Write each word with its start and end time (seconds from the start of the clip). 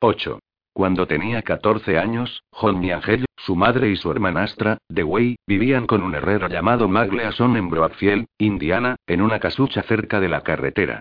8. 0.00 0.40
Cuando 0.74 1.06
tenía 1.06 1.40
14 1.40 1.98
años, 1.98 2.42
John 2.50 2.84
Angel, 2.90 3.24
su 3.34 3.56
madre 3.56 3.88
y 3.88 3.96
su 3.96 4.10
hermanastra, 4.10 4.76
Dewey, 4.90 5.36
vivían 5.46 5.86
con 5.86 6.02
un 6.02 6.14
herrero 6.14 6.48
llamado 6.48 6.86
Magleason 6.86 7.56
en 7.56 7.70
Broadfield, 7.70 8.26
Indiana, 8.36 8.96
en 9.06 9.22
una 9.22 9.40
casucha 9.40 9.82
cerca 9.84 10.20
de 10.20 10.28
la 10.28 10.42
carretera. 10.42 11.00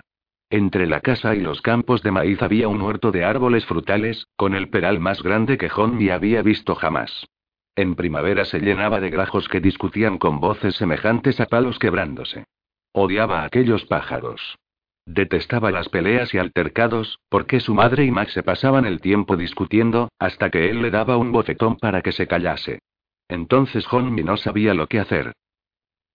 Entre 0.49 0.87
la 0.87 1.01
casa 1.01 1.35
y 1.35 1.41
los 1.41 1.61
campos 1.61 2.03
de 2.03 2.11
maíz 2.11 2.41
había 2.41 2.69
un 2.69 2.81
huerto 2.81 3.11
de 3.11 3.25
árboles 3.25 3.65
frutales, 3.65 4.27
con 4.37 4.55
el 4.55 4.69
peral 4.69 5.01
más 5.01 5.21
grande 5.21 5.57
que 5.57 5.67
John 5.67 5.99
había 6.09 6.41
visto 6.41 6.73
jamás. 6.75 7.27
En 7.75 7.95
primavera 7.95 8.45
se 8.45 8.59
llenaba 8.59 9.01
de 9.01 9.09
grajos 9.09 9.49
que 9.49 9.59
discutían 9.59 10.17
con 10.17 10.39
voces 10.39 10.75
semejantes 10.75 11.41
a 11.41 11.47
palos 11.47 11.79
quebrándose. 11.79 12.45
Odiaba 12.93 13.41
a 13.41 13.45
aquellos 13.45 13.83
pájaros. 13.85 14.57
Detestaba 15.05 15.69
las 15.69 15.87
peleas 15.89 16.33
y 16.33 16.39
altercados, 16.39 17.19
porque 17.29 17.59
su 17.59 17.75
madre 17.75 18.05
y 18.05 18.11
Max 18.11 18.33
se 18.33 18.41
pasaban 18.41 18.85
el 18.85 19.01
tiempo 19.01 19.37
discutiendo, 19.37 20.09
hasta 20.17 20.49
que 20.49 20.69
él 20.69 20.81
le 20.81 20.89
daba 20.89 21.17
un 21.17 21.31
bofetón 21.31 21.77
para 21.77 22.01
que 22.01 22.11
se 22.11 22.27
callase. 22.27 22.79
Entonces 23.27 23.85
Honmi 23.91 24.23
no 24.23 24.37
sabía 24.37 24.73
lo 24.73 24.87
que 24.87 24.99
hacer. 24.99 25.33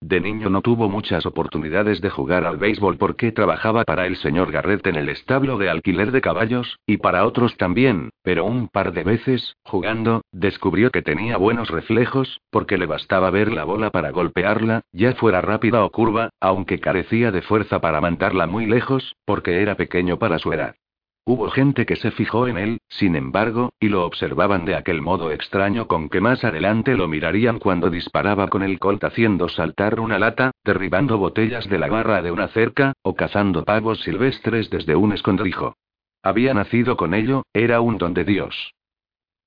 De 0.03 0.19
niño 0.19 0.49
no 0.49 0.63
tuvo 0.63 0.89
muchas 0.89 1.27
oportunidades 1.27 2.01
de 2.01 2.09
jugar 2.09 2.47
al 2.47 2.57
béisbol 2.57 2.97
porque 2.97 3.33
trabajaba 3.33 3.85
para 3.85 4.07
el 4.07 4.17
señor 4.17 4.51
Garrett 4.51 4.87
en 4.87 4.97
el 4.97 5.11
establo 5.11 5.59
de 5.59 5.69
alquiler 5.69 6.11
de 6.11 6.23
caballos, 6.23 6.79
y 6.87 6.97
para 6.97 7.27
otros 7.27 7.59
también, 7.59 8.09
pero 8.23 8.47
un 8.47 8.69
par 8.69 8.93
de 8.93 9.05
veces, 9.05 9.57
jugando, 9.63 10.23
descubrió 10.33 10.91
que 10.91 11.03
tenía 11.03 11.37
buenos 11.37 11.69
reflejos, 11.69 12.41
porque 12.51 12.79
le 12.79 12.87
bastaba 12.87 13.31
ver 13.31 13.53
la 13.53 13.65
bola 13.65 13.91
para 13.91 14.11
golpearla, 14.11 14.81
ya 14.91 15.13
fuera 15.13 15.43
rápida 15.43 15.85
o 15.85 15.91
curva, 15.91 16.31
aunque 16.41 16.81
carecía 16.81 17.31
de 17.31 17.43
fuerza 17.43 17.83
para 17.83 18.01
mandarla 18.01 18.47
muy 18.47 18.65
lejos, 18.65 19.17
porque 19.27 19.61
era 19.61 19.75
pequeño 19.75 20.19
para 20.19 20.39
su 20.39 20.51
edad. 20.55 20.77
Hubo 21.25 21.51
gente 21.51 21.87
que 21.87 21.97
se 21.97 22.11
fijó 22.11 22.49
en 22.49 22.59
él, 22.59 22.79
sin 22.89 23.15
embargo, 23.15 23.73
y 23.79 23.89
lo 23.89 24.05
observaban 24.05 24.65
de 24.65 24.75
aquel 24.75 25.03
modo 25.03 25.31
extraño 25.31 25.87
con 25.87 26.09
que 26.09 26.21
más 26.21 26.45
adelante 26.45 26.97
lo 26.97 27.09
mirarían 27.09 27.59
cuando 27.59 27.91
disparaba 27.91 28.49
con 28.49 28.63
el 28.63 28.79
colt 28.79 29.05
haciendo 29.05 29.49
saltar 29.49 30.01
una 30.01 30.19
lata, 30.19 30.53
derribando 30.65 31.19
botellas 31.19 31.69
de 31.69 31.79
la 31.79 31.89
barra 31.89 32.23
de 32.23 32.33
una 32.33 32.49
cerca, 32.49 32.95
o 33.03 33.15
cazando 33.15 33.65
pavos 33.65 34.01
silvestres 34.01 34.71
desde 34.71 34.97
un 34.97 35.13
escondrijo. 35.13 35.77
Había 36.23 36.55
nacido 36.55 36.97
con 36.97 37.15
ello, 37.15 37.45
era 37.53 37.81
un 37.81 37.99
don 37.99 38.15
de 38.15 38.25
Dios. 38.25 38.73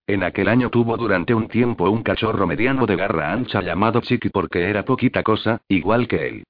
En 0.08 0.24
aquel 0.24 0.50
año 0.50 0.70
tuvo 0.70 0.98
durante 0.98 1.34
un 1.34 1.48
tiempo 1.48 1.90
un 1.90 2.04
cachorro 2.04 2.46
mediano 2.46 2.86
de 2.86 2.96
garra 2.96 3.32
ancha 3.32 3.62
llamado 3.62 4.02
Chiqui 4.02 4.30
porque 4.30 4.70
era 4.70 4.84
poquita 4.84 5.24
cosa, 5.24 5.62
igual 5.68 6.08
que 6.08 6.28
él. 6.28 6.44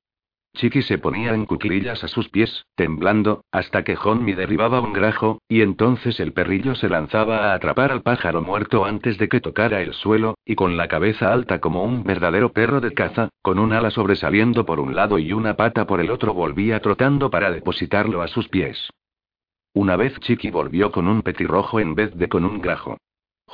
Chiqui 0.56 0.84
se 0.84 1.00
ponía 1.00 1.34
en 1.34 1.46
cuclillas 1.46 2.04
a 2.04 2.08
sus 2.08 2.30
pies, 2.30 2.66
temblando, 2.76 3.44
hasta 3.52 3.84
que 3.84 3.98
Honmi 4.02 4.34
derribaba 4.34 4.82
un 4.82 4.94
grajo, 4.94 5.42
y 5.48 5.62
entonces 5.62 6.20
el 6.20 6.32
perrillo 6.32 6.76
se 6.76 6.90
lanzaba 6.90 7.52
a 7.52 7.54
atrapar 7.56 7.92
al 7.92 8.04
pájaro 8.04 8.42
muerto 8.42 8.86
antes 8.86 9.18
de 9.18 9.30
que 9.30 9.42
tocara 9.42 9.82
el 9.82 9.94
suelo, 9.94 10.36
y 10.46 10.54
con 10.54 10.78
la 10.78 10.88
cabeza 10.88 11.34
alta 11.34 11.60
como 11.60 11.84
un 11.84 12.04
verdadero 12.04 12.54
perro 12.54 12.82
de 12.82 12.94
caza, 12.94 13.30
con 13.42 13.58
un 13.58 13.74
ala 13.74 13.90
sobresaliendo 13.90 14.64
por 14.64 14.80
un 14.80 14.96
lado 14.96 15.18
y 15.18 15.34
una 15.34 15.56
pata 15.56 15.88
por 15.88 16.00
el 16.00 16.12
otro 16.12 16.36
volvía 16.36 16.80
trotando 16.82 17.32
para 17.32 17.50
depositarlo 17.50 18.22
a 18.22 18.28
sus 18.28 18.48
pies. 18.48 18.92
Una 19.74 19.96
vez 19.96 20.20
Chiqui 20.20 20.52
volvió 20.52 20.92
con 20.92 21.08
un 21.08 21.24
petirrojo 21.24 21.80
en 21.80 21.96
vez 21.96 22.16
de 22.16 22.30
con 22.30 22.46
un 22.46 22.62
grajo. 22.62 22.98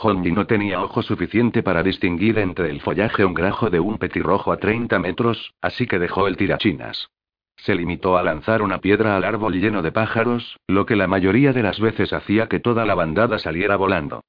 Hondi 0.02 0.32
no 0.32 0.48
tenía 0.48 0.82
ojo 0.82 1.02
suficiente 1.02 1.62
para 1.62 1.84
distinguir 1.84 2.40
entre 2.40 2.70
el 2.70 2.80
follaje 2.80 3.26
un 3.26 3.34
grajo 3.34 3.70
de 3.70 3.82
un 3.82 3.98
petirrojo 3.98 4.54
a 4.54 4.58
30 4.58 4.98
metros, 4.98 5.54
así 5.62 5.88
que 5.88 6.00
dejó 6.00 6.28
el 6.28 6.38
tirachinas. 6.38 7.10
Se 7.58 7.76
limitó 7.76 8.18
a 8.18 8.24
lanzar 8.24 8.62
una 8.62 8.80
piedra 8.80 9.18
al 9.18 9.26
árbol 9.26 9.60
lleno 9.60 9.82
de 9.82 9.92
pájaros, 9.92 10.58
lo 10.68 10.86
que 10.86 10.96
la 10.96 11.08
mayoría 11.08 11.52
de 11.52 11.64
las 11.64 11.82
veces 11.82 12.14
hacía 12.14 12.48
que 12.48 12.62
toda 12.62 12.86
la 12.86 12.96
bandada 12.96 13.40
saliera 13.40 13.76
volando. 13.76 14.22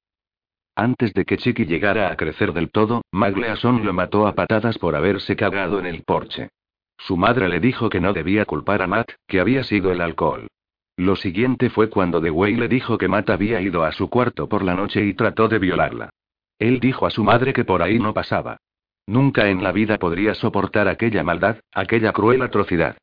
Antes 0.75 1.13
de 1.13 1.23
que 1.23 1.37
Chiqui 1.37 1.65
llegara 1.65 2.11
a 2.11 2.17
crecer 2.17 2.51
del 2.51 2.69
todo, 2.69 3.03
Magleason 3.11 3.85
lo 3.85 3.93
mató 3.93 4.27
a 4.27 4.35
patadas 4.35 4.77
por 4.77 4.95
haberse 4.95 5.37
cagado 5.37 5.79
en 5.79 5.85
el 5.85 6.03
porche. 6.03 6.49
Su 6.97 7.15
madre 7.15 7.47
le 7.47 7.61
dijo 7.61 7.89
que 7.89 8.01
no 8.01 8.11
debía 8.11 8.45
culpar 8.45 8.81
a 8.81 8.87
Matt, 8.87 9.11
que 9.25 9.39
había 9.39 9.63
sido 9.63 9.91
el 9.91 10.01
alcohol. 10.01 10.47
Lo 11.01 11.15
siguiente 11.15 11.71
fue 11.71 11.89
cuando 11.89 12.21
Dewey 12.21 12.55
le 12.55 12.67
dijo 12.67 12.99
que 12.99 13.07
Matt 13.07 13.31
había 13.31 13.59
ido 13.59 13.83
a 13.83 13.91
su 13.91 14.07
cuarto 14.07 14.47
por 14.47 14.63
la 14.63 14.75
noche 14.75 15.03
y 15.03 15.15
trató 15.15 15.47
de 15.47 15.57
violarla. 15.57 16.11
Él 16.59 16.79
dijo 16.79 17.07
a 17.07 17.09
su 17.09 17.23
madre 17.23 17.53
que 17.53 17.65
por 17.65 17.81
ahí 17.81 17.97
no 17.97 18.13
pasaba. 18.13 18.57
Nunca 19.07 19.49
en 19.49 19.63
la 19.63 19.71
vida 19.71 19.97
podría 19.97 20.35
soportar 20.35 20.87
aquella 20.87 21.23
maldad, 21.23 21.57
aquella 21.73 22.13
cruel 22.13 22.43
atrocidad. 22.43 22.97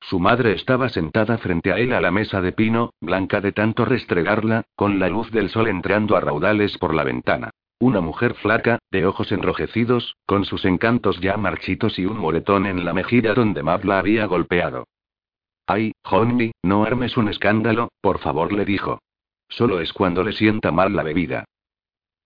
Su 0.00 0.18
madre 0.18 0.54
estaba 0.54 0.88
sentada 0.88 1.38
frente 1.38 1.70
a 1.70 1.78
él 1.78 1.92
a 1.92 2.00
la 2.00 2.10
mesa 2.10 2.40
de 2.40 2.50
pino, 2.50 2.90
blanca 3.00 3.40
de 3.40 3.52
tanto 3.52 3.84
restregarla, 3.84 4.64
con 4.74 4.98
la 4.98 5.08
luz 5.08 5.30
del 5.30 5.48
sol 5.48 5.68
entrando 5.68 6.16
a 6.16 6.20
raudales 6.20 6.76
por 6.78 6.92
la 6.92 7.04
ventana. 7.04 7.50
Una 7.78 8.00
mujer 8.00 8.34
flaca, 8.34 8.80
de 8.90 9.06
ojos 9.06 9.30
enrojecidos, 9.30 10.16
con 10.26 10.44
sus 10.44 10.64
encantos 10.64 11.20
ya 11.20 11.36
marchitos 11.36 12.00
y 12.00 12.04
un 12.04 12.18
moretón 12.18 12.66
en 12.66 12.84
la 12.84 12.92
mejilla 12.92 13.32
donde 13.32 13.62
Matt 13.62 13.84
la 13.84 14.00
había 14.00 14.26
golpeado. 14.26 14.86
Ay, 15.66 15.92
Honey, 16.04 16.52
no 16.62 16.84
armes 16.84 17.16
un 17.16 17.28
escándalo, 17.28 17.88
por 18.00 18.18
favor, 18.18 18.52
le 18.52 18.64
dijo. 18.64 19.00
Solo 19.48 19.80
es 19.80 19.92
cuando 19.92 20.22
le 20.22 20.32
sienta 20.32 20.72
mal 20.72 20.94
la 20.94 21.02
bebida. 21.02 21.44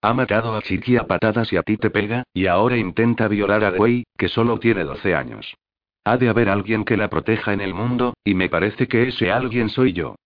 Ha 0.02 0.14
matado 0.14 0.54
a 0.54 0.62
Chiqui 0.62 0.96
a 0.96 1.06
patadas 1.06 1.52
y 1.52 1.56
a 1.56 1.62
ti 1.62 1.76
te 1.76 1.90
pega, 1.90 2.24
y 2.32 2.46
ahora 2.46 2.76
intenta 2.76 3.28
violar 3.28 3.64
a 3.64 3.72
Dewey, 3.72 4.04
que 4.16 4.28
solo 4.28 4.58
tiene 4.58 4.84
12 4.84 5.14
años. 5.14 5.54
Ha 6.04 6.16
de 6.16 6.28
haber 6.28 6.48
alguien 6.48 6.84
que 6.84 6.96
la 6.96 7.10
proteja 7.10 7.52
en 7.52 7.60
el 7.60 7.74
mundo, 7.74 8.14
y 8.24 8.34
me 8.34 8.48
parece 8.48 8.88
que 8.88 9.08
ese 9.08 9.30
alguien 9.30 9.68
soy 9.68 9.92
yo. 9.92 10.16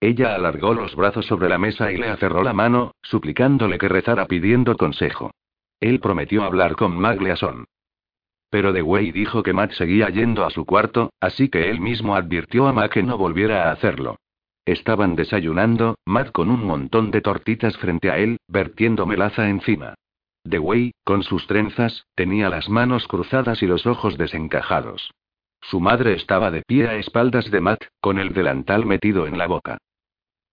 Ella 0.00 0.34
alargó 0.34 0.72
los 0.72 0.94
brazos 0.96 1.26
sobre 1.26 1.48
la 1.48 1.58
mesa 1.58 1.92
y 1.92 1.96
le 1.98 2.08
aferró 2.08 2.42
la 2.42 2.54
mano, 2.54 2.92
suplicándole 3.02 3.78
que 3.78 3.88
rezara 3.88 4.26
pidiendo 4.26 4.76
consejo. 4.76 5.30
Él 5.78 6.00
prometió 6.00 6.44
hablar 6.44 6.74
con 6.76 6.96
Magleason. 6.98 7.66
Pero 8.50 8.72
Dewey 8.72 9.12
dijo 9.12 9.42
que 9.42 9.52
Matt 9.52 9.72
seguía 9.72 10.08
yendo 10.08 10.44
a 10.44 10.50
su 10.50 10.66
cuarto, 10.66 11.12
así 11.20 11.48
que 11.48 11.70
él 11.70 11.80
mismo 11.80 12.16
advirtió 12.16 12.66
a 12.66 12.72
Matt 12.72 12.92
que 12.92 13.02
no 13.02 13.16
volviera 13.16 13.68
a 13.68 13.72
hacerlo. 13.72 14.16
Estaban 14.66 15.16
desayunando, 15.16 15.96
Matt 16.04 16.32
con 16.32 16.50
un 16.50 16.64
montón 16.64 17.10
de 17.10 17.20
tortitas 17.20 17.76
frente 17.78 18.10
a 18.10 18.18
él, 18.18 18.38
vertiendo 18.48 19.06
melaza 19.06 19.48
encima. 19.48 19.94
Dewey, 20.44 20.92
con 21.04 21.22
sus 21.22 21.46
trenzas, 21.46 22.06
tenía 22.14 22.48
las 22.48 22.68
manos 22.68 23.06
cruzadas 23.06 23.62
y 23.62 23.66
los 23.66 23.86
ojos 23.86 24.18
desencajados. 24.18 25.10
Su 25.60 25.78
madre 25.80 26.14
estaba 26.14 26.50
de 26.50 26.62
pie 26.62 26.88
a 26.88 26.96
espaldas 26.96 27.50
de 27.50 27.60
Matt, 27.60 27.84
con 28.00 28.18
el 28.18 28.32
delantal 28.32 28.84
metido 28.84 29.26
en 29.26 29.38
la 29.38 29.46
boca. 29.46 29.78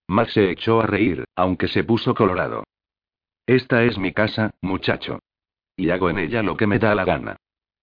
Matt 0.07 0.29
se 0.29 0.51
echó 0.51 0.81
a 0.81 0.85
reír, 0.85 1.25
aunque 1.35 1.67
se 1.67 1.83
puso 1.83 2.13
colorado. 2.13 2.63
Esta 3.45 3.83
es 3.83 3.97
mi 3.97 4.13
casa, 4.13 4.51
muchacho. 4.61 5.19
Y 5.75 5.89
hago 5.89 6.09
en 6.09 6.19
ella 6.19 6.43
lo 6.43 6.57
que 6.57 6.67
me 6.67 6.79
da 6.79 6.93
la 6.93 7.05
gana. 7.05 7.37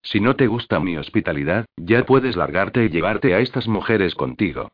Si 0.05 0.21
no 0.21 0.37
te 0.37 0.47
gusta 0.47 0.79
mi 0.81 0.97
hospitalidad, 0.99 1.65
ya 1.77 2.05
puedes 2.05 2.37
largarte 2.37 2.85
y 2.85 2.91
llevarte 2.91 3.35
a 3.35 3.41
estas 3.41 3.67
mujeres 3.67 4.15
contigo. 4.15 4.71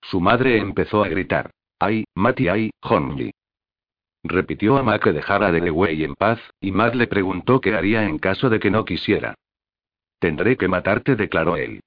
Su 0.00 0.20
madre 0.20 0.58
empezó 0.58 1.02
a 1.02 1.08
gritar. 1.08 1.50
¡Ay, 1.80 2.04
Matty, 2.14 2.48
ay, 2.48 2.70
Honji! 2.80 3.32
Repitió 4.22 4.78
a 4.78 4.82
Matt 4.82 5.02
que 5.02 5.12
dejara 5.12 5.52
de 5.52 5.60
Dewey 5.60 6.04
en 6.04 6.14
paz, 6.14 6.40
y 6.60 6.70
Matt 6.70 6.94
le 6.94 7.08
preguntó 7.08 7.60
qué 7.60 7.74
haría 7.74 8.04
en 8.04 8.18
caso 8.18 8.48
de 8.48 8.60
que 8.60 8.70
no 8.70 8.84
quisiera. 8.84 9.34
Tendré 10.18 10.56
que 10.56 10.68
matarte, 10.68 11.16
declaró 11.16 11.56
él. 11.56 11.80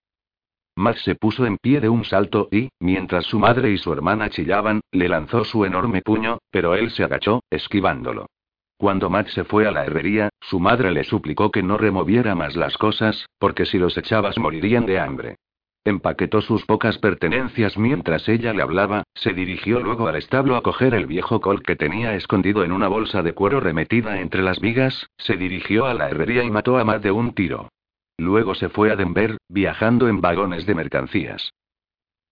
Matt 0.76 0.98
se 0.98 1.16
puso 1.16 1.46
en 1.48 1.58
pie 1.58 1.80
de 1.80 1.90
un 1.90 2.06
salto 2.06 2.50
y, 2.52 2.70
mientras 2.80 3.26
su 3.26 3.40
madre 3.40 3.72
y 3.72 3.78
su 3.78 3.92
hermana 3.92 4.30
chillaban, 4.30 4.82
le 4.92 5.10
lanzó 5.10 5.46
su 5.46 5.66
enorme 5.66 6.04
puño, 6.04 6.38
pero 6.52 6.76
él 6.76 6.92
se 6.92 7.04
agachó, 7.04 7.42
esquivándolo. 7.50 8.28
Cuando 8.78 9.10
Matt 9.10 9.30
se 9.30 9.44
fue 9.44 9.68
a 9.68 9.72
la 9.72 9.86
herrería, 9.86 10.30
su 10.40 10.60
madre 10.60 10.92
le 10.92 11.04
suplicó 11.04 11.52
que 11.52 11.64
no 11.64 11.78
removiera 11.78 12.36
más 12.36 12.56
las 12.56 12.78
cosas, 12.78 13.26
porque 13.40 13.66
si 13.66 13.80
los 13.80 13.98
echabas 13.98 14.38
morirían 14.38 14.86
de 14.86 15.00
hambre. 15.00 15.38
Empaquetó 15.84 16.42
sus 16.42 16.66
pocas 16.66 16.98
pertenencias 16.98 17.78
mientras 17.78 18.28
ella 18.28 18.54
le 18.54 18.62
hablaba, 18.62 19.04
se 19.16 19.34
dirigió 19.34 19.80
luego 19.80 20.08
al 20.08 20.18
establo 20.18 20.56
a 20.58 20.62
coger 20.62 20.94
el 20.94 21.08
viejo 21.08 21.40
col 21.42 21.64
que 21.64 21.76
tenía 21.76 22.14
escondido 22.14 22.64
en 22.64 22.72
una 22.72 22.88
bolsa 22.88 23.24
de 23.24 23.34
cuero 23.34 23.62
remetida 23.62 24.20
entre 24.20 24.44
las 24.44 24.60
vigas, 24.60 25.08
se 25.18 25.38
dirigió 25.38 25.86
a 25.86 25.94
la 25.94 26.10
herrería 26.10 26.44
y 26.44 26.52
mató 26.52 26.78
a 26.78 26.84
Matt 26.84 27.04
de 27.04 27.12
un 27.12 27.34
tiro. 27.34 27.70
Luego 28.18 28.54
se 28.54 28.70
fue 28.70 28.92
a 28.92 28.96
Denver, 28.96 29.38
viajando 29.48 30.08
en 30.08 30.22
vagones 30.22 30.66
de 30.66 30.76
mercancías. 30.76 31.52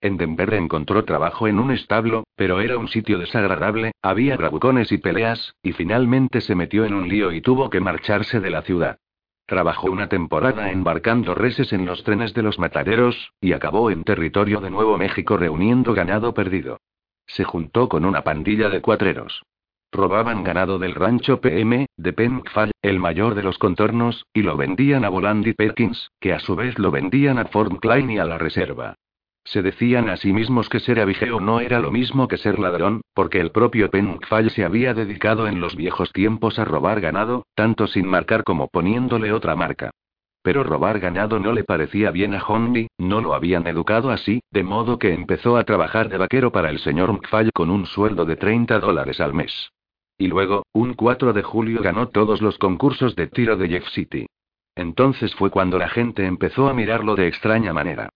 En 0.05 0.17
Denver 0.17 0.53
encontró 0.53 1.03
trabajo 1.03 1.47
en 1.47 1.57
un 1.57 1.71
establo, 1.71 2.25
pero 2.35 2.61
era 2.61 2.77
un 2.77 2.89
sitio 2.89 3.17
desagradable, 3.17 3.93
había 4.03 4.37
bravucones 4.37 4.91
y 4.91 4.99
peleas, 4.99 5.55
y 5.63 5.71
finalmente 5.71 6.41
se 6.41 6.53
metió 6.53 6.85
en 6.85 6.93
un 6.93 7.09
lío 7.09 7.31
y 7.31 7.41
tuvo 7.41 7.71
que 7.71 7.79
marcharse 7.79 8.39
de 8.39 8.51
la 8.51 8.61
ciudad. 8.61 8.99
Trabajó 9.47 9.89
una 9.89 10.07
temporada 10.07 10.69
embarcando 10.69 11.33
reses 11.33 11.73
en 11.73 11.87
los 11.87 12.03
trenes 12.03 12.35
de 12.35 12.43
los 12.43 12.59
mataderos, 12.59 13.31
y 13.41 13.53
acabó 13.53 13.89
en 13.89 14.03
territorio 14.03 14.61
de 14.61 14.69
Nuevo 14.69 14.95
México 14.99 15.37
reuniendo 15.37 15.95
ganado 15.95 16.35
perdido. 16.35 16.81
Se 17.25 17.43
juntó 17.43 17.89
con 17.89 18.05
una 18.05 18.23
pandilla 18.23 18.69
de 18.69 18.81
cuatreros. 18.81 19.41
Robaban 19.91 20.43
ganado 20.43 20.77
del 20.77 20.93
rancho 20.93 21.41
PM, 21.41 21.87
de 21.97 22.13
Penkfall, 22.13 22.69
el 22.83 22.99
mayor 22.99 23.33
de 23.33 23.41
los 23.41 23.57
contornos, 23.57 24.27
y 24.35 24.43
lo 24.43 24.55
vendían 24.55 25.03
a 25.03 25.09
Volandy 25.09 25.53
Perkins, 25.53 26.11
que 26.19 26.31
a 26.31 26.39
su 26.39 26.55
vez 26.55 26.77
lo 26.77 26.91
vendían 26.91 27.39
a 27.39 27.45
Fort 27.45 27.79
Klein 27.79 28.11
y 28.11 28.19
a 28.19 28.25
la 28.25 28.37
reserva. 28.37 28.93
Se 29.45 29.61
decían 29.61 30.09
a 30.09 30.17
sí 30.17 30.33
mismos 30.33 30.69
que 30.69 30.79
ser 30.79 30.99
abigeo 30.99 31.39
no 31.39 31.59
era 31.59 31.79
lo 31.79 31.91
mismo 31.91 32.27
que 32.27 32.37
ser 32.37 32.57
ladrón, 32.57 33.01
porque 33.13 33.39
el 33.39 33.51
propio 33.51 33.91
Penkfall 33.91 34.49
se 34.49 34.65
había 34.65 34.95
dedicado 34.95 35.47
en 35.47 35.61
los 35.61 35.75
viejos 35.75 36.11
tiempos 36.11 36.57
a 36.57 36.65
robar 36.65 36.99
ganado, 36.99 37.45
tanto 37.53 37.85
sin 37.85 38.07
marcar 38.07 38.43
como 38.43 38.67
poniéndole 38.67 39.31
otra 39.31 39.55
marca. 39.55 39.91
Pero 40.41 40.63
robar 40.63 40.99
ganado 40.99 41.39
no 41.39 41.53
le 41.53 41.63
parecía 41.63 42.09
bien 42.09 42.33
a 42.33 42.43
Honey, 42.43 42.87
no 42.97 43.21
lo 43.21 43.35
habían 43.35 43.67
educado 43.67 44.09
así, 44.09 44.41
de 44.49 44.63
modo 44.63 44.97
que 44.97 45.13
empezó 45.13 45.57
a 45.57 45.63
trabajar 45.63 46.09
de 46.09 46.17
vaquero 46.17 46.51
para 46.51 46.71
el 46.71 46.79
señor 46.79 47.13
McFall 47.13 47.51
con 47.53 47.69
un 47.69 47.85
sueldo 47.85 48.25
de 48.25 48.37
30 48.37 48.79
dólares 48.79 49.21
al 49.21 49.35
mes. 49.35 49.71
Y 50.17 50.27
luego, 50.27 50.63
un 50.73 50.95
4 50.95 51.33
de 51.33 51.43
julio 51.43 51.81
ganó 51.83 52.07
todos 52.09 52.41
los 52.41 52.57
concursos 52.57 53.15
de 53.15 53.27
tiro 53.27 53.57
de 53.57 53.69
Jeff 53.69 53.87
City. 53.89 54.25
Entonces 54.75 55.35
fue 55.35 55.51
cuando 55.51 55.77
la 55.77 55.89
gente 55.89 56.25
empezó 56.25 56.67
a 56.67 56.73
mirarlo 56.73 57.15
de 57.15 57.27
extraña 57.27 57.73
manera. 57.73 58.09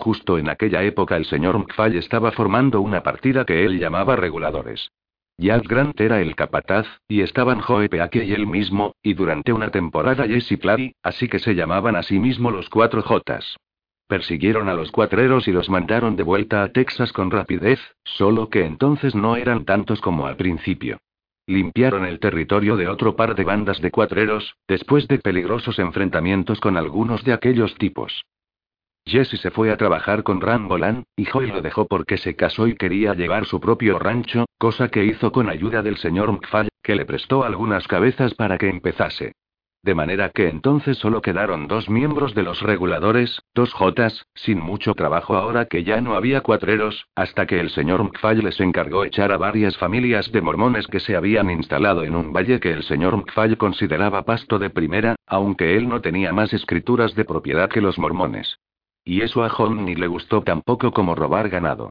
Justo 0.00 0.38
en 0.38 0.48
aquella 0.48 0.82
época 0.82 1.18
el 1.18 1.26
señor 1.26 1.58
McFall 1.58 1.94
estaba 1.94 2.32
formando 2.32 2.80
una 2.80 3.02
partida 3.02 3.44
que 3.44 3.66
él 3.66 3.78
llamaba 3.78 4.16
reguladores. 4.16 4.90
Jack 5.36 5.68
Grant 5.68 6.00
era 6.00 6.22
el 6.22 6.34
capataz, 6.34 6.86
y 7.06 7.20
estaban 7.20 7.60
Joe 7.60 7.90
Peake 7.90 8.24
y 8.24 8.32
él 8.32 8.46
mismo, 8.46 8.94
y 9.02 9.12
durante 9.12 9.52
una 9.52 9.70
temporada 9.70 10.26
Jesse 10.26 10.58
Clary, 10.58 10.94
así 11.02 11.28
que 11.28 11.38
se 11.38 11.54
llamaban 11.54 11.96
a 11.96 12.02
sí 12.02 12.18
mismo 12.18 12.50
los 12.50 12.70
cuatro 12.70 13.02
Jotas. 13.02 13.58
Persiguieron 14.06 14.70
a 14.70 14.74
los 14.74 14.90
cuatreros 14.90 15.46
y 15.48 15.52
los 15.52 15.68
mandaron 15.68 16.16
de 16.16 16.22
vuelta 16.22 16.62
a 16.62 16.72
Texas 16.72 17.12
con 17.12 17.30
rapidez, 17.30 17.78
solo 18.02 18.48
que 18.48 18.64
entonces 18.64 19.14
no 19.14 19.36
eran 19.36 19.66
tantos 19.66 20.00
como 20.00 20.26
al 20.26 20.36
principio. 20.36 20.98
Limpiaron 21.46 22.06
el 22.06 22.20
territorio 22.20 22.76
de 22.76 22.88
otro 22.88 23.16
par 23.16 23.34
de 23.34 23.44
bandas 23.44 23.82
de 23.82 23.90
cuatreros, 23.90 24.54
después 24.66 25.06
de 25.08 25.18
peligrosos 25.18 25.78
enfrentamientos 25.78 26.58
con 26.58 26.78
algunos 26.78 27.22
de 27.22 27.34
aquellos 27.34 27.74
tipos. 27.74 28.24
Jesse 29.06 29.40
se 29.40 29.50
fue 29.50 29.70
a 29.72 29.76
trabajar 29.76 30.22
con 30.22 30.40
Rambolan, 30.40 31.04
y 31.16 31.24
Joy 31.24 31.48
lo 31.48 31.62
dejó 31.62 31.86
porque 31.86 32.16
se 32.16 32.36
casó 32.36 32.66
y 32.66 32.76
quería 32.76 33.14
llevar 33.14 33.44
su 33.44 33.60
propio 33.60 33.98
rancho, 33.98 34.46
cosa 34.58 34.88
que 34.88 35.04
hizo 35.04 35.32
con 35.32 35.48
ayuda 35.48 35.82
del 35.82 35.96
señor 35.96 36.30
McFall, 36.30 36.68
que 36.82 36.94
le 36.94 37.04
prestó 37.04 37.44
algunas 37.44 37.88
cabezas 37.88 38.34
para 38.34 38.58
que 38.58 38.68
empezase. 38.68 39.32
De 39.82 39.94
manera 39.94 40.28
que 40.28 40.48
entonces 40.48 40.98
solo 40.98 41.22
quedaron 41.22 41.66
dos 41.66 41.88
miembros 41.88 42.34
de 42.34 42.42
los 42.42 42.60
reguladores, 42.60 43.40
dos 43.54 43.72
Jotas, 43.72 44.26
sin 44.34 44.60
mucho 44.60 44.94
trabajo 44.94 45.36
ahora 45.36 45.64
que 45.64 45.84
ya 45.84 46.02
no 46.02 46.14
había 46.16 46.42
cuatreros, 46.42 47.06
hasta 47.14 47.46
que 47.46 47.58
el 47.58 47.70
señor 47.70 48.04
McFall 48.04 48.44
les 48.44 48.60
encargó 48.60 49.04
echar 49.04 49.32
a 49.32 49.38
varias 49.38 49.78
familias 49.78 50.30
de 50.32 50.42
mormones 50.42 50.86
que 50.86 51.00
se 51.00 51.16
habían 51.16 51.50
instalado 51.50 52.04
en 52.04 52.14
un 52.14 52.30
valle 52.30 52.60
que 52.60 52.72
el 52.72 52.82
señor 52.82 53.16
McFall 53.16 53.56
consideraba 53.56 54.22
pasto 54.24 54.58
de 54.58 54.68
primera, 54.68 55.16
aunque 55.26 55.76
él 55.76 55.88
no 55.88 56.02
tenía 56.02 56.34
más 56.34 56.52
escrituras 56.52 57.14
de 57.14 57.24
propiedad 57.24 57.70
que 57.70 57.80
los 57.80 57.98
mormones. 57.98 58.58
Y 59.10 59.22
eso 59.22 59.42
a 59.42 59.48
John 59.48 59.84
ni 59.84 59.96
le 59.96 60.06
gustó 60.06 60.42
tampoco 60.42 60.92
como 60.92 61.16
robar 61.16 61.48
ganado. 61.48 61.90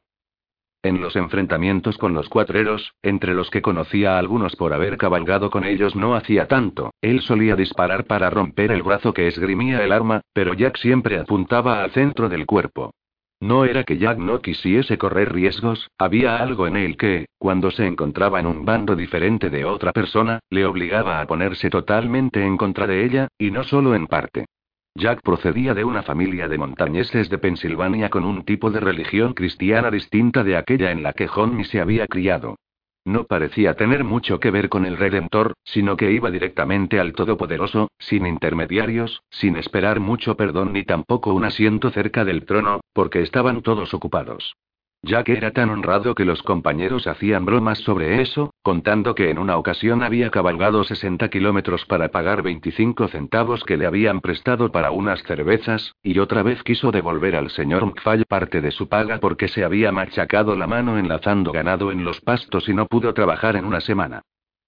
En 0.82 1.02
los 1.02 1.16
enfrentamientos 1.16 1.98
con 1.98 2.14
los 2.14 2.30
cuatreros, 2.30 2.94
entre 3.02 3.34
los 3.34 3.50
que 3.50 3.60
conocía 3.60 4.16
a 4.16 4.18
algunos 4.18 4.56
por 4.56 4.72
haber 4.72 4.96
cabalgado 4.96 5.50
con 5.50 5.64
ellos 5.64 5.94
no 5.94 6.14
hacía 6.14 6.48
tanto, 6.48 6.94
él 7.02 7.20
solía 7.20 7.56
disparar 7.56 8.06
para 8.06 8.30
romper 8.30 8.72
el 8.72 8.82
brazo 8.82 9.12
que 9.12 9.28
esgrimía 9.28 9.84
el 9.84 9.92
arma, 9.92 10.22
pero 10.32 10.54
Jack 10.54 10.78
siempre 10.78 11.18
apuntaba 11.18 11.82
al 11.82 11.90
centro 11.90 12.30
del 12.30 12.46
cuerpo. 12.46 12.94
No 13.38 13.66
era 13.66 13.84
que 13.84 13.98
Jack 13.98 14.16
no 14.16 14.40
quisiese 14.40 14.96
correr 14.96 15.30
riesgos, 15.30 15.90
había 15.98 16.38
algo 16.38 16.66
en 16.66 16.78
él 16.78 16.96
que, 16.96 17.26
cuando 17.36 17.70
se 17.70 17.86
encontraba 17.86 18.40
en 18.40 18.46
un 18.46 18.64
bando 18.64 18.96
diferente 18.96 19.50
de 19.50 19.66
otra 19.66 19.92
persona, 19.92 20.40
le 20.48 20.64
obligaba 20.64 21.20
a 21.20 21.26
ponerse 21.26 21.68
totalmente 21.68 22.42
en 22.42 22.56
contra 22.56 22.86
de 22.86 23.04
ella, 23.04 23.28
y 23.36 23.50
no 23.50 23.62
solo 23.62 23.94
en 23.94 24.06
parte. 24.06 24.46
Jack 24.94 25.22
procedía 25.22 25.72
de 25.72 25.84
una 25.84 26.02
familia 26.02 26.48
de 26.48 26.58
montañeses 26.58 27.30
de 27.30 27.38
Pensilvania 27.38 28.10
con 28.10 28.24
un 28.24 28.44
tipo 28.44 28.70
de 28.70 28.80
religión 28.80 29.34
cristiana 29.34 29.90
distinta 29.90 30.42
de 30.42 30.56
aquella 30.56 30.90
en 30.90 31.02
la 31.02 31.12
que 31.12 31.28
Johnny 31.28 31.64
se 31.64 31.80
había 31.80 32.06
criado. 32.06 32.56
No 33.04 33.24
parecía 33.24 33.74
tener 33.74 34.04
mucho 34.04 34.40
que 34.40 34.50
ver 34.50 34.68
con 34.68 34.84
el 34.84 34.98
Redentor, 34.98 35.54
sino 35.64 35.96
que 35.96 36.12
iba 36.12 36.30
directamente 36.30 37.00
al 37.00 37.12
Todopoderoso, 37.12 37.88
sin 37.98 38.26
intermediarios, 38.26 39.22
sin 39.30 39.56
esperar 39.56 40.00
mucho 40.00 40.36
perdón 40.36 40.72
ni 40.74 40.84
tampoco 40.84 41.32
un 41.32 41.44
asiento 41.44 41.90
cerca 41.90 42.24
del 42.24 42.44
trono, 42.44 42.80
porque 42.92 43.22
estaban 43.22 43.62
todos 43.62 43.94
ocupados. 43.94 44.54
Ya 45.02 45.24
que 45.24 45.32
era 45.32 45.50
tan 45.52 45.70
honrado 45.70 46.14
que 46.14 46.26
los 46.26 46.42
compañeros 46.42 47.06
hacían 47.06 47.46
bromas 47.46 47.78
sobre 47.78 48.20
eso, 48.20 48.52
contando 48.62 49.14
que 49.14 49.30
en 49.30 49.38
una 49.38 49.56
ocasión 49.56 50.02
había 50.02 50.30
cabalgado 50.30 50.84
60 50.84 51.30
kilómetros 51.30 51.86
para 51.86 52.10
pagar 52.10 52.42
25 52.42 53.08
centavos 53.08 53.64
que 53.64 53.78
le 53.78 53.86
habían 53.86 54.20
prestado 54.20 54.70
para 54.70 54.90
unas 54.90 55.22
cervezas, 55.22 55.94
y 56.02 56.18
otra 56.18 56.42
vez 56.42 56.62
quiso 56.64 56.92
devolver 56.92 57.34
al 57.34 57.48
señor 57.48 57.86
McFall 57.86 58.26
parte 58.26 58.60
de 58.60 58.70
su 58.72 58.88
paga 58.88 59.18
porque 59.20 59.48
se 59.48 59.64
había 59.64 59.90
machacado 59.90 60.54
la 60.54 60.66
mano 60.66 60.98
enlazando 60.98 61.50
ganado 61.50 61.92
en 61.92 62.04
los 62.04 62.20
pastos 62.20 62.68
y 62.68 62.74
no 62.74 62.84
pudo 62.84 63.14
trabajar 63.14 63.56
en 63.56 63.64
una 63.64 63.80
semana. 63.80 64.20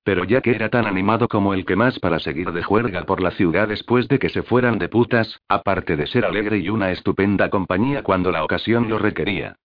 Pero 0.02 0.24
ya 0.24 0.40
que 0.40 0.52
era 0.52 0.70
tan 0.70 0.86
animado 0.86 1.28
como 1.28 1.52
el 1.52 1.66
que 1.66 1.76
más 1.76 1.98
para 1.98 2.18
seguir 2.18 2.52
de 2.52 2.62
juerga 2.62 3.04
por 3.04 3.20
la 3.20 3.32
ciudad 3.32 3.68
después 3.68 4.08
de 4.08 4.18
que 4.18 4.30
se 4.30 4.42
fueran 4.42 4.78
de 4.78 4.88
putas, 4.88 5.40
aparte 5.46 5.94
de 5.94 6.06
ser 6.06 6.24
alegre 6.24 6.56
y 6.56 6.70
una 6.70 6.90
estupenda 6.90 7.50
compañía 7.50 8.02
cuando 8.02 8.32
la 8.32 8.42
ocasión 8.42 8.88
lo 8.88 8.98
requería. 8.98 9.56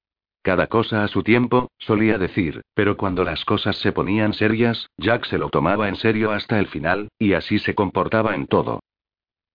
Cada 0.48 0.68
cosa 0.68 1.04
a 1.04 1.10
su 1.10 1.24
tiempo, 1.24 1.72
solía 1.78 2.18
decir, 2.18 2.62
pero 2.74 2.96
cuando 2.96 3.26
las 3.26 3.44
cosas 3.44 3.76
se 3.80 3.92
ponían 3.92 4.32
serias, 4.32 4.88
Jack 4.96 5.26
se 5.26 5.38
lo 5.38 5.50
tomaba 5.50 5.90
en 5.90 5.98
serio 5.98 6.32
hasta 6.32 6.58
el 6.58 6.68
final, 6.68 7.10
y 7.20 7.34
así 7.34 7.60
se 7.60 7.76
comportaba 7.76 8.34
en 8.34 8.48
todo. 8.48 8.80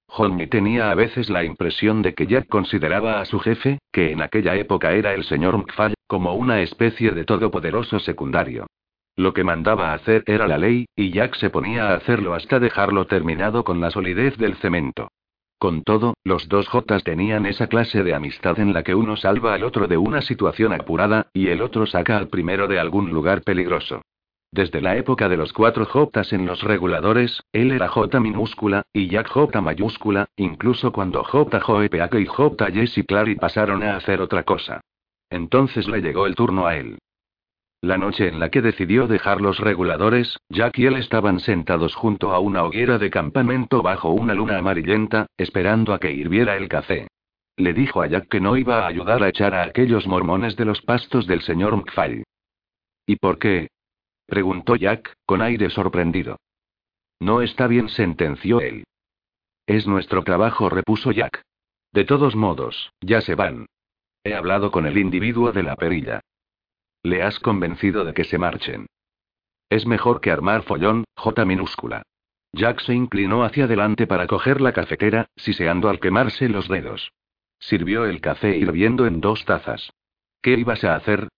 Johnny 0.07 0.49
tenía 0.49 0.91
a 0.91 0.95
veces 0.95 1.31
la 1.31 1.45
impresión 1.45 2.03
de 2.03 2.13
que 2.13 2.27
Jack 2.27 2.47
consideraba 2.47 3.23
a 3.23 3.25
su 3.25 3.41
jefe, 3.41 3.79
que 3.91 4.13
en 4.13 4.21
aquella 4.21 4.55
época 4.55 4.93
era 4.93 5.15
el 5.15 5.25
señor 5.25 5.57
McFall, 5.57 5.95
como 6.07 6.35
una 6.35 6.61
especie 6.61 7.13
de 7.13 7.25
todopoderoso 7.25 7.99
secundario. 7.99 8.67
Lo 9.17 9.33
que 9.33 9.45
mandaba 9.45 9.95
hacer 9.95 10.23
era 10.27 10.47
la 10.47 10.59
ley, 10.59 10.85
y 10.95 11.11
Jack 11.11 11.37
se 11.37 11.49
ponía 11.49 11.89
a 11.89 11.95
hacerlo 11.95 12.35
hasta 12.35 12.61
dejarlo 12.61 13.07
terminado 13.07 13.65
con 13.65 13.81
la 13.81 13.91
solidez 13.91 14.37
del 14.37 14.57
cemento. 14.57 15.09
Con 15.63 15.85
todo, 15.85 16.15
los 16.25 16.49
dos 16.49 16.67
Jotas 16.67 17.05
tenían 17.05 17.47
esa 17.47 17.69
clase 17.69 18.03
de 18.03 18.17
amistad 18.17 18.59
en 18.59 18.73
la 18.73 18.83
que 18.83 18.97
uno 18.97 19.15
salva 19.15 19.55
al 19.55 19.63
otro 19.63 19.87
de 19.87 19.97
una 19.97 20.21
situación 20.21 20.73
apurada, 20.73 21.29
y 21.33 21.51
el 21.51 21.63
otro 21.63 21.87
saca 21.87 22.17
al 22.17 22.27
primero 22.27 22.67
de 22.67 22.81
algún 22.81 23.11
lugar 23.11 23.43
peligroso. 23.43 24.03
Desde 24.51 24.81
la 24.81 24.97
época 24.97 25.29
de 25.29 25.37
los 25.37 25.53
cuatro 25.53 25.85
Jotas 25.85 26.33
en 26.33 26.47
los 26.47 26.65
reguladores, 26.65 27.45
él 27.53 27.71
era 27.71 27.87
J 27.87 28.19
minúscula, 28.19 28.83
y 28.93 29.07
Jack 29.07 29.29
J 29.29 29.61
mayúscula, 29.61 30.27
incluso 30.35 30.91
cuando 30.91 31.23
J 31.23 31.61
Joe 31.61 31.89
y 31.89 32.27
J 32.27 32.67
Jesse 32.73 33.07
Clary 33.07 33.37
pasaron 33.37 33.85
a 33.85 33.95
hacer 33.95 34.21
otra 34.21 34.43
cosa. 34.43 34.81
Entonces 35.31 35.87
le 35.87 36.03
llegó 36.03 36.27
el 36.27 36.35
turno 36.35 36.67
a 36.67 36.75
él. 36.75 36.99
La 37.83 37.99
noche 37.99 38.29
en 38.29 38.39
la 38.39 38.49
que 38.49 38.63
decidió 38.63 39.09
dejar 39.09 39.41
los 39.41 39.59
reguladores, 39.59 40.39
Jack 40.49 40.79
y 40.79 40.87
él 40.87 40.95
estaban 40.95 41.41
sentados 41.41 41.97
junto 41.97 42.33
a 42.33 42.39
una 42.39 42.63
hoguera 42.63 42.97
de 42.97 43.11
campamento 43.11 43.83
bajo 43.83 44.11
una 44.11 44.35
luna 44.35 44.59
amarillenta, 44.59 45.27
esperando 45.37 45.93
a 45.93 45.99
que 45.99 46.13
hirviera 46.13 46.57
el 46.57 46.69
café. 46.69 47.09
Le 47.57 47.75
dijo 47.75 48.01
a 48.01 48.07
Jack 48.07 48.29
que 48.29 48.41
no 48.41 48.57
iba 48.57 48.85
a 48.85 48.87
ayudar 48.87 49.25
a 49.25 49.29
echar 49.29 49.53
a 49.55 49.65
aquellos 49.65 50.07
mormones 50.07 50.55
de 50.55 50.65
los 50.65 50.81
pastos 50.81 51.27
del 51.27 51.43
señor 51.43 51.77
McFall. 51.77 52.23
¿Y 53.05 53.17
por 53.17 53.41
qué? 53.41 53.69
preguntó 54.27 54.77
Jack, 54.77 55.15
con 55.27 55.43
aire 55.43 55.69
sorprendido. 55.69 56.37
No 57.19 57.43
está 57.43 57.67
bien, 57.67 57.89
sentenció 57.89 58.61
él. 58.61 58.85
Es 59.67 59.89
nuestro 59.89 60.23
trabajo, 60.23 60.69
repuso 60.69 61.11
Jack. 61.11 61.43
De 61.93 62.05
todos 62.05 62.37
modos, 62.37 62.93
ya 63.01 63.21
se 63.23 63.35
van. 63.35 63.67
He 64.23 64.35
hablado 64.35 64.71
con 64.71 64.87
el 64.87 64.99
individuo 64.99 65.51
de 65.51 65.65
la 65.65 65.75
perilla. 65.75 66.21
Le 67.05 67.23
has 67.23 67.39
convencido 67.41 68.05
de 68.05 68.15
que 68.15 68.25
se 68.25 68.39
marchen. 68.39 68.87
Es 69.69 69.87
mejor 69.87 70.21
que 70.21 70.31
armar 70.31 70.63
follón, 70.63 71.05
J 71.17 71.45
minúscula. 71.45 72.03
Jack 72.53 72.81
se 72.81 72.95
inclinó 72.95 73.45
hacia 73.45 73.65
adelante 73.65 74.07
para 74.07 74.27
coger 74.27 74.61
la 74.61 74.73
cafetera, 74.73 75.27
siseando 75.37 75.89
al 75.89 75.99
quemarse 75.99 76.49
los 76.49 76.69
dedos. 76.69 77.13
Sirvió 77.59 78.05
el 78.05 78.21
café 78.21 78.57
hirviendo 78.57 79.07
en 79.07 79.21
dos 79.21 79.45
tazas. 79.45 79.91
¿Qué 80.43 80.53
ibas 80.53 80.85
a 80.85 80.95
hacer? 80.95 81.29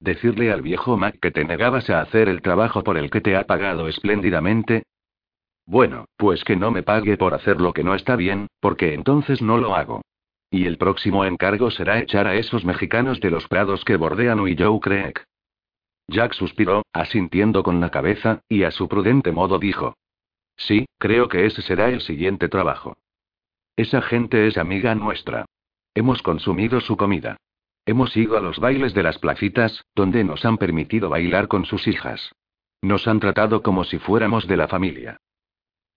¿Decirle 0.00 0.52
al 0.52 0.62
viejo 0.62 0.96
Mac 0.96 1.18
que 1.20 1.30
te 1.30 1.44
negabas 1.44 1.88
a 1.88 2.00
hacer 2.00 2.28
el 2.28 2.42
trabajo 2.42 2.82
por 2.82 2.98
el 2.98 3.10
que 3.10 3.20
te 3.20 3.36
ha 3.36 3.46
pagado 3.46 3.88
espléndidamente? 3.88 4.82
Bueno, 5.64 6.06
pues 6.16 6.44
que 6.44 6.56
no 6.56 6.70
me 6.70 6.82
pague 6.82 7.16
por 7.16 7.32
hacer 7.32 7.60
lo 7.60 7.72
que 7.72 7.84
no 7.84 7.94
está 7.94 8.16
bien, 8.16 8.48
porque 8.60 8.92
entonces 8.92 9.40
no 9.40 9.56
lo 9.56 9.74
hago. 9.74 10.02
Y 10.54 10.66
el 10.66 10.78
próximo 10.78 11.24
encargo 11.24 11.72
será 11.72 11.98
echar 11.98 12.28
a 12.28 12.36
esos 12.36 12.64
mexicanos 12.64 13.18
de 13.18 13.28
los 13.28 13.48
prados 13.48 13.84
que 13.84 13.96
bordean 13.96 14.38
Joe 14.38 14.78
Creek. 14.78 15.24
Jack 16.06 16.32
suspiró, 16.34 16.84
asintiendo 16.92 17.64
con 17.64 17.80
la 17.80 17.90
cabeza, 17.90 18.40
y 18.48 18.62
a 18.62 18.70
su 18.70 18.86
prudente 18.86 19.32
modo 19.32 19.58
dijo. 19.58 19.96
Sí, 20.56 20.86
creo 20.96 21.26
que 21.28 21.44
ese 21.46 21.60
será 21.60 21.88
el 21.88 22.00
siguiente 22.02 22.48
trabajo. 22.48 22.96
Esa 23.74 24.00
gente 24.00 24.46
es 24.46 24.56
amiga 24.56 24.94
nuestra. 24.94 25.44
Hemos 25.92 26.22
consumido 26.22 26.80
su 26.80 26.96
comida. 26.96 27.36
Hemos 27.84 28.16
ido 28.16 28.36
a 28.36 28.40
los 28.40 28.60
bailes 28.60 28.94
de 28.94 29.02
las 29.02 29.18
placitas, 29.18 29.84
donde 29.96 30.22
nos 30.22 30.44
han 30.44 30.56
permitido 30.56 31.08
bailar 31.08 31.48
con 31.48 31.64
sus 31.64 31.88
hijas. 31.88 32.30
Nos 32.80 33.08
han 33.08 33.18
tratado 33.18 33.60
como 33.64 33.82
si 33.82 33.98
fuéramos 33.98 34.46
de 34.46 34.56
la 34.56 34.68
familia. 34.68 35.16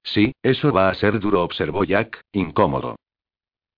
Sí, 0.02 0.34
eso 0.42 0.74
va 0.74 0.90
a 0.90 0.96
ser 0.96 1.20
duro, 1.20 1.44
observó 1.44 1.84
Jack, 1.84 2.22
incómodo. 2.32 2.96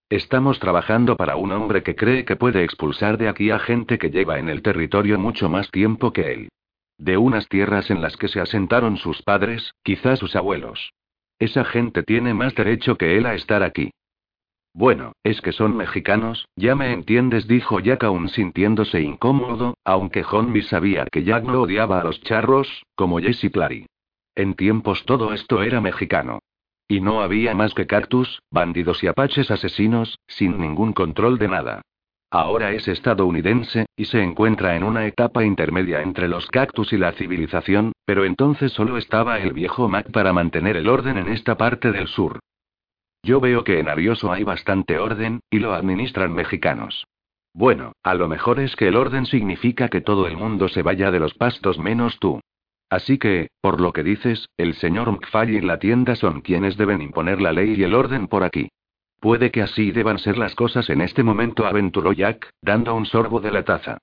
Estamos 0.10 0.58
trabajando 0.58 1.16
para 1.16 1.36
un 1.36 1.52
hombre 1.52 1.84
que 1.84 1.96
cree 1.96 2.26
que 2.26 2.36
puede 2.36 2.64
expulsar 2.64 3.20
de 3.20 3.30
aquí 3.30 3.52
a 3.52 3.60
gente 3.60 4.00
que 4.00 4.10
lleva 4.10 4.40
en 4.40 4.50
el 4.50 4.64
territorio 4.64 5.20
mucho 5.20 5.50
más 5.50 5.70
tiempo 5.70 6.12
que 6.14 6.34
él. 6.34 6.50
De 6.98 7.18
unas 7.18 7.48
tierras 7.48 7.92
en 7.92 8.02
las 8.02 8.18
que 8.18 8.28
se 8.28 8.42
asentaron 8.42 8.98
sus 8.98 9.22
padres, 9.22 9.76
quizás 9.84 10.18
sus 10.18 10.36
abuelos. 10.36 10.94
Esa 11.38 11.64
gente 11.64 12.02
tiene 12.02 12.34
más 12.34 12.56
derecho 12.56 12.98
que 12.98 13.18
él 13.18 13.28
a 13.28 13.36
estar 13.36 13.62
aquí. 13.62 13.92
Bueno, 14.74 15.14
es 15.24 15.42
que 15.42 15.52
son 15.52 15.78
mexicanos, 15.78 16.48
ya 16.56 16.74
me 16.74 16.92
entiendes, 16.92 17.48
dijo 17.48 17.80
Jack 17.80 18.04
aún 18.04 18.30
sintiéndose 18.30 19.02
incómodo, 19.02 19.76
aunque 19.86 20.24
Honby 20.24 20.64
sabía 20.64 21.06
que 21.12 21.24
Jack 21.24 21.44
no 21.44 21.62
odiaba 21.62 22.02
a 22.02 22.04
los 22.04 22.20
charros, 22.22 22.84
como 22.96 23.20
Jesse 23.20 23.52
Clary. 23.52 23.86
En 24.34 24.56
tiempos 24.56 25.06
todo 25.06 25.34
esto 25.34 25.62
era 25.62 25.82
mexicano. 25.82 26.40
Y 26.92 27.02
no 27.02 27.22
había 27.22 27.54
más 27.54 27.76
que 27.76 27.86
cactus, 27.86 28.42
bandidos 28.50 29.04
y 29.04 29.08
apaches 29.08 29.52
asesinos, 29.52 30.18
sin 30.28 30.60
ningún 30.60 30.92
control 30.92 31.38
de 31.38 31.48
nada. 31.48 31.82
Ahora 32.32 32.72
es 32.72 32.88
estadounidense, 32.88 33.86
y 33.96 34.06
se 34.06 34.24
encuentra 34.24 34.76
en 34.76 34.84
una 34.84 35.06
etapa 35.06 35.46
intermedia 35.46 36.02
entre 36.02 36.28
los 36.28 36.48
cactus 36.48 36.92
y 36.92 36.98
la 36.98 37.12
civilización, 37.12 37.92
pero 38.06 38.26
entonces 38.26 38.72
solo 38.72 38.98
estaba 38.98 39.38
el 39.38 39.54
viejo 39.54 39.88
Mac 39.88 40.12
para 40.12 40.34
mantener 40.34 40.78
el 40.78 40.90
orden 40.90 41.20
en 41.20 41.30
esta 41.30 41.58
parte 41.58 41.92
del 41.92 42.08
sur. 42.08 42.40
Yo 43.22 43.40
veo 43.40 43.64
que 43.64 43.80
en 43.80 43.88
Arioso 43.88 44.32
hay 44.32 44.44
bastante 44.44 44.98
orden, 44.98 45.42
y 45.52 45.60
lo 45.60 45.74
administran 45.74 46.34
mexicanos. 46.34 47.06
Bueno, 47.54 47.92
a 48.02 48.16
lo 48.16 48.28
mejor 48.28 48.60
es 48.60 48.76
que 48.76 48.88
el 48.88 48.96
orden 48.96 49.28
significa 49.28 49.90
que 49.90 50.02
todo 50.02 50.26
el 50.26 50.38
mundo 50.38 50.70
se 50.70 50.82
vaya 50.82 51.12
de 51.12 51.20
los 51.20 51.36
pastos 51.36 51.78
menos 51.78 52.18
tú. 52.20 52.42
Así 52.90 53.20
que, 53.20 53.50
por 53.62 53.80
lo 53.80 53.94
que 53.94 54.04
dices, 54.04 54.48
el 54.58 54.74
señor 54.74 55.12
McFall 55.12 55.52
y 55.52 55.62
la 55.62 55.78
tienda 55.78 56.16
son 56.16 56.42
quienes 56.42 56.76
deben 56.76 57.02
imponer 57.02 57.40
la 57.40 57.54
ley 57.54 57.76
y 57.78 57.84
el 57.84 57.94
orden 57.94 58.28
por 58.28 58.44
aquí. 58.44 58.70
Puede 59.20 59.52
que 59.52 59.62
así 59.62 59.92
deban 59.92 60.18
ser 60.18 60.38
las 60.38 60.56
cosas 60.56 60.90
en 60.90 61.02
este 61.02 61.24
momento, 61.24 61.66
aventuró 61.66 62.14
Jack, 62.14 62.50
dando 62.62 62.96
un 62.96 63.06
sorbo 63.06 63.42
de 63.42 63.52
la 63.52 63.64
taza. 63.64 64.00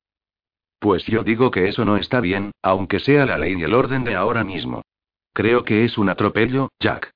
Pues 0.78 1.05
yo 1.07 1.25
digo 1.25 1.50
que 1.50 1.69
eso 1.69 1.85
no 1.85 1.97
está 1.97 2.21
bien, 2.21 2.52
aunque 2.62 3.00
sea 3.00 3.26
la 3.26 3.38
ley 3.38 3.55
y 3.59 3.62
el 3.62 3.75
orden 3.75 4.05
de 4.05 4.14
ahora 4.14 4.45
mismo. 4.45 4.83
Creo 5.33 5.64
que 5.64 5.85
es 5.85 5.99
un 5.99 6.09
atropello, 6.09 6.69
Jack. 6.78 7.11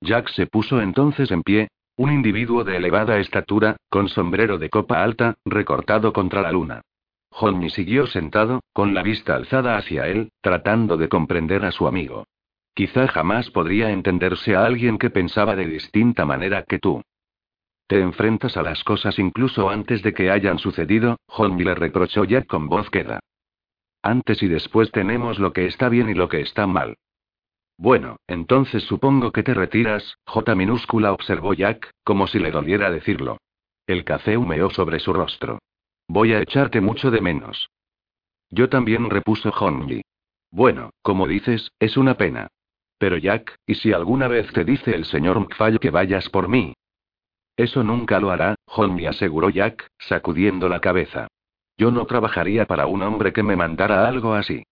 Jack 0.00 0.28
se 0.30 0.46
puso 0.46 0.82
entonces 0.82 1.30
en 1.30 1.42
pie, 1.42 1.68
un 1.96 2.12
individuo 2.12 2.64
de 2.64 2.76
elevada 2.76 3.18
estatura, 3.18 3.76
con 3.88 4.08
sombrero 4.08 4.58
de 4.58 4.68
copa 4.68 5.02
alta, 5.02 5.36
recortado 5.44 6.12
contra 6.12 6.42
la 6.42 6.52
luna. 6.52 6.82
Johnny 7.36 7.68
siguió 7.68 8.06
sentado, 8.06 8.60
con 8.72 8.94
la 8.94 9.02
vista 9.02 9.34
alzada 9.34 9.76
hacia 9.76 10.06
él, 10.06 10.30
tratando 10.40 10.96
de 10.96 11.08
comprender 11.08 11.64
a 11.64 11.72
su 11.72 11.88
amigo. 11.88 12.28
Quizá 12.74 13.08
jamás 13.08 13.50
podría 13.50 13.90
entenderse 13.90 14.54
a 14.54 14.64
alguien 14.64 14.98
que 14.98 15.10
pensaba 15.10 15.56
de 15.56 15.66
distinta 15.66 16.24
manera 16.24 16.62
que 16.62 16.78
tú. 16.78 17.02
Te 17.88 18.00
enfrentas 18.00 18.56
a 18.56 18.62
las 18.62 18.84
cosas 18.84 19.18
incluso 19.18 19.68
antes 19.68 20.00
de 20.04 20.14
que 20.14 20.30
hayan 20.30 20.60
sucedido, 20.60 21.18
Johnny 21.26 21.64
le 21.64 21.74
reprochó 21.74 22.22
Jack 22.24 22.46
con 22.46 22.68
voz 22.68 22.88
queda. 22.88 23.18
Antes 24.00 24.40
y 24.44 24.46
después 24.46 24.92
tenemos 24.92 25.40
lo 25.40 25.52
que 25.52 25.66
está 25.66 25.88
bien 25.88 26.10
y 26.10 26.14
lo 26.14 26.28
que 26.28 26.40
está 26.40 26.68
mal. 26.68 26.94
Bueno, 27.76 28.16
entonces 28.28 28.84
supongo 28.84 29.32
que 29.32 29.42
te 29.42 29.54
retiras, 29.54 30.18
J 30.24 30.54
minúscula 30.54 31.12
observó 31.12 31.52
Jack, 31.52 31.90
como 32.04 32.28
si 32.28 32.38
le 32.38 32.52
doliera 32.52 32.92
decirlo. 32.92 33.38
El 33.88 34.04
café 34.04 34.36
humeó 34.36 34.70
sobre 34.70 35.00
su 35.00 35.12
rostro. 35.12 35.58
Voy 36.08 36.32
a 36.32 36.40
echarte 36.40 36.80
mucho 36.80 37.10
de 37.10 37.20
menos. 37.20 37.70
Yo 38.50 38.68
también 38.68 39.10
repuso 39.10 39.50
Honji. 39.50 40.02
Bueno, 40.50 40.90
como 41.02 41.26
dices, 41.26 41.72
es 41.78 41.96
una 41.96 42.14
pena. 42.14 42.48
Pero 42.98 43.16
Jack, 43.16 43.56
¿y 43.66 43.74
si 43.74 43.92
alguna 43.92 44.28
vez 44.28 44.52
te 44.52 44.64
dice 44.64 44.94
el 44.94 45.04
señor 45.04 45.40
McFall 45.40 45.80
que 45.80 45.90
vayas 45.90 46.28
por 46.28 46.48
mí? 46.48 46.74
Eso 47.56 47.82
nunca 47.82 48.20
lo 48.20 48.30
hará, 48.30 48.54
Honji 48.66 49.06
aseguró 49.06 49.50
Jack, 49.50 49.88
sacudiendo 49.98 50.68
la 50.68 50.80
cabeza. 50.80 51.28
Yo 51.76 51.90
no 51.90 52.06
trabajaría 52.06 52.66
para 52.66 52.86
un 52.86 53.02
hombre 53.02 53.32
que 53.32 53.42
me 53.42 53.56
mandara 53.56 54.06
algo 54.06 54.34
así. 54.34 54.62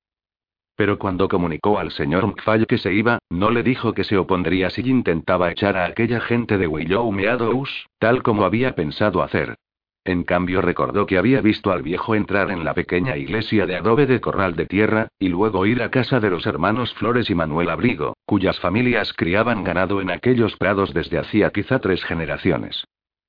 Pero 0.77 0.99
cuando 0.99 1.29
comunicó 1.29 1.79
al 1.79 1.91
señor 1.91 2.27
McFall 2.27 2.67
que 2.67 2.79
se 2.79 2.93
iba, 2.93 3.19
no 3.31 3.51
le 3.51 3.63
dijo 3.63 3.93
que 3.93 4.05
se 4.05 4.17
opondría 4.17 4.71
si 4.71 4.83
intentaba 4.83 5.51
echar 5.51 5.77
a 5.77 5.87
aquella 5.87 6.21
gente 6.21 6.59
de 6.59 6.67
Willow 6.67 7.11
Meadows, 7.11 7.87
tal 7.99 8.23
como 8.23 8.45
había 8.45 8.75
pensado 8.75 9.23
hacer. 9.23 9.57
En 10.05 10.25
cambio 10.25 10.61
recordó 10.61 11.07
que 11.07 11.17
había 11.17 11.41
visto 11.41 11.71
al 11.71 11.83
viejo 11.83 12.17
entrar 12.17 12.51
en 12.51 12.65
la 12.65 12.75
pequeña 12.75 13.17
iglesia 13.17 13.67
de 13.67 13.77
adobe 13.77 14.07
de 14.07 14.21
corral 14.21 14.57
de 14.57 14.67
tierra, 14.67 15.09
y 15.19 15.29
luego 15.29 15.65
ir 15.65 15.81
a 15.81 15.91
casa 15.91 16.19
de 16.19 16.31
los 16.31 16.45
hermanos 16.47 16.93
Flores 16.95 17.31
y 17.31 17.37
Manuel 17.37 17.71
Abrigo, 17.71 18.17
cuyas 18.27 18.59
familias 18.59 19.13
criaban 19.13 19.63
ganado 19.63 20.01
en 20.01 20.11
aquellos 20.11 20.57
prados 20.57 20.93
desde 20.93 21.19
hacía 21.19 21.51
quizá 21.51 21.79
tres 21.79 22.03
generaciones. 22.05 22.85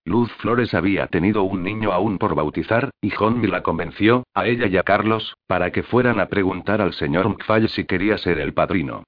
Luz 0.05 0.31
Flores 0.33 0.73
había 0.73 1.07
tenido 1.07 1.43
un 1.43 1.63
niño 1.63 1.93
aún 1.93 2.17
por 2.17 2.35
bautizar, 2.35 2.89
y 3.01 3.11
John 3.11 3.41
la 3.49 3.61
convenció, 3.61 4.23
a 4.33 4.47
ella 4.47 4.67
y 4.67 4.75
a 4.77 4.83
Carlos, 4.83 5.35
para 5.47 5.71
que 5.71 5.83
fueran 5.83 6.19
a 6.19 6.27
preguntar 6.27 6.81
al 6.81 6.93
señor 6.93 7.29
McFall 7.29 7.69
si 7.69 7.85
quería 7.85 8.17
ser 8.17 8.39
el 8.39 8.53
padrino. 8.53 9.03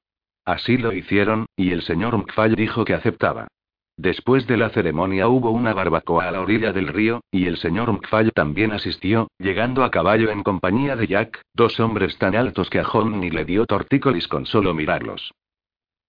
Así 0.45 0.77
lo 0.77 0.93
hicieron, 0.93 1.47
y 1.57 1.71
el 1.71 1.81
señor 1.81 2.15
McFall 2.15 2.55
dijo 2.55 2.85
que 2.85 2.93
aceptaba. 2.93 3.47
Después 3.97 4.45
de 4.45 4.57
la 4.57 4.69
ceremonia 4.69 5.29
hubo 5.29 5.51
una 5.51 5.73
barbacoa 5.73 6.27
a 6.27 6.31
la 6.31 6.41
orilla 6.41 6.73
del 6.73 6.89
río, 6.89 7.21
y 7.31 7.45
el 7.45 7.57
señor 7.57 7.91
McFall 7.91 8.33
también 8.33 8.73
asistió, 8.73 9.29
llegando 9.39 9.83
a 9.83 9.91
caballo 9.91 10.31
en 10.31 10.43
compañía 10.43 10.97
de 10.97 11.07
Jack, 11.07 11.41
dos 11.53 11.79
hombres 11.79 12.17
tan 12.17 12.35
altos 12.35 12.69
que 12.69 12.79
a 12.79 12.83
Johnny 12.83 13.29
le 13.29 13.45
dio 13.45 13.65
tortícolis 13.65 14.27
con 14.27 14.45
solo 14.45 14.73
mirarlos. 14.73 15.31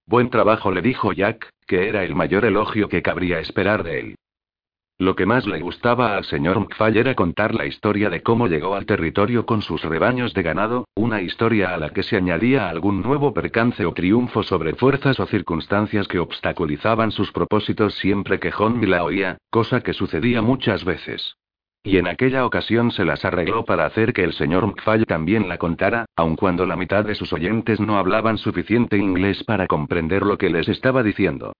Buen 0.04 0.30
trabajo, 0.30 0.72
le 0.72 0.82
dijo 0.82 1.12
Jack, 1.12 1.48
que 1.66 1.88
era 1.88 2.04
el 2.04 2.14
mayor 2.14 2.44
elogio 2.44 2.88
que 2.88 3.02
cabría 3.02 3.38
esperar 3.38 3.84
de 3.84 4.00
él. 4.00 4.16
Lo 4.98 5.14
que 5.14 5.26
más 5.26 5.46
le 5.46 5.60
gustaba 5.60 6.16
al 6.16 6.24
señor 6.24 6.58
McFall 6.58 6.96
era 6.96 7.14
contar 7.14 7.54
la 7.54 7.66
historia 7.66 8.08
de 8.08 8.22
cómo 8.22 8.48
llegó 8.48 8.76
al 8.76 8.86
territorio 8.86 9.44
con 9.44 9.60
sus 9.60 9.84
rebaños 9.84 10.32
de 10.32 10.42
ganado, 10.42 10.88
una 10.94 11.20
historia 11.20 11.74
a 11.74 11.76
la 11.76 11.90
que 11.90 12.02
se 12.02 12.16
añadía 12.16 12.70
algún 12.70 13.02
nuevo 13.02 13.34
percance 13.34 13.84
o 13.84 13.92
triunfo 13.92 14.42
sobre 14.42 14.74
fuerzas 14.74 15.20
o 15.20 15.26
circunstancias 15.26 16.08
que 16.08 16.18
obstaculizaban 16.18 17.10
sus 17.10 17.30
propósitos 17.30 17.94
siempre 17.96 18.40
que 18.40 18.50
John 18.50 18.80
la 18.88 19.04
oía, 19.04 19.36
cosa 19.50 19.82
que 19.82 19.92
sucedía 19.92 20.40
muchas 20.40 20.86
veces. 20.86 21.36
Y 21.82 21.98
en 21.98 22.08
aquella 22.08 22.46
ocasión 22.46 22.90
se 22.90 23.04
las 23.04 23.26
arregló 23.26 23.66
para 23.66 23.84
hacer 23.84 24.14
que 24.14 24.24
el 24.24 24.32
señor 24.32 24.66
McFall 24.66 25.04
también 25.04 25.46
la 25.46 25.58
contara, 25.58 26.06
aun 26.16 26.36
cuando 26.36 26.64
la 26.64 26.74
mitad 26.74 27.04
de 27.04 27.14
sus 27.14 27.34
oyentes 27.34 27.80
no 27.80 27.98
hablaban 27.98 28.38
suficiente 28.38 28.96
inglés 28.96 29.44
para 29.44 29.66
comprender 29.66 30.22
lo 30.22 30.38
que 30.38 30.48
les 30.48 30.68
estaba 30.68 31.02
diciendo. 31.02 31.52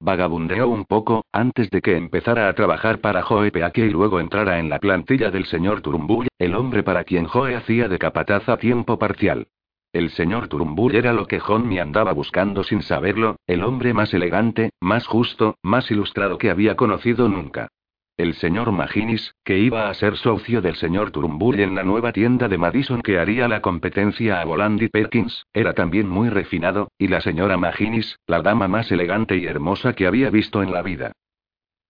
Vagabundeó 0.00 0.68
un 0.68 0.84
poco, 0.84 1.24
antes 1.32 1.70
de 1.70 1.80
que 1.80 1.96
empezara 1.96 2.48
a 2.48 2.52
trabajar 2.52 3.00
para 3.00 3.22
Joe 3.22 3.50
Peake 3.50 3.86
y 3.86 3.90
luego 3.90 4.20
entrara 4.20 4.58
en 4.58 4.68
la 4.68 4.78
plantilla 4.78 5.30
del 5.30 5.46
señor 5.46 5.80
Turumbull, 5.80 6.28
el 6.38 6.54
hombre 6.54 6.82
para 6.82 7.04
quien 7.04 7.24
Joe 7.24 7.56
hacía 7.56 7.88
de 7.88 7.98
capataz 7.98 8.48
a 8.48 8.58
tiempo 8.58 8.98
parcial. 8.98 9.48
El 9.92 10.10
señor 10.10 10.48
Turumbull 10.48 10.94
era 10.94 11.14
lo 11.14 11.26
que 11.26 11.40
John 11.40 11.66
me 11.66 11.80
andaba 11.80 12.12
buscando 12.12 12.62
sin 12.62 12.82
saberlo, 12.82 13.36
el 13.46 13.64
hombre 13.64 13.94
más 13.94 14.12
elegante, 14.12 14.70
más 14.80 15.06
justo, 15.06 15.56
más 15.62 15.90
ilustrado 15.90 16.36
que 16.36 16.50
había 16.50 16.76
conocido 16.76 17.28
nunca. 17.28 17.68
El 18.16 18.32
señor 18.32 18.72
Maginis, 18.72 19.34
que 19.44 19.58
iba 19.58 19.90
a 19.90 19.94
ser 19.94 20.16
socio 20.16 20.62
del 20.62 20.76
señor 20.76 21.10
Turumbull 21.10 21.60
en 21.60 21.74
la 21.74 21.82
nueva 21.82 22.12
tienda 22.12 22.48
de 22.48 22.56
Madison 22.56 23.02
que 23.02 23.18
haría 23.18 23.46
la 23.46 23.60
competencia 23.60 24.40
a 24.40 24.44
Volandy 24.46 24.88
Perkins, 24.88 25.44
era 25.52 25.74
también 25.74 26.08
muy 26.08 26.30
refinado, 26.30 26.88
y 26.96 27.08
la 27.08 27.20
señora 27.20 27.58
Maginis, 27.58 28.18
la 28.26 28.40
dama 28.40 28.68
más 28.68 28.90
elegante 28.90 29.36
y 29.36 29.44
hermosa 29.44 29.92
que 29.92 30.06
había 30.06 30.30
visto 30.30 30.62
en 30.62 30.72
la 30.72 30.80
vida. 30.80 31.12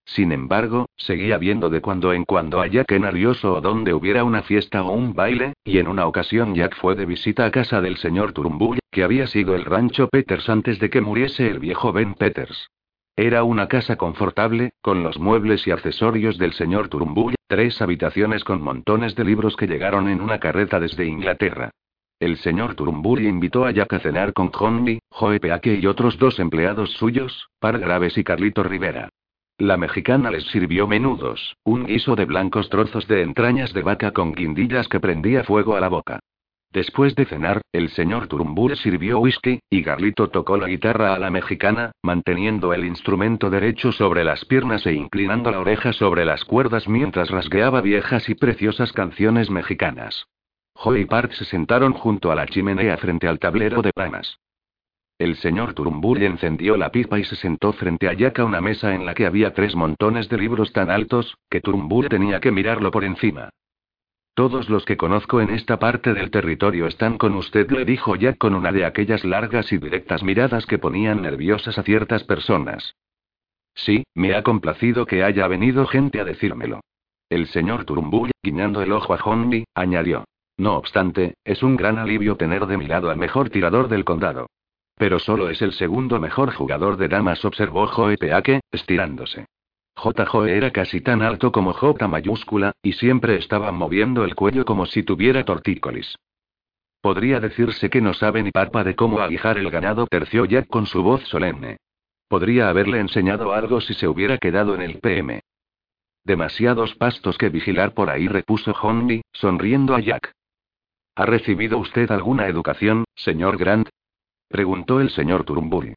Sin 0.04 0.33
embargo, 0.33 0.87
seguía 0.97 1.38
viendo 1.38 1.71
de 1.71 1.80
cuando 1.80 2.12
en 2.12 2.25
cuando 2.25 2.61
a 2.61 2.66
Jack 2.66 2.90
en 2.90 3.04
Arioso 3.04 3.54
o 3.54 3.61
donde 3.61 3.95
hubiera 3.95 4.25
una 4.25 4.42
fiesta 4.42 4.83
o 4.83 4.92
un 4.92 5.14
baile, 5.14 5.52
y 5.64 5.78
en 5.78 5.87
una 5.87 6.06
ocasión 6.06 6.56
Jack 6.56 6.75
fue 6.75 6.97
de 6.97 7.06
visita 7.06 7.45
a 7.45 7.52
casa 7.52 7.80
del 7.80 7.99
señor 7.99 8.33
Turumbull, 8.33 8.80
que 8.90 9.04
había 9.04 9.28
sido 9.28 9.54
el 9.54 9.64
rancho 9.64 10.09
Peters 10.09 10.49
antes 10.49 10.80
de 10.80 10.90
que 10.90 11.00
muriese 11.00 11.49
el 11.49 11.61
viejo 11.61 11.92
Ben 11.92 12.14
Peters. 12.14 12.68
Era 13.19 13.45
una 13.45 13.67
casa 13.67 13.97
confortable, 13.97 14.75
con 14.83 15.03
los 15.03 15.19
muebles 15.19 15.67
y 15.67 15.71
accesorios 15.71 16.37
del 16.37 16.53
señor 16.53 16.91
Turumbull, 16.91 17.35
tres 17.47 17.81
habitaciones 17.81 18.45
con 18.45 18.61
montones 18.61 19.15
de 19.15 19.25
libros 19.25 19.57
que 19.57 19.67
llegaron 19.67 20.11
en 20.11 20.21
una 20.21 20.39
carreta 20.39 20.79
desde 20.79 21.07
Inglaterra. 21.07 21.71
El 22.21 22.37
señor 22.37 22.75
Turumbull 22.75 23.23
invitó 23.23 23.65
a 23.65 23.71
Jack 23.71 23.95
a 23.95 24.01
cenar 24.01 24.35
con 24.35 24.53
Johnny, 24.53 24.99
Joe 25.09 25.41
Peake 25.41 25.77
y 25.77 25.87
otros 25.87 26.19
dos 26.19 26.39
empleados 26.39 26.93
suyos, 26.93 27.49
Par 27.59 27.79
Graves 27.79 28.19
y 28.19 28.25
Carlito 28.25 28.63
Rivera. 28.63 29.09
La 29.57 29.79
mexicana 29.79 30.31
les 30.31 30.45
sirvió 30.49 30.87
menudos, 30.87 31.57
un 31.65 31.87
guiso 31.87 32.17
de 32.17 32.27
blancos 32.27 32.69
trozos 32.69 33.09
de 33.09 33.23
entrañas 33.23 33.73
de 33.73 33.81
vaca 33.81 34.13
con 34.13 34.33
guindillas 34.33 34.89
que 34.89 35.01
prendía 35.01 35.43
fuego 35.43 35.75
a 35.75 35.81
la 35.81 35.89
boca. 35.89 36.21
Después 36.76 37.14
de 37.14 37.25
cenar, 37.25 37.62
el 37.73 37.88
señor 37.88 38.28
Turumbur 38.28 38.76
sirvió 38.76 39.18
whisky, 39.18 39.61
y 39.71 39.80
Garlito 39.80 40.28
tocó 40.28 40.59
la 40.59 40.66
guitarra 40.66 41.14
a 41.14 41.18
la 41.18 41.30
mexicana, 41.30 41.92
manteniendo 42.02 42.75
el 42.75 42.85
instrumento 42.85 43.49
derecho 43.49 43.92
sobre 43.92 44.25
las 44.25 44.45
piernas 44.45 44.85
e 44.85 44.92
inclinando 44.92 45.50
la 45.50 45.61
oreja 45.61 45.95
sobre 45.95 46.26
las 46.26 46.45
cuerdas 46.45 46.87
mientras 46.87 47.30
rasgueaba 47.30 47.80
viejas 47.80 48.28
y 48.28 48.35
preciosas 48.35 48.92
canciones 48.92 49.49
mexicanas. 49.49 50.26
Joe 50.75 51.00
y 51.00 51.06
Park 51.06 51.33
se 51.33 51.47
sentaron 51.47 51.95
junto 51.95 52.30
a 52.30 52.35
la 52.35 52.45
chimenea 52.45 52.99
frente 52.99 53.26
al 53.26 53.38
tablero 53.38 53.80
de 53.80 53.95
panas. 53.95 54.37
El 55.18 55.37
señor 55.37 55.73
Turumbull 55.73 56.25
encendió 56.25 56.76
la 56.76 56.90
pipa 56.90 57.18
y 57.18 57.25
se 57.25 57.37
sentó 57.37 57.73
frente 57.73 58.06
a 58.06 58.12
Jack 58.12 58.40
a 58.40 58.45
una 58.45 58.61
mesa 58.61 58.95
en 58.95 59.06
la 59.06 59.14
que 59.14 59.25
había 59.25 59.54
tres 59.54 59.75
montones 59.75 60.28
de 60.28 60.37
libros 60.37 60.75
tan 60.75 60.90
altos, 60.90 61.38
que 61.49 61.62
Turumbull 61.62 62.11
tenía 62.11 62.38
que 62.38 62.52
mirarlo 62.52 62.90
por 62.90 63.04
encima. 63.04 63.49
Todos 64.37 64.69
los 64.69 64.85
que 64.85 64.99
conozco 64.99 65.40
en 65.40 65.49
esta 65.49 65.78
parte 65.78 66.12
del 66.12 66.31
territorio 66.31 66.87
están 66.87 67.16
con 67.16 67.35
usted, 67.37 67.71
le 67.71 67.87
dijo 67.87 68.16
Jack 68.16 68.37
con 68.37 68.55
una 68.55 68.71
de 68.71 68.85
aquellas 68.85 69.25
largas 69.25 69.73
y 69.73 69.78
directas 69.78 70.23
miradas 70.23 70.66
que 70.66 70.76
ponían 70.76 71.23
nerviosas 71.23 71.78
a 71.78 71.83
ciertas 71.83 72.23
personas. 72.23 72.97
Sí, 73.75 74.05
me 74.14 74.35
ha 74.35 74.43
complacido 74.43 75.07
que 75.07 75.25
haya 75.25 75.49
venido 75.49 75.87
gente 75.87 76.21
a 76.21 76.25
decírmelo. 76.25 76.81
El 77.31 77.47
señor 77.47 77.87
Turumbull, 77.87 78.31
guiñando 78.43 78.83
el 78.83 78.93
ojo 78.93 79.14
a 79.14 79.16
Honby, 79.16 79.64
añadió. 79.75 80.26
No 80.59 80.76
obstante, 80.76 81.37
es 81.43 81.62
un 81.62 81.76
gran 81.76 81.97
alivio 81.97 82.37
tener 82.37 82.66
de 82.66 82.76
mi 82.76 82.87
lado 82.87 83.09
al 83.09 83.16
mejor 83.16 83.49
tirador 83.49 83.88
del 83.88 84.05
condado. 84.05 84.49
Pero 84.97 85.19
solo 85.19 85.49
es 85.49 85.62
el 85.62 85.73
segundo 85.73 86.21
mejor 86.21 86.52
jugador 86.52 86.99
de 86.99 87.09
damas, 87.09 87.43
observó 87.47 87.87
Joe 87.87 88.19
Peake, 88.19 88.61
estirándose. 88.71 89.47
J. 89.97 90.26
Joe 90.26 90.57
era 90.57 90.71
casi 90.71 91.00
tan 91.00 91.23
alto 91.23 91.50
como 91.50 91.73
J 91.73 92.07
mayúscula, 92.07 92.73
y 92.83 92.93
siempre 92.93 93.37
estaba 93.37 93.73
moviendo 93.73 94.25
el 94.25 94.35
cuello 94.35 94.65
como 94.65 94.85
si 94.85 95.03
tuviera 95.03 95.45
tortícolis. 95.45 96.17
Podría 97.00 97.41
decirse 97.41 97.88
que 97.88 98.00
no 98.00 98.12
sabe 98.12 98.43
ni 98.43 98.50
papa 98.50 98.85
de 98.85 98.95
cómo 98.95 99.21
aguijar 99.21 99.59
el 99.59 99.71
ganado, 99.71 100.07
terció 100.07 100.45
Jack 100.45 100.67
con 100.69 100.87
su 100.87 101.03
voz 101.03 101.23
solemne. 101.29 101.79
Podría 102.29 102.69
haberle 102.69 103.00
enseñado 103.00 103.53
algo 103.53 103.81
si 103.81 103.95
se 103.95 104.07
hubiera 104.07 104.38
quedado 104.38 104.75
en 104.75 104.83
el 104.83 104.99
PM. 104.99 105.41
Demasiados 106.25 106.95
pastos 106.97 107.38
que 107.38 107.49
vigilar 107.49 107.95
por 107.95 108.11
ahí, 108.11 108.26
repuso 108.26 108.73
Honby, 108.73 109.23
sonriendo 109.33 109.95
a 109.95 110.00
Jack. 110.00 110.33
¿Ha 111.15 111.25
recibido 111.25 111.79
usted 111.79 112.11
alguna 112.11 112.49
educación, 112.49 113.05
señor 113.15 113.57
Grant? 113.57 113.88
Preguntó 114.49 115.00
el 115.00 115.11
señor 115.11 115.45
Turnbull. 115.45 115.95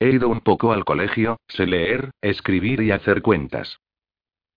He 0.00 0.10
ido 0.10 0.28
un 0.28 0.40
poco 0.40 0.72
al 0.72 0.84
colegio, 0.84 1.38
sé 1.48 1.66
leer, 1.66 2.10
escribir 2.20 2.80
y 2.82 2.92
hacer 2.92 3.20
cuentas. 3.20 3.80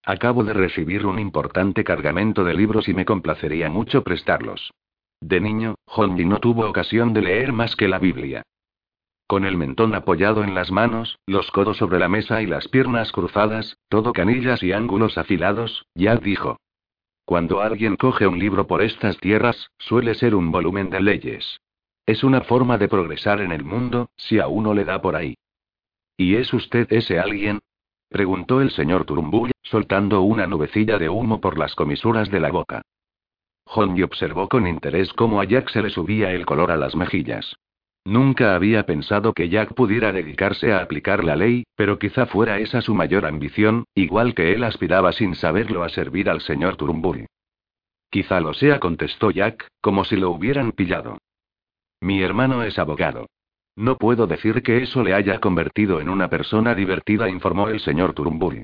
Acabo 0.04 0.44
de 0.44 0.54
recibir 0.54 1.06
un 1.06 1.20
importante 1.20 1.84
cargamento 1.84 2.44
de 2.44 2.54
libros 2.54 2.88
y 2.88 2.94
me 2.94 3.06
complacería 3.06 3.70
mucho 3.70 4.04
prestarlos. 4.04 4.72
De 5.20 5.40
niño, 5.40 5.76
Honji 5.86 6.26
no 6.26 6.40
tuvo 6.40 6.68
ocasión 6.68 7.14
de 7.14 7.22
leer 7.22 7.54
más 7.54 7.76
que 7.76 7.88
la 7.88 8.00
Biblia. 8.00 8.44
Con 9.28 9.46
el 9.46 9.58
mentón 9.58 9.96
apoyado 9.96 10.44
en 10.44 10.54
las 10.54 10.72
manos, 10.72 11.18
los 11.26 11.52
codos 11.52 11.78
sobre 11.78 12.00
la 12.00 12.10
mesa 12.10 12.42
y 12.42 12.48
las 12.48 12.68
piernas 12.68 13.12
cruzadas, 13.12 13.78
todo 13.88 14.14
canillas 14.14 14.62
y 14.62 14.74
ángulos 14.74 15.18
afilados, 15.18 15.86
ya 15.96 16.18
dijo. 16.18 16.58
Cuando 17.26 17.62
alguien 17.62 17.96
coge 17.96 18.28
un 18.28 18.40
libro 18.40 18.68
por 18.68 18.82
estas 18.82 19.18
tierras, 19.20 19.70
suele 19.78 20.16
ser 20.16 20.36
un 20.36 20.52
volumen 20.52 20.90
de 20.90 21.00
leyes. 21.00 21.62
Es 22.06 22.24
una 22.24 22.42
forma 22.42 22.78
de 22.78 22.88
progresar 22.88 23.42
en 23.42 23.52
el 23.52 23.64
mundo, 23.64 24.10
si 24.16 24.40
a 24.40 24.48
uno 24.48 24.74
le 24.74 24.86
da 24.86 25.02
por 25.02 25.16
ahí. 25.16 25.36
¿Y 26.18 26.36
es 26.36 26.54
usted 26.54 26.92
ese 26.92 27.20
alguien? 27.20 27.60
preguntó 28.10 28.62
el 28.62 28.72
señor 28.72 29.06
Turumbull, 29.06 29.52
soltando 29.62 30.22
una 30.22 30.48
nubecilla 30.48 30.98
de 30.98 31.10
humo 31.10 31.40
por 31.40 31.58
las 31.58 31.76
comisuras 31.76 32.30
de 32.30 32.40
la 32.40 32.52
boca. 32.52 32.82
Honji 33.66 34.04
observó 34.04 34.50
con 34.50 34.68
interés 34.68 35.14
cómo 35.14 35.40
a 35.40 35.46
Jack 35.46 35.70
se 35.70 35.82
le 35.82 35.90
subía 35.90 36.32
el 36.32 36.46
color 36.46 36.72
a 36.72 36.78
las 36.78 36.96
mejillas. 36.96 37.56
Nunca 38.04 38.56
había 38.56 38.86
pensado 38.86 39.34
que 39.34 39.48
Jack 39.48 39.74
pudiera 39.76 40.12
dedicarse 40.12 40.74
a 40.74 40.80
aplicar 40.80 41.24
la 41.24 41.36
ley, 41.36 41.64
pero 41.76 42.00
quizá 42.00 42.26
fuera 42.26 42.60
esa 42.60 42.82
su 42.82 42.96
mayor 42.96 43.26
ambición, 43.26 43.86
igual 43.94 44.34
que 44.34 44.54
él 44.54 44.64
aspiraba 44.64 45.12
sin 45.14 45.36
saberlo 45.36 45.84
a 45.84 45.90
servir 45.90 46.30
al 46.30 46.42
señor 46.42 46.78
Turumbull. 46.78 47.28
Quizá 48.10 48.42
lo 48.42 48.54
sea, 48.54 48.80
contestó 48.80 49.32
Jack, 49.32 49.68
como 49.80 50.04
si 50.04 50.18
lo 50.18 50.32
hubieran 50.32 50.72
pillado. 50.72 51.18
Mi 52.02 52.22
hermano 52.24 52.64
es 52.64 52.80
abogado. 52.80 53.28
No 53.76 53.98
puedo 53.98 54.28
decir 54.28 54.64
que 54.64 54.82
eso 54.84 55.04
le 55.04 55.14
haya 55.14 55.40
convertido 55.40 56.02
en 56.02 56.10
una 56.10 56.30
persona 56.30 56.76
divertida, 56.76 57.30
informó 57.30 57.70
el 57.70 57.80
señor 57.80 58.14
Turumbull. 58.14 58.64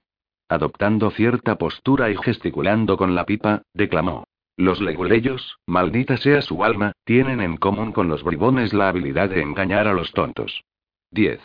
Adoptando 0.49 1.11
cierta 1.11 1.57
postura 1.57 2.09
y 2.09 2.17
gesticulando 2.17 2.97
con 2.97 3.15
la 3.15 3.25
pipa, 3.25 3.61
declamó. 3.73 4.25
Los 4.57 4.81
leguleyos, 4.81 5.59
maldita 5.67 6.17
sea 6.17 6.41
su 6.41 6.63
alma, 6.63 6.93
tienen 7.03 7.41
en 7.41 7.57
común 7.57 7.91
con 7.91 8.07
los 8.07 8.23
bribones 8.23 8.73
la 8.73 8.89
habilidad 8.89 9.29
de 9.29 9.41
engañar 9.41 9.87
a 9.87 9.93
los 9.93 10.11
tontos. 10.13 10.63
10. 11.11 11.39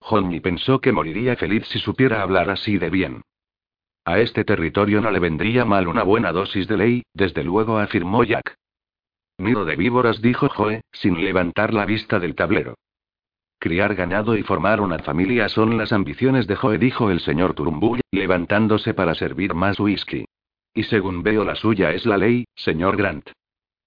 Johnny 0.00 0.40
pensó 0.40 0.80
que 0.80 0.92
moriría 0.92 1.36
feliz 1.36 1.66
si 1.68 1.78
supiera 1.78 2.22
hablar 2.22 2.50
así 2.50 2.78
de 2.78 2.90
bien. 2.90 3.22
A 4.04 4.18
este 4.18 4.44
territorio 4.44 5.00
no 5.00 5.10
le 5.10 5.20
vendría 5.20 5.64
mal 5.64 5.86
una 5.86 6.02
buena 6.02 6.32
dosis 6.32 6.66
de 6.66 6.76
ley, 6.76 7.02
desde 7.14 7.44
luego 7.44 7.78
afirmó 7.78 8.24
Jack. 8.24 8.56
Nido 9.40 9.64
de 9.64 9.74
víboras, 9.74 10.20
dijo 10.20 10.48
Joe, 10.48 10.82
sin 10.92 11.24
levantar 11.24 11.72
la 11.72 11.86
vista 11.86 12.18
del 12.18 12.34
tablero. 12.34 12.74
Criar 13.58 13.94
ganado 13.94 14.36
y 14.36 14.42
formar 14.42 14.80
una 14.80 14.98
familia 15.00 15.48
son 15.48 15.76
las 15.76 15.92
ambiciones 15.92 16.46
de 16.46 16.56
Joe, 16.56 16.78
dijo 16.78 17.10
el 17.10 17.20
señor 17.20 17.54
Turumbull, 17.54 18.00
levantándose 18.10 18.94
para 18.94 19.14
servir 19.14 19.54
más 19.54 19.80
whisky. 19.80 20.26
Y 20.74 20.84
según 20.84 21.22
veo 21.22 21.44
la 21.44 21.56
suya 21.56 21.92
es 21.92 22.06
la 22.06 22.16
ley, 22.16 22.44
señor 22.54 22.96
Grant. 22.96 23.30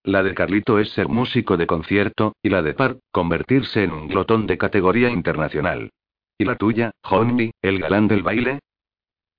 La 0.04 0.22
de 0.22 0.34
Carlito 0.34 0.80
es 0.80 0.90
ser 0.92 1.08
músico 1.08 1.56
de 1.56 1.66
concierto, 1.66 2.36
y 2.42 2.50
la 2.50 2.62
de 2.62 2.74
Par, 2.74 2.98
convertirse 3.12 3.84
en 3.84 3.92
un 3.92 4.08
glotón 4.08 4.48
de 4.48 4.58
categoría 4.58 5.10
internacional. 5.10 5.92
¿Y 6.38 6.46
la 6.46 6.56
tuya, 6.56 6.92
Honey, 7.04 7.52
el 7.62 7.80
galán 7.80 8.08
del 8.08 8.22
baile? 8.22 8.60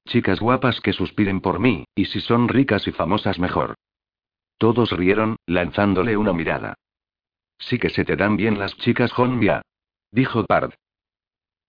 Chicas 0.06 0.40
guapas 0.40 0.80
que 0.80 0.92
suspiren 0.92 1.40
por 1.40 1.58
mí, 1.60 1.84
y 1.94 2.06
si 2.06 2.20
son 2.20 2.48
ricas 2.48 2.86
y 2.86 2.92
famosas 2.92 3.38
mejor. 3.38 3.74
Todos 4.58 4.90
rieron, 4.92 5.36
lanzándole 5.46 6.16
una 6.16 6.32
mirada. 6.32 6.74
Sí 7.58 7.78
que 7.78 7.90
se 7.90 8.04
te 8.04 8.16
dan 8.16 8.36
bien 8.36 8.58
las 8.58 8.76
chicas, 8.76 9.12
Honbia. 9.18 9.62
Dijo 10.10 10.44
Pard. 10.44 10.74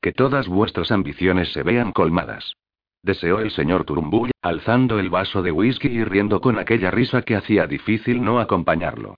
Que 0.02 0.12
todas 0.12 0.48
vuestras 0.48 0.92
ambiciones 0.92 1.52
se 1.52 1.64
vean 1.64 1.92
colmadas. 1.92 2.54
Deseó 3.02 3.40
el 3.40 3.52
señor 3.52 3.86
Turumbull, 3.86 4.32
alzando 4.42 5.00
el 5.00 5.10
vaso 5.10 5.42
de 5.42 5.52
whisky 5.52 5.88
y 5.88 6.04
riendo 6.04 6.42
con 6.42 6.60
aquella 6.60 6.92
risa 6.92 7.22
que 7.24 7.36
hacía 7.36 7.68
difícil 7.68 8.24
no 8.24 8.40
acompañarlo. 8.40 9.18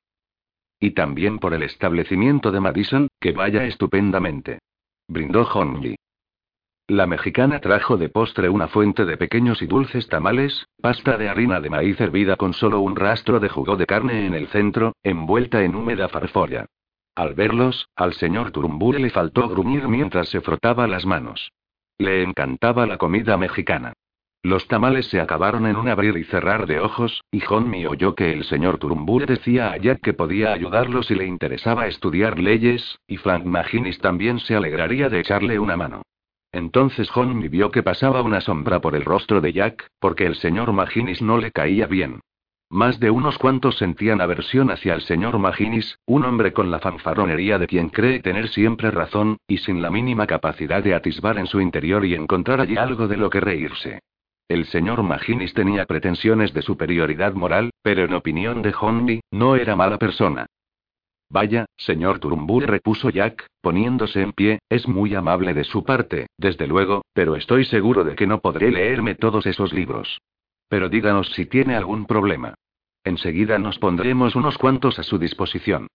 Y 0.80 0.91
también 0.91 1.39
por 1.39 1.53
el 1.53 1.63
establecimiento 1.63 2.51
de 2.51 2.60
Madison, 2.60 3.08
que 3.19 3.32
vaya 3.32 3.65
estupendamente. 3.65 4.60
Brindó 5.08 5.43
Honji. 5.43 5.96
La 6.89 7.06
mexicana 7.06 7.60
trajo 7.60 7.97
de 7.97 8.08
postre 8.08 8.47
una 8.47 8.69
fuente 8.69 9.04
de 9.04 9.17
pequeños 9.17 9.62
y 9.62 9.67
dulces 9.67 10.08
tamales, 10.08 10.69
pasta 10.82 11.17
de 11.17 11.28
harina 11.28 11.60
de 11.60 11.69
maíz 11.69 12.00
hervida 12.00 12.38
con 12.38 12.54
solo 12.54 12.80
un 12.80 12.95
rastro 12.95 13.41
de 13.41 13.50
jugo 13.50 13.76
de 13.76 13.86
carne 13.86 14.26
en 14.26 14.34
el 14.34 14.47
centro, 14.47 14.93
envuelta 15.04 15.63
en 15.63 15.76
húmeda 15.76 16.08
farfolla. 16.08 16.67
Al 17.13 17.34
verlos, 17.34 17.89
al 17.97 18.13
señor 18.13 18.52
Turumbure 18.52 19.00
le 19.00 19.10
faltó 19.10 19.50
gruñir 19.50 19.89
mientras 19.89 20.30
se 20.30 20.39
frotaba 20.39 20.88
las 20.88 21.06
manos. 21.06 21.52
Le 21.97 22.23
encantaba 22.23 22.88
la 22.88 22.97
comida 22.97 23.36
mexicana. 23.36 23.91
Los 24.41 24.69
tamales 24.69 25.08
se 25.08 25.19
acabaron 25.19 25.67
en 25.67 25.76
un 25.76 25.89
abrir 25.89 26.15
y 26.15 26.23
cerrar 26.23 26.67
de 26.67 26.80
ojos, 26.80 27.21
y 27.32 27.41
Honmi 27.45 27.86
oyó 27.86 28.15
que 28.15 28.32
el 28.32 28.45
señor 28.45 28.78
Turumbure 28.78 29.26
decía 29.26 29.73
a 29.73 29.78
Jack 29.78 30.00
que 30.00 30.13
podía 30.13 30.54
ayudarlo 30.54 31.04
si 31.04 31.15
le 31.15 31.26
interesaba 31.26 31.88
estudiar 31.88 32.39
leyes, 32.39 32.97
y 33.08 33.17
Frank 33.17 33.43
Maginis 33.43 34.00
también 34.00 34.39
se 34.39 34.56
alegraría 34.56 35.10
de 35.10 35.19
echarle 35.19 35.60
una 35.60 35.76
mano. 35.76 36.04
Entonces 36.58 37.08
John 37.12 37.39
vio 37.52 37.70
que 37.70 37.84
pasaba 37.84 38.24
una 38.24 38.41
sombra 38.41 38.82
por 38.82 38.96
el 38.96 39.06
rostro 39.06 39.41
de 39.41 39.54
Jack, 39.54 39.91
porque 40.00 40.26
el 40.26 40.34
señor 40.34 40.74
Maginis 40.74 41.22
no 41.22 41.38
le 41.38 41.52
caía 41.52 41.86
bien. 41.86 42.22
Más 42.72 43.00
de 43.00 43.12
unos 43.12 43.38
cuantos 43.38 43.78
sentían 43.78 44.22
aversión 44.22 44.72
hacia 44.72 44.96
el 44.96 45.02
señor 45.02 45.38
Maginis, 45.38 46.00
un 46.08 46.26
hombre 46.26 46.54
con 46.54 46.72
la 46.72 46.80
fanfarronería 46.80 47.60
de 47.60 47.67
quien 47.67 47.89
cree 47.89 48.22
tener 48.22 48.48
siempre 48.48 48.89
razón, 48.89 49.38
y 49.48 49.60
sin 49.60 49.84
la 49.84 49.91
mínima 49.91 50.26
capacidad 50.26 50.84
de 50.84 50.96
atisbar 50.96 51.38
en 51.38 51.46
su 51.46 51.62
interior 51.62 52.04
y 52.04 52.15
encontrar 52.15 52.60
allí 52.60 52.76
algo 52.76 53.08
de 53.08 53.17
lo 53.17 53.30
que 53.30 53.39
reírse. 53.39 54.00
El 54.48 54.65
señor 54.65 55.04
Maginis 55.04 55.54
tenía 55.54 55.86
pretensiones 55.86 56.56
de 56.56 56.63
superioridad 56.63 57.34
moral, 57.34 57.70
pero 57.84 58.04
en 58.04 58.15
opinión 58.15 58.63
de 58.63 58.74
Honby, 58.74 59.22
no 59.30 59.56
era 59.56 59.76
mala 59.76 60.00
persona. 60.00 60.48
Vaya, 61.30 61.66
señor 61.76 62.20
Turumbur, 62.20 62.66
repuso 62.66 63.10
Jack, 63.10 63.48
poniéndose 63.62 64.22
en 64.22 64.32
pie, 64.32 64.60
es 64.70 64.88
muy 64.88 65.13
amable 65.13 65.54
de 65.54 65.66
su 65.66 65.84
parte, 65.84 66.28
desde 66.38 66.68
luego, 66.68 67.04
pero 67.13 67.36
estoy 67.36 67.66
seguro 67.66 68.06
de 68.06 68.16
que 68.16 68.28
no 68.28 68.40
podré 68.40 68.72
leerme 68.72 69.16
todos 69.16 69.46
esos 69.46 69.74
libros. 69.74 70.22
Pero 70.70 70.88
díganos 70.88 71.30
si 71.34 71.46
tiene 71.46 71.76
algún 71.76 72.06
problema. 72.06 72.56
Enseguida 73.04 73.60
nos 73.60 73.78
pondremos 73.78 74.36
unos 74.36 74.58
cuantos 74.58 75.00
a 75.00 75.04
su 75.04 75.18
disposición. 75.18 75.88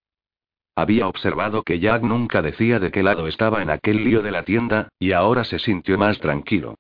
Había 0.77 1.09
observado 1.09 1.62
que 1.62 1.79
Jack 1.79 2.03
nunca 2.03 2.42
decía 2.42 2.79
de 2.79 2.90
qué 2.90 3.03
lado 3.03 3.27
estaba 3.27 3.62
en 3.62 3.71
aquel 3.71 4.05
lío 4.05 4.23
de 4.23 4.31
la 4.31 4.45
tienda, 4.45 4.88
y 4.99 5.12
ahora 5.12 5.45
se 5.45 5.59
sintió 5.59 5.97
más 5.97 6.18
tranquilo. 6.18 6.75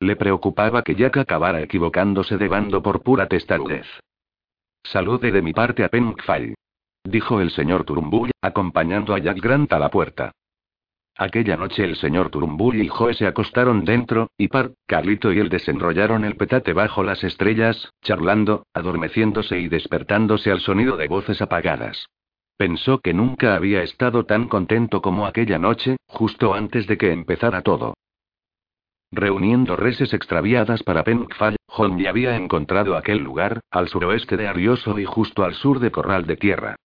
Le 0.00 0.16
preocupaba 0.16 0.82
que 0.82 0.94
Jack 0.94 1.18
acabara 1.18 1.60
equivocándose 1.60 2.38
de 2.38 2.48
bando 2.48 2.82
por 2.82 3.02
pura 3.02 3.26
testarudez. 3.26 3.86
Salude 4.82 5.30
de 5.30 5.42
mi 5.42 5.52
parte 5.52 5.84
a 5.84 5.88
Penkfile 5.88 6.54
dijo 7.08 7.40
el 7.40 7.50
señor 7.50 7.84
Turumbull, 7.84 8.30
acompañando 8.42 9.14
a 9.14 9.18
Jack 9.18 9.40
Grant 9.40 9.72
a 9.72 9.78
la 9.78 9.90
puerta. 9.90 10.32
Aquella 11.16 11.56
noche 11.56 11.82
el 11.82 11.96
señor 11.96 12.30
Turumbull 12.30 12.80
y 12.80 12.88
Joe 12.88 13.12
se 13.12 13.26
acostaron 13.26 13.84
dentro, 13.84 14.28
y 14.38 14.48
Par, 14.48 14.70
Carlito 14.86 15.32
y 15.32 15.40
él 15.40 15.48
desenrollaron 15.48 16.24
el 16.24 16.36
petate 16.36 16.72
bajo 16.72 17.02
las 17.02 17.24
estrellas, 17.24 17.90
charlando, 18.02 18.66
adormeciéndose 18.72 19.58
y 19.58 19.68
despertándose 19.68 20.52
al 20.52 20.60
sonido 20.60 20.96
de 20.96 21.08
voces 21.08 21.42
apagadas. 21.42 22.06
Pensó 22.56 23.00
que 23.00 23.14
nunca 23.14 23.56
había 23.56 23.82
estado 23.82 24.26
tan 24.26 24.48
contento 24.48 25.02
como 25.02 25.26
aquella 25.26 25.58
noche, 25.58 25.96
justo 26.06 26.54
antes 26.54 26.86
de 26.86 26.98
que 26.98 27.12
empezara 27.12 27.62
todo. 27.62 27.94
Reuniendo 29.10 29.74
reses 29.74 30.12
extraviadas 30.12 30.82
para 30.82 31.02
Penkfall, 31.02 31.56
Holmes 31.66 32.06
había 32.06 32.36
encontrado 32.36 32.96
aquel 32.96 33.18
lugar, 33.18 33.60
al 33.70 33.88
suroeste 33.88 34.36
de 34.36 34.46
Arioso 34.46 34.98
y 34.98 35.04
justo 35.04 35.44
al 35.44 35.54
sur 35.54 35.80
de 35.80 35.90
Corral 35.90 36.26
de 36.26 36.36
Tierra. 36.36 36.76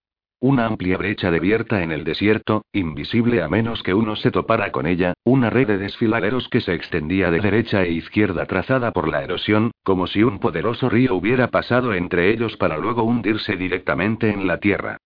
Una 0.43 0.65
amplia 0.65 0.97
brecha 0.97 1.31
debierta 1.31 1.83
en 1.83 1.93
el 1.93 2.03
desierto, 2.03 2.65
invisible 2.73 3.41
a 3.41 3.47
menos 3.47 3.81
que 3.81 3.93
uno 3.93 4.17
se 4.17 4.29
topara 4.29 4.73
con 4.73 4.85
ella, 4.85 5.13
una 5.23 5.49
red 5.49 5.67
de 5.67 5.77
desfiladeros 5.77 6.49
que 6.49 6.59
se 6.59 6.73
extendía 6.73 7.31
de 7.31 7.39
derecha 7.39 7.83
e 7.83 7.93
izquierda 7.93 8.45
trazada 8.45 8.91
por 8.91 9.07
la 9.07 9.23
erosión, 9.23 9.71
como 9.83 10.05
si 10.05 10.21
un 10.21 10.39
poderoso 10.39 10.89
río 10.89 11.15
hubiera 11.15 11.47
pasado 11.47 11.93
entre 11.93 12.29
ellos 12.29 12.57
para 12.57 12.77
luego 12.77 13.03
hundirse 13.03 13.55
directamente 13.55 14.31
en 14.31 14.45
la 14.45 14.57
tierra. 14.57 14.97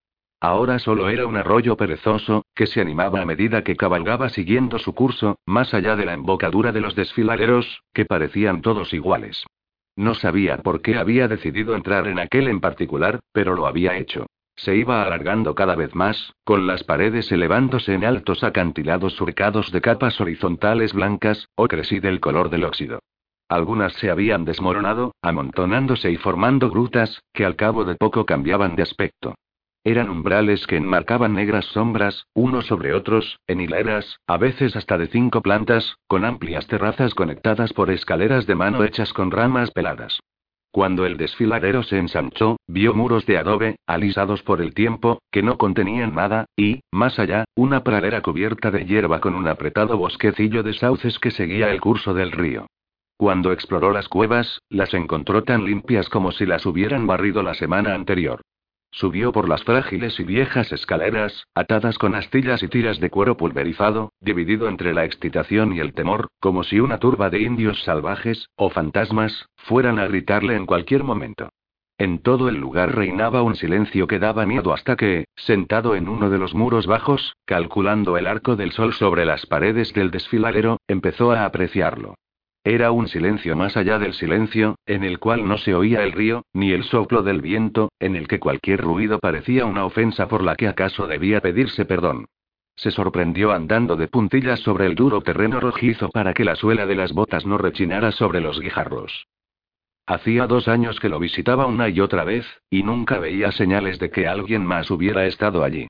Ahora 0.42 0.80
solo 0.80 1.08
era 1.08 1.28
un 1.28 1.38
arroyo 1.38 1.78
perezoso, 1.78 2.44
que 2.56 2.66
se 2.66 2.82
animaba 2.82 3.22
a 3.22 3.26
medida 3.28 3.64
que 3.64 3.76
cabalgaba 3.76 4.30
siguiendo 4.30 4.80
su 4.80 4.96
curso, 4.96 5.38
más 5.46 5.72
allá 5.76 5.96
de 5.96 6.06
la 6.08 6.16
embocadura 6.16 6.72
de 6.72 6.82
los 6.82 6.96
desfiladeros, 6.96 7.84
que 7.94 8.06
parecían 8.06 8.64
todos 8.64 8.92
iguales. 8.92 9.46
No 9.96 10.16
sabía 10.16 10.58
por 10.58 10.82
qué 10.82 10.98
había 10.98 11.28
decidido 11.28 11.76
entrar 11.76 12.08
en 12.08 12.18
aquel 12.18 12.48
en 12.48 12.60
particular, 12.60 13.20
pero 13.34 13.54
lo 13.54 13.68
había 13.68 13.98
hecho. 13.98 14.26
Se 14.58 14.76
iba 14.76 15.04
alargando 15.04 15.54
cada 15.54 15.76
vez 15.76 15.94
más, 15.94 16.34
con 16.44 16.66
las 16.66 16.84
paredes 16.84 17.32
elevándose 17.32 17.94
en 17.94 18.04
altos 18.04 18.44
acantilados 18.44 19.14
surcados 19.14 19.72
de 19.72 19.82
capas 19.82 20.20
horizontales 20.20 20.94
blancas, 20.94 21.48
ocres 21.56 21.92
y 21.92 22.00
del 22.00 22.20
color 22.20 22.50
del 22.50 22.64
óxido. 22.64 23.00
Algunas 23.50 23.94
se 23.94 24.10
habían 24.10 24.46
desmoronado, 24.46 25.14
amontonándose 25.22 26.12
y 26.12 26.18
formando 26.18 26.70
grutas, 26.72 27.22
que 27.34 27.46
al 27.46 27.56
cabo 27.56 27.86
de 27.86 27.96
poco 27.96 28.26
cambiaban 28.26 28.76
de 28.76 28.84
aspecto. 28.84 29.36
Eran 29.86 30.10
umbrales 30.10 30.68
que 30.68 30.76
enmarcaban 30.76 31.34
negras 31.34 31.66
sombras, 31.66 32.26
unos 32.34 32.66
sobre 32.66 32.94
otros, 32.94 33.40
en 33.48 33.62
hileras, 33.62 34.20
a 34.28 34.38
veces 34.38 34.76
hasta 34.76 34.98
de 34.98 35.08
cinco 35.08 35.42
plantas, 35.42 35.96
con 36.08 36.26
amplias 36.26 36.68
terrazas 36.68 37.14
conectadas 37.14 37.72
por 37.72 37.92
escaleras 37.92 38.48
de 38.48 38.56
mano 38.56 38.84
hechas 38.84 39.14
con 39.14 39.32
ramas 39.32 39.72
peladas. 39.72 40.20
Cuando 40.78 41.08
el 41.08 41.18
desfiladero 41.18 41.82
se 41.82 41.98
ensanchó, 41.98 42.58
vio 42.68 42.94
muros 42.94 43.26
de 43.26 43.40
adobe, 43.40 43.78
alisados 43.88 44.44
por 44.44 44.62
el 44.62 44.76
tiempo, 44.76 45.24
que 45.32 45.42
no 45.42 45.58
contenían 45.58 46.14
nada, 46.14 46.46
y, 46.56 46.82
más 46.92 47.18
allá, 47.18 47.46
una 47.56 47.84
pradera 47.84 48.22
cubierta 48.22 48.70
de 48.70 48.86
hierba 48.86 49.20
con 49.20 49.34
un 49.34 49.48
apretado 49.48 49.98
bosquecillo 49.98 50.62
de 50.62 50.74
sauces 50.74 51.18
que 51.18 51.32
seguía 51.32 51.72
el 51.72 51.82
curso 51.82 52.14
del 52.14 52.32
río. 52.32 52.68
Cuando 53.18 53.54
exploró 53.54 53.92
las 53.92 54.08
cuevas, 54.08 54.62
las 54.70 54.94
encontró 54.94 55.44
tan 55.44 55.66
limpias 55.66 56.10
como 56.10 56.32
si 56.32 56.46
las 56.46 56.64
hubieran 56.68 57.08
barrido 57.08 57.42
la 57.42 57.56
semana 57.56 57.96
anterior. 57.96 58.42
Subió 58.92 59.32
por 59.32 59.50
las 59.50 59.64
frágiles 59.64 60.20
y 60.20 60.24
viejas 60.24 60.72
escaleras, 60.72 61.46
atadas 61.54 61.98
con 61.98 62.16
astillas 62.16 62.64
y 62.64 62.68
tiras 62.68 63.00
de 63.00 63.10
cuero 63.10 63.38
pulverizado, 63.38 64.14
dividido 64.20 64.70
entre 64.70 64.94
la 64.94 65.06
excitación 65.06 65.74
y 65.74 65.80
el 65.80 65.94
temor, 65.94 66.30
como 66.40 66.64
si 66.64 66.80
una 66.80 66.98
turba 66.98 67.30
de 67.30 67.42
indios 67.42 67.84
salvajes, 67.84 68.50
o 68.56 68.70
fantasmas, 68.70 69.48
fueran 69.56 70.00
a 70.00 70.08
gritarle 70.08 70.56
en 70.56 70.66
cualquier 70.66 71.04
momento. 71.04 71.50
En 72.00 72.20
todo 72.20 72.48
el 72.48 72.56
lugar 72.56 72.96
reinaba 72.96 73.42
un 73.42 73.56
silencio 73.56 74.06
que 74.06 74.20
daba 74.20 74.46
miedo 74.46 74.72
hasta 74.72 74.96
que, 74.96 75.26
sentado 75.36 75.96
en 75.96 76.08
uno 76.08 76.30
de 76.30 76.38
los 76.38 76.54
muros 76.54 76.86
bajos, 76.86 77.36
calculando 77.46 78.18
el 78.18 78.28
arco 78.28 78.56
del 78.56 78.72
sol 78.72 78.94
sobre 78.94 79.26
las 79.26 79.48
paredes 79.48 79.94
del 79.94 80.12
desfiladero, 80.12 80.78
empezó 80.88 81.32
a 81.32 81.46
apreciarlo. 81.46 82.16
Era 82.70 82.92
un 82.92 83.08
silencio 83.08 83.56
más 83.56 83.78
allá 83.78 83.98
del 83.98 84.14
silencio, 84.14 84.76
en 84.86 85.06
el 85.06 85.20
cual 85.20 85.48
no 85.48 85.58
se 85.58 85.74
oía 85.74 86.04
el 86.04 86.12
río, 86.12 86.44
ni 86.52 86.74
el 86.74 86.84
soplo 86.84 87.24
del 87.24 87.40
viento, 87.40 87.94
en 87.98 88.18
el 88.18 88.28
que 88.28 88.42
cualquier 88.42 88.82
ruido 88.82 89.20
parecía 89.20 89.66
una 89.66 89.86
ofensa 89.86 90.28
por 90.28 90.44
la 90.44 90.58
que 90.58 90.68
acaso 90.68 91.08
debía 91.08 91.40
pedirse 91.40 91.86
perdón. 91.86 92.26
Se 92.76 92.92
sorprendió 92.92 93.54
andando 93.54 93.96
de 93.96 94.10
puntillas 94.10 94.60
sobre 94.60 94.86
el 94.86 94.96
duro 94.96 95.22
terreno 95.22 95.62
rojizo 95.62 96.10
para 96.10 96.34
que 96.34 96.44
la 96.44 96.58
suela 96.58 96.86
de 96.86 96.96
las 96.96 97.14
botas 97.14 97.46
no 97.46 97.58
rechinara 97.58 98.12
sobre 98.12 98.42
los 98.42 98.60
guijarros. 98.60 99.28
Hacía 100.06 100.46
dos 100.46 100.68
años 100.68 101.00
que 101.00 101.08
lo 101.08 101.20
visitaba 101.20 101.68
una 101.68 101.88
y 101.88 102.02
otra 102.02 102.26
vez, 102.26 102.46
y 102.70 102.84
nunca 102.84 103.18
veía 103.18 103.54
señales 103.54 103.98
de 103.98 104.10
que 104.10 104.28
alguien 104.28 104.66
más 104.66 104.92
hubiera 104.92 105.26
estado 105.26 105.64
allí. 105.64 105.88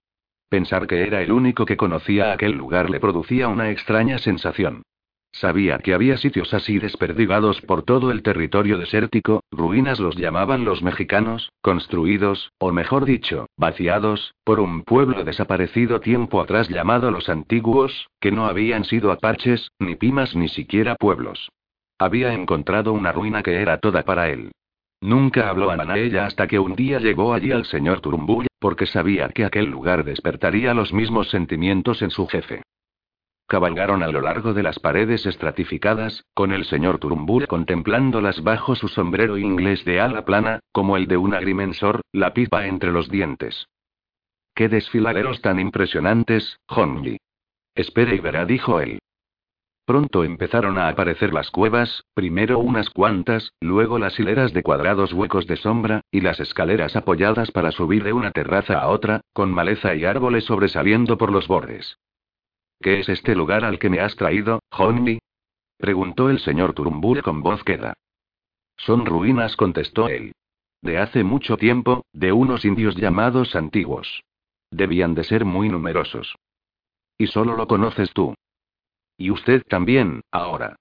Pensar 0.47 0.85
que 0.85 1.07
era 1.07 1.23
el 1.23 1.31
único 1.31 1.65
que 1.65 1.75
conocía 1.75 2.33
aquel 2.33 2.51
lugar 2.51 2.91
le 2.91 2.99
producía 2.99 3.47
una 3.47 3.71
extraña 3.71 4.19
sensación. 4.19 4.83
Sabía 5.39 5.77
que 5.77 5.93
había 5.93 6.17
sitios 6.17 6.51
así 6.55 6.79
desperdigados 6.79 7.61
por 7.61 7.83
todo 7.83 8.09
el 8.09 8.23
territorio 8.23 8.79
desértico, 8.79 9.43
ruinas 9.51 9.99
los 9.99 10.15
llamaban 10.15 10.65
los 10.65 10.81
mexicanos, 10.81 11.51
construidos, 11.61 12.51
o 12.57 12.71
mejor 12.71 13.05
dicho, 13.05 13.45
vaciados, 13.55 14.33
por 14.43 14.59
un 14.59 14.81
pueblo 14.81 15.23
desaparecido 15.23 15.99
tiempo 15.99 16.41
atrás 16.41 16.69
llamado 16.69 17.11
los 17.11 17.29
antiguos, 17.29 18.09
que 18.19 18.31
no 18.31 18.47
habían 18.47 18.83
sido 18.83 19.11
apaches, 19.11 19.69
ni 19.77 19.95
pimas 19.95 20.35
ni 20.35 20.49
siquiera 20.49 20.95
pueblos. 20.95 21.51
Había 21.99 22.33
encontrado 22.33 22.93
una 22.93 23.11
ruina 23.11 23.43
que 23.43 23.61
era 23.61 23.77
toda 23.77 24.01
para 24.01 24.29
él. 24.29 24.51
Nunca 25.01 25.49
habló 25.49 25.69
a 25.69 25.99
ella 25.99 26.25
hasta 26.25 26.47
que 26.47 26.57
un 26.57 26.75
día 26.75 26.97
llegó 26.97 27.35
allí 27.35 27.51
al 27.51 27.65
señor 27.65 28.01
Turumbull, 28.01 28.47
porque 28.59 28.87
sabía 28.87 29.29
que 29.29 29.45
aquel 29.45 29.65
lugar 29.65 30.03
despertaría 30.03 30.73
los 30.73 30.91
mismos 30.93 31.29
sentimientos 31.29 32.01
en 32.01 32.09
su 32.09 32.25
jefe. 32.25 32.63
Cabalgaron 33.47 34.03
a 34.03 34.09
lo 34.09 34.19
largo 34.19 34.53
de 34.53 34.61
las 34.61 34.77
paredes 34.77 35.25
estratificadas, 35.25 36.25
con 36.33 36.51
el 36.51 36.65
señor 36.65 36.99
Turumbur 36.99 37.47
contemplándolas 37.47 38.43
bajo 38.43 38.75
su 38.75 38.89
sombrero 38.89 39.37
inglés 39.37 39.85
de 39.85 40.01
ala 40.01 40.25
plana, 40.25 40.59
como 40.73 40.97
el 40.97 41.07
de 41.07 41.15
un 41.15 41.33
agrimensor, 41.33 42.01
la 42.11 42.33
pipa 42.33 42.67
entre 42.67 42.91
los 42.91 43.09
dientes. 43.09 43.67
¡Qué 44.53 44.67
desfiladeros 44.67 45.41
tan 45.41 45.61
impresionantes, 45.61 46.59
Honji! 46.67 47.19
Espere 47.73 48.15
y 48.15 48.19
verá, 48.19 48.45
dijo 48.45 48.81
él. 48.81 48.99
Pronto 49.85 50.25
empezaron 50.25 50.77
a 50.77 50.89
aparecer 50.89 51.31
las 51.31 51.49
cuevas, 51.49 52.03
primero 52.13 52.59
unas 52.59 52.89
cuantas, 52.89 53.53
luego 53.61 53.97
las 53.97 54.19
hileras 54.19 54.51
de 54.51 54.61
cuadrados 54.61 55.13
huecos 55.13 55.47
de 55.47 55.55
sombra, 55.55 56.01
y 56.11 56.19
las 56.19 56.41
escaleras 56.41 56.97
apoyadas 56.97 57.51
para 57.51 57.71
subir 57.71 58.03
de 58.03 58.11
una 58.11 58.31
terraza 58.31 58.77
a 58.79 58.89
otra, 58.89 59.21
con 59.31 59.53
maleza 59.53 59.95
y 59.95 60.03
árboles 60.03 60.43
sobresaliendo 60.43 61.17
por 61.17 61.31
los 61.31 61.47
bordes. 61.47 61.97
¿Qué 62.79 62.99
es 62.99 63.09
este 63.09 63.35
lugar 63.35 63.65
al 63.65 63.79
que 63.79 63.89
me 63.89 63.99
has 63.99 64.15
traído, 64.15 64.61
Honey? 64.71 65.19
preguntó 65.77 66.29
el 66.29 66.39
señor 66.39 66.73
Turumbur 66.73 67.21
con 67.21 67.41
voz 67.41 67.63
queda. 67.63 67.93
Son 68.77 69.05
ruinas, 69.05 69.55
contestó 69.55 70.07
él. 70.07 70.33
De 70.81 70.99
hace 70.99 71.23
mucho 71.23 71.57
tiempo, 71.57 72.05
de 72.13 72.31
unos 72.31 72.63
indios 72.65 72.95
llamados 72.95 73.55
antiguos. 73.55 74.23
Debían 74.69 75.15
de 75.15 75.23
ser 75.23 75.45
muy 75.45 75.69
numerosos. 75.69 76.35
Y 77.17 77.27
solo 77.27 77.55
lo 77.55 77.67
conoces 77.67 78.11
tú. 78.13 78.35
Y 79.17 79.31
usted 79.31 79.63
también, 79.67 80.21
ahora. 80.31 80.75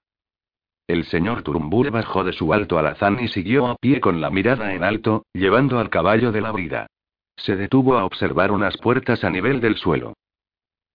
El 0.85 1.05
señor 1.05 1.41
Turumbur 1.41 1.89
bajó 1.91 2.23
de 2.23 2.33
su 2.33 2.53
alto 2.53 2.77
alazán 2.77 3.19
y 3.19 3.27
siguió 3.27 3.67
a 3.67 3.75
pie 3.75 3.99
con 3.99 4.21
la 4.21 4.29
mirada 4.29 4.73
en 4.73 4.83
alto, 4.83 5.25
llevando 5.33 5.79
al 5.79 5.89
caballo 5.89 6.31
de 6.31 6.41
la 6.41 6.51
brida. 6.51 6.87
Se 7.35 7.55
detuvo 7.55 7.97
a 7.97 8.05
observar 8.05 8.51
unas 8.51 8.77
puertas 8.77 9.23
a 9.23 9.29
nivel 9.29 9.59
del 9.59 9.75
suelo. 9.75 10.13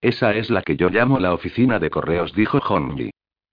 Esa 0.03 0.35
es 0.35 0.51
la 0.51 0.63
que 0.63 0.77
yo 0.77 0.91
llamo 0.91 1.21
la 1.21 1.33
oficina 1.33 1.79
de 1.79 1.89
correos, 1.89 2.35
dijo 2.35 2.59
Honji. 2.59 3.11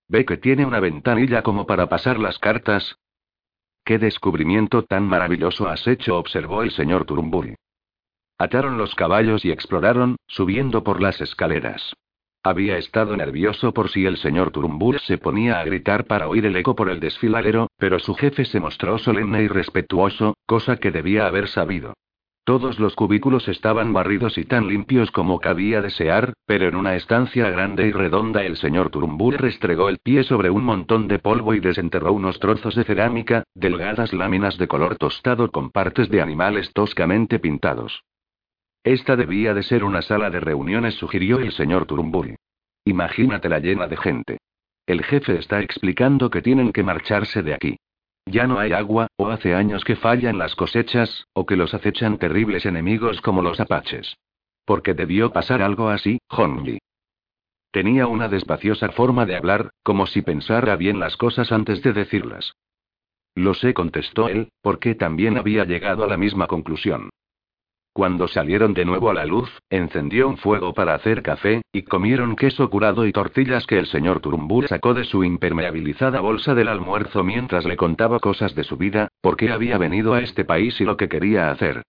¿Ve 0.08 0.24
que 0.24 0.36
tiene 0.36 0.66
una 0.66 0.80
ventanilla 0.80 1.42
como 1.42 1.64
para 1.64 1.88
pasar 1.88 2.18
las 2.18 2.40
cartas? 2.40 2.96
¿Qué 3.84 3.98
descubrimiento 3.98 4.82
tan 4.84 5.04
maravilloso 5.04 5.68
has 5.68 5.86
hecho? 5.86 6.18
observó 6.18 6.62
el 6.62 6.72
señor 6.72 7.04
Turumburi. 7.04 7.54
Ataron 8.36 8.78
los 8.78 8.96
caballos 8.96 9.44
y 9.44 9.52
exploraron, 9.52 10.16
subiendo 10.26 10.82
por 10.82 11.00
las 11.00 11.20
escaleras. 11.20 11.94
Había 12.42 12.78
estado 12.78 13.16
nervioso 13.16 13.72
por 13.72 13.90
si 13.90 14.06
el 14.06 14.16
señor 14.16 14.50
Turumbur 14.50 14.98
se 15.00 15.18
ponía 15.18 15.60
a 15.60 15.64
gritar 15.64 16.06
para 16.06 16.26
oír 16.26 16.46
el 16.46 16.56
eco 16.56 16.74
por 16.74 16.90
el 16.90 16.98
desfiladero, 16.98 17.68
pero 17.76 18.00
su 18.00 18.14
jefe 18.14 18.44
se 18.44 18.58
mostró 18.58 18.98
solemne 18.98 19.42
y 19.42 19.48
respetuoso, 19.48 20.34
cosa 20.46 20.78
que 20.78 20.90
debía 20.90 21.26
haber 21.26 21.48
sabido. 21.48 21.94
Todos 22.44 22.80
los 22.80 22.94
cubículos 22.94 23.48
estaban 23.48 23.92
barridos 23.92 24.38
y 24.38 24.44
tan 24.44 24.66
limpios 24.66 25.10
como 25.10 25.40
cabía 25.40 25.82
desear, 25.82 26.32
pero 26.46 26.68
en 26.68 26.74
una 26.74 26.96
estancia 26.96 27.48
grande 27.50 27.86
y 27.86 27.92
redonda 27.92 28.42
el 28.44 28.56
señor 28.56 28.90
Turumbur 28.90 29.40
restregó 29.40 29.88
el 29.88 29.98
pie 29.98 30.24
sobre 30.24 30.50
un 30.50 30.64
montón 30.64 31.06
de 31.06 31.18
polvo 31.18 31.54
y 31.54 31.60
desenterró 31.60 32.12
unos 32.12 32.40
trozos 32.40 32.74
de 32.74 32.84
cerámica, 32.84 33.44
delgadas 33.54 34.12
láminas 34.12 34.56
de 34.58 34.68
color 34.68 34.96
tostado 34.96 35.50
con 35.50 35.70
partes 35.70 36.08
de 36.08 36.22
animales 36.22 36.72
toscamente 36.72 37.38
pintados. 37.38 38.02
Esta 38.82 39.14
debía 39.14 39.52
de 39.52 39.62
ser 39.62 39.84
una 39.84 40.00
sala 40.00 40.30
de 40.30 40.40
reuniones, 40.40 40.94
sugirió 40.94 41.38
el 41.38 41.52
señor 41.52 41.84
Turumbur. 41.84 42.34
Imagínatela 42.84 43.58
llena 43.58 43.86
de 43.86 43.96
gente. 43.98 44.38
El 44.86 45.04
jefe 45.04 45.38
está 45.38 45.60
explicando 45.60 46.30
que 46.30 46.40
tienen 46.40 46.72
que 46.72 46.82
marcharse 46.82 47.42
de 47.42 47.54
aquí. 47.54 47.76
Ya 48.30 48.46
no 48.46 48.60
hay 48.60 48.72
agua, 48.72 49.08
o 49.16 49.26
hace 49.26 49.56
años 49.56 49.84
que 49.84 49.96
fallan 49.96 50.38
las 50.38 50.54
cosechas, 50.54 51.26
o 51.32 51.46
que 51.46 51.56
los 51.56 51.74
acechan 51.74 52.16
terribles 52.16 52.64
enemigos 52.64 53.20
como 53.20 53.42
los 53.42 53.58
apaches. 53.58 54.16
Porque 54.64 54.94
debió 54.94 55.32
pasar 55.32 55.62
algo 55.62 55.88
así, 55.88 56.20
Honji. 56.28 56.78
Tenía 57.72 58.06
una 58.06 58.28
despaciosa 58.28 58.90
forma 58.90 59.26
de 59.26 59.36
hablar, 59.36 59.70
como 59.82 60.06
si 60.06 60.22
pensara 60.22 60.76
bien 60.76 61.00
las 61.00 61.16
cosas 61.16 61.50
antes 61.50 61.82
de 61.82 61.92
decirlas. 61.92 62.52
Lo 63.34 63.54
sé, 63.54 63.74
contestó 63.74 64.28
él, 64.28 64.52
porque 64.62 64.94
también 64.94 65.36
había 65.36 65.64
llegado 65.64 66.04
a 66.04 66.06
la 66.06 66.16
misma 66.16 66.46
conclusión. 66.46 67.10
Cuando 67.92 68.28
salieron 68.28 68.72
de 68.72 68.84
nuevo 68.84 69.10
a 69.10 69.14
la 69.14 69.26
luz, 69.26 69.50
encendió 69.68 70.28
un 70.28 70.36
fuego 70.36 70.72
para 70.74 70.94
hacer 70.94 71.22
café, 71.22 71.62
y 71.72 71.82
comieron 71.82 72.36
queso 72.36 72.70
curado 72.70 73.04
y 73.04 73.12
tortillas 73.12 73.66
que 73.66 73.78
el 73.78 73.86
señor 73.86 74.20
Turumbur 74.20 74.68
sacó 74.68 74.94
de 74.94 75.02
su 75.02 75.24
impermeabilizada 75.24 76.20
bolsa 76.20 76.54
del 76.54 76.68
almuerzo 76.68 77.24
mientras 77.24 77.64
le 77.64 77.76
contaba 77.76 78.20
cosas 78.20 78.54
de 78.54 78.62
su 78.62 78.76
vida, 78.76 79.08
por 79.20 79.36
qué 79.36 79.50
había 79.50 79.76
venido 79.76 80.14
a 80.14 80.20
este 80.20 80.44
país 80.44 80.80
y 80.80 80.84
lo 80.84 80.96
que 80.96 81.08
quería 81.08 81.50
hacer. 81.50 81.82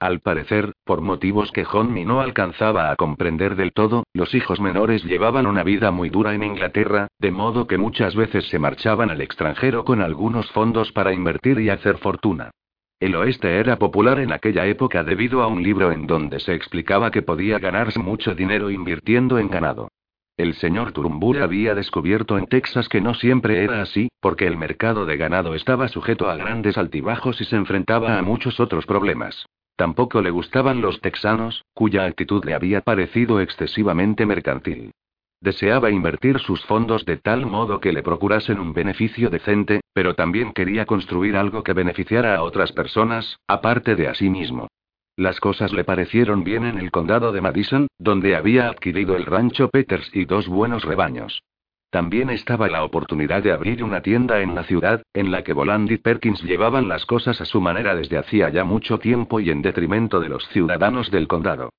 Al 0.00 0.20
parecer, 0.20 0.74
por 0.84 1.00
motivos 1.00 1.50
que 1.50 1.66
Honmi 1.70 2.04
no 2.04 2.20
alcanzaba 2.20 2.92
a 2.92 2.94
comprender 2.96 3.56
del 3.56 3.72
todo, 3.72 4.04
los 4.14 4.32
hijos 4.36 4.60
menores 4.60 5.02
llevaban 5.02 5.44
una 5.48 5.64
vida 5.64 5.90
muy 5.90 6.08
dura 6.08 6.34
en 6.34 6.44
Inglaterra, 6.44 7.08
de 7.18 7.32
modo 7.32 7.66
que 7.66 7.78
muchas 7.78 8.14
veces 8.14 8.48
se 8.48 8.60
marchaban 8.60 9.10
al 9.10 9.20
extranjero 9.20 9.84
con 9.84 10.02
algunos 10.02 10.48
fondos 10.52 10.92
para 10.92 11.12
invertir 11.12 11.58
y 11.58 11.70
hacer 11.70 11.98
fortuna. 11.98 12.52
El 13.00 13.14
oeste 13.14 13.58
era 13.58 13.78
popular 13.78 14.18
en 14.18 14.32
aquella 14.32 14.66
época 14.66 15.04
debido 15.04 15.42
a 15.42 15.46
un 15.46 15.62
libro 15.62 15.92
en 15.92 16.08
donde 16.08 16.40
se 16.40 16.54
explicaba 16.54 17.12
que 17.12 17.22
podía 17.22 17.60
ganarse 17.60 18.00
mucho 18.00 18.34
dinero 18.34 18.70
invirtiendo 18.70 19.38
en 19.38 19.48
ganado. 19.48 19.88
El 20.36 20.54
señor 20.54 20.92
Turumbur 20.92 21.38
había 21.38 21.76
descubierto 21.76 22.38
en 22.38 22.46
Texas 22.46 22.88
que 22.88 23.00
no 23.00 23.14
siempre 23.14 23.62
era 23.62 23.82
así, 23.82 24.08
porque 24.20 24.46
el 24.46 24.56
mercado 24.56 25.06
de 25.06 25.16
ganado 25.16 25.54
estaba 25.54 25.86
sujeto 25.88 26.28
a 26.28 26.36
grandes 26.36 26.76
altibajos 26.76 27.40
y 27.40 27.44
se 27.44 27.56
enfrentaba 27.56 28.18
a 28.18 28.22
muchos 28.22 28.58
otros 28.58 28.84
problemas. 28.84 29.46
Tampoco 29.76 30.20
le 30.20 30.30
gustaban 30.30 30.80
los 30.80 31.00
texanos, 31.00 31.64
cuya 31.74 32.04
actitud 32.04 32.44
le 32.44 32.54
había 32.54 32.80
parecido 32.80 33.40
excesivamente 33.40 34.26
mercantil. 34.26 34.90
Deseaba 35.40 35.90
invertir 35.90 36.40
sus 36.40 36.64
fondos 36.64 37.04
de 37.04 37.16
tal 37.16 37.46
modo 37.46 37.80
que 37.80 37.92
le 37.92 38.02
procurasen 38.02 38.58
un 38.58 38.72
beneficio 38.72 39.30
decente, 39.30 39.80
pero 39.92 40.14
también 40.14 40.52
quería 40.52 40.84
construir 40.84 41.36
algo 41.36 41.62
que 41.62 41.74
beneficiara 41.74 42.34
a 42.34 42.42
otras 42.42 42.72
personas, 42.72 43.38
aparte 43.46 43.94
de 43.94 44.08
a 44.08 44.14
sí 44.14 44.30
mismo. 44.30 44.68
Las 45.16 45.40
cosas 45.40 45.72
le 45.72 45.84
parecieron 45.84 46.44
bien 46.44 46.64
en 46.64 46.78
el 46.78 46.90
condado 46.90 47.32
de 47.32 47.40
Madison, 47.40 47.88
donde 47.98 48.36
había 48.36 48.68
adquirido 48.68 49.16
el 49.16 49.26
rancho 49.26 49.68
Peters 49.68 50.10
y 50.12 50.24
dos 50.24 50.48
buenos 50.48 50.84
rebaños. 50.84 51.42
También 51.90 52.30
estaba 52.30 52.68
la 52.68 52.84
oportunidad 52.84 53.42
de 53.42 53.52
abrir 53.52 53.82
una 53.82 54.02
tienda 54.02 54.40
en 54.42 54.54
la 54.54 54.64
ciudad, 54.64 55.02
en 55.14 55.30
la 55.30 55.42
que 55.42 55.54
Voland 55.54 55.90
y 55.90 55.96
Perkins 55.96 56.42
llevaban 56.42 56.86
las 56.86 57.06
cosas 57.06 57.40
a 57.40 57.46
su 57.46 57.60
manera 57.60 57.94
desde 57.94 58.18
hacía 58.18 58.50
ya 58.50 58.64
mucho 58.64 58.98
tiempo 58.98 59.40
y 59.40 59.50
en 59.50 59.62
detrimento 59.62 60.20
de 60.20 60.28
los 60.28 60.46
ciudadanos 60.48 61.10
del 61.10 61.26
condado. 61.26 61.70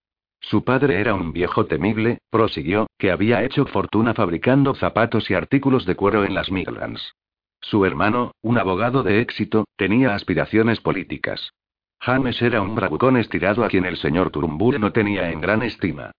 Su 0.42 0.64
padre 0.64 1.00
era 1.00 1.14
un 1.14 1.34
viejo 1.34 1.66
temible, 1.66 2.20
prosiguió, 2.30 2.88
que 2.98 3.12
había 3.12 3.44
hecho 3.44 3.66
fortuna 3.66 4.14
fabricando 4.14 4.74
zapatos 4.74 5.30
y 5.30 5.34
artículos 5.34 5.86
de 5.86 5.96
cuero 5.96 6.24
en 6.24 6.34
las 6.34 6.52
Midlands. 6.52 7.16
Su 7.62 7.86
hermano, 7.86 8.32
un 8.42 8.58
abogado 8.58 9.04
de 9.04 9.20
éxito, 9.20 9.66
tenía 9.76 10.16
aspiraciones 10.16 10.80
políticas. 10.80 11.52
James 12.00 12.42
era 12.42 12.62
un 12.62 12.76
bravucón 12.76 13.18
estirado 13.18 13.66
a 13.66 13.68
quien 13.68 13.86
el 13.86 13.98
señor 13.98 14.32
Turumbur 14.32 14.80
no 14.80 14.94
tenía 14.94 15.30
en 15.32 15.42
gran 15.42 15.62
estima. 15.64 16.12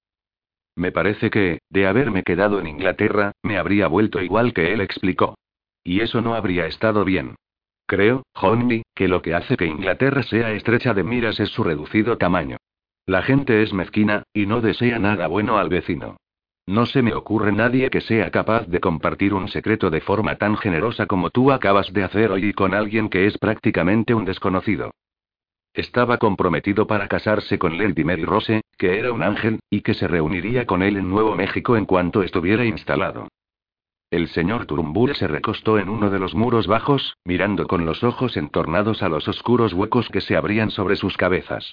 Me 0.76 0.92
parece 0.92 1.30
que, 1.30 1.60
de 1.70 1.86
haberme 1.86 2.22
quedado 2.22 2.60
en 2.60 2.66
Inglaterra, 2.66 3.32
me 3.42 3.58
habría 3.58 3.88
vuelto 3.88 4.20
igual 4.20 4.52
que 4.52 4.72
él 4.72 4.82
explicó. 4.82 5.36
Y 5.82 6.00
eso 6.00 6.20
no 6.20 6.34
habría 6.34 6.66
estado 6.66 7.04
bien. 7.04 7.36
Creo, 7.86 8.22
Honey, 8.34 8.82
que 8.94 9.08
lo 9.08 9.22
que 9.22 9.34
hace 9.34 9.56
que 9.56 9.66
Inglaterra 9.66 10.22
sea 10.22 10.52
estrecha 10.52 10.94
de 10.94 11.02
miras 11.02 11.40
es 11.40 11.48
su 11.48 11.64
reducido 11.64 12.18
tamaño. 12.18 12.58
La 13.06 13.22
gente 13.22 13.62
es 13.62 13.72
mezquina, 13.72 14.22
y 14.32 14.46
no 14.46 14.60
desea 14.60 14.98
nada 14.98 15.26
bueno 15.26 15.58
al 15.58 15.68
vecino. 15.68 16.16
No 16.66 16.86
se 16.86 17.02
me 17.02 17.14
ocurre 17.14 17.50
nadie 17.50 17.90
que 17.90 18.00
sea 18.00 18.30
capaz 18.30 18.66
de 18.68 18.78
compartir 18.78 19.34
un 19.34 19.48
secreto 19.48 19.90
de 19.90 20.00
forma 20.00 20.36
tan 20.36 20.56
generosa 20.56 21.06
como 21.06 21.30
tú 21.30 21.50
acabas 21.50 21.92
de 21.92 22.04
hacer 22.04 22.30
hoy 22.30 22.52
con 22.52 22.74
alguien 22.74 23.08
que 23.08 23.26
es 23.26 23.36
prácticamente 23.38 24.14
un 24.14 24.24
desconocido. 24.24 24.92
Estaba 25.72 26.18
comprometido 26.18 26.86
para 26.86 27.08
casarse 27.08 27.58
con 27.58 27.78
Lady 27.78 28.04
Mary 28.04 28.24
Rose, 28.24 28.62
que 28.76 28.98
era 28.98 29.12
un 29.12 29.22
ángel, 29.22 29.60
y 29.70 29.82
que 29.82 29.94
se 29.94 30.08
reuniría 30.08 30.66
con 30.66 30.82
él 30.82 30.96
en 30.96 31.08
Nuevo 31.08 31.34
México 31.34 31.76
en 31.76 31.86
cuanto 31.86 32.22
estuviera 32.22 32.64
instalado. 32.64 33.28
El 34.10 34.28
señor 34.28 34.66
Turumbur 34.66 35.14
se 35.14 35.28
recostó 35.28 35.78
en 35.78 35.88
uno 35.88 36.10
de 36.10 36.18
los 36.18 36.34
muros 36.34 36.66
bajos, 36.66 37.16
mirando 37.24 37.68
con 37.68 37.86
los 37.86 38.02
ojos 38.02 38.36
entornados 38.36 39.04
a 39.04 39.08
los 39.08 39.28
oscuros 39.28 39.72
huecos 39.72 40.08
que 40.08 40.20
se 40.20 40.36
abrían 40.36 40.70
sobre 40.70 40.96
sus 40.96 41.16
cabezas. 41.16 41.72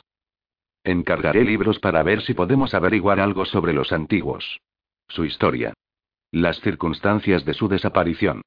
Encargaré 0.83 1.43
libros 1.43 1.79
para 1.79 2.03
ver 2.03 2.21
si 2.21 2.33
podemos 2.33 2.73
averiguar 2.73 3.19
algo 3.19 3.45
sobre 3.45 3.73
los 3.73 3.91
antiguos. 3.91 4.61
Su 5.07 5.25
historia. 5.25 5.73
Las 6.31 6.59
circunstancias 6.61 7.45
de 7.45 7.53
su 7.53 7.67
desaparición. 7.67 8.41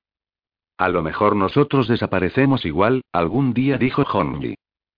A 0.79 0.89
lo 0.89 1.03
mejor 1.03 1.37
nosotros 1.37 1.89
desaparecemos 1.89 2.65
igual, 2.65 3.03
algún 3.13 3.53
día 3.53 3.77
dijo 3.77 4.03
Honji. 4.03 4.55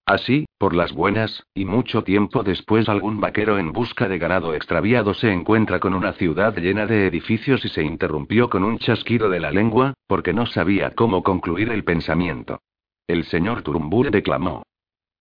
Así, 0.06 0.46
por 0.58 0.74
las 0.74 0.92
buenas, 0.92 1.44
y 1.54 1.64
mucho 1.64 2.02
tiempo 2.02 2.42
después 2.42 2.88
algún 2.88 3.20
vaquero 3.20 3.58
en 3.58 3.72
busca 3.72 4.08
de 4.08 4.18
ganado 4.18 4.54
extraviado 4.54 5.14
se 5.14 5.32
encuentra 5.32 5.78
con 5.78 5.94
una 5.94 6.12
ciudad 6.12 6.56
llena 6.56 6.86
de 6.86 7.06
edificios 7.06 7.64
y 7.64 7.68
se 7.68 7.82
interrumpió 7.82 8.50
con 8.50 8.64
un 8.64 8.78
chasquido 8.78 9.28
de 9.28 9.38
la 9.38 9.52
lengua, 9.52 9.94
porque 10.08 10.32
no 10.32 10.46
sabía 10.46 10.90
cómo 10.90 11.22
concluir 11.22 11.70
el 11.70 11.84
pensamiento. 11.84 12.60
El 13.06 13.24
señor 13.24 13.62
Turumbur 13.62 14.10
declamó. 14.10 14.64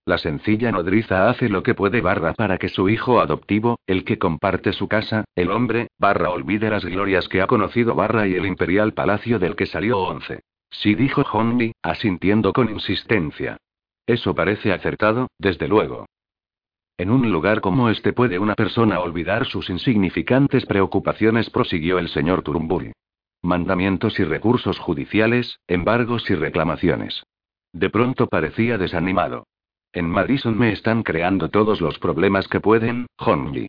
La 0.04 0.18
sencilla 0.18 0.72
nodriza 0.72 1.28
hace 1.30 1.48
lo 1.48 1.62
que 1.62 1.74
puede 1.74 2.00
barra 2.00 2.34
para 2.34 2.58
que 2.58 2.68
su 2.68 2.88
hijo 2.88 3.20
adoptivo, 3.20 3.78
el 3.86 4.04
que 4.04 4.18
comparte 4.18 4.72
su 4.72 4.88
casa, 4.88 5.24
el 5.36 5.52
hombre, 5.52 5.88
barra 5.96 6.30
olvide 6.30 6.70
las 6.70 6.84
glorias 6.84 7.28
que 7.28 7.40
ha 7.40 7.46
conocido 7.46 7.94
barra 7.94 8.26
y 8.26 8.34
el 8.34 8.46
imperial 8.46 8.94
palacio 8.94 9.38
del 9.38 9.54
que 9.54 9.66
salió 9.66 9.98
once. 9.98 10.40
Sí 10.70 10.96
dijo 10.96 11.22
Honmi, 11.32 11.72
asintiendo 11.82 12.52
con 12.52 12.68
insistencia. 12.70 13.58
Eso 14.04 14.34
parece 14.34 14.72
acertado, 14.72 15.28
desde 15.38 15.68
luego. 15.68 16.06
En 16.98 17.10
un 17.10 17.30
lugar 17.30 17.60
como 17.60 17.88
este 17.88 18.12
puede 18.12 18.40
una 18.40 18.54
persona 18.54 18.98
olvidar 18.98 19.46
sus 19.46 19.70
insignificantes 19.70 20.66
preocupaciones, 20.66 21.48
prosiguió 21.50 21.98
el 21.98 22.08
señor 22.08 22.42
Turumburi. 22.42 22.92
Mandamientos 23.42 24.18
y 24.18 24.24
recursos 24.24 24.78
judiciales, 24.78 25.60
embargos 25.68 26.28
y 26.28 26.34
reclamaciones. 26.34 27.22
De 27.72 27.88
pronto 27.88 28.26
parecía 28.26 28.78
desanimado. 28.78 29.46
En 29.92 30.08
Madison 30.08 30.58
me 30.58 30.72
están 30.72 31.02
creando 31.02 31.50
todos 31.50 31.80
los 31.80 31.98
problemas 31.98 32.48
que 32.48 32.60
pueden, 32.60 33.06
Honji. 33.18 33.68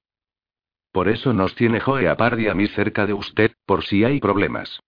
Por 0.91 1.09
eso 1.09 1.33
nos 1.33 1.55
tiene 1.55 1.79
Joe 1.79 2.15
Pardy 2.15 2.47
a 2.47 2.53
mí 2.53 2.67
cerca 2.67 3.05
de 3.05 3.13
usted, 3.13 3.51
por 3.65 3.83
si 3.83 4.05
hay 4.05 4.19
problemas. 4.19 4.79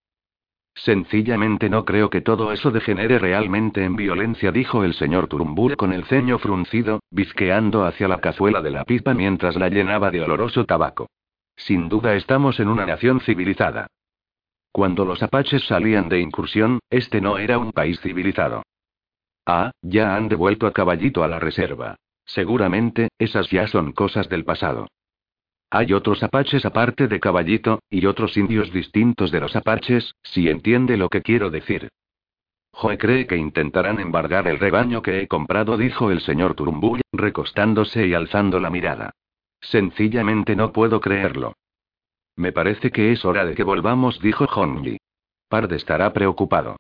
Sencillamente 0.76 1.70
no 1.70 1.84
creo 1.84 2.10
que 2.10 2.22
todo 2.22 2.52
eso 2.52 2.70
degenere 2.70 3.18
realmente 3.18 3.84
en 3.84 3.96
violencia, 3.96 4.52
dijo 4.52 4.84
el 4.84 4.94
señor 4.94 5.28
Turumbur 5.28 5.78
con 5.78 5.94
el 5.94 6.06
ceño 6.06 6.38
fruncido, 6.38 7.00
bizqueando 7.12 7.86
hacia 7.86 8.08
la 8.08 8.20
cazuela 8.20 8.62
de 8.62 8.72
la 8.72 8.84
pipa 8.84 9.14
mientras 9.14 9.56
la 9.56 9.70
llenaba 9.70 10.12
de 10.12 10.22
oloroso 10.22 10.66
tabaco. 10.66 11.08
Sin 11.56 11.90
duda 11.90 12.16
estamos 12.16 12.60
en 12.60 12.68
una 12.68 12.86
nación 12.86 13.22
civilizada. 13.22 13.88
Cuando 14.72 15.06
los 15.06 15.24
apaches 15.24 15.66
salían 15.66 16.10
de 16.10 16.20
incursión, 16.20 16.80
este 16.90 17.22
no 17.22 17.38
era 17.38 17.58
un 17.58 17.72
país 17.72 18.00
civilizado. 18.02 18.64
Ah, 19.46 19.72
ya 19.82 20.16
han 20.16 20.28
devuelto 20.28 20.68
a 20.68 20.74
caballito 20.74 21.24
a 21.24 21.28
la 21.28 21.40
reserva. 21.40 21.96
Seguramente, 22.26 23.10
esas 23.20 23.50
ya 23.50 23.68
son 23.68 23.92
cosas 23.92 24.28
del 24.30 24.44
pasado. 24.44 24.88
Hay 25.70 25.94
otros 25.94 26.24
apaches 26.24 26.66
aparte 26.66 27.08
de 27.08 27.20
caballito, 27.20 27.80
y 27.90 28.06
otros 28.06 28.38
indios 28.38 28.72
distintos 28.72 29.32
de 29.32 29.40
los 29.40 29.56
apaches, 29.56 30.16
si 30.24 30.50
entiende 30.50 30.98
lo 30.98 31.10
que 31.10 31.22
quiero 31.22 31.50
decir. 31.50 31.90
Joe 32.72 32.98
cree 32.98 33.26
que 33.26 33.38
intentarán 33.38 34.00
embargar 34.00 34.48
el 34.48 34.60
rebaño 34.60 35.02
que 35.02 35.22
he 35.22 35.28
comprado, 35.28 35.78
dijo 35.78 36.12
el 36.12 36.22
señor 36.22 36.56
Turumbull, 36.56 37.02
recostándose 37.14 38.08
y 38.08 38.14
alzando 38.14 38.60
la 38.60 38.70
mirada. 38.70 39.12
Sencillamente 39.62 40.56
no 40.56 40.72
puedo 40.72 41.00
creerlo. 41.00 41.54
Me 42.36 42.52
parece 42.52 42.92
que 42.92 43.12
es 43.12 43.24
hora 43.24 43.46
de 43.46 43.56
que 43.56 43.64
volvamos, 43.64 44.20
dijo 44.20 44.46
Honji. 44.46 44.98
Pard 45.48 45.72
estará 45.72 46.12
preocupado. 46.12 46.76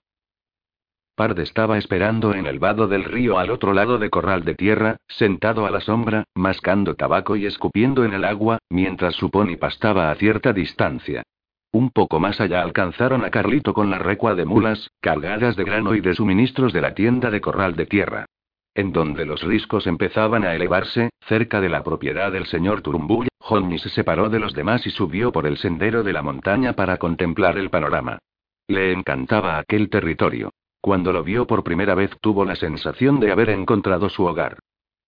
Pard 1.16 1.40
estaba 1.40 1.78
esperando 1.78 2.34
en 2.34 2.46
el 2.46 2.60
vado 2.60 2.90
del 2.90 3.06
río 3.06 3.40
al 3.40 3.50
otro 3.50 3.74
lado 3.74 3.98
de 3.98 4.10
corral 4.10 4.44
de 4.44 4.54
tierra, 4.54 4.98
sentado 5.08 5.66
a 5.66 5.72
la 5.72 5.80
sombra, 5.80 6.26
mascando 6.36 6.96
tabaco 6.96 7.38
y 7.38 7.46
escupiendo 7.46 8.04
en 8.04 8.14
el 8.14 8.26
agua, 8.26 8.58
mientras 8.70 9.16
su 9.16 9.32
pony 9.32 9.56
pastaba 9.58 10.12
a 10.12 10.16
cierta 10.16 10.52
distancia. 10.52 11.24
Un 11.72 11.90
poco 11.92 12.20
más 12.20 12.42
allá 12.42 12.62
alcanzaron 12.62 13.24
a 13.24 13.32
Carlito 13.32 13.74
con 13.74 13.90
la 13.90 13.98
recua 13.98 14.36
de 14.36 14.44
mulas, 14.44 14.92
cargadas 15.00 15.56
de 15.56 15.64
grano 15.64 15.96
y 15.96 16.02
de 16.02 16.16
suministros 16.16 16.74
de 16.74 16.82
la 16.82 16.94
tienda 16.94 17.32
de 17.32 17.40
corral 17.40 17.78
de 17.78 17.86
tierra. 17.86 18.26
En 18.74 18.92
donde 18.92 19.26
los 19.26 19.42
riscos 19.42 19.88
empezaban 19.88 20.44
a 20.44 20.54
elevarse, 20.54 21.12
cerca 21.22 21.62
de 21.62 21.70
la 21.70 21.82
propiedad 21.82 22.34
del 22.34 22.46
señor 22.46 22.82
Turumbull, 22.82 23.30
Johnny 23.40 23.80
se 23.80 23.88
separó 23.88 24.30
de 24.30 24.40
los 24.40 24.54
demás 24.54 24.86
y 24.86 24.90
subió 24.90 25.32
por 25.32 25.48
el 25.48 25.58
sendero 25.58 26.04
de 26.04 26.12
la 26.12 26.22
montaña 26.22 26.74
para 26.74 26.98
contemplar 26.98 27.58
el 27.58 27.70
panorama. 27.70 28.20
Le 28.68 28.92
encantaba 28.92 29.58
aquel 29.58 29.90
territorio. 29.90 30.52
Cuando 30.86 31.12
lo 31.12 31.24
vio 31.24 31.48
por 31.48 31.64
primera 31.64 31.96
vez 31.96 32.12
tuvo 32.22 32.46
la 32.46 32.56
sensación 32.56 33.20
de 33.20 33.32
haber 33.32 33.50
encontrado 33.50 34.08
su 34.08 34.24
hogar. 34.24 34.60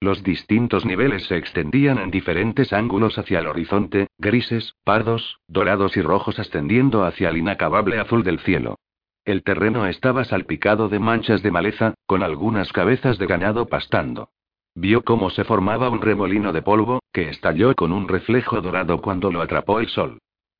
Los 0.01 0.23
distintos 0.23 0.87
niveles 0.87 1.27
se 1.27 1.37
extendían 1.37 1.99
en 1.99 2.09
diferentes 2.09 2.73
ángulos 2.73 3.19
hacia 3.19 3.41
el 3.41 3.45
horizonte, 3.45 4.07
grises, 4.17 4.73
pardos, 4.83 5.37
dorados 5.47 5.95
y 5.95 6.01
rojos 6.01 6.39
ascendiendo 6.39 7.03
hacia 7.03 7.29
el 7.29 7.37
inacabable 7.37 7.99
azul 7.99 8.23
del 8.23 8.39
cielo. 8.39 8.79
El 9.23 9.43
terreno 9.43 9.85
estaba 9.85 10.23
salpicado 10.23 10.89
de 10.89 10.97
manchas 10.97 11.43
de 11.43 11.51
maleza, 11.51 11.93
con 12.07 12.23
algunas 12.23 12.73
cabezas 12.73 13.19
de 13.19 13.27
ganado 13.27 13.67
pastando. 13.67 14.29
vio 14.73 15.03
cómo 15.03 15.29
se 15.29 15.43
formaba 15.43 15.89
un 15.89 16.01
remolino 16.01 16.53
de 16.53 16.63
polvo, 16.63 17.03
que 17.13 17.29
estalló 17.29 17.75
con 17.75 17.91
un 17.91 18.07
reflejo 18.07 18.61
dorado 18.61 18.99
cuando 18.99 19.31
lo 19.31 19.43
atrapó 19.43 19.79
el 19.79 19.89
sol. 19.89 20.17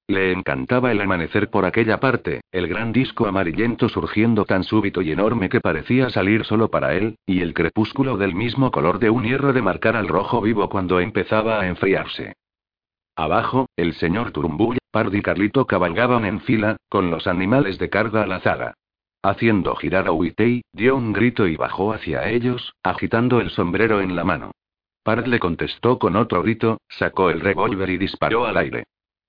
Le 0.10 0.32
encantaba 0.32 0.94
el 0.94 1.02
amanecer 1.02 1.50
por 1.50 1.66
aquella 1.66 2.00
parte, 2.00 2.40
el 2.54 2.68
gran 2.68 2.94
disco 2.94 3.28
amarillento 3.28 3.90
surgiendo 3.90 4.46
tan 4.46 4.64
súbito 4.64 5.02
y 5.02 5.12
enorme 5.12 5.50
que 5.50 5.60
parecía 5.60 6.10
salir 6.10 6.46
solo 6.46 6.70
para 6.70 6.94
él, 6.94 7.18
y 7.26 7.42
el 7.42 7.54
crepúsculo 7.54 8.16
del 8.16 8.34
mismo 8.34 8.72
color 8.72 9.00
de 9.00 9.10
un 9.10 9.26
hierro 9.26 9.52
de 9.52 9.62
marcar 9.62 9.98
al 9.98 10.08
rojo 10.08 10.40
vivo 10.40 10.70
cuando 10.70 11.02
empezaba 11.02 11.60
a 11.60 11.68
enfriarse. 11.68 12.38
Abajo, 13.18 13.66
el 13.76 13.96
señor 13.96 14.32
Turumbull, 14.32 14.78
Pard 14.92 15.14
y 15.14 15.22
Carlito 15.22 15.68
cabalgaban 15.68 16.24
en 16.24 16.40
fila, 16.40 16.78
con 16.88 17.12
los 17.12 17.28
animales 17.28 17.78
de 17.78 17.90
carga 17.90 18.24
a 18.24 18.28
la 18.28 18.40
zaga. 18.40 18.76
Haciendo 19.22 19.76
girar 19.76 20.08
a 20.08 20.14
Uitei, 20.14 20.62
dio 20.72 20.96
un 20.96 21.12
grito 21.12 21.48
y 21.48 21.58
bajó 21.58 21.92
hacia 21.92 22.30
ellos, 22.30 22.74
agitando 22.82 23.42
el 23.42 23.50
sombrero 23.50 24.00
en 24.00 24.16
la 24.16 24.24
mano. 24.24 24.52
Pard 25.04 25.28
le 25.28 25.40
contestó 25.40 26.00
con 26.00 26.16
otro 26.16 26.44
grito, 26.44 26.78
sacó 26.88 27.30
el 27.30 27.42
revólver 27.42 27.90
y 27.90 27.98
disparó 27.98 28.46
al 28.46 28.56
aire. 28.56 28.86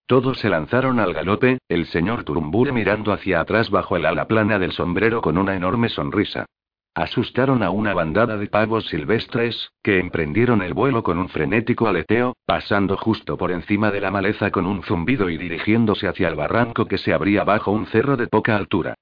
Todos 0.08 0.38
se 0.38 0.48
lanzaron 0.48 1.00
al 1.00 1.12
galope, 1.12 1.58
el 1.68 1.84
señor 1.84 2.24
Turumbure 2.24 2.72
mirando 2.72 3.12
hacia 3.12 3.40
atrás 3.40 3.68
bajo 3.68 3.94
el 3.94 4.06
ala 4.06 4.26
plana 4.26 4.58
del 4.58 4.72
sombrero 4.72 5.20
con 5.20 5.36
una 5.36 5.54
enorme 5.54 5.90
sonrisa. 5.90 6.46
Asustaron 6.94 7.62
a 7.62 7.68
una 7.68 7.92
bandada 7.92 8.38
de 8.38 8.46
pavos 8.46 8.86
silvestres, 8.86 9.70
que 9.82 9.98
emprendieron 9.98 10.62
el 10.62 10.72
vuelo 10.72 11.02
con 11.02 11.18
un 11.18 11.28
frenético 11.28 11.88
aleteo, 11.88 12.34
pasando 12.46 12.96
justo 12.96 13.36
por 13.36 13.52
encima 13.52 13.90
de 13.90 14.00
la 14.00 14.10
maleza 14.10 14.50
con 14.50 14.64
un 14.64 14.82
zumbido 14.82 15.28
y 15.28 15.36
dirigiéndose 15.36 16.08
hacia 16.08 16.28
el 16.28 16.36
barranco 16.36 16.86
que 16.86 16.96
se 16.96 17.12
abría 17.12 17.44
bajo 17.44 17.70
un 17.70 17.84
cerro 17.84 18.16
de 18.16 18.28
poca 18.28 18.56
altura. 18.56 18.94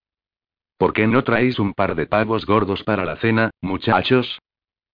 ¿Por 0.76 0.92
qué 0.92 1.06
no 1.06 1.22
traéis 1.22 1.60
un 1.60 1.72
par 1.72 1.94
de 1.94 2.08
pavos 2.08 2.46
gordos 2.46 2.82
para 2.82 3.04
la 3.04 3.14
cena, 3.18 3.50
muchachos? 3.62 4.40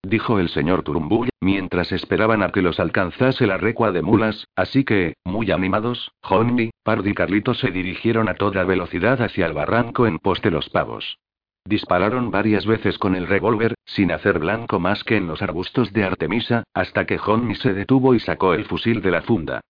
Dijo 0.03 0.39
el 0.39 0.49
señor 0.49 0.83
Turumbull, 0.83 1.31
mientras 1.41 1.93
esperaban 1.93 2.43
a 2.43 2.51
que 2.51 2.63
los 2.63 2.81
alcanzase 2.81 3.47
la 3.47 3.57
recua 3.57 3.93
de 3.93 4.03
mulas, 4.03 4.47
así 4.57 4.85
que, 4.85 5.15
muy 5.25 5.51
animados, 5.51 6.13
Honey, 6.23 6.71
Pard 6.83 7.07
y 7.07 7.15
Carlito 7.15 7.55
se 7.55 7.71
dirigieron 7.71 8.29
a 8.29 8.35
toda 8.35 8.65
velocidad 8.65 9.23
hacia 9.23 9.47
el 9.47 9.53
barranco 9.53 10.07
en 10.07 10.19
pos 10.19 10.43
de 10.43 10.51
los 10.51 10.69
pavos. 10.69 11.19
Dispararon 11.65 12.31
varias 12.31 12.67
veces 12.67 12.99
con 12.99 13.15
el 13.15 13.27
revólver, 13.27 13.75
sin 13.85 14.11
hacer 14.11 14.39
blanco 14.41 14.81
más 14.81 15.05
que 15.05 15.17
en 15.17 15.29
los 15.29 15.43
arbustos 15.43 15.93
de 15.93 16.05
Artemisa, 16.05 16.65
hasta 16.75 17.07
que 17.07 17.21
Honey 17.25 17.55
se 17.55 17.73
detuvo 17.73 18.15
y 18.15 18.21
sacó 18.21 18.55
el 18.55 18.65
fusil 18.65 19.01
de 19.01 19.13
la 19.13 19.23
funda. 19.23 19.61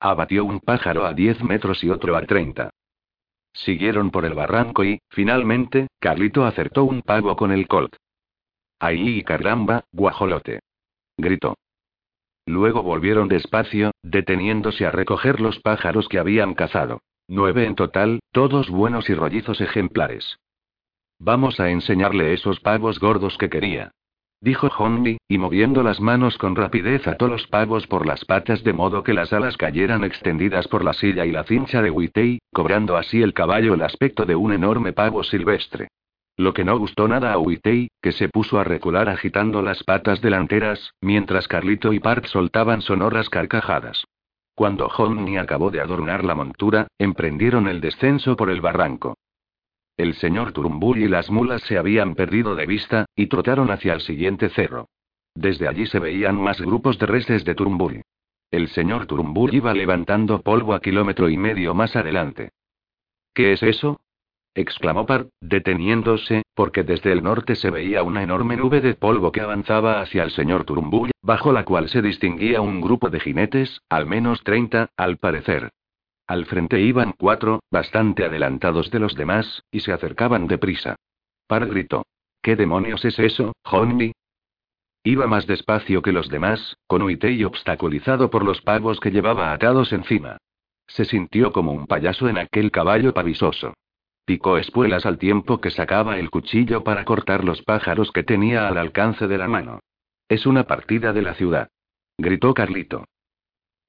Abatió 0.00 0.44
un 0.44 0.60
pájaro 0.60 1.06
a 1.06 1.12
10 1.12 1.44
metros 1.44 1.84
y 1.84 1.90
otro 1.90 2.16
a 2.16 2.22
30. 2.22 2.70
Siguieron 3.52 4.10
por 4.10 4.24
el 4.24 4.34
barranco 4.34 4.82
y, 4.82 4.98
finalmente, 5.10 5.88
Carlito 6.00 6.46
acertó 6.46 6.84
un 6.84 7.02
pavo 7.02 7.36
con 7.36 7.52
el 7.52 7.68
colt. 7.68 7.94
¡Ahí 8.82 9.22
caramba, 9.22 9.84
guajolote! 9.92 10.58
Gritó. 11.16 11.54
Luego 12.46 12.82
volvieron 12.82 13.28
despacio, 13.28 13.92
deteniéndose 14.02 14.84
a 14.84 14.90
recoger 14.90 15.40
los 15.40 15.60
pájaros 15.60 16.08
que 16.08 16.18
habían 16.18 16.54
cazado. 16.54 16.98
Nueve 17.28 17.64
en 17.64 17.76
total, 17.76 18.18
todos 18.32 18.68
buenos 18.70 19.08
y 19.08 19.14
rollizos 19.14 19.60
ejemplares. 19.60 20.36
Vamos 21.20 21.60
a 21.60 21.70
enseñarle 21.70 22.32
esos 22.32 22.58
pavos 22.58 22.98
gordos 22.98 23.38
que 23.38 23.48
quería. 23.48 23.92
Dijo 24.40 24.66
Honey, 24.76 25.18
y 25.28 25.38
moviendo 25.38 25.84
las 25.84 26.00
manos 26.00 26.36
con 26.36 26.56
rapidez 26.56 27.06
ató 27.06 27.28
los 27.28 27.46
pavos 27.46 27.86
por 27.86 28.04
las 28.04 28.24
patas 28.24 28.64
de 28.64 28.72
modo 28.72 29.04
que 29.04 29.14
las 29.14 29.32
alas 29.32 29.56
cayeran 29.56 30.02
extendidas 30.02 30.66
por 30.66 30.82
la 30.82 30.92
silla 30.92 31.24
y 31.24 31.30
la 31.30 31.44
cincha 31.44 31.82
de 31.82 31.90
Witei, 31.92 32.40
cobrando 32.52 32.96
así 32.96 33.22
el 33.22 33.32
caballo 33.32 33.74
el 33.74 33.82
aspecto 33.82 34.26
de 34.26 34.34
un 34.34 34.52
enorme 34.52 34.92
pavo 34.92 35.22
silvestre. 35.22 35.86
Lo 36.36 36.54
que 36.54 36.64
no 36.64 36.78
gustó 36.78 37.08
nada 37.08 37.32
a 37.32 37.38
Uitei, 37.38 37.88
que 38.00 38.12
se 38.12 38.28
puso 38.28 38.58
a 38.58 38.64
recular 38.64 39.08
agitando 39.08 39.60
las 39.62 39.84
patas 39.84 40.20
delanteras, 40.20 40.94
mientras 41.00 41.46
Carlito 41.46 41.92
y 41.92 42.00
Park 42.00 42.26
soltaban 42.26 42.80
sonoras 42.80 43.28
carcajadas. 43.28 44.04
Cuando 44.54 44.86
Honey 44.86 45.36
acabó 45.36 45.70
de 45.70 45.80
adornar 45.80 46.24
la 46.24 46.34
montura, 46.34 46.88
emprendieron 46.98 47.68
el 47.68 47.80
descenso 47.80 48.36
por 48.36 48.50
el 48.50 48.60
barranco. 48.60 49.16
El 49.96 50.14
señor 50.14 50.52
Turumbull 50.52 50.98
y 50.98 51.08
las 51.08 51.30
mulas 51.30 51.62
se 51.62 51.78
habían 51.78 52.14
perdido 52.14 52.54
de 52.54 52.66
vista, 52.66 53.06
y 53.14 53.26
trotaron 53.26 53.70
hacia 53.70 53.92
el 53.92 54.00
siguiente 54.00 54.48
cerro. 54.48 54.88
Desde 55.34 55.68
allí 55.68 55.86
se 55.86 55.98
veían 55.98 56.36
más 56.36 56.60
grupos 56.60 56.98
de 56.98 57.06
reses 57.06 57.44
de 57.44 57.54
Turumbull. 57.54 58.02
El 58.50 58.68
señor 58.68 59.06
Turumbull 59.06 59.54
iba 59.54 59.72
levantando 59.72 60.42
polvo 60.42 60.74
a 60.74 60.80
kilómetro 60.80 61.30
y 61.30 61.36
medio 61.38 61.74
más 61.74 61.96
adelante. 61.96 62.50
¿Qué 63.34 63.52
es 63.52 63.62
eso? 63.62 64.01
Exclamó 64.54 65.06
Par, 65.06 65.28
deteniéndose, 65.40 66.42
porque 66.54 66.82
desde 66.82 67.12
el 67.12 67.22
norte 67.22 67.56
se 67.56 67.70
veía 67.70 68.02
una 68.02 68.22
enorme 68.22 68.56
nube 68.56 68.80
de 68.80 68.94
polvo 68.94 69.32
que 69.32 69.40
avanzaba 69.40 70.00
hacia 70.00 70.22
el 70.22 70.30
señor 70.30 70.64
Turumbull, 70.64 71.10
bajo 71.22 71.52
la 71.52 71.64
cual 71.64 71.88
se 71.88 72.02
distinguía 72.02 72.60
un 72.60 72.80
grupo 72.80 73.10
de 73.10 73.20
jinetes, 73.20 73.80
al 73.88 74.06
menos 74.06 74.42
treinta, 74.42 74.90
al 74.96 75.18
parecer. 75.18 75.70
Al 76.26 76.46
frente 76.46 76.80
iban 76.80 77.12
cuatro, 77.18 77.60
bastante 77.70 78.24
adelantados 78.24 78.90
de 78.90 78.98
los 79.00 79.14
demás, 79.14 79.62
y 79.70 79.80
se 79.80 79.92
acercaban 79.92 80.46
deprisa. 80.46 80.96
Par 81.46 81.66
gritó. 81.66 82.04
¿Qué 82.40 82.56
demonios 82.56 83.04
es 83.04 83.18
eso, 83.18 83.52
Honey? 83.64 84.12
Iba 85.04 85.26
más 85.26 85.46
despacio 85.46 86.00
que 86.00 86.12
los 86.12 86.28
demás, 86.28 86.76
con 86.86 87.02
Uitei 87.02 87.44
obstaculizado 87.44 88.30
por 88.30 88.44
los 88.44 88.62
pavos 88.62 89.00
que 89.00 89.10
llevaba 89.10 89.52
atados 89.52 89.92
encima. 89.92 90.38
Se 90.86 91.04
sintió 91.04 91.52
como 91.52 91.72
un 91.72 91.86
payaso 91.86 92.28
en 92.28 92.38
aquel 92.38 92.70
caballo 92.70 93.12
pavisoso. 93.12 93.74
Picó 94.24 94.56
espuelas 94.56 95.04
al 95.04 95.18
tiempo 95.18 95.60
que 95.60 95.70
sacaba 95.70 96.18
el 96.18 96.30
cuchillo 96.30 96.84
para 96.84 97.04
cortar 97.04 97.44
los 97.44 97.62
pájaros 97.62 98.12
que 98.12 98.22
tenía 98.22 98.68
al 98.68 98.78
alcance 98.78 99.26
de 99.26 99.38
la 99.38 99.48
mano. 99.48 99.80
Es 100.28 100.46
una 100.46 100.64
partida 100.64 101.12
de 101.12 101.22
la 101.22 101.34
ciudad. 101.34 101.68
Gritó 102.16 102.54
Carlito. 102.54 103.04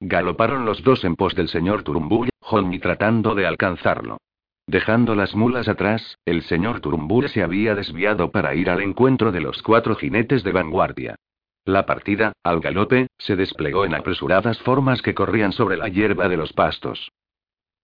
Galoparon 0.00 0.64
los 0.64 0.82
dos 0.82 1.04
en 1.04 1.14
pos 1.14 1.34
del 1.34 1.48
señor 1.48 1.84
Turumbull, 1.84 2.30
Johnny 2.40 2.78
tratando 2.78 3.34
de 3.34 3.46
alcanzarlo. 3.46 4.18
Dejando 4.66 5.14
las 5.14 5.34
mulas 5.34 5.68
atrás, 5.68 6.18
el 6.24 6.42
señor 6.42 6.80
Turumbull 6.80 7.28
se 7.28 7.42
había 7.42 7.74
desviado 7.74 8.30
para 8.30 8.54
ir 8.54 8.70
al 8.70 8.82
encuentro 8.82 9.30
de 9.30 9.40
los 9.40 9.62
cuatro 9.62 9.94
jinetes 9.94 10.42
de 10.42 10.52
vanguardia. 10.52 11.16
La 11.64 11.86
partida, 11.86 12.32
al 12.42 12.60
galope, 12.60 13.06
se 13.18 13.36
desplegó 13.36 13.84
en 13.84 13.94
apresuradas 13.94 14.58
formas 14.58 15.00
que 15.00 15.14
corrían 15.14 15.52
sobre 15.52 15.76
la 15.76 15.88
hierba 15.88 16.28
de 16.28 16.36
los 16.36 16.52
pastos. 16.52 17.10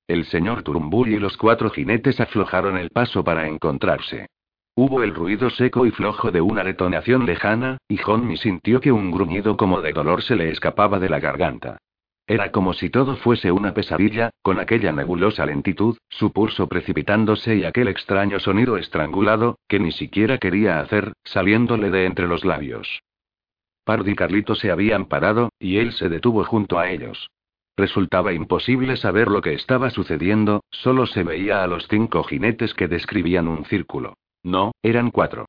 El 0.06 0.24
señor 0.24 0.62
Turumbull 0.62 1.10
y 1.10 1.18
los 1.18 1.36
cuatro 1.36 1.70
jinetes 1.70 2.20
aflojaron 2.20 2.76
el 2.76 2.90
paso 2.90 3.22
para 3.22 3.46
encontrarse. 3.46 4.26
Hubo 4.74 5.02
el 5.02 5.14
ruido 5.14 5.50
seco 5.50 5.84
y 5.86 5.90
flojo 5.90 6.30
de 6.30 6.40
una 6.40 6.64
detonación 6.64 7.26
lejana, 7.26 7.78
y 7.88 7.98
Honmi 8.04 8.36
sintió 8.36 8.80
que 8.80 8.92
un 8.92 9.10
gruñido 9.10 9.56
como 9.56 9.80
de 9.80 9.92
dolor 9.92 10.22
se 10.22 10.36
le 10.36 10.50
escapaba 10.50 10.98
de 10.98 11.08
la 11.08 11.20
garganta. 11.20 11.78
Era 12.26 12.52
como 12.52 12.74
si 12.74 12.90
todo 12.90 13.16
fuese 13.16 13.50
una 13.50 13.74
pesadilla, 13.74 14.30
con 14.40 14.60
aquella 14.60 14.92
nebulosa 14.92 15.44
lentitud, 15.44 15.98
su 16.08 16.32
pulso 16.32 16.68
precipitándose 16.68 17.56
y 17.56 17.64
aquel 17.64 17.88
extraño 17.88 18.38
sonido 18.38 18.76
estrangulado, 18.76 19.58
que 19.66 19.80
ni 19.80 19.90
siquiera 19.90 20.38
quería 20.38 20.78
hacer, 20.78 21.12
saliéndole 21.24 21.90
de 21.90 22.04
entre 22.04 22.28
los 22.28 22.44
labios. 22.44 23.02
Pard 23.84 24.06
y 24.06 24.14
Carlito 24.14 24.54
se 24.54 24.70
habían 24.70 25.06
parado, 25.06 25.50
y 25.58 25.78
él 25.78 25.92
se 25.92 26.08
detuvo 26.08 26.44
junto 26.44 26.78
a 26.78 26.88
ellos. 26.88 27.30
Resultaba 27.80 28.34
imposible 28.34 28.98
saber 28.98 29.28
lo 29.28 29.40
que 29.40 29.54
estaba 29.54 29.88
sucediendo, 29.88 30.64
solo 30.70 31.06
se 31.06 31.24
veía 31.24 31.62
a 31.62 31.66
los 31.66 31.88
cinco 31.88 32.22
jinetes 32.24 32.74
que 32.74 32.88
describían 32.88 33.48
un 33.48 33.64
círculo. 33.64 34.18
No, 34.42 34.72
eran 34.82 35.10
cuatro. 35.10 35.46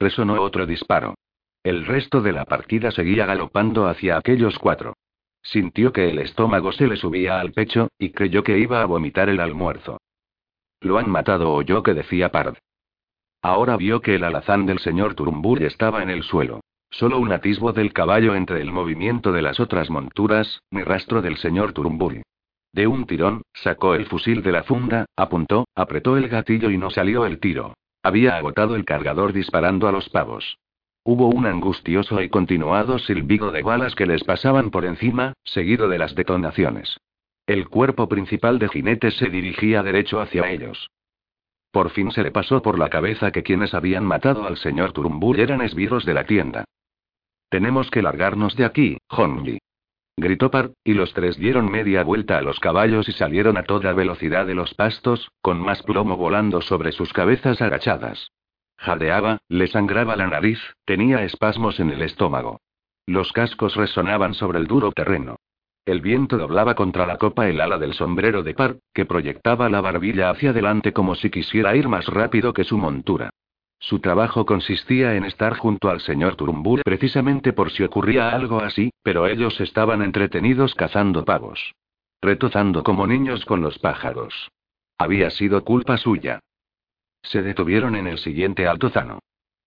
Resonó 0.00 0.40
otro 0.40 0.64
disparo. 0.64 1.16
El 1.62 1.84
resto 1.84 2.22
de 2.22 2.32
la 2.32 2.46
partida 2.46 2.92
seguía 2.92 3.26
galopando 3.26 3.88
hacia 3.88 4.16
aquellos 4.16 4.58
cuatro. 4.58 4.94
Sintió 5.42 5.92
que 5.92 6.08
el 6.08 6.18
estómago 6.18 6.72
se 6.72 6.86
le 6.86 6.96
subía 6.96 7.40
al 7.40 7.52
pecho, 7.52 7.88
y 7.98 8.08
creyó 8.08 8.42
que 8.42 8.58
iba 8.58 8.80
a 8.80 8.86
vomitar 8.86 9.28
el 9.28 9.40
almuerzo. 9.40 9.98
Lo 10.80 10.96
han 10.96 11.10
matado, 11.10 11.52
oyó 11.52 11.82
que 11.82 11.92
decía 11.92 12.32
Pard. 12.32 12.56
Ahora 13.42 13.76
vio 13.76 14.00
que 14.00 14.14
el 14.14 14.24
alazán 14.24 14.64
del 14.64 14.78
señor 14.78 15.14
Turumbur 15.14 15.62
estaba 15.62 16.02
en 16.02 16.08
el 16.08 16.22
suelo. 16.22 16.62
Solo 16.90 17.18
un 17.18 17.32
atisbo 17.32 17.72
del 17.72 17.92
caballo 17.92 18.34
entre 18.34 18.60
el 18.60 18.72
movimiento 18.72 19.32
de 19.32 19.42
las 19.42 19.60
otras 19.60 19.90
monturas, 19.90 20.62
ni 20.70 20.82
rastro 20.82 21.20
del 21.20 21.36
señor 21.36 21.72
Turumburi. 21.72 22.22
De 22.72 22.86
un 22.86 23.06
tirón, 23.06 23.42
sacó 23.52 23.94
el 23.94 24.06
fusil 24.06 24.42
de 24.42 24.52
la 24.52 24.62
funda, 24.62 25.06
apuntó, 25.16 25.66
apretó 25.74 26.16
el 26.16 26.28
gatillo 26.28 26.70
y 26.70 26.78
no 26.78 26.90
salió 26.90 27.26
el 27.26 27.40
tiro. 27.40 27.74
Había 28.02 28.36
agotado 28.36 28.76
el 28.76 28.84
cargador 28.84 29.32
disparando 29.32 29.88
a 29.88 29.92
los 29.92 30.08
pavos. 30.08 30.58
Hubo 31.04 31.28
un 31.28 31.46
angustioso 31.46 32.20
y 32.20 32.28
continuado 32.28 32.98
silbido 32.98 33.50
de 33.52 33.62
balas 33.62 33.94
que 33.94 34.06
les 34.06 34.24
pasaban 34.24 34.70
por 34.70 34.84
encima, 34.84 35.34
seguido 35.44 35.88
de 35.88 35.98
las 35.98 36.14
detonaciones. 36.14 36.98
El 37.46 37.68
cuerpo 37.68 38.08
principal 38.08 38.58
de 38.58 38.68
jinetes 38.68 39.16
se 39.16 39.30
dirigía 39.30 39.82
derecho 39.82 40.20
hacia 40.20 40.50
ellos. 40.50 40.90
Por 41.70 41.90
fin 41.90 42.10
se 42.10 42.22
le 42.22 42.30
pasó 42.30 42.62
por 42.62 42.78
la 42.78 42.88
cabeza 42.88 43.30
que 43.30 43.42
quienes 43.42 43.74
habían 43.74 44.04
matado 44.04 44.46
al 44.46 44.56
señor 44.56 44.92
Turumbur 44.92 45.38
eran 45.38 45.60
esbirros 45.60 46.04
de 46.04 46.14
la 46.14 46.24
tienda. 46.24 46.64
Tenemos 47.48 47.90
que 47.90 48.02
largarnos 48.02 48.56
de 48.56 48.64
aquí, 48.64 48.98
Honji. 49.08 49.58
Gritó 50.18 50.50
Par, 50.50 50.72
y 50.82 50.94
los 50.94 51.12
tres 51.12 51.36
dieron 51.36 51.70
media 51.70 52.02
vuelta 52.02 52.38
a 52.38 52.42
los 52.42 52.58
caballos 52.58 53.08
y 53.08 53.12
salieron 53.12 53.58
a 53.58 53.64
toda 53.64 53.92
velocidad 53.92 54.46
de 54.46 54.54
los 54.54 54.72
pastos, 54.74 55.30
con 55.42 55.60
más 55.60 55.82
plomo 55.82 56.16
volando 56.16 56.62
sobre 56.62 56.92
sus 56.92 57.12
cabezas 57.12 57.60
agachadas. 57.60 58.30
Jadeaba, 58.78 59.38
le 59.48 59.66
sangraba 59.66 60.16
la 60.16 60.26
nariz, 60.26 60.58
tenía 60.84 61.22
espasmos 61.22 61.80
en 61.80 61.90
el 61.90 62.02
estómago. 62.02 62.60
Los 63.06 63.32
cascos 63.32 63.76
resonaban 63.76 64.34
sobre 64.34 64.58
el 64.58 64.66
duro 64.66 64.90
terreno. 64.92 65.36
El 65.84 66.00
viento 66.00 66.36
doblaba 66.36 66.74
contra 66.74 67.06
la 67.06 67.16
copa 67.16 67.48
el 67.48 67.60
ala 67.60 67.78
del 67.78 67.94
sombrero 67.94 68.42
de 68.42 68.54
par, 68.54 68.78
que 68.92 69.06
proyectaba 69.06 69.68
la 69.68 69.80
barbilla 69.80 70.30
hacia 70.30 70.50
adelante 70.50 70.92
como 70.92 71.14
si 71.14 71.30
quisiera 71.30 71.76
ir 71.76 71.88
más 71.88 72.06
rápido 72.06 72.52
que 72.52 72.64
su 72.64 72.76
montura. 72.76 73.30
Su 73.78 74.00
trabajo 74.00 74.46
consistía 74.46 75.14
en 75.14 75.24
estar 75.24 75.56
junto 75.56 75.90
al 75.90 76.00
señor 76.00 76.36
Turumbur 76.36 76.82
precisamente 76.82 77.52
por 77.52 77.70
si 77.70 77.82
ocurría 77.82 78.30
algo 78.30 78.60
así, 78.60 78.90
pero 79.02 79.26
ellos 79.26 79.60
estaban 79.60 80.02
entretenidos 80.02 80.74
cazando 80.74 81.24
pavos. 81.24 81.74
Retozando 82.22 82.82
como 82.82 83.06
niños 83.06 83.44
con 83.44 83.60
los 83.60 83.78
pájaros. 83.78 84.50
Había 84.98 85.30
sido 85.30 85.62
culpa 85.64 85.98
suya. 85.98 86.40
Se 87.22 87.42
detuvieron 87.42 87.94
en 87.96 88.06
el 88.06 88.18
siguiente 88.18 88.66
altozano. 88.66 89.18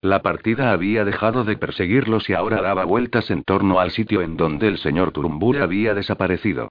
La 0.01 0.21
partida 0.21 0.71
había 0.71 1.03
dejado 1.03 1.43
de 1.43 1.57
perseguirlos 1.57 2.29
y 2.29 2.33
ahora 2.33 2.61
daba 2.61 2.85
vueltas 2.85 3.29
en 3.31 3.43
torno 3.43 3.79
al 3.79 3.91
sitio 3.91 4.21
en 4.21 4.37
donde 4.37 4.67
el 4.67 4.77
señor 4.77 5.11
Turumbur 5.11 5.57
había 5.61 5.93
desaparecido. 5.93 6.69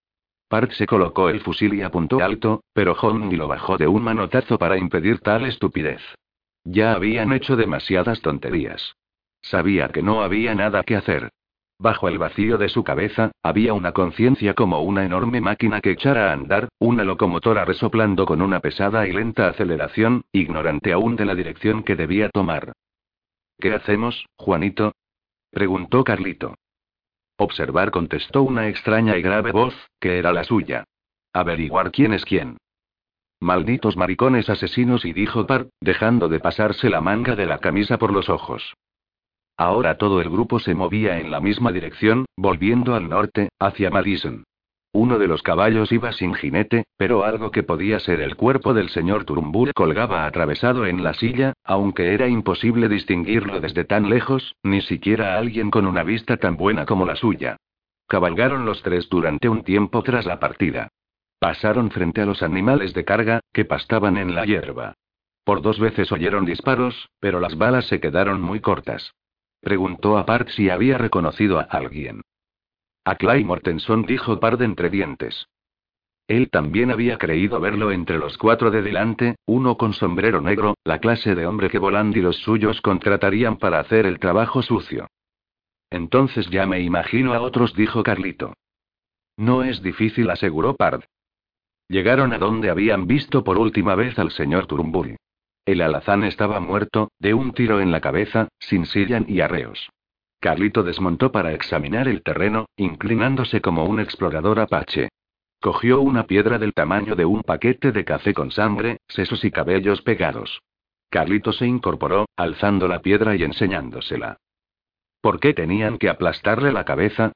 Park 0.48 0.72
se 0.72 0.86
colocó 0.86 1.28
el 1.28 1.40
fusil 1.40 1.74
y 1.74 1.82
apuntó 1.82 2.20
alto, 2.20 2.62
pero 2.72 2.94
Hongi 2.94 3.36
lo 3.36 3.46
bajó 3.46 3.76
de 3.76 3.86
un 3.86 4.02
manotazo 4.02 4.58
para 4.58 4.78
impedir 4.78 5.20
tal 5.20 5.44
estupidez. 5.44 6.00
Ya 6.70 6.92
habían 6.92 7.32
hecho 7.32 7.56
demasiadas 7.56 8.20
tonterías. 8.20 8.94
Sabía 9.40 9.88
que 9.88 10.02
no 10.02 10.22
había 10.22 10.54
nada 10.54 10.82
que 10.82 10.96
hacer. 10.96 11.30
Bajo 11.78 12.08
el 12.08 12.18
vacío 12.18 12.58
de 12.58 12.68
su 12.68 12.84
cabeza, 12.84 13.32
había 13.42 13.72
una 13.72 13.92
conciencia 13.92 14.52
como 14.52 14.82
una 14.82 15.02
enorme 15.06 15.40
máquina 15.40 15.80
que 15.80 15.92
echara 15.92 16.28
a 16.28 16.34
andar, 16.34 16.68
una 16.78 17.04
locomotora 17.04 17.64
resoplando 17.64 18.26
con 18.26 18.42
una 18.42 18.60
pesada 18.60 19.08
y 19.08 19.12
lenta 19.12 19.48
aceleración, 19.48 20.24
ignorante 20.30 20.92
aún 20.92 21.16
de 21.16 21.24
la 21.24 21.34
dirección 21.34 21.84
que 21.84 21.96
debía 21.96 22.28
tomar. 22.28 22.72
¿Qué 23.58 23.72
hacemos, 23.72 24.26
Juanito? 24.36 24.92
preguntó 25.50 26.04
Carlito. 26.04 26.54
Observar 27.38 27.90
contestó 27.90 28.42
una 28.42 28.68
extraña 28.68 29.16
y 29.16 29.22
grave 29.22 29.52
voz, 29.52 29.74
que 30.00 30.18
era 30.18 30.32
la 30.34 30.44
suya. 30.44 30.84
Averiguar 31.32 31.92
quién 31.92 32.12
es 32.12 32.26
quién. 32.26 32.58
Malditos 33.40 33.96
maricones 33.96 34.50
asesinos 34.50 35.04
y 35.04 35.12
dijo 35.12 35.46
Par, 35.46 35.68
dejando 35.80 36.28
de 36.28 36.40
pasarse 36.40 36.90
la 36.90 37.00
manga 37.00 37.36
de 37.36 37.46
la 37.46 37.58
camisa 37.58 37.96
por 37.96 38.12
los 38.12 38.28
ojos. 38.28 38.74
Ahora 39.56 39.96
todo 39.96 40.20
el 40.20 40.28
grupo 40.28 40.58
se 40.58 40.74
movía 40.74 41.18
en 41.18 41.30
la 41.30 41.40
misma 41.40 41.70
dirección, 41.72 42.26
volviendo 42.36 42.94
al 42.94 43.08
norte, 43.08 43.48
hacia 43.58 43.90
Madison. 43.90 44.44
Uno 44.92 45.18
de 45.18 45.28
los 45.28 45.42
caballos 45.42 45.92
iba 45.92 46.12
sin 46.12 46.34
jinete, 46.34 46.84
pero 46.96 47.24
algo 47.24 47.50
que 47.50 47.62
podía 47.62 48.00
ser 48.00 48.20
el 48.20 48.36
cuerpo 48.36 48.74
del 48.74 48.88
señor 48.88 49.24
Turumbur 49.24 49.72
colgaba 49.72 50.26
atravesado 50.26 50.86
en 50.86 51.04
la 51.04 51.14
silla, 51.14 51.52
aunque 51.62 52.14
era 52.14 52.26
imposible 52.26 52.88
distinguirlo 52.88 53.60
desde 53.60 53.84
tan 53.84 54.08
lejos, 54.08 54.56
ni 54.62 54.80
siquiera 54.80 55.38
alguien 55.38 55.70
con 55.70 55.86
una 55.86 56.02
vista 56.02 56.38
tan 56.38 56.56
buena 56.56 56.86
como 56.86 57.04
la 57.04 57.16
suya. 57.16 57.56
Cabalgaron 58.08 58.64
los 58.64 58.82
tres 58.82 59.08
durante 59.08 59.48
un 59.48 59.62
tiempo 59.62 60.02
tras 60.02 60.24
la 60.24 60.40
partida. 60.40 60.88
Pasaron 61.38 61.90
frente 61.90 62.20
a 62.20 62.26
los 62.26 62.42
animales 62.42 62.94
de 62.94 63.04
carga, 63.04 63.40
que 63.52 63.64
pastaban 63.64 64.16
en 64.16 64.34
la 64.34 64.44
hierba. 64.44 64.94
Por 65.44 65.62
dos 65.62 65.78
veces 65.78 66.10
oyeron 66.12 66.44
disparos, 66.44 67.08
pero 67.20 67.40
las 67.40 67.56
balas 67.56 67.86
se 67.86 68.00
quedaron 68.00 68.40
muy 68.40 68.60
cortas. 68.60 69.14
Preguntó 69.60 70.18
a 70.18 70.26
Part 70.26 70.48
si 70.50 70.68
había 70.68 70.98
reconocido 70.98 71.58
a 71.58 71.62
alguien. 71.62 72.22
A 73.04 73.14
Clay 73.16 73.44
Mortenson 73.44 74.02
dijo 74.02 74.38
Part 74.40 74.60
entre 74.60 74.90
dientes. 74.90 75.48
Él 76.26 76.50
también 76.50 76.90
había 76.90 77.16
creído 77.16 77.58
verlo 77.58 77.90
entre 77.90 78.18
los 78.18 78.36
cuatro 78.36 78.70
de 78.70 78.82
delante, 78.82 79.36
uno 79.46 79.78
con 79.78 79.94
sombrero 79.94 80.42
negro, 80.42 80.74
la 80.84 80.98
clase 80.98 81.34
de 81.34 81.46
hombre 81.46 81.70
que 81.70 81.78
Voland 81.78 82.14
y 82.14 82.20
los 82.20 82.36
suyos 82.36 82.82
contratarían 82.82 83.56
para 83.56 83.80
hacer 83.80 84.04
el 84.04 84.18
trabajo 84.18 84.60
sucio. 84.60 85.06
Entonces 85.88 86.50
ya 86.50 86.66
me 86.66 86.80
imagino 86.80 87.32
a 87.32 87.40
otros, 87.40 87.74
dijo 87.74 88.02
Carlito. 88.02 88.52
No 89.38 89.62
es 89.62 89.82
difícil, 89.82 90.28
aseguró 90.28 90.76
Pard. 90.76 91.04
Llegaron 91.88 92.34
a 92.34 92.38
donde 92.38 92.68
habían 92.68 93.06
visto 93.06 93.42
por 93.42 93.58
última 93.58 93.94
vez 93.94 94.18
al 94.18 94.30
señor 94.30 94.66
Turumburi. 94.66 95.16
El 95.64 95.80
alazán 95.80 96.22
estaba 96.24 96.60
muerto, 96.60 97.10
de 97.18 97.34
un 97.34 97.52
tiro 97.52 97.80
en 97.80 97.90
la 97.90 98.00
cabeza, 98.00 98.48
sin 98.58 98.86
silla 98.86 99.20
ni 99.20 99.40
arreos. 99.40 99.90
Carlito 100.40 100.82
desmontó 100.82 101.32
para 101.32 101.52
examinar 101.52 102.06
el 102.06 102.22
terreno, 102.22 102.66
inclinándose 102.76 103.60
como 103.60 103.84
un 103.84 104.00
explorador 104.00 104.60
apache. 104.60 105.08
Cogió 105.60 106.00
una 106.00 106.26
piedra 106.26 106.58
del 106.58 106.74
tamaño 106.74 107.16
de 107.16 107.24
un 107.24 107.42
paquete 107.42 107.90
de 107.90 108.04
café 108.04 108.32
con 108.32 108.50
sangre, 108.50 108.98
sesos 109.08 109.44
y 109.44 109.50
cabellos 109.50 110.02
pegados. 110.02 110.60
Carlito 111.10 111.52
se 111.52 111.66
incorporó, 111.66 112.26
alzando 112.36 112.86
la 112.86 113.00
piedra 113.00 113.34
y 113.34 113.42
enseñándosela. 113.42 114.36
¿Por 115.20 115.40
qué 115.40 115.54
tenían 115.54 115.98
que 115.98 116.08
aplastarle 116.08 116.70
la 116.70 116.84
cabeza? 116.84 117.32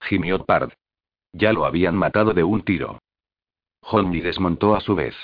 Gimió 0.00 0.44
Pard. 0.44 0.72
Ya 1.32 1.52
lo 1.52 1.66
habían 1.66 1.96
matado 1.96 2.32
de 2.32 2.44
un 2.44 2.62
tiro. 2.62 3.00
Honey 3.88 4.20
desmontó 4.20 4.74
a 4.74 4.80
su 4.80 4.94
vez. 4.94 5.14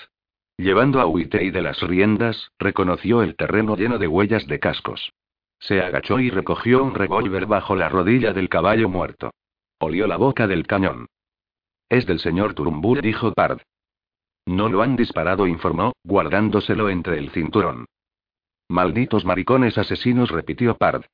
Llevando 0.57 1.01
a 1.01 1.07
Uitei 1.07 1.51
de 1.51 1.63
las 1.63 1.81
riendas, 1.81 2.53
reconoció 2.59 3.23
el 3.23 3.37
terreno 3.37 3.77
lleno 3.77 3.99
de 3.99 4.07
huellas 4.07 4.47
de 4.47 4.61
cascos. 4.61 5.13
Se 5.59 5.81
agachó 5.81 6.21
y 6.21 6.31
recogió 6.31 6.83
un 6.83 6.95
revólver 6.95 7.47
bajo 7.47 7.75
la 7.75 7.89
rodilla 7.89 8.33
del 8.33 8.49
caballo 8.49 8.89
muerto. 8.89 9.33
Olió 9.79 10.07
la 10.07 10.17
boca 10.17 10.47
del 10.47 10.67
cañón. 10.67 11.07
Es 11.89 12.07
del 12.07 12.21
señor 12.21 12.55
Turumbur, 12.55 13.03
dijo 13.03 13.33
Pard. 13.33 13.61
No 14.47 14.69
lo 14.69 14.83
han 14.83 14.97
disparado, 14.97 15.47
informó, 15.47 15.93
guardándoselo 16.05 16.89
entre 16.89 17.19
el 17.19 17.31
cinturón. 17.31 17.87
Malditos 18.69 19.25
maricones 19.25 19.79
asesinos, 19.79 20.31
repitió 20.31 20.77
Pard. 20.77 21.05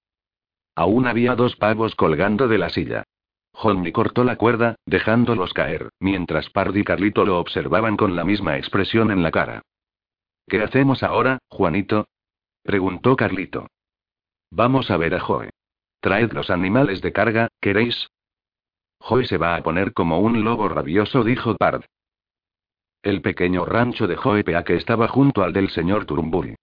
Aún 0.75 1.07
había 1.07 1.35
dos 1.35 1.57
pavos 1.57 1.95
colgando 1.95 2.47
de 2.49 2.59
la 2.59 2.71
silla. 2.71 3.05
Johnny 3.61 3.91
cortó 3.91 4.23
la 4.23 4.37
cuerda, 4.37 4.77
dejándolos 4.87 5.53
caer, 5.53 5.91
mientras 5.99 6.49
Pard 6.49 6.77
y 6.77 6.85
Carlito 6.85 7.25
lo 7.25 7.41
observaban 7.41 7.97
con 7.97 8.15
la 8.15 8.23
misma 8.23 8.57
expresión 8.57 9.11
en 9.11 9.25
la 9.25 9.33
cara. 9.33 9.63
¿Qué 10.47 10.63
hacemos 10.63 11.03
ahora, 11.03 11.39
Juanito? 11.49 12.07
preguntó 12.63 13.17
Carlito. 13.17 13.67
Vamos 14.53 14.93
a 14.93 14.97
ver 14.97 15.17
a 15.17 15.21
Joe. 15.21 15.51
Traed 16.01 16.31
los 16.35 16.51
animales 16.51 17.03
de 17.03 17.13
carga, 17.13 17.49
¿queréis? 17.61 18.07
Joe 19.01 19.27
se 19.27 19.39
va 19.39 19.57
a 19.57 19.63
poner 19.65 19.93
como 19.93 20.21
un 20.21 20.45
lobo 20.45 20.69
rabioso, 20.69 21.25
dijo 21.25 21.57
Pard. 21.57 21.83
El 23.03 23.23
pequeño 23.23 23.65
rancho 23.65 24.07
de 24.07 24.15
Joe 24.15 24.45
que 24.45 24.77
estaba 24.77 25.09
junto 25.09 25.43
al 25.43 25.53
del 25.53 25.69
señor 25.71 26.05
Turumburi. 26.05 26.55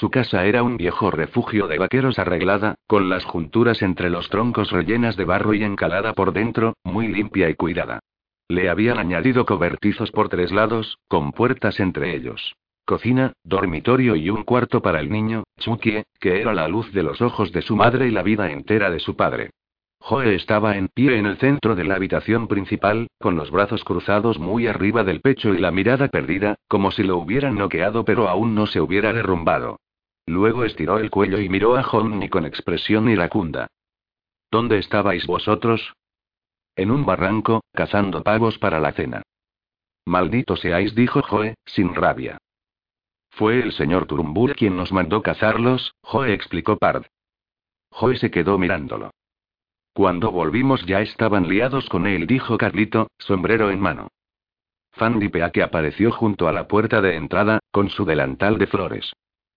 Su 0.00 0.10
casa 0.10 0.44
era 0.44 0.64
un 0.64 0.76
viejo 0.76 1.12
refugio 1.12 1.68
de 1.68 1.78
vaqueros 1.78 2.18
arreglada, 2.18 2.74
con 2.88 3.08
las 3.08 3.24
junturas 3.24 3.80
entre 3.80 4.10
los 4.10 4.28
troncos 4.28 4.72
rellenas 4.72 5.16
de 5.16 5.24
barro 5.24 5.54
y 5.54 5.62
encalada 5.62 6.14
por 6.14 6.32
dentro, 6.32 6.74
muy 6.82 7.06
limpia 7.06 7.48
y 7.48 7.54
cuidada. 7.54 8.00
Le 8.48 8.68
habían 8.68 8.98
añadido 8.98 9.46
cobertizos 9.46 10.10
por 10.10 10.28
tres 10.28 10.50
lados, 10.50 10.98
con 11.06 11.30
puertas 11.30 11.78
entre 11.78 12.16
ellos. 12.16 12.56
Cocina, 12.84 13.34
dormitorio 13.44 14.16
y 14.16 14.30
un 14.30 14.42
cuarto 14.42 14.82
para 14.82 14.98
el 14.98 15.10
niño, 15.10 15.44
Chukie, 15.60 16.02
que 16.18 16.40
era 16.40 16.52
la 16.54 16.66
luz 16.66 16.92
de 16.92 17.04
los 17.04 17.22
ojos 17.22 17.52
de 17.52 17.62
su 17.62 17.76
madre 17.76 18.08
y 18.08 18.10
la 18.10 18.24
vida 18.24 18.50
entera 18.50 18.90
de 18.90 18.98
su 18.98 19.14
padre. 19.14 19.50
Joe 20.00 20.34
estaba 20.34 20.76
en 20.76 20.88
pie 20.88 21.18
en 21.18 21.26
el 21.26 21.38
centro 21.38 21.76
de 21.76 21.84
la 21.84 21.94
habitación 21.94 22.48
principal, 22.48 23.06
con 23.20 23.36
los 23.36 23.52
brazos 23.52 23.84
cruzados 23.84 24.40
muy 24.40 24.66
arriba 24.66 25.04
del 25.04 25.20
pecho 25.20 25.54
y 25.54 25.58
la 25.58 25.70
mirada 25.70 26.08
perdida, 26.08 26.56
como 26.68 26.90
si 26.90 27.04
lo 27.04 27.16
hubieran 27.16 27.54
noqueado 27.54 28.04
pero 28.04 28.28
aún 28.28 28.56
no 28.56 28.66
se 28.66 28.80
hubiera 28.80 29.12
derrumbado. 29.12 29.78
Luego 30.26 30.64
estiró 30.64 30.98
el 30.98 31.10
cuello 31.10 31.38
y 31.38 31.48
miró 31.48 31.76
a 31.76 31.82
Johnny 31.82 32.28
con 32.28 32.46
expresión 32.46 33.08
iracunda. 33.08 33.66
¿Dónde 34.50 34.78
estabais 34.78 35.26
vosotros? 35.26 35.94
En 36.76 36.90
un 36.90 37.04
barranco, 37.04 37.62
cazando 37.72 38.22
pavos 38.22 38.58
para 38.58 38.80
la 38.80 38.92
cena. 38.92 39.22
Maldito 40.06 40.56
seáis, 40.56 40.94
dijo 40.94 41.22
Joe, 41.22 41.54
sin 41.66 41.94
rabia. 41.94 42.38
Fue 43.30 43.60
el 43.60 43.72
señor 43.72 44.06
Turumbur 44.06 44.54
quien 44.54 44.76
nos 44.76 44.92
mandó 44.92 45.22
cazarlos, 45.22 45.94
Joe 46.02 46.32
explicó 46.32 46.76
Pard. 46.76 47.06
Joe 47.90 48.16
se 48.16 48.30
quedó 48.30 48.58
mirándolo. 48.58 49.10
Cuando 49.92 50.32
volvimos 50.32 50.84
ya 50.86 51.00
estaban 51.00 51.48
liados 51.48 51.88
con 51.88 52.06
él, 52.06 52.26
dijo 52.26 52.58
Carlito, 52.58 53.08
sombrero 53.18 53.70
en 53.70 53.80
mano. 53.80 54.08
Fanny 54.92 55.30
que 55.52 55.62
apareció 55.62 56.12
junto 56.12 56.48
a 56.48 56.52
la 56.52 56.68
puerta 56.68 57.00
de 57.00 57.16
entrada, 57.16 57.60
con 57.70 57.90
su 57.90 58.04
delantal 58.04 58.58
de 58.58 58.66
flores. 58.66 59.12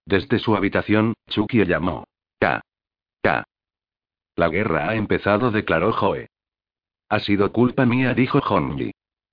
Desde 0.07 0.39
su 0.39 0.55
habitación, 0.55 1.15
Chucky 1.29 1.65
llamó. 1.65 2.05
K. 2.39 2.61
K. 3.21 3.43
La 4.37 4.47
guerra 4.47 4.87
ha 4.87 4.95
empezado, 4.95 5.51
declaró 5.51 5.91
Joe. 5.91 6.29
Ha 7.09 7.19
sido 7.19 7.51
culpa 7.51 7.85
mía, 7.85 8.13
dijo 8.13 8.39
Honji. 8.39 8.91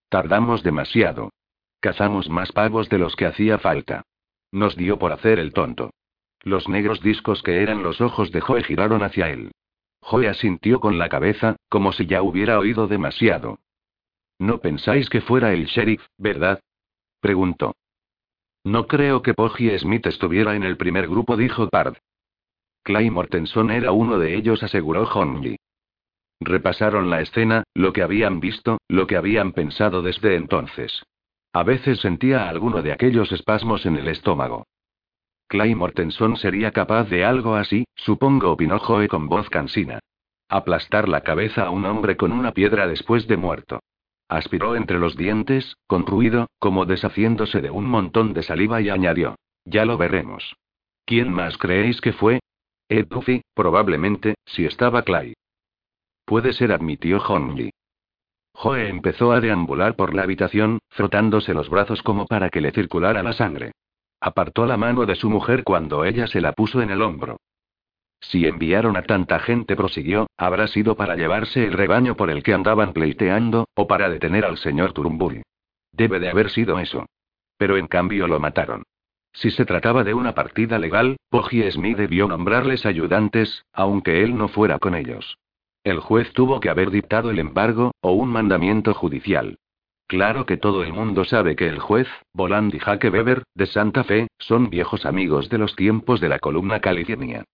Tardamos 0.08 0.64
demasiado. 0.64 1.30
Cazamos 1.78 2.28
más 2.28 2.50
pavos 2.50 2.88
de 2.88 2.98
los 2.98 3.14
que 3.14 3.26
hacía 3.26 3.58
falta. 3.58 4.02
Nos 4.50 4.74
dio 4.74 4.98
por 4.98 5.12
hacer 5.12 5.38
el 5.38 5.52
tonto. 5.52 5.90
Los 6.42 6.68
negros 6.68 7.00
discos 7.00 7.44
que 7.44 7.62
eran 7.62 7.84
los 7.84 8.00
ojos 8.00 8.32
de 8.32 8.40
Joe 8.40 8.64
giraron 8.64 9.04
hacia 9.04 9.30
él. 9.30 9.52
Joe 10.00 10.28
asintió 10.28 10.80
con 10.80 10.98
la 10.98 11.08
cabeza, 11.08 11.54
como 11.68 11.92
si 11.92 12.06
ya 12.06 12.20
hubiera 12.20 12.58
oído 12.58 12.88
demasiado. 12.88 13.60
No 14.40 14.58
pensáis 14.58 15.08
que 15.08 15.20
fuera 15.20 15.52
el 15.52 15.66
sheriff, 15.66 16.04
¿verdad? 16.18 16.58
preguntó. 17.20 17.76
No 18.64 18.86
creo 18.86 19.22
que 19.22 19.34
Poggy 19.34 19.78
Smith 19.78 20.06
estuviera 20.06 20.56
en 20.56 20.62
el 20.62 20.78
primer 20.78 21.06
grupo, 21.06 21.36
dijo 21.36 21.68
Pard. 21.68 21.96
Clay 22.82 23.10
Mortenson 23.10 23.70
era 23.70 23.92
uno 23.92 24.18
de 24.18 24.34
ellos, 24.34 24.62
aseguró 24.62 25.04
Honji. 25.04 25.56
Repasaron 26.40 27.10
la 27.10 27.20
escena, 27.20 27.64
lo 27.74 27.92
que 27.92 28.02
habían 28.02 28.40
visto, 28.40 28.78
lo 28.88 29.06
que 29.06 29.16
habían 29.16 29.52
pensado 29.52 30.02
desde 30.02 30.36
entonces. 30.36 31.04
A 31.52 31.62
veces 31.62 32.00
sentía 32.00 32.48
alguno 32.48 32.82
de 32.82 32.92
aquellos 32.92 33.30
espasmos 33.32 33.86
en 33.86 33.96
el 33.96 34.08
estómago. 34.08 34.66
Clay 35.46 35.74
Mortenson 35.74 36.36
sería 36.36 36.72
capaz 36.72 37.04
de 37.04 37.24
algo 37.24 37.54
así, 37.54 37.84
supongo, 37.94 38.50
opinó 38.50 38.78
Joe 38.78 39.08
con 39.08 39.28
voz 39.28 39.48
cansina. 39.50 40.00
Aplastar 40.48 41.08
la 41.08 41.20
cabeza 41.20 41.66
a 41.66 41.70
un 41.70 41.84
hombre 41.84 42.16
con 42.16 42.32
una 42.32 42.52
piedra 42.52 42.86
después 42.86 43.26
de 43.28 43.36
muerto. 43.36 43.80
Aspiró 44.28 44.76
entre 44.76 44.98
los 44.98 45.16
dientes, 45.16 45.76
con 45.86 46.06
ruido, 46.06 46.48
como 46.58 46.86
deshaciéndose 46.86 47.60
de 47.60 47.70
un 47.70 47.86
montón 47.86 48.32
de 48.32 48.42
saliva 48.42 48.80
y 48.80 48.90
añadió. 48.90 49.36
Ya 49.64 49.84
lo 49.84 49.98
veremos. 49.98 50.56
¿Quién 51.04 51.32
más 51.32 51.58
creéis 51.58 52.00
que 52.00 52.12
fue? 52.12 52.40
Ed 52.88 53.06
Duffy, 53.08 53.42
probablemente, 53.54 54.34
si 54.46 54.64
estaba 54.64 55.02
Clay. 55.02 55.34
Puede 56.24 56.52
ser, 56.52 56.72
admitió 56.72 57.18
Honji. 57.18 57.70
Joe 58.54 58.88
empezó 58.88 59.32
a 59.32 59.40
deambular 59.40 59.96
por 59.96 60.14
la 60.14 60.22
habitación, 60.22 60.78
frotándose 60.90 61.52
los 61.52 61.68
brazos 61.68 62.02
como 62.02 62.26
para 62.26 62.50
que 62.50 62.60
le 62.60 62.70
circulara 62.70 63.22
la 63.22 63.32
sangre. 63.32 63.72
Apartó 64.20 64.64
la 64.64 64.76
mano 64.76 65.04
de 65.06 65.16
su 65.16 65.28
mujer 65.28 65.64
cuando 65.64 66.04
ella 66.04 66.26
se 66.26 66.40
la 66.40 66.52
puso 66.52 66.80
en 66.80 66.90
el 66.90 67.02
hombro. 67.02 67.38
Si 68.30 68.46
enviaron 68.46 68.96
a 68.96 69.02
tanta 69.02 69.38
gente, 69.38 69.76
prosiguió, 69.76 70.26
habrá 70.36 70.66
sido 70.66 70.96
para 70.96 71.16
llevarse 71.16 71.64
el 71.64 71.72
rebaño 71.72 72.16
por 72.16 72.30
el 72.30 72.42
que 72.42 72.54
andaban 72.54 72.92
pleiteando, 72.92 73.68
o 73.74 73.86
para 73.86 74.08
detener 74.08 74.44
al 74.44 74.56
señor 74.58 74.92
Turumburi. 74.92 75.42
Debe 75.92 76.18
de 76.18 76.30
haber 76.30 76.50
sido 76.50 76.78
eso. 76.78 77.06
Pero 77.58 77.76
en 77.76 77.86
cambio 77.86 78.26
lo 78.26 78.40
mataron. 78.40 78.82
Si 79.32 79.50
se 79.50 79.64
trataba 79.64 80.04
de 80.04 80.14
una 80.14 80.34
partida 80.34 80.78
legal, 80.78 81.16
Poggy 81.28 81.70
Smith 81.70 81.96
debió 81.96 82.26
nombrarles 82.26 82.86
ayudantes, 82.86 83.64
aunque 83.72 84.22
él 84.22 84.36
no 84.36 84.48
fuera 84.48 84.78
con 84.78 84.94
ellos. 84.94 85.38
El 85.82 86.00
juez 86.00 86.32
tuvo 86.32 86.60
que 86.60 86.70
haber 86.70 86.90
dictado 86.90 87.30
el 87.30 87.38
embargo, 87.38 87.92
o 88.00 88.12
un 88.12 88.30
mandamiento 88.30 88.94
judicial. 88.94 89.58
Claro 90.06 90.46
que 90.46 90.56
todo 90.56 90.82
el 90.82 90.92
mundo 90.92 91.24
sabe 91.24 91.56
que 91.56 91.66
el 91.66 91.78
juez, 91.78 92.08
Boland 92.32 92.74
y 92.74 92.78
Jaque 92.78 93.10
Weber, 93.10 93.42
de 93.54 93.66
Santa 93.66 94.04
Fe, 94.04 94.28
son 94.38 94.70
viejos 94.70 95.04
amigos 95.04 95.48
de 95.50 95.58
los 95.58 95.76
tiempos 95.76 96.20
de 96.20 96.28
la 96.28 96.38
columna 96.38 96.80
California. 96.80 97.44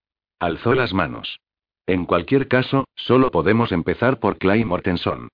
Alzó 0.41 0.72
las 0.72 0.95
manos. 0.95 1.38
En 1.86 2.07
cualquier 2.07 2.49
caso, 2.49 2.86
solo 2.97 3.30
podemos 3.30 3.72
empezar 3.72 4.20
por 4.20 4.38
Clay 4.38 4.64
Mortenson. 4.64 5.28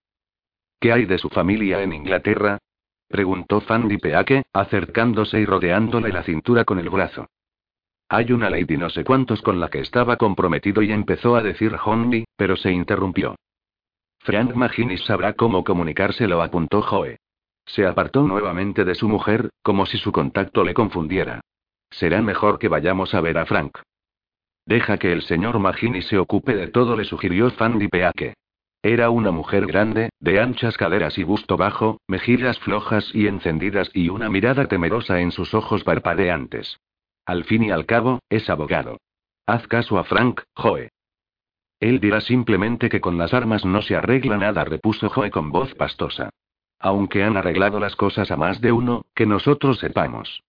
¿Qué 0.81 0.93
hay 0.93 1.05
de 1.07 1.19
su 1.19 1.29
familia 1.29 1.81
en 1.81 1.93
Inglaterra? 1.93 2.59
Preguntó 3.07 3.61
Fanny 3.61 3.99
Peake, 3.99 4.43
acercándose 4.53 5.39
y 5.39 5.47
rodeándole 5.47 6.09
la 6.09 6.25
cintura 6.25 6.65
con 6.65 6.81
el 6.81 6.91
brazo. 6.91 7.29
Hay 8.09 8.33
una 8.33 8.51
lady 8.51 8.77
no 8.77 8.91
sé 8.91 9.05
cuántos 9.05 9.43
con 9.43 9.61
la 9.61 9.69
que 9.69 9.79
estaba 9.79 10.17
comprometido 10.17 10.83
y 10.83 10.91
empezó 10.91 11.37
a 11.37 11.43
decir 11.43 11.77
Honey, 11.85 12.25
pero 12.37 12.57
se 12.57 12.73
interrumpió. 12.73 13.37
Frank 14.19 14.55
Maginis 14.57 15.05
sabrá 15.05 15.35
cómo 15.35 15.63
comunicárselo, 15.63 16.43
apuntó 16.43 16.83
Joe. 16.83 17.19
Se 17.65 17.87
apartó 17.87 18.23
nuevamente 18.23 18.85
de 18.85 18.97
su 18.97 19.09
mujer, 19.09 19.51
como 19.63 19.87
si 19.87 19.99
su 19.99 20.11
contacto 20.11 20.65
le 20.65 20.75
confundiera. 20.75 21.43
Será 21.91 22.23
mejor 22.23 22.59
que 22.59 22.67
vayamos 22.67 23.15
a 23.15 23.21
ver 23.21 23.39
a 23.39 23.47
Frank. 23.47 23.79
Deja 24.67 24.99
que 24.99 25.13
el 25.13 25.23
señor 25.23 25.61
Maginis 25.61 26.09
se 26.09 26.19
ocupe 26.19 26.57
de 26.57 26.67
todo, 26.67 26.97
le 26.97 27.05
sugirió 27.05 27.51
Fanny 27.53 27.87
Peake. 27.87 28.35
Era 28.83 29.11
una 29.11 29.31
mujer 29.31 29.67
grande, 29.67 30.11
de 30.21 30.41
anchas 30.41 30.77
caderas 30.77 31.19
y 31.19 31.25
busto 31.25 31.57
bajo, 31.57 32.01
mejillas 32.09 32.59
flojas 32.59 33.09
y 33.15 33.29
encendidas 33.29 33.91
y 33.95 34.09
una 34.09 34.29
mirada 34.29 34.67
temerosa 34.67 35.21
en 35.21 35.31
sus 35.31 35.55
ojos 35.55 35.85
parpadeantes. 35.85 36.79
Al 37.25 37.45
fin 37.45 37.63
y 37.63 37.71
al 37.71 37.87
cabo, 37.87 38.21
es 38.29 38.51
abogado. 38.51 38.99
Haz 39.47 39.67
caso 39.69 39.99
a 39.99 40.05
Frank, 40.05 40.43
Joe. 40.55 40.91
Él 41.79 42.01
dirá 42.01 42.21
simplemente 42.21 42.89
que 42.89 43.01
con 43.01 43.19
las 43.19 43.35
armas 43.35 43.65
no 43.65 43.83
se 43.83 43.95
arregla 43.95 44.37
nada, 44.37 44.65
repuso 44.65 45.09
Joe 45.11 45.31
con 45.31 45.53
voz 45.53 45.75
pastosa. 45.75 46.31
Aunque 46.81 47.23
han 47.23 47.37
arreglado 47.37 47.79
las 47.79 47.95
cosas 47.95 48.31
a 48.31 48.37
más 48.37 48.61
de 48.61 48.73
uno, 48.73 49.05
que 49.15 49.27
nosotros 49.27 49.79
sepamos. 49.79 50.43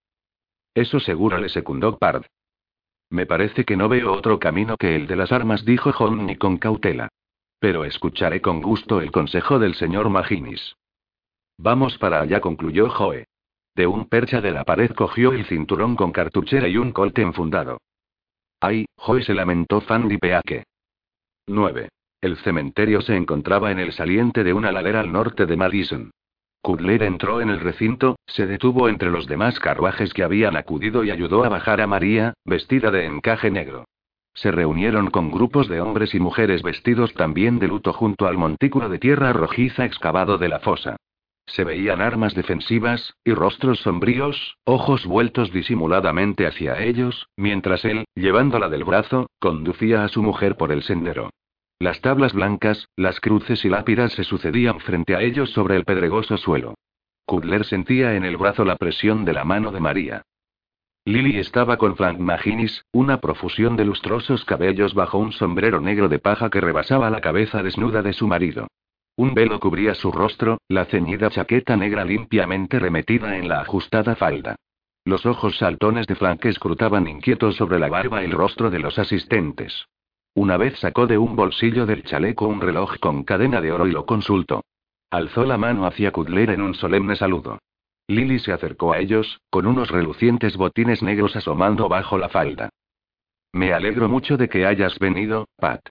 Eso 0.73 0.99
seguro 0.99 1.37
le 1.37 1.49
secundó 1.49 1.97
Pard. 1.97 2.25
Me 3.09 3.25
parece 3.25 3.63
que 3.63 3.77
no 3.77 3.87
veo 3.87 4.11
otro 4.11 4.39
camino 4.39 4.75
que 4.77 4.95
el 4.95 5.07
de 5.07 5.15
las 5.15 5.31
armas, 5.31 5.63
dijo 5.63 5.91
Honey 5.91 6.35
con 6.35 6.57
cautela. 6.57 7.09
Pero 7.59 7.85
escucharé 7.85 8.41
con 8.41 8.61
gusto 8.61 9.01
el 9.01 9.11
consejo 9.11 9.59
del 9.59 9.75
señor 9.75 10.09
Maginis. 10.09 10.75
Vamos 11.57 11.97
para 11.97 12.21
allá, 12.21 12.41
concluyó 12.41 12.89
Joe. 12.89 13.27
De 13.75 13.87
un 13.87 14.05
percha 14.05 14.41
de 14.41 14.51
la 14.51 14.63
pared 14.63 14.91
cogió 14.91 15.31
el 15.31 15.45
cinturón 15.45 15.95
con 15.95 16.11
cartuchera 16.11 16.67
y 16.67 16.77
un 16.77 16.91
colte 16.91 17.21
enfundado. 17.21 17.79
¡Ay! 18.59 18.85
Joe 18.95 19.23
se 19.23 19.33
lamentó 19.33 19.81
Fanny 19.81 20.17
Peake. 20.17 20.65
9. 21.47 21.89
El 22.21 22.37
cementerio 22.37 23.01
se 23.01 23.15
encontraba 23.15 23.71
en 23.71 23.79
el 23.79 23.93
saliente 23.93 24.43
de 24.43 24.53
una 24.53 24.71
ladera 24.71 24.99
al 24.99 25.11
norte 25.11 25.45
de 25.45 25.55
Madison. 25.55 26.11
Cutler 26.67 27.01
entró 27.03 27.39
en 27.39 27.49
el 27.49 27.61
recinto, 27.61 28.17
se 28.25 28.45
detuvo 28.45 28.89
entre 28.89 29.09
los 29.09 29.25
demás 29.25 29.57
carruajes 29.57 30.13
que 30.13 30.21
habían 30.21 30.57
acudido 30.57 31.05
y 31.05 31.11
ayudó 31.11 31.45
a 31.45 31.47
bajar 31.47 31.79
a 31.79 31.87
María, 31.87 32.33
vestida 32.43 32.91
de 32.91 33.05
encaje 33.05 33.49
negro. 33.49 33.85
Se 34.33 34.51
reunieron 34.51 35.09
con 35.09 35.31
grupos 35.31 35.69
de 35.69 35.79
hombres 35.79 36.13
y 36.13 36.19
mujeres 36.19 36.63
vestidos 36.63 37.13
también 37.13 37.59
de 37.59 37.69
luto 37.69 37.93
junto 37.93 38.27
al 38.27 38.37
montículo 38.37 38.89
de 38.89 38.99
tierra 38.99 39.31
rojiza 39.31 39.85
excavado 39.85 40.37
de 40.37 40.49
la 40.49 40.59
fosa. 40.59 40.97
Se 41.45 41.63
veían 41.63 42.01
armas 42.01 42.35
defensivas, 42.35 43.13
y 43.23 43.31
rostros 43.31 43.79
sombríos, 43.79 44.57
ojos 44.65 45.05
vueltos 45.05 45.53
disimuladamente 45.53 46.47
hacia 46.47 46.83
ellos, 46.83 47.29
mientras 47.37 47.85
él, 47.85 48.03
llevándola 48.13 48.67
del 48.67 48.83
brazo, 48.83 49.27
conducía 49.39 50.03
a 50.03 50.09
su 50.09 50.21
mujer 50.21 50.57
por 50.57 50.73
el 50.73 50.83
sendero. 50.83 51.29
Las 51.79 52.01
tablas 52.01 52.33
blancas, 52.33 52.87
las 52.95 53.19
cruces 53.19 53.63
y 53.63 53.69
lápidas 53.69 54.13
se 54.13 54.23
sucedían 54.23 54.79
frente 54.79 55.15
a 55.15 55.21
ellos 55.21 55.51
sobre 55.51 55.75
el 55.75 55.85
pedregoso 55.85 56.37
suelo. 56.37 56.73
Kudler 57.25 57.65
sentía 57.65 58.15
en 58.15 58.25
el 58.25 58.35
brazo 58.37 58.65
la 58.65 58.77
presión 58.77 59.25
de 59.25 59.33
la 59.33 59.43
mano 59.43 59.71
de 59.71 59.79
María. 59.79 60.23
Lily 61.05 61.37
estaba 61.37 61.77
con 61.77 61.95
Frank 61.95 62.19
Maginis, 62.19 62.83
una 62.91 63.21
profusión 63.21 63.77
de 63.77 63.85
lustrosos 63.85 64.43
cabellos 64.43 64.93
bajo 64.93 65.19
un 65.19 65.31
sombrero 65.31 65.79
negro 65.79 66.09
de 66.09 66.19
paja 66.19 66.49
que 66.49 66.61
rebasaba 66.61 67.09
la 67.11 67.21
cabeza 67.21 67.61
desnuda 67.61 68.01
de 68.01 68.13
su 68.13 68.27
marido. 68.27 68.67
Un 69.15 69.33
velo 69.33 69.59
cubría 69.59 69.93
su 69.93 70.11
rostro, 70.11 70.57
la 70.67 70.85
ceñida 70.85 71.29
chaqueta 71.29 71.77
negra 71.77 72.05
limpiamente 72.05 72.79
remetida 72.79 73.37
en 73.37 73.47
la 73.47 73.61
ajustada 73.61 74.15
falda. 74.15 74.55
Los 75.05 75.25
ojos 75.25 75.57
saltones 75.57 76.07
de 76.07 76.15
Frank 76.15 76.43
escrutaban 76.45 77.07
inquietos 77.07 77.55
sobre 77.55 77.79
la 77.79 77.87
barba 77.87 78.23
el 78.23 78.31
rostro 78.31 78.69
de 78.69 78.79
los 78.79 78.99
asistentes. 78.99 79.87
Una 80.37 80.55
vez 80.55 80.77
sacó 80.77 81.07
de 81.07 81.17
un 81.17 81.35
bolsillo 81.35 81.87
del 81.87 82.03
chaleco 82.03 82.45
un 82.45 82.61
reloj 82.61 82.99
con 82.99 83.23
cadena 83.23 83.59
de 83.59 83.71
oro 83.71 83.87
y 83.87 83.91
lo 83.91 84.05
consultó. 84.05 84.63
Alzó 85.09 85.45
la 85.45 85.57
mano 85.57 85.87
hacia 85.87 86.11
Kudler 86.11 86.51
en 86.51 86.61
un 86.61 86.75
solemne 86.75 87.15
saludo. 87.15 87.57
Lily 88.07 88.37
se 88.37 88.53
acercó 88.53 88.93
a 88.93 88.99
ellos, 88.99 89.41
con 89.49 89.65
unos 89.65 89.89
relucientes 89.89 90.55
botines 90.55 91.01
negros 91.01 91.35
asomando 91.35 91.89
bajo 91.89 92.19
la 92.19 92.29
falda. 92.29 92.69
Me 93.51 93.73
alegro 93.73 94.09
mucho 94.09 94.37
de 94.37 94.47
que 94.47 94.67
hayas 94.67 94.99
venido, 94.99 95.47
Pat. 95.55 95.81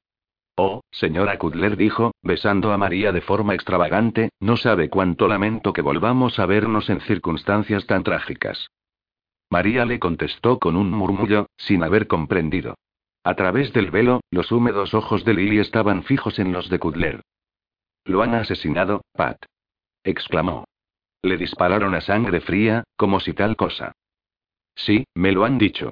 Oh, 0.54 0.80
señora 0.92 1.38
Kudler 1.38 1.76
dijo, 1.76 2.12
besando 2.22 2.72
a 2.72 2.78
María 2.78 3.10
de 3.10 3.22
forma 3.22 3.52
extravagante, 3.52 4.30
no 4.38 4.56
sabe 4.56 4.88
cuánto 4.88 5.26
lamento 5.26 5.72
que 5.72 5.82
volvamos 5.82 6.38
a 6.38 6.46
vernos 6.46 6.88
en 6.88 7.00
circunstancias 7.00 7.84
tan 7.86 8.04
trágicas. 8.04 8.68
María 9.50 9.84
le 9.84 9.98
contestó 9.98 10.60
con 10.60 10.76
un 10.76 10.92
murmullo, 10.92 11.48
sin 11.56 11.82
haber 11.82 12.06
comprendido. 12.06 12.76
A 13.26 13.34
través 13.34 13.72
del 13.72 13.90
velo, 13.90 14.20
los 14.30 14.52
húmedos 14.52 14.94
ojos 14.94 15.24
de 15.24 15.34
Lily 15.34 15.58
estaban 15.58 16.04
fijos 16.04 16.38
en 16.38 16.52
los 16.52 16.70
de 16.70 16.78
Kudler. 16.78 17.22
Lo 18.04 18.22
han 18.22 18.36
asesinado, 18.36 19.02
Pat. 19.14 19.44
exclamó. 20.04 20.64
Le 21.22 21.36
dispararon 21.36 21.96
a 21.96 22.00
sangre 22.00 22.40
fría, 22.40 22.84
como 22.94 23.18
si 23.18 23.32
tal 23.32 23.56
cosa. 23.56 23.96
Sí, 24.76 25.06
me 25.16 25.32
lo 25.32 25.44
han 25.44 25.58
dicho. 25.58 25.90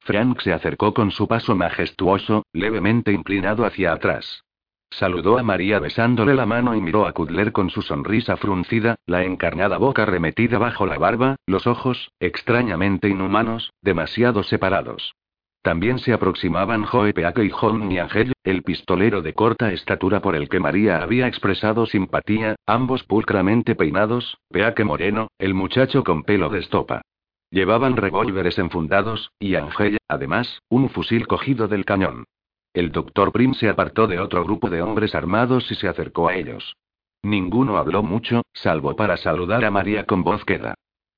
Frank 0.00 0.40
se 0.40 0.52
acercó 0.52 0.92
con 0.92 1.12
su 1.12 1.28
paso 1.28 1.54
majestuoso, 1.54 2.42
levemente 2.52 3.12
inclinado 3.12 3.64
hacia 3.64 3.92
atrás. 3.92 4.42
Saludó 4.90 5.38
a 5.38 5.44
María 5.44 5.78
besándole 5.78 6.34
la 6.34 6.46
mano 6.46 6.74
y 6.74 6.80
miró 6.80 7.06
a 7.06 7.12
Kudler 7.12 7.52
con 7.52 7.70
su 7.70 7.80
sonrisa 7.80 8.36
fruncida, 8.36 8.96
la 9.06 9.22
encarnada 9.22 9.78
boca 9.78 10.04
remetida 10.04 10.58
bajo 10.58 10.84
la 10.84 10.98
barba, 10.98 11.36
los 11.46 11.68
ojos, 11.68 12.10
extrañamente 12.18 13.08
inhumanos, 13.08 13.72
demasiado 13.82 14.42
separados. 14.42 15.14
También 15.62 15.98
se 15.98 16.14
aproximaban 16.14 16.84
Joe 16.84 17.12
Peake 17.12 17.44
y 17.44 17.50
John 17.50 17.82
Angel, 17.98 18.32
el 18.44 18.62
pistolero 18.62 19.20
de 19.20 19.34
corta 19.34 19.72
estatura 19.72 20.20
por 20.20 20.34
el 20.34 20.48
que 20.48 20.58
María 20.58 21.02
había 21.02 21.26
expresado 21.26 21.84
simpatía, 21.84 22.56
ambos 22.66 23.04
pulcramente 23.04 23.74
peinados, 23.74 24.38
Peake 24.50 24.84
moreno, 24.84 25.28
el 25.38 25.52
muchacho 25.52 26.02
con 26.02 26.22
pelo 26.22 26.48
de 26.48 26.60
estopa. 26.60 27.02
Llevaban 27.50 27.96
revólveres 27.96 28.58
enfundados, 28.58 29.32
y 29.38 29.56
Angel, 29.56 29.98
además, 30.08 30.60
un 30.70 30.88
fusil 30.88 31.26
cogido 31.26 31.68
del 31.68 31.84
cañón. 31.84 32.24
El 32.72 32.92
doctor 32.92 33.32
Prim 33.32 33.52
se 33.52 33.68
apartó 33.68 34.06
de 34.06 34.20
otro 34.20 34.44
grupo 34.44 34.70
de 34.70 34.80
hombres 34.80 35.14
armados 35.14 35.70
y 35.70 35.74
se 35.74 35.88
acercó 35.88 36.28
a 36.28 36.36
ellos. 36.36 36.76
Ninguno 37.22 37.76
habló 37.76 38.02
mucho, 38.02 38.42
salvo 38.54 38.96
para 38.96 39.16
saludar 39.18 39.64
a 39.64 39.70
María 39.70 40.06
con 40.06 40.22
voz 40.22 40.44
queda. 40.44 40.74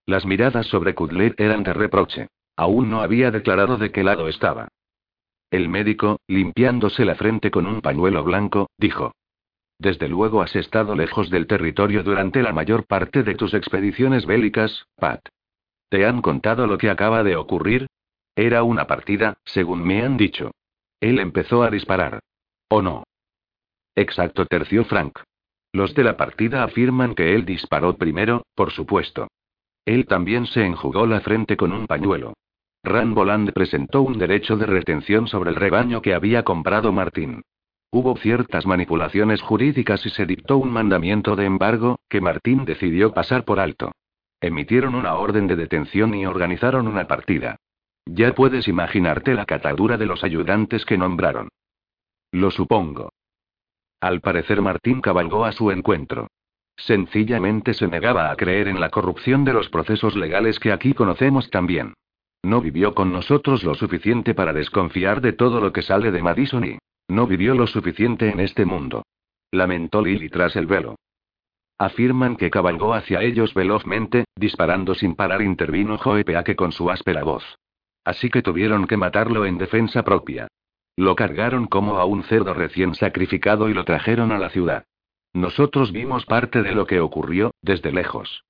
Las 0.06 0.26
miradas 0.26 0.66
sobre 0.66 0.94
Kudler 0.94 1.34
eran 1.38 1.62
de 1.62 1.74
reproche. 1.74 2.28
Aún 2.56 2.90
no 2.90 3.00
había 3.00 3.30
declarado 3.30 3.76
de 3.76 3.90
qué 3.90 4.04
lado 4.04 4.28
estaba. 4.28 4.68
El 5.50 5.68
médico, 5.68 6.18
limpiándose 6.28 7.04
la 7.04 7.14
frente 7.14 7.50
con 7.50 7.66
un 7.66 7.80
pañuelo 7.80 8.24
blanco, 8.24 8.70
dijo. 8.78 9.12
Desde 9.78 10.08
luego 10.08 10.42
has 10.42 10.54
estado 10.56 10.94
lejos 10.94 11.28
del 11.28 11.46
territorio 11.46 12.02
durante 12.02 12.42
la 12.42 12.52
mayor 12.52 12.86
parte 12.86 13.22
de 13.22 13.34
tus 13.34 13.52
expediciones 13.52 14.26
bélicas, 14.26 14.86
Pat. 14.96 15.20
¿Te 15.88 16.06
han 16.06 16.22
contado 16.22 16.66
lo 16.66 16.78
que 16.78 16.88
acaba 16.88 17.22
de 17.22 17.36
ocurrir? 17.36 17.86
Era 18.34 18.62
una 18.62 18.86
partida, 18.86 19.38
según 19.44 19.82
me 19.82 20.02
han 20.02 20.16
dicho. 20.16 20.52
Él 21.00 21.18
empezó 21.18 21.62
a 21.62 21.70
disparar. 21.70 22.20
¿O 22.68 22.80
no? 22.80 23.04
Exacto, 23.94 24.46
terció 24.46 24.84
Frank. 24.84 25.18
Los 25.72 25.94
de 25.94 26.04
la 26.04 26.16
partida 26.16 26.64
afirman 26.64 27.14
que 27.14 27.34
él 27.34 27.44
disparó 27.44 27.96
primero, 27.96 28.46
por 28.54 28.72
supuesto. 28.72 29.28
Él 29.84 30.06
también 30.06 30.46
se 30.46 30.64
enjugó 30.64 31.06
la 31.06 31.20
frente 31.20 31.56
con 31.56 31.72
un 31.72 31.86
pañuelo. 31.86 32.34
Ramboland 32.84 33.52
presentó 33.52 34.02
un 34.02 34.18
derecho 34.18 34.56
de 34.56 34.66
retención 34.66 35.28
sobre 35.28 35.50
el 35.50 35.56
rebaño 35.56 36.02
que 36.02 36.14
había 36.14 36.42
comprado 36.42 36.92
Martín. 36.92 37.42
Hubo 37.92 38.16
ciertas 38.16 38.66
manipulaciones 38.66 39.40
jurídicas 39.40 40.04
y 40.04 40.10
se 40.10 40.26
dictó 40.26 40.56
un 40.56 40.72
mandamiento 40.72 41.36
de 41.36 41.44
embargo, 41.44 42.00
que 42.08 42.20
Martín 42.20 42.64
decidió 42.64 43.12
pasar 43.12 43.44
por 43.44 43.60
alto. 43.60 43.92
Emitieron 44.40 44.94
una 44.96 45.14
orden 45.14 45.46
de 45.46 45.54
detención 45.54 46.14
y 46.14 46.26
organizaron 46.26 46.88
una 46.88 47.06
partida. 47.06 47.56
Ya 48.04 48.34
puedes 48.34 48.66
imaginarte 48.66 49.34
la 49.34 49.44
catadura 49.44 49.96
de 49.96 50.06
los 50.06 50.24
ayudantes 50.24 50.84
que 50.84 50.98
nombraron. 50.98 51.50
Lo 52.32 52.50
supongo. 52.50 53.12
Al 54.00 54.20
parecer 54.20 54.60
Martín 54.60 55.00
cabalgó 55.00 55.44
a 55.44 55.52
su 55.52 55.70
encuentro. 55.70 56.26
Sencillamente 56.76 57.74
se 57.74 57.86
negaba 57.86 58.32
a 58.32 58.36
creer 58.36 58.66
en 58.66 58.80
la 58.80 58.88
corrupción 58.88 59.44
de 59.44 59.52
los 59.52 59.68
procesos 59.68 60.16
legales 60.16 60.58
que 60.58 60.72
aquí 60.72 60.94
conocemos 60.94 61.48
también. 61.50 61.94
No 62.42 62.60
vivió 62.60 62.94
con 62.94 63.12
nosotros 63.12 63.62
lo 63.62 63.74
suficiente 63.74 64.34
para 64.34 64.52
desconfiar 64.52 65.20
de 65.20 65.32
todo 65.32 65.60
lo 65.60 65.72
que 65.72 65.82
sale 65.82 66.10
de 66.10 66.22
Madison 66.22 66.64
y 66.64 66.78
no 67.08 67.26
vivió 67.26 67.54
lo 67.54 67.66
suficiente 67.66 68.30
en 68.30 68.40
este 68.40 68.64
mundo. 68.64 69.04
Lamentó 69.50 70.02
Lily 70.02 70.28
tras 70.28 70.56
el 70.56 70.66
velo. 70.66 70.96
Afirman 71.78 72.36
que 72.36 72.50
cabalgó 72.50 72.94
hacia 72.94 73.22
ellos 73.22 73.54
velozmente, 73.54 74.24
disparando 74.36 74.94
sin 74.94 75.14
parar, 75.14 75.42
intervino 75.42 75.98
Joe 75.98 76.24
Peake 76.24 76.56
con 76.56 76.72
su 76.72 76.90
áspera 76.90 77.22
voz. 77.22 77.44
Así 78.04 78.30
que 78.30 78.42
tuvieron 78.42 78.86
que 78.86 78.96
matarlo 78.96 79.46
en 79.46 79.58
defensa 79.58 80.02
propia. 80.02 80.48
Lo 80.96 81.16
cargaron 81.16 81.66
como 81.66 81.98
a 81.98 82.04
un 82.04 82.24
cerdo 82.24 82.54
recién 82.54 82.94
sacrificado 82.94 83.68
y 83.68 83.74
lo 83.74 83.84
trajeron 83.84 84.32
a 84.32 84.38
la 84.38 84.50
ciudad. 84.50 84.84
Nosotros 85.32 85.92
vimos 85.92 86.26
parte 86.26 86.62
de 86.62 86.74
lo 86.74 86.86
que 86.86 87.00
ocurrió, 87.00 87.52
desde 87.62 87.92
lejos. 87.92 88.44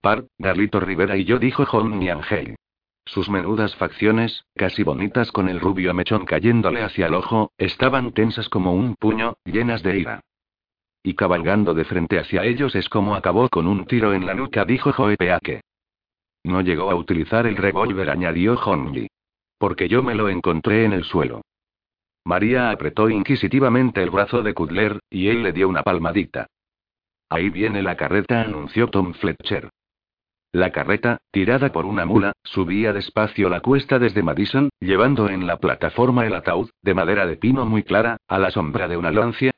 Par, 0.00 0.24
Garlito 0.38 0.80
Rivera 0.80 1.16
y 1.16 1.24
yo, 1.24 1.38
dijo 1.38 1.66
John 1.66 2.08
Angel. 2.08 2.56
Sus 3.04 3.28
menudas 3.28 3.74
facciones, 3.76 4.44
casi 4.54 4.84
bonitas 4.84 5.32
con 5.32 5.48
el 5.48 5.60
rubio 5.60 5.92
mechón 5.92 6.24
cayéndole 6.24 6.82
hacia 6.82 7.06
el 7.06 7.14
ojo, 7.14 7.52
estaban 7.58 8.12
tensas 8.12 8.48
como 8.48 8.72
un 8.72 8.94
puño, 8.94 9.34
llenas 9.44 9.82
de 9.82 9.98
ira. 9.98 10.20
Y 11.02 11.14
cabalgando 11.14 11.74
de 11.74 11.84
frente 11.84 12.18
hacia 12.18 12.44
ellos 12.44 12.76
es 12.76 12.88
como 12.88 13.16
acabó 13.16 13.48
con 13.48 13.66
un 13.66 13.86
tiro 13.86 14.14
en 14.14 14.24
la 14.24 14.34
nuca, 14.34 14.64
dijo 14.64 14.92
Joe 14.92 15.16
Peake. 15.16 15.62
No 16.44 16.60
llegó 16.60 16.90
a 16.90 16.94
utilizar 16.94 17.46
el 17.46 17.56
revólver, 17.56 18.08
añadió 18.08 18.54
Honji. 18.54 19.08
Porque 19.58 19.88
yo 19.88 20.02
me 20.02 20.14
lo 20.14 20.28
encontré 20.28 20.84
en 20.84 20.92
el 20.92 21.04
suelo. 21.04 21.42
María 22.24 22.70
apretó 22.70 23.10
inquisitivamente 23.10 24.02
el 24.02 24.10
brazo 24.10 24.42
de 24.42 24.54
Kudler, 24.54 25.00
y 25.10 25.28
él 25.28 25.42
le 25.42 25.52
dio 25.52 25.68
una 25.68 25.82
palmadita. 25.82 26.46
Ahí 27.28 27.50
viene 27.50 27.82
la 27.82 27.96
carreta, 27.96 28.42
anunció 28.42 28.88
Tom 28.88 29.12
Fletcher. 29.14 29.70
La 30.54 30.70
carreta, 30.70 31.16
tirada 31.30 31.72
por 31.72 31.86
una 31.86 32.04
mula, 32.04 32.32
subía 32.44 32.92
despacio 32.92 33.48
la 33.48 33.60
cuesta 33.60 33.98
desde 33.98 34.22
Madison, 34.22 34.68
llevando 34.80 35.30
en 35.30 35.46
la 35.46 35.56
plataforma 35.56 36.26
el 36.26 36.34
ataúd, 36.34 36.68
de 36.82 36.92
madera 36.92 37.24
de 37.24 37.36
pino 37.36 37.64
muy 37.64 37.82
clara, 37.82 38.18
a 38.28 38.38
la 38.38 38.50
sombra 38.50 38.86
de 38.86 38.98
una 38.98 39.10
lancia. 39.10 39.52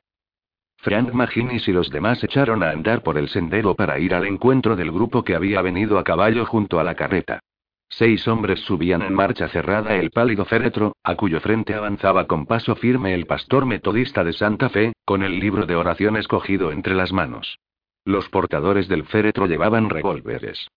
Frank 0.77 1.11
Maginis 1.11 1.67
y 1.67 1.73
los 1.73 1.89
demás 1.89 2.23
echaron 2.23 2.63
a 2.63 2.69
andar 2.69 3.03
por 3.03 3.17
el 3.17 3.27
sendero 3.27 3.75
para 3.75 3.99
ir 3.99 4.13
al 4.13 4.25
encuentro 4.25 4.77
del 4.77 4.89
grupo 4.89 5.25
que 5.25 5.35
había 5.35 5.61
venido 5.61 5.99
a 5.99 6.05
caballo 6.05 6.45
junto 6.45 6.79
a 6.79 6.85
la 6.85 6.95
carreta. 6.95 7.41
Seis 7.89 8.25
hombres 8.29 8.61
subían 8.61 9.01
en 9.01 9.13
marcha 9.13 9.49
cerrada 9.49 9.95
el 9.95 10.11
pálido 10.11 10.45
féretro, 10.45 10.95
a 11.03 11.15
cuyo 11.15 11.41
frente 11.41 11.73
avanzaba 11.73 12.25
con 12.25 12.45
paso 12.45 12.73
firme 12.73 13.13
el 13.13 13.25
pastor 13.25 13.65
metodista 13.65 14.23
de 14.23 14.31
Santa 14.31 14.69
Fe, 14.69 14.93
con 15.03 15.23
el 15.23 15.41
libro 15.41 15.65
de 15.65 15.75
oraciones 15.75 16.29
cogido 16.29 16.71
entre 16.71 16.95
las 16.95 17.11
manos. 17.11 17.59
Los 18.05 18.29
portadores 18.29 18.87
del 18.87 19.03
féretro 19.03 19.45
llevaban 19.45 19.89
revólveres. 19.89 20.69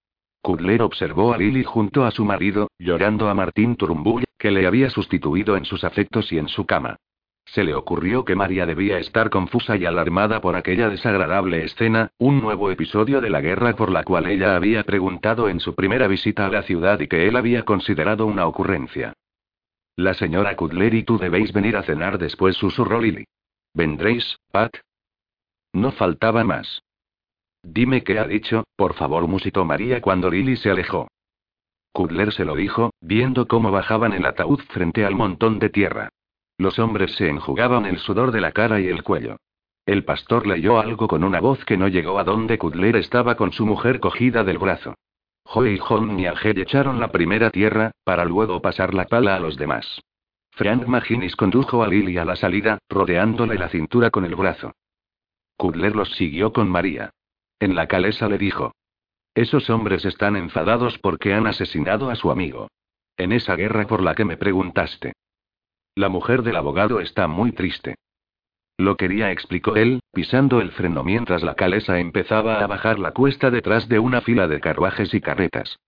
Kudler 0.42 0.82
observó 0.82 1.32
a 1.32 1.38
Lily 1.38 1.64
junto 1.64 2.04
a 2.04 2.10
su 2.10 2.24
marido, 2.24 2.68
llorando 2.78 3.28
a 3.28 3.34
Martín 3.34 3.76
Turumbull, 3.76 4.24
que 4.38 4.50
le 4.50 4.66
había 4.66 4.90
sustituido 4.90 5.56
en 5.56 5.64
sus 5.64 5.84
afectos 5.84 6.32
y 6.32 6.38
en 6.38 6.48
su 6.48 6.64
cama. 6.64 6.96
Se 7.46 7.64
le 7.64 7.74
ocurrió 7.74 8.24
que 8.24 8.34
María 8.34 8.66
debía 8.66 8.98
estar 8.98 9.30
confusa 9.30 9.76
y 9.76 9.86
alarmada 9.86 10.40
por 10.40 10.54
aquella 10.54 10.90
desagradable 10.90 11.64
escena, 11.64 12.10
un 12.18 12.40
nuevo 12.40 12.70
episodio 12.70 13.20
de 13.20 13.30
la 13.30 13.40
guerra 13.40 13.74
por 13.74 13.90
la 13.90 14.04
cual 14.04 14.26
ella 14.26 14.54
había 14.54 14.84
preguntado 14.84 15.48
en 15.48 15.58
su 15.58 15.74
primera 15.74 16.08
visita 16.08 16.46
a 16.46 16.50
la 16.50 16.62
ciudad 16.62 17.00
y 17.00 17.08
que 17.08 17.26
él 17.26 17.36
había 17.36 17.64
considerado 17.64 18.26
una 18.26 18.46
ocurrencia. 18.46 19.14
La 19.96 20.14
señora 20.14 20.54
Kudler 20.56 20.94
y 20.94 21.04
tú 21.04 21.18
debéis 21.18 21.52
venir 21.52 21.76
a 21.76 21.82
cenar 21.82 22.18
después, 22.18 22.54
susurró 22.56 23.00
Lily. 23.00 23.24
¿Vendréis, 23.72 24.36
Pat? 24.52 24.76
No 25.72 25.90
faltaba 25.92 26.44
más. 26.44 26.82
Dime 27.62 28.02
qué 28.04 28.18
ha 28.18 28.24
dicho, 28.24 28.64
por 28.76 28.94
favor, 28.94 29.26
musitó 29.26 29.64
María 29.64 30.00
cuando 30.00 30.30
Lily 30.30 30.56
se 30.56 30.70
alejó. 30.70 31.08
Kudler 31.92 32.32
se 32.32 32.44
lo 32.44 32.54
dijo, 32.54 32.90
viendo 33.00 33.48
cómo 33.48 33.70
bajaban 33.70 34.12
el 34.12 34.24
ataúd 34.24 34.60
frente 34.68 35.04
al 35.04 35.14
montón 35.14 35.58
de 35.58 35.68
tierra. 35.68 36.10
Los 36.56 36.78
hombres 36.78 37.14
se 37.16 37.28
enjugaban 37.28 37.86
el 37.86 37.98
sudor 37.98 38.32
de 38.32 38.40
la 38.40 38.52
cara 38.52 38.80
y 38.80 38.88
el 38.88 39.02
cuello. 39.02 39.36
El 39.86 40.04
pastor 40.04 40.46
leyó 40.46 40.78
algo 40.78 41.08
con 41.08 41.24
una 41.24 41.40
voz 41.40 41.64
que 41.64 41.76
no 41.76 41.88
llegó 41.88 42.18
a 42.18 42.24
donde 42.24 42.58
Kudler 42.58 42.96
estaba 42.96 43.36
con 43.36 43.52
su 43.52 43.64
mujer 43.64 44.00
cogida 44.00 44.44
del 44.44 44.58
brazo. 44.58 44.94
Joe 45.44 45.72
y 45.72 45.78
John 45.78 46.20
y 46.20 46.26
Angel 46.26 46.58
echaron 46.58 47.00
la 47.00 47.10
primera 47.10 47.50
tierra, 47.50 47.92
para 48.04 48.24
luego 48.26 48.60
pasar 48.60 48.92
la 48.92 49.06
pala 49.06 49.34
a 49.34 49.40
los 49.40 49.56
demás. 49.56 50.00
Frank 50.50 50.86
Maginis 50.86 51.36
condujo 51.36 51.82
a 51.82 51.88
Lily 51.88 52.18
a 52.18 52.24
la 52.24 52.36
salida, 52.36 52.78
rodeándole 52.88 53.54
la 53.54 53.70
cintura 53.70 54.10
con 54.10 54.24
el 54.24 54.34
brazo. 54.34 54.72
Kudler 55.56 55.96
los 55.96 56.10
siguió 56.16 56.52
con 56.52 56.68
María. 56.68 57.10
En 57.60 57.74
la 57.74 57.86
calesa 57.86 58.28
le 58.28 58.38
dijo. 58.38 58.72
Esos 59.34 59.70
hombres 59.70 60.04
están 60.04 60.36
enfadados 60.36 60.98
porque 60.98 61.34
han 61.34 61.46
asesinado 61.46 62.10
a 62.10 62.16
su 62.16 62.30
amigo. 62.30 62.68
En 63.16 63.32
esa 63.32 63.56
guerra 63.56 63.86
por 63.86 64.02
la 64.02 64.14
que 64.14 64.24
me 64.24 64.36
preguntaste. 64.36 65.12
La 65.94 66.08
mujer 66.08 66.42
del 66.42 66.56
abogado 66.56 67.00
está 67.00 67.26
muy 67.26 67.52
triste. 67.52 67.96
Lo 68.76 68.96
quería, 68.96 69.32
explicó 69.32 69.74
él, 69.74 70.00
pisando 70.12 70.60
el 70.60 70.70
freno 70.70 71.02
mientras 71.02 71.42
la 71.42 71.54
calesa 71.54 71.98
empezaba 71.98 72.60
a 72.60 72.66
bajar 72.68 73.00
la 73.00 73.10
cuesta 73.10 73.50
detrás 73.50 73.88
de 73.88 73.98
una 73.98 74.20
fila 74.20 74.46
de 74.46 74.60
carruajes 74.60 75.12
y 75.14 75.20
carretas. 75.20 75.78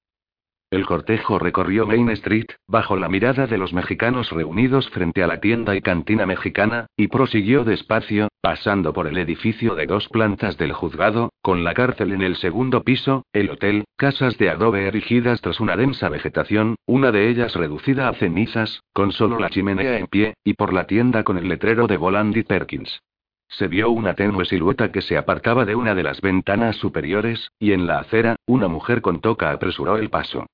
El 0.71 0.87
cortejo 0.87 1.41
recorrió 1.41 1.85
Main 1.85 2.11
Street, 2.11 2.47
bajo 2.69 2.97
la 2.97 3.09
mirada 3.09 3.49
de 3.49 3.59
los 3.59 3.73
mexicanos 3.73 4.31
reunidos 4.31 4.89
frente 4.91 5.21
a 5.25 5.27
la 5.27 5.41
tienda 5.41 5.75
y 5.75 5.81
cantina 5.81 6.27
mexicana, 6.27 6.87
y 6.97 7.09
prosiguió 7.09 7.65
despacio, 7.65 8.29
pasando 8.41 8.93
por 8.93 9.09
el 9.09 9.19
edificio 9.19 9.75
de 9.75 9.87
dos 9.87 10.09
plantas 10.09 10.57
del 10.59 10.73
juzgado, 10.73 11.33
con 11.43 11.65
la 11.65 11.75
cárcel 11.75 12.13
en 12.13 12.23
el 12.23 12.37
segundo 12.37 12.85
piso, 12.85 13.25
el 13.33 13.51
hotel, 13.51 13.83
casas 13.97 14.39
de 14.39 14.49
adobe 14.49 14.87
erigidas 14.87 15.41
tras 15.41 15.59
una 15.59 15.77
densa 15.77 16.09
vegetación, 16.09 16.77
una 16.87 17.11
de 17.11 17.29
ellas 17.29 17.57
reducida 17.57 18.09
a 18.09 18.15
cenizas, 18.15 18.85
con 18.93 19.11
solo 19.11 19.41
la 19.41 19.51
chimenea 19.51 19.99
en 19.99 20.07
pie, 20.07 20.35
y 20.45 20.55
por 20.55 20.73
la 20.73 20.87
tienda 20.87 21.25
con 21.25 21.37
el 21.37 21.49
letrero 21.49 21.89
de 21.89 21.97
Volandy 21.97 22.45
Perkins. 22.45 23.03
Se 23.49 23.67
vio 23.67 23.91
una 23.91 24.15
tenue 24.15 24.45
silueta 24.45 24.93
que 24.93 25.03
se 25.03 25.17
apartaba 25.17 25.65
de 25.65 25.75
una 25.75 25.97
de 25.97 26.05
las 26.05 26.21
ventanas 26.21 26.77
superiores, 26.77 27.51
y 27.59 27.73
en 27.73 27.89
la 27.89 27.99
acera, 27.99 28.37
una 28.47 28.69
mujer 28.69 29.03
con 29.03 29.21
toca 29.21 29.51
apresuró 29.51 29.97
el 29.97 30.09
paso. 30.11 30.47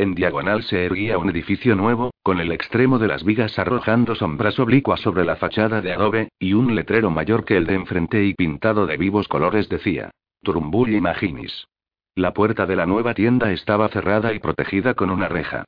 En 0.00 0.14
diagonal 0.14 0.62
se 0.62 0.86
erguía 0.86 1.18
un 1.18 1.28
edificio 1.28 1.76
nuevo, 1.76 2.14
con 2.22 2.40
el 2.40 2.52
extremo 2.52 2.98
de 2.98 3.06
las 3.06 3.22
vigas 3.22 3.58
arrojando 3.58 4.14
sombras 4.14 4.58
oblicuas 4.58 4.98
sobre 5.00 5.26
la 5.26 5.36
fachada 5.36 5.82
de 5.82 5.92
adobe, 5.92 6.30
y 6.38 6.54
un 6.54 6.74
letrero 6.74 7.10
mayor 7.10 7.44
que 7.44 7.58
el 7.58 7.66
de 7.66 7.74
enfrente 7.74 8.24
y 8.24 8.32
pintado 8.32 8.86
de 8.86 8.96
vivos 8.96 9.28
colores 9.28 9.68
decía: 9.68 10.10
Turumbull 10.42 10.94
Imaginis. 10.94 11.66
La 12.14 12.32
puerta 12.32 12.64
de 12.64 12.76
la 12.76 12.86
nueva 12.86 13.12
tienda 13.12 13.52
estaba 13.52 13.90
cerrada 13.90 14.32
y 14.32 14.38
protegida 14.38 14.94
con 14.94 15.10
una 15.10 15.28
reja. 15.28 15.66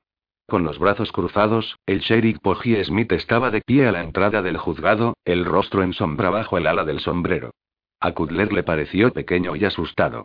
Con 0.49 0.64
los 0.64 0.78
brazos 0.78 1.12
cruzados, 1.12 1.76
el 1.85 2.01
sheriff 2.01 2.39
Poggy 2.39 2.83
Smith 2.85 3.12
estaba 3.12 3.51
de 3.51 3.61
pie 3.61 3.87
a 3.87 3.93
la 3.93 4.03
entrada 4.03 4.41
del 4.41 4.57
juzgado, 4.57 5.12
el 5.26 5.45
rostro 5.45 5.83
en 5.83 5.93
sombra 5.93 6.30
bajo 6.30 6.57
el 6.57 6.66
ala 6.66 6.87
del 6.87 7.01
sombrero. 7.01 7.51
A 8.01 8.12
Kudler 8.12 8.51
le 8.51 8.62
pareció 8.62 9.12
pequeño 9.12 9.57
y 9.57 9.66
asustado. 9.66 10.24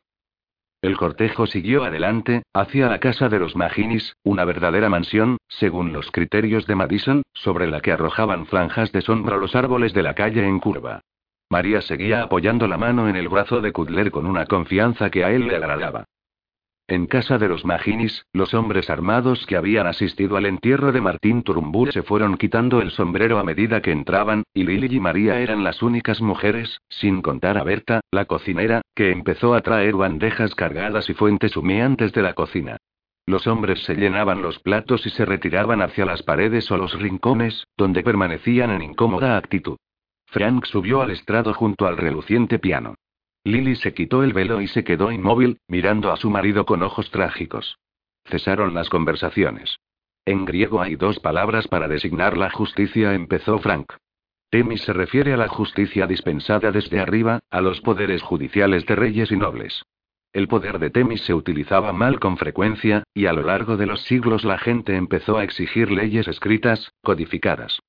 El 0.88 0.96
cortejo 0.96 1.48
siguió 1.48 1.84
adelante, 1.84 2.44
hacia 2.54 2.88
la 2.88 3.02
casa 3.02 3.28
de 3.28 3.40
los 3.40 3.58
Maginis, 3.58 4.16
una 4.24 4.46
verdadera 4.46 4.88
mansión, 4.88 5.36
según 5.50 5.92
los 5.92 6.12
criterios 6.12 6.66
de 6.66 6.76
Madison, 6.76 7.24
sobre 7.34 7.68
la 7.68 7.82
que 7.82 7.92
arrojaban 7.92 8.46
franjas 8.46 8.94
de 8.94 9.02
sombra 9.02 9.36
los 9.36 9.54
árboles 9.54 9.94
de 9.94 10.02
la 10.02 10.14
calle 10.14 10.48
en 10.48 10.62
curva. 10.62 11.02
María 11.50 11.82
seguía 11.82 12.24
apoyando 12.24 12.70
la 12.70 12.78
mano 12.78 13.10
en 13.10 13.18
el 13.18 13.28
brazo 13.28 13.60
de 13.60 13.74
Kudler 13.74 14.12
con 14.12 14.26
una 14.26 14.46
confianza 14.46 15.10
que 15.10 15.26
a 15.26 15.32
él 15.32 15.50
le 15.50 15.58
agradaba. 15.58 16.06
En 16.90 17.06
casa 17.06 17.38
de 17.38 17.50
los 17.50 17.66
Maginis, 17.66 18.26
los 18.32 18.54
hombres 18.54 18.90
armados 18.90 19.46
que 19.46 19.58
habían 19.58 19.88
asistido 19.88 20.38
al 20.38 20.46
entierro 20.46 20.94
de 20.94 21.02
Martín 21.02 21.44
Turumbur 21.44 21.92
se 21.92 22.02
fueron 22.02 22.38
quitando 22.38 22.80
el 22.82 22.92
sombrero 22.92 23.40
a 23.40 23.44
medida 23.44 23.82
que 23.82 23.92
entraban, 23.92 24.44
y 24.54 24.64
Lily 24.64 24.96
y 24.96 25.00
María 25.02 25.42
eran 25.42 25.66
las 25.66 25.84
únicas 25.84 26.22
mujeres, 26.22 26.80
sin 26.88 27.22
contar 27.22 27.58
a 27.58 27.66
Berta, 27.66 28.00
la 28.10 28.24
cocinera, 28.24 28.84
que 28.96 29.12
empezó 29.12 29.54
a 29.54 29.60
traer 29.60 29.96
bandejas 29.96 30.56
cargadas 30.56 31.10
y 31.10 31.14
fuentes 31.14 31.58
humeantes 31.58 32.14
de 32.14 32.22
la 32.22 32.34
cocina. 32.34 32.78
Los 33.26 33.48
hombres 33.48 33.84
se 33.84 33.96
llenaban 33.96 34.42
los 34.42 34.60
platos 34.60 35.06
y 35.06 35.10
se 35.10 35.26
retiraban 35.26 35.82
hacia 35.82 36.06
las 36.06 36.24
paredes 36.24 36.72
o 36.72 36.78
los 36.78 36.98
rincones, 36.98 37.66
donde 37.76 38.02
permanecían 38.02 38.72
en 38.72 38.82
incómoda 38.82 39.36
actitud. 39.36 39.76
Frank 40.28 40.64
subió 40.64 41.02
al 41.02 41.12
estrado 41.12 41.54
junto 41.54 41.86
al 41.86 41.98
reluciente 41.98 42.60
piano. 42.60 42.96
Lily 43.48 43.78
se 43.78 43.94
quitó 43.94 44.24
el 44.24 44.34
velo 44.34 44.60
y 44.60 44.68
se 44.68 44.84
quedó 44.84 45.10
inmóvil, 45.10 45.60
mirando 45.70 46.12
a 46.12 46.18
su 46.18 46.30
marido 46.30 46.66
con 46.66 46.84
ojos 46.84 47.10
trágicos. 47.12 47.78
Cesaron 48.26 48.74
las 48.74 48.90
conversaciones. 48.90 49.78
En 50.26 50.44
griego 50.44 50.82
hay 50.82 50.98
dos 50.98 51.22
palabras 51.22 51.66
para 51.70 51.88
designar 51.88 52.36
la 52.36 52.50
justicia, 52.50 53.14
empezó 53.14 53.58
Frank. 53.60 53.94
Temis 54.50 54.82
se 54.82 54.92
refiere 54.92 55.32
a 55.32 55.38
la 55.38 55.48
justicia 55.48 56.08
dispensada 56.08 56.74
desde 56.74 57.00
arriba, 57.00 57.40
a 57.50 57.62
los 57.62 57.80
poderes 57.80 58.22
judiciales 58.22 58.86
de 58.86 58.98
reyes 58.98 59.32
y 59.32 59.38
nobles. 59.38 59.82
El 60.34 60.50
poder 60.50 60.78
de 60.78 60.90
Temis 60.90 61.22
se 61.22 61.34
utilizaba 61.34 61.94
mal 61.94 62.20
con 62.20 62.36
frecuencia, 62.36 63.04
y 63.14 63.28
a 63.28 63.34
lo 63.34 63.44
largo 63.44 63.78
de 63.78 63.86
los 63.86 64.02
siglos 64.04 64.44
la 64.44 64.58
gente 64.58 64.98
empezó 64.98 65.38
a 65.38 65.46
exigir 65.46 65.90
leyes 65.90 66.28
escritas, 66.28 66.92
codificadas. 67.02 67.80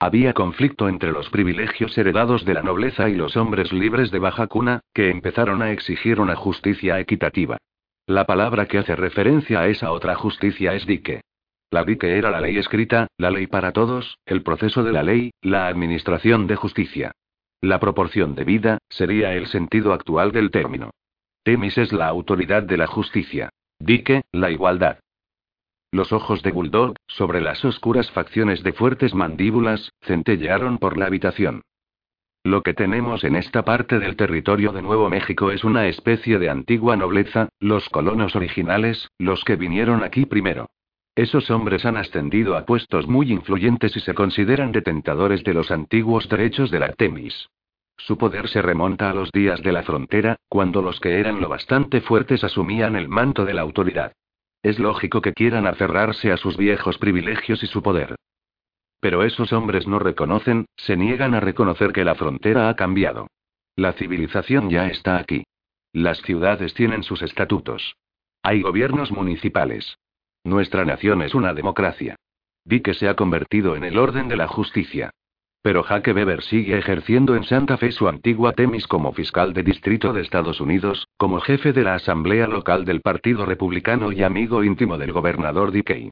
Había 0.00 0.32
conflicto 0.32 0.88
entre 0.88 1.10
los 1.10 1.28
privilegios 1.28 1.98
heredados 1.98 2.44
de 2.44 2.54
la 2.54 2.62
nobleza 2.62 3.08
y 3.08 3.16
los 3.16 3.36
hombres 3.36 3.72
libres 3.72 4.12
de 4.12 4.20
baja 4.20 4.46
cuna, 4.46 4.80
que 4.94 5.10
empezaron 5.10 5.60
a 5.60 5.72
exigir 5.72 6.20
una 6.20 6.36
justicia 6.36 7.00
equitativa. 7.00 7.58
La 8.06 8.24
palabra 8.24 8.66
que 8.66 8.78
hace 8.78 8.94
referencia 8.94 9.60
a 9.60 9.66
esa 9.66 9.90
otra 9.90 10.14
justicia 10.14 10.74
es 10.74 10.86
dique. 10.86 11.22
La 11.70 11.84
dique 11.84 12.16
era 12.16 12.30
la 12.30 12.40
ley 12.40 12.56
escrita, 12.56 13.08
la 13.18 13.30
ley 13.30 13.48
para 13.48 13.72
todos, 13.72 14.18
el 14.24 14.42
proceso 14.42 14.84
de 14.84 14.92
la 14.92 15.02
ley, 15.02 15.32
la 15.42 15.66
administración 15.66 16.46
de 16.46 16.56
justicia. 16.56 17.12
La 17.60 17.80
proporción 17.80 18.36
de 18.36 18.44
vida, 18.44 18.78
sería 18.88 19.34
el 19.34 19.48
sentido 19.48 19.92
actual 19.92 20.30
del 20.30 20.52
término. 20.52 20.90
Temis 21.42 21.76
es 21.76 21.92
la 21.92 22.06
autoridad 22.06 22.62
de 22.62 22.76
la 22.76 22.86
justicia. 22.86 23.50
Dique, 23.80 24.22
la 24.32 24.50
igualdad. 24.50 25.00
Los 25.90 26.12
ojos 26.12 26.42
de 26.42 26.52
Bulldog, 26.52 26.96
sobre 27.06 27.40
las 27.40 27.64
oscuras 27.64 28.10
facciones 28.10 28.62
de 28.62 28.74
fuertes 28.74 29.14
mandíbulas, 29.14 29.90
centellearon 30.02 30.76
por 30.76 30.98
la 30.98 31.06
habitación. 31.06 31.62
Lo 32.44 32.62
que 32.62 32.74
tenemos 32.74 33.24
en 33.24 33.36
esta 33.36 33.64
parte 33.64 33.98
del 33.98 34.14
territorio 34.14 34.72
de 34.72 34.82
Nuevo 34.82 35.08
México 35.08 35.50
es 35.50 35.64
una 35.64 35.86
especie 35.86 36.38
de 36.38 36.50
antigua 36.50 36.96
nobleza, 36.96 37.48
los 37.58 37.88
colonos 37.88 38.36
originales, 38.36 39.08
los 39.18 39.44
que 39.44 39.56
vinieron 39.56 40.04
aquí 40.04 40.26
primero. 40.26 40.68
Esos 41.16 41.50
hombres 41.50 41.86
han 41.86 41.96
ascendido 41.96 42.56
a 42.56 42.66
puestos 42.66 43.08
muy 43.08 43.32
influyentes 43.32 43.96
y 43.96 44.00
se 44.00 44.14
consideran 44.14 44.72
detentadores 44.72 45.42
de 45.42 45.54
los 45.54 45.70
antiguos 45.70 46.28
derechos 46.28 46.70
de 46.70 46.80
la 46.80 46.86
Artemis. 46.86 47.48
Su 47.96 48.18
poder 48.18 48.48
se 48.48 48.60
remonta 48.60 49.10
a 49.10 49.14
los 49.14 49.32
días 49.32 49.62
de 49.62 49.72
la 49.72 49.82
frontera, 49.82 50.36
cuando 50.48 50.82
los 50.82 51.00
que 51.00 51.18
eran 51.18 51.40
lo 51.40 51.48
bastante 51.48 52.02
fuertes 52.02 52.44
asumían 52.44 52.94
el 52.94 53.08
manto 53.08 53.44
de 53.46 53.54
la 53.54 53.62
autoridad. 53.62 54.12
Es 54.62 54.78
lógico 54.78 55.20
que 55.20 55.32
quieran 55.32 55.66
aferrarse 55.66 56.32
a 56.32 56.36
sus 56.36 56.56
viejos 56.56 56.98
privilegios 56.98 57.62
y 57.62 57.66
su 57.66 57.82
poder. 57.82 58.16
Pero 59.00 59.22
esos 59.22 59.52
hombres 59.52 59.86
no 59.86 59.98
reconocen, 59.98 60.66
se 60.76 60.96
niegan 60.96 61.34
a 61.34 61.40
reconocer 61.40 61.92
que 61.92 62.04
la 62.04 62.16
frontera 62.16 62.68
ha 62.68 62.74
cambiado. 62.74 63.28
La 63.76 63.92
civilización 63.92 64.70
ya 64.70 64.88
está 64.88 65.18
aquí. 65.18 65.44
Las 65.92 66.20
ciudades 66.22 66.74
tienen 66.74 67.04
sus 67.04 67.22
estatutos. 67.22 67.94
Hay 68.42 68.62
gobiernos 68.62 69.12
municipales. 69.12 69.98
Nuestra 70.42 70.84
nación 70.84 71.22
es 71.22 71.34
una 71.34 71.54
democracia. 71.54 72.16
Vi 72.64 72.80
que 72.80 72.94
se 72.94 73.08
ha 73.08 73.14
convertido 73.14 73.76
en 73.76 73.84
el 73.84 73.98
orden 73.98 74.28
de 74.28 74.36
la 74.36 74.48
justicia. 74.48 75.10
Pero 75.68 75.82
Jaque 75.82 76.14
Weber 76.14 76.40
sigue 76.40 76.78
ejerciendo 76.78 77.36
en 77.36 77.44
Santa 77.44 77.76
Fe 77.76 77.92
su 77.92 78.08
antigua 78.08 78.54
Temis 78.54 78.86
como 78.86 79.12
fiscal 79.12 79.52
de 79.52 79.62
distrito 79.62 80.14
de 80.14 80.22
Estados 80.22 80.62
Unidos, 80.62 81.06
como 81.18 81.40
jefe 81.40 81.74
de 81.74 81.82
la 81.82 81.92
Asamblea 81.92 82.46
Local 82.46 82.86
del 82.86 83.02
Partido 83.02 83.44
Republicano 83.44 84.10
y 84.10 84.22
amigo 84.22 84.64
íntimo 84.64 84.96
del 84.96 85.12
gobernador 85.12 85.70
Dickey. 85.70 86.08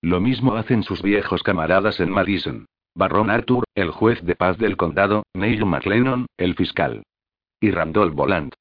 Lo 0.00 0.20
mismo 0.20 0.54
hacen 0.54 0.84
sus 0.84 1.02
viejos 1.02 1.42
camaradas 1.42 1.98
en 1.98 2.08
Madison. 2.08 2.66
Barron 2.94 3.30
Arthur, 3.30 3.64
el 3.74 3.90
juez 3.90 4.22
de 4.22 4.36
paz 4.36 4.58
del 4.58 4.76
condado, 4.76 5.24
Neil 5.34 5.66
McLennan, 5.66 6.26
el 6.36 6.54
fiscal. 6.54 7.02
Y 7.58 7.72
Randolph 7.72 8.14
Boland. 8.14 8.52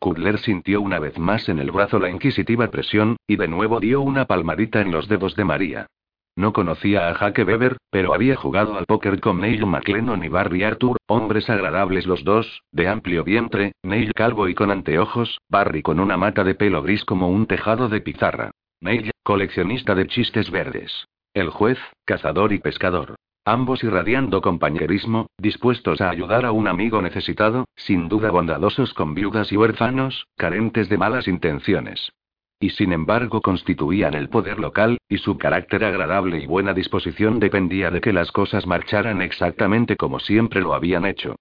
Kudler 0.00 0.40
sintió 0.40 0.80
una 0.80 0.98
vez 0.98 1.16
más 1.16 1.48
en 1.48 1.60
el 1.60 1.70
brazo 1.70 2.00
la 2.00 2.10
inquisitiva 2.10 2.66
presión, 2.72 3.18
y 3.24 3.36
de 3.36 3.46
nuevo 3.46 3.78
dio 3.78 4.00
una 4.00 4.24
palmadita 4.24 4.80
en 4.80 4.90
los 4.90 5.06
dedos 5.06 5.36
de 5.36 5.44
María. 5.44 5.86
No 6.36 6.52
conocía 6.52 7.08
a 7.08 7.14
Jaque 7.14 7.44
Weber, 7.44 7.76
pero 7.90 8.14
había 8.14 8.36
jugado 8.36 8.78
al 8.78 8.86
póker 8.86 9.20
con 9.20 9.40
Neil 9.40 9.66
McLennan 9.66 10.24
y 10.24 10.28
Barry 10.28 10.62
Arthur, 10.62 10.96
hombres 11.06 11.50
agradables 11.50 12.06
los 12.06 12.24
dos, 12.24 12.62
de 12.72 12.88
amplio 12.88 13.24
vientre, 13.24 13.72
Neil 13.82 14.12
calvo 14.14 14.48
y 14.48 14.54
con 14.54 14.70
anteojos, 14.70 15.38
Barry 15.48 15.82
con 15.82 16.00
una 16.00 16.16
mata 16.16 16.44
de 16.44 16.54
pelo 16.54 16.82
gris 16.82 17.04
como 17.04 17.28
un 17.28 17.46
tejado 17.46 17.88
de 17.88 18.00
pizarra. 18.00 18.50
Neil, 18.80 19.10
coleccionista 19.22 19.94
de 19.94 20.06
chistes 20.06 20.50
verdes. 20.50 21.06
El 21.34 21.50
juez, 21.50 21.78
cazador 22.04 22.52
y 22.52 22.58
pescador. 22.58 23.16
Ambos 23.44 23.82
irradiando 23.82 24.42
compañerismo, 24.42 25.26
dispuestos 25.38 26.00
a 26.00 26.10
ayudar 26.10 26.44
a 26.44 26.52
un 26.52 26.68
amigo 26.68 27.00
necesitado, 27.00 27.64
sin 27.74 28.08
duda 28.08 28.30
bondadosos 28.30 28.94
con 28.94 29.14
viudas 29.14 29.50
y 29.50 29.56
huérfanos, 29.56 30.26
carentes 30.36 30.88
de 30.88 30.98
malas 30.98 31.26
intenciones. 31.26 32.12
Y 32.62 32.70
sin 32.70 32.92
embargo 32.92 33.40
constituían 33.40 34.12
el 34.12 34.28
poder 34.28 34.60
local, 34.60 34.98
y 35.08 35.16
su 35.16 35.38
carácter 35.38 35.82
agradable 35.82 36.40
y 36.40 36.46
buena 36.46 36.74
disposición 36.74 37.40
dependía 37.40 37.90
de 37.90 38.02
que 38.02 38.12
las 38.12 38.30
cosas 38.32 38.66
marcharan 38.66 39.22
exactamente 39.22 39.96
como 39.96 40.20
siempre 40.20 40.60
lo 40.60 40.74
habían 40.74 41.06
hecho. 41.06 41.36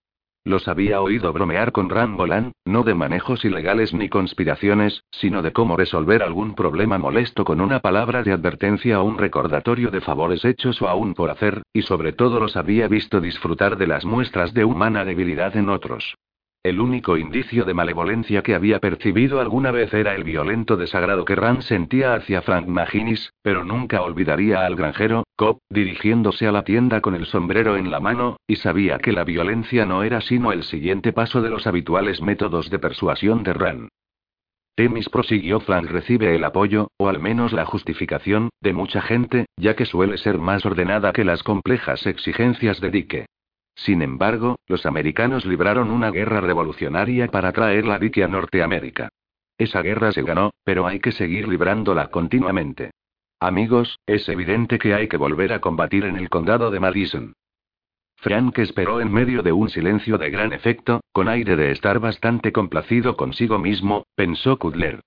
Los 0.46 0.70
había 0.70 1.02
oído 1.02 1.34
bromear 1.34 1.74
con 1.74 1.90
Rambolan, 1.90 2.54
no 2.64 2.84
de 2.84 2.94
manejos 2.94 3.44
ilegales 3.44 3.94
ni 3.94 4.08
conspiraciones, 4.08 5.04
sino 5.12 5.42
de 5.42 5.52
cómo 5.52 5.76
resolver 5.76 6.24
algún 6.24 6.56
problema 6.56 6.98
molesto 6.98 7.44
con 7.44 7.60
una 7.60 7.82
palabra 7.82 8.24
de 8.24 8.32
advertencia 8.32 9.02
o 9.02 9.04
un 9.04 9.18
recordatorio 9.18 9.92
de 9.92 10.00
favores 10.00 10.46
hechos 10.46 10.82
o 10.82 10.88
aún 10.88 11.14
por 11.14 11.30
hacer, 11.30 11.64
y 11.74 11.82
sobre 11.82 12.14
todo 12.14 12.40
los 12.40 12.56
había 12.56 12.88
visto 12.88 13.20
disfrutar 13.20 13.78
de 13.78 13.88
las 13.88 14.06
muestras 14.06 14.54
de 14.54 14.64
humana 14.64 15.04
debilidad 15.04 15.58
en 15.58 15.68
otros. 15.68 16.16
El 16.70 16.82
único 16.82 17.18
indicio 17.18 17.66
de 17.66 17.74
malevolencia 17.74 18.44
que 18.44 18.54
había 18.54 18.78
percibido 18.78 19.40
alguna 19.40 19.72
vez 19.72 19.92
era 19.92 20.14
el 20.14 20.24
violento 20.24 20.78
desagrado 20.78 21.26
que 21.26 21.34
Rand 21.34 21.62
sentía 21.62 22.14
hacia 22.14 22.44
Frank 22.44 22.68
Maginis, 22.68 23.34
pero 23.42 23.64
nunca 23.64 24.04
olvidaría 24.04 24.64
al 24.64 24.76
granjero, 24.76 25.24
Cobb, 25.36 25.58
dirigiéndose 25.72 26.46
a 26.46 26.52
la 26.52 26.64
tienda 26.64 27.02
con 27.02 27.16
el 27.16 27.26
sombrero 27.26 27.76
en 27.76 27.90
la 27.90 28.00
mano, 28.00 28.38
y 28.46 28.58
sabía 28.58 29.00
que 29.00 29.14
la 29.14 29.24
violencia 29.24 29.88
no 29.88 30.04
era 30.04 30.22
sino 30.22 30.52
el 30.52 30.62
siguiente 30.62 31.12
paso 31.12 31.42
de 31.42 31.50
los 31.50 31.66
habituales 31.66 32.22
métodos 32.22 32.70
de 32.70 32.78
persuasión 32.78 33.42
de 33.42 33.54
Rand. 33.54 33.90
Temis 34.76 35.10
prosiguió 35.10 35.62
Frank 35.62 35.90
recibe 35.90 36.36
el 36.36 36.44
apoyo, 36.44 36.90
o 36.98 37.10
al 37.10 37.20
menos 37.20 37.52
la 37.52 37.66
justificación, 37.66 38.50
de 38.62 38.74
mucha 38.74 39.02
gente, 39.02 39.48
ya 39.58 39.76
que 39.76 39.86
suele 39.86 40.20
ser 40.20 40.38
más 40.38 40.68
ordenada 40.68 41.14
que 41.14 41.26
las 41.26 41.42
complejas 41.42 42.06
exigencias 42.06 42.80
de 42.80 42.92
Dike. 42.92 43.26
Sin 43.86 44.02
embargo, 44.02 44.58
los 44.68 44.86
americanos 44.86 45.46
libraron 45.46 45.90
una 45.90 46.12
guerra 46.12 46.42
revolucionaria 46.42 47.28
para 47.28 47.54
traer 47.54 47.86
la 47.86 47.98
dique 47.98 48.24
a 48.24 48.28
Norteamérica. 48.28 49.10
Esa 49.58 49.82
guerra 49.82 50.12
se 50.12 50.22
ganó, 50.24 50.52
pero 50.66 50.86
hay 50.86 51.00
que 51.00 51.14
seguir 51.14 51.48
librándola 51.48 52.12
continuamente. 52.12 52.92
Amigos, 53.40 53.98
es 54.06 54.28
evidente 54.28 54.80
que 54.80 54.94
hay 54.94 55.08
que 55.08 55.16
volver 55.16 55.54
a 55.54 55.62
combatir 55.62 56.04
en 56.04 56.18
el 56.18 56.30
condado 56.30 56.72
de 56.72 56.80
Madison. 56.82 57.34
Frank 58.18 58.60
esperó 58.60 59.00
en 59.00 59.14
medio 59.14 59.44
de 59.44 59.54
un 59.54 59.70
silencio 59.70 60.18
de 60.18 60.30
gran 60.30 60.52
efecto, 60.52 61.00
con 61.14 61.30
aire 61.30 61.56
de 61.56 61.72
estar 61.72 62.00
bastante 62.00 62.52
complacido 62.52 63.16
consigo 63.16 63.60
mismo, 63.60 64.04
pensó 64.14 64.60
Kudler. 64.60 65.00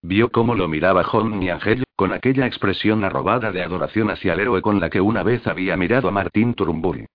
Vio 0.00 0.30
cómo 0.30 0.54
lo 0.54 0.68
miraba 0.68 1.02
John 1.02 1.42
y 1.42 1.50
Angel, 1.50 1.82
con 1.96 2.12
aquella 2.12 2.46
expresión 2.46 3.02
arrobada 3.02 3.50
de 3.50 3.64
adoración 3.64 4.10
hacia 4.10 4.34
el 4.34 4.40
héroe 4.40 4.62
con 4.62 4.78
la 4.78 4.90
que 4.90 5.00
una 5.00 5.24
vez 5.24 5.44
había 5.48 5.76
mirado 5.76 6.08
a 6.08 6.12
Martín 6.12 6.54
Turumburi. 6.54 7.06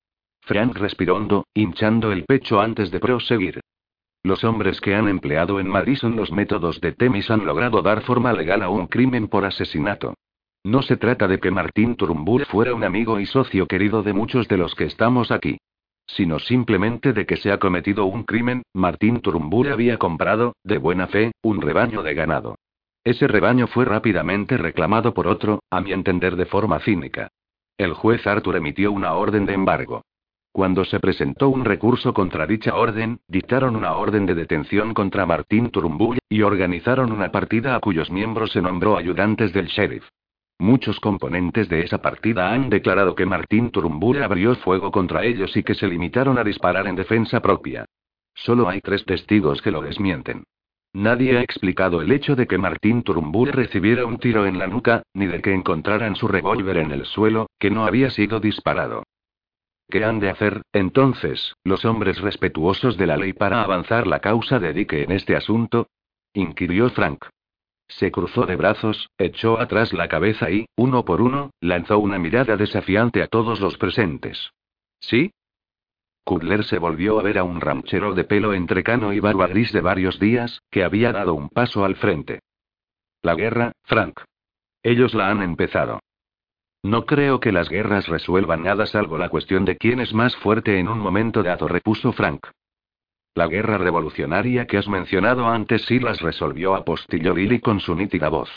Frank 0.48 0.78
respiró 0.78 1.44
hinchando 1.54 2.14
el 2.14 2.24
pecho 2.24 2.62
antes 2.62 2.90
de 2.90 3.02
proseguir. 3.02 3.60
Los 4.24 4.46
hombres 4.46 4.80
que 4.80 4.96
han 4.96 5.10
empleado 5.10 5.60
en 5.60 5.68
Madison 5.68 6.16
los 6.16 6.32
métodos 6.32 6.80
de 6.80 6.94
Temis 6.94 7.30
han 7.30 7.46
logrado 7.46 7.82
dar 7.82 8.02
forma 8.02 8.32
legal 8.32 8.64
a 8.64 8.70
un 8.70 8.88
crimen 8.88 9.28
por 9.28 9.44
asesinato. 9.44 10.14
No 10.64 10.82
se 10.82 10.96
trata 10.96 11.28
de 11.28 11.40
que 11.40 11.52
Martín 11.52 11.96
Turumbur 11.96 12.46
fuera 12.46 12.74
un 12.74 12.86
amigo 12.86 13.20
y 13.20 13.26
socio 13.26 13.68
querido 13.68 14.04
de 14.04 14.14
muchos 14.14 14.48
de 14.48 14.58
los 14.58 14.74
que 14.74 14.86
estamos 14.86 15.32
aquí. 15.32 15.58
Sino 16.08 16.40
simplemente 16.40 17.12
de 17.12 17.26
que 17.26 17.36
se 17.36 17.52
ha 17.52 17.60
cometido 17.60 18.06
un 18.06 18.24
crimen, 18.24 18.64
Martín 18.74 19.20
Turumbur 19.20 19.68
había 19.68 19.98
comprado, 19.98 20.56
de 20.64 20.78
buena 20.78 21.08
fe, 21.08 21.32
un 21.42 21.62
rebaño 21.62 22.04
de 22.04 22.14
ganado. 22.14 22.56
Ese 23.04 23.28
rebaño 23.28 23.68
fue 23.68 23.84
rápidamente 23.84 24.58
reclamado 24.58 25.14
por 25.14 25.28
otro, 25.28 25.62
a 25.70 25.82
mi 25.82 25.92
entender 25.92 26.38
de 26.38 26.46
forma 26.46 26.80
cínica. 26.80 27.28
El 27.78 27.94
juez 27.94 28.26
Arthur 28.26 28.56
emitió 28.56 28.94
una 28.94 29.14
orden 29.14 29.46
de 29.46 29.54
embargo. 29.54 30.04
Cuando 30.58 30.86
se 30.86 31.00
presentó 31.00 31.50
un 31.50 31.66
recurso 31.66 32.16
contra 32.16 32.48
dicha 32.48 32.74
orden, 32.74 33.20
dictaron 33.28 33.76
una 33.76 33.94
orden 33.94 34.26
de 34.26 34.34
detención 34.34 34.96
contra 34.96 35.28
Martín 35.28 35.70
Turumbull, 35.70 36.18
y 36.28 36.42
organizaron 36.42 37.12
una 37.12 37.32
partida 37.32 37.76
a 37.76 37.80
cuyos 37.80 38.10
miembros 38.10 38.54
se 38.54 38.62
nombró 38.64 38.98
ayudantes 38.98 39.54
del 39.54 39.68
sheriff. 39.68 40.06
Muchos 40.58 41.00
componentes 41.00 41.70
de 41.70 41.84
esa 41.84 42.02
partida 42.02 42.52
han 42.52 42.72
declarado 42.72 43.14
que 43.14 43.28
Martín 43.28 43.70
Turumbull 43.70 44.24
abrió 44.24 44.56
fuego 44.56 44.90
contra 44.90 45.24
ellos 45.26 45.56
y 45.56 45.62
que 45.62 45.76
se 45.76 45.86
limitaron 45.86 46.40
a 46.40 46.44
disparar 46.44 46.88
en 46.88 46.96
defensa 46.96 47.40
propia. 47.40 47.86
Solo 48.34 48.68
hay 48.68 48.82
tres 48.82 49.06
testigos 49.06 49.62
que 49.62 49.70
lo 49.70 49.82
desmienten. 49.82 50.44
Nadie 50.92 51.38
ha 51.38 51.44
explicado 51.44 52.02
el 52.02 52.12
hecho 52.12 52.36
de 52.36 52.48
que 52.48 52.58
Martín 52.58 53.04
Turumbull 53.04 53.54
recibiera 53.54 54.08
un 54.08 54.18
tiro 54.18 54.48
en 54.48 54.58
la 54.58 54.66
nuca, 54.66 55.04
ni 55.14 55.28
de 55.28 55.40
que 55.40 55.54
encontraran 55.54 56.16
su 56.16 56.28
revólver 56.28 56.78
en 56.78 56.90
el 56.90 57.06
suelo, 57.06 57.46
que 57.60 57.70
no 57.70 57.86
había 57.86 58.10
sido 58.10 58.40
disparado. 58.40 59.04
¿Qué 59.90 60.04
han 60.04 60.20
de 60.20 60.30
hacer, 60.30 60.64
entonces, 60.74 61.56
los 61.64 61.86
hombres 61.86 62.20
respetuosos 62.20 62.98
de 62.98 63.08
la 63.08 63.16
ley 63.16 63.34
para 63.34 63.64
avanzar 63.64 64.06
la 64.06 64.20
causa 64.20 64.60
de 64.60 64.74
Dick 64.74 64.94
en 64.94 65.12
este 65.12 65.36
asunto? 65.36 65.88
inquirió 66.34 66.90
Frank. 66.90 67.26
Se 67.88 68.12
cruzó 68.12 68.46
de 68.46 68.58
brazos, 68.58 69.10
echó 69.18 69.60
atrás 69.60 69.94
la 69.94 70.10
cabeza 70.10 70.52
y, 70.52 70.66
uno 70.76 71.06
por 71.06 71.22
uno, 71.22 71.52
lanzó 71.62 72.00
una 72.00 72.20
mirada 72.20 72.58
desafiante 72.58 73.24
a 73.24 73.28
todos 73.28 73.62
los 73.62 73.78
presentes. 73.78 74.52
¿Sí? 75.00 75.32
Kudler 76.26 76.66
se 76.66 76.80
volvió 76.80 77.18
a 77.18 77.24
ver 77.24 77.38
a 77.38 77.46
un 77.46 77.62
ranchero 77.62 78.14
de 78.14 78.26
pelo 78.26 78.54
entrecano 78.54 79.14
y 79.14 79.22
barba 79.22 79.48
gris 79.48 79.72
de 79.72 79.80
varios 79.80 80.20
días, 80.20 80.62
que 80.70 80.84
había 80.84 81.14
dado 81.14 81.34
un 81.34 81.48
paso 81.48 81.86
al 81.86 81.96
frente. 81.96 82.42
La 83.22 83.36
guerra, 83.36 83.72
Frank. 83.84 84.20
Ellos 84.84 85.14
la 85.14 85.30
han 85.30 85.42
empezado. 85.42 86.02
No 86.84 87.06
creo 87.06 87.40
que 87.40 87.52
las 87.52 87.70
guerras 87.70 88.08
resuelvan 88.08 88.64
nada 88.64 88.86
salvo 88.86 89.18
la 89.18 89.30
cuestión 89.30 89.66
de 89.66 89.78
quién 89.78 90.00
es 90.00 90.14
más 90.14 90.36
fuerte 90.38 90.80
en 90.80 90.88
un 90.88 91.00
momento 91.00 91.44
dado, 91.44 91.68
repuso 91.68 92.12
Frank. 92.14 92.48
La 93.36 93.48
guerra 93.48 93.78
revolucionaria 93.78 94.66
que 94.66 94.78
has 94.78 94.88
mencionado 94.88 95.48
antes 95.48 95.84
sí 95.86 96.00
las 96.00 96.22
resolvió, 96.22 96.76
apostilló 96.76 97.36
Lily 97.36 97.60
con 97.60 97.80
su 97.80 97.96
nítida 97.96 98.30
voz. 98.30 98.50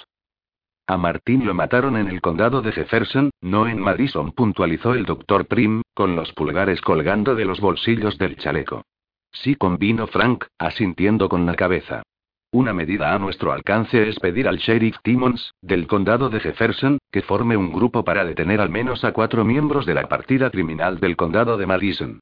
A 0.87 0.97
Martín 0.97 1.47
lo 1.47 1.55
mataron 1.55 1.97
en 1.97 2.09
el 2.09 2.21
condado 2.21 2.63
de 2.63 2.73
Jefferson, 2.73 3.31
no 3.41 3.69
en 3.69 3.79
Madison, 3.79 4.33
puntualizó 4.33 4.95
el 4.95 5.05
doctor 5.05 5.47
Prim, 5.47 5.83
con 5.95 6.17
los 6.17 6.33
pulgares 6.33 6.81
colgando 6.81 7.35
de 7.35 7.45
los 7.45 7.61
bolsillos 7.61 8.19
del 8.19 8.37
chaleco. 8.37 8.85
Sí 9.31 9.55
convino 9.55 10.07
Frank, 10.09 10.47
asintiendo 10.59 11.29
con 11.29 11.47
la 11.47 11.55
cabeza. 11.55 12.03
Una 12.53 12.73
medida 12.73 13.15
a 13.15 13.19
nuestro 13.21 13.53
alcance 13.53 14.09
es 14.09 14.19
pedir 14.19 14.49
al 14.49 14.57
sheriff 14.57 14.97
Timmons, 15.05 15.55
del 15.63 15.87
condado 15.87 16.31
de 16.31 16.41
Jefferson, 16.41 16.99
que 17.13 17.23
forme 17.23 17.57
un 17.57 17.73
grupo 17.73 18.03
para 18.03 18.25
detener 18.25 18.61
al 18.61 18.71
menos 18.71 19.05
a 19.05 19.13
cuatro 19.13 19.45
miembros 19.45 19.87
de 19.87 19.95
la 19.95 20.09
partida 20.09 20.51
criminal 20.51 20.99
del 20.99 21.17
condado 21.17 21.57
de 21.57 21.67
Madison. 21.67 22.19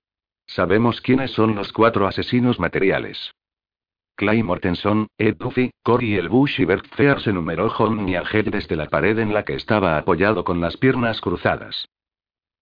Sabemos 0.46 1.00
quiénes 1.00 1.30
son 1.30 1.54
los 1.54 1.72
cuatro 1.72 2.06
asesinos 2.06 2.60
materiales. 2.60 3.32
Clay 4.16 4.42
Mortenson, 4.42 5.06
Ed 5.16 5.36
Duffy, 5.36 5.70
Cory 5.82 6.16
el 6.16 6.28
Bush 6.28 6.60
y 6.60 6.66
Bert 6.66 6.86
Fear 6.94 7.22
se 7.22 7.32
numeró 7.32 7.70
John 7.70 8.06
y 8.06 8.16
Angel 8.16 8.50
desde 8.50 8.76
la 8.76 8.86
pared 8.86 9.18
en 9.18 9.32
la 9.32 9.44
que 9.44 9.54
estaba 9.54 9.96
apoyado 9.96 10.44
con 10.44 10.60
las 10.60 10.76
piernas 10.76 11.22
cruzadas. 11.22 11.88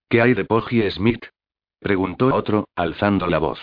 ¿Qué 0.09 0.23
hay 0.23 0.35
de 0.35 0.45
Poggy 0.45 0.89
Smith? 0.93 1.25
preguntó 1.81 2.33
otro, 2.33 2.69
alzando 2.77 3.27
la 3.27 3.39
voz. 3.39 3.59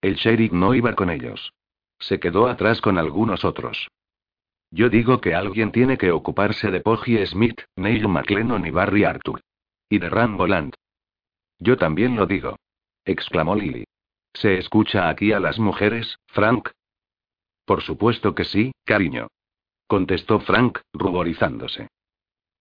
El 0.00 0.16
sheriff 0.16 0.52
no 0.52 0.74
iba 0.74 0.94
con 0.94 1.10
ellos. 1.10 1.52
Se 2.08 2.20
quedó 2.20 2.48
atrás 2.48 2.82
con 2.82 2.98
algunos 2.98 3.46
otros. 3.46 3.88
Yo 4.70 4.90
digo 4.90 5.22
que 5.22 5.34
alguien 5.34 5.72
tiene 5.72 5.96
que 5.96 6.10
ocuparse 6.10 6.70
de 6.70 6.80
Poggy 6.80 7.24
Smith, 7.26 7.62
Neil 7.76 8.08
McLennan 8.08 8.66
y 8.66 8.70
Barry 8.70 9.04
Arthur. 9.04 9.40
Y 9.88 9.98
de 9.98 10.10
Ramboland. 10.10 10.74
Yo 11.58 11.78
también 11.78 12.16
lo 12.16 12.26
digo. 12.26 12.56
exclamó 13.06 13.54
Lily. 13.54 13.84
¿Se 14.34 14.58
escucha 14.58 15.08
aquí 15.08 15.32
a 15.32 15.40
las 15.40 15.58
mujeres, 15.58 16.18
Frank? 16.26 16.70
Por 17.64 17.82
supuesto 17.82 18.34
que 18.34 18.44
sí, 18.44 18.72
cariño. 18.84 19.28
Contestó 19.86 20.40
Frank, 20.40 20.80
ruborizándose. 20.92 21.88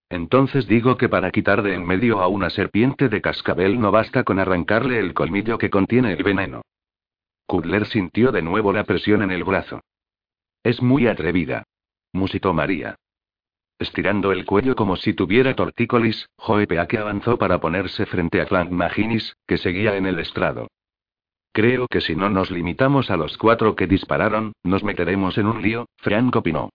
Entonces 0.09 0.67
digo 0.67 0.95
que 0.95 1.09
para 1.09 1.31
quitar 1.31 1.63
de 1.63 1.73
en 1.73 1.85
medio 1.85 2.21
a 2.21 2.27
una 2.27 2.49
serpiente 2.49 3.09
de 3.09 3.21
cascabel 3.21 3.81
no 3.81 3.91
basta 3.91 4.23
con 4.23 4.39
arrancarle 4.39 4.99
el 4.99 5.13
colmillo 5.13 5.57
que 5.57 5.69
contiene 5.69 6.13
el 6.13 6.23
veneno. 6.23 6.61
Kudler 7.53 7.85
sintió 7.85 8.31
de 8.31 8.41
nuevo 8.41 8.73
la 8.73 8.83
presión 8.83 9.21
en 9.21 9.29
el 9.29 9.43
brazo. 9.43 9.81
Es 10.63 10.81
muy 10.81 11.05
atrevida. 11.05 11.65
Musitó 12.11 12.51
María. 12.51 12.95
Estirando 13.77 14.31
el 14.31 14.43
cuello 14.43 14.75
como 14.75 14.95
si 14.95 15.13
tuviera 15.13 15.55
tortícolis, 15.55 16.27
Joe 16.35 16.65
Peake 16.65 16.97
avanzó 16.97 17.37
para 17.37 17.59
ponerse 17.59 18.07
frente 18.07 18.41
a 18.41 18.47
Frank 18.47 18.71
Maginis, 18.71 19.35
que 19.45 19.59
seguía 19.59 19.95
en 19.97 20.07
el 20.07 20.17
estrado. 20.17 20.65
Creo 21.51 21.87
que 21.87 22.01
si 22.01 22.15
no 22.15 22.27
nos 22.31 22.49
limitamos 22.49 23.11
a 23.11 23.17
los 23.17 23.37
cuatro 23.37 23.75
que 23.75 23.85
dispararon, 23.85 24.53
nos 24.63 24.83
meteremos 24.83 25.37
en 25.37 25.45
un 25.45 25.61
lío, 25.61 25.85
Frank 25.97 26.35
opinó. 26.35 26.71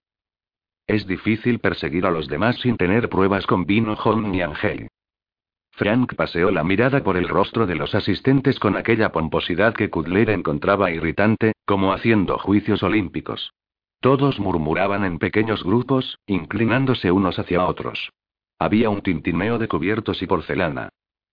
Es 0.87 1.05
difícil 1.05 1.59
perseguir 1.59 2.05
a 2.05 2.11
los 2.11 2.29
demás 2.29 2.55
sin 2.61 2.77
tener 2.77 3.09
pruebas 3.09 3.45
con 3.45 3.65
Vino 3.65 3.97
John 3.97 4.33
y 4.33 4.41
Angel. 4.43 4.87
Frank 5.71 6.15
paseó 6.15 6.51
la 6.51 6.63
mirada 6.63 7.03
por 7.03 7.15
el 7.15 7.29
rostro 7.29 7.65
de 7.65 7.75
los 7.75 7.95
asistentes 7.95 8.59
con 8.59 8.75
aquella 8.75 9.11
pomposidad 9.11 9.73
que 9.73 9.89
Kudler 9.89 10.29
encontraba 10.29 10.91
irritante, 10.91 11.53
como 11.65 11.93
haciendo 11.93 12.37
juicios 12.37 12.83
olímpicos. 12.83 13.53
Todos 14.01 14.39
murmuraban 14.39 15.03
en 15.05 15.19
pequeños 15.19 15.63
grupos, 15.63 16.19
inclinándose 16.25 17.11
unos 17.11 17.39
hacia 17.39 17.65
otros. 17.65 18.11
Había 18.57 18.89
un 18.89 19.01
tintineo 19.01 19.57
de 19.57 19.67
cubiertos 19.67 20.21
y 20.21 20.27
porcelana. 20.27 20.89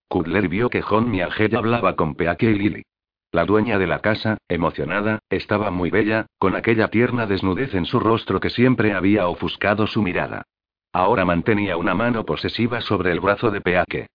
Kudler 0.07 0.47
vio 0.47 0.69
que 0.69 0.81
John 0.81 1.09
Miagel 1.09 1.55
hablaba 1.55 1.95
con 1.95 2.15
Peake 2.15 2.51
y 2.51 2.53
Lily. 2.53 2.83
La 3.31 3.45
dueña 3.45 3.77
de 3.77 3.87
la 3.87 3.99
casa, 3.99 4.37
emocionada, 4.47 5.19
estaba 5.29 5.69
muy 5.71 5.89
bella, 5.89 6.27
con 6.37 6.55
aquella 6.55 6.87
tierna 6.87 7.25
desnudez 7.25 7.73
en 7.73 7.85
su 7.85 7.99
rostro 7.99 8.39
que 8.39 8.49
siempre 8.49 8.93
había 8.93 9.27
ofuscado 9.27 9.85
su 9.87 10.01
mirada. 10.01 10.43
Ahora 10.93 11.25
mantenía 11.25 11.75
una 11.75 11.93
mano 11.93 12.25
posesiva 12.25 12.79
sobre 12.79 13.11
el 13.11 13.19
brazo 13.19 13.51
de 13.51 13.61
Peake. 13.61 14.07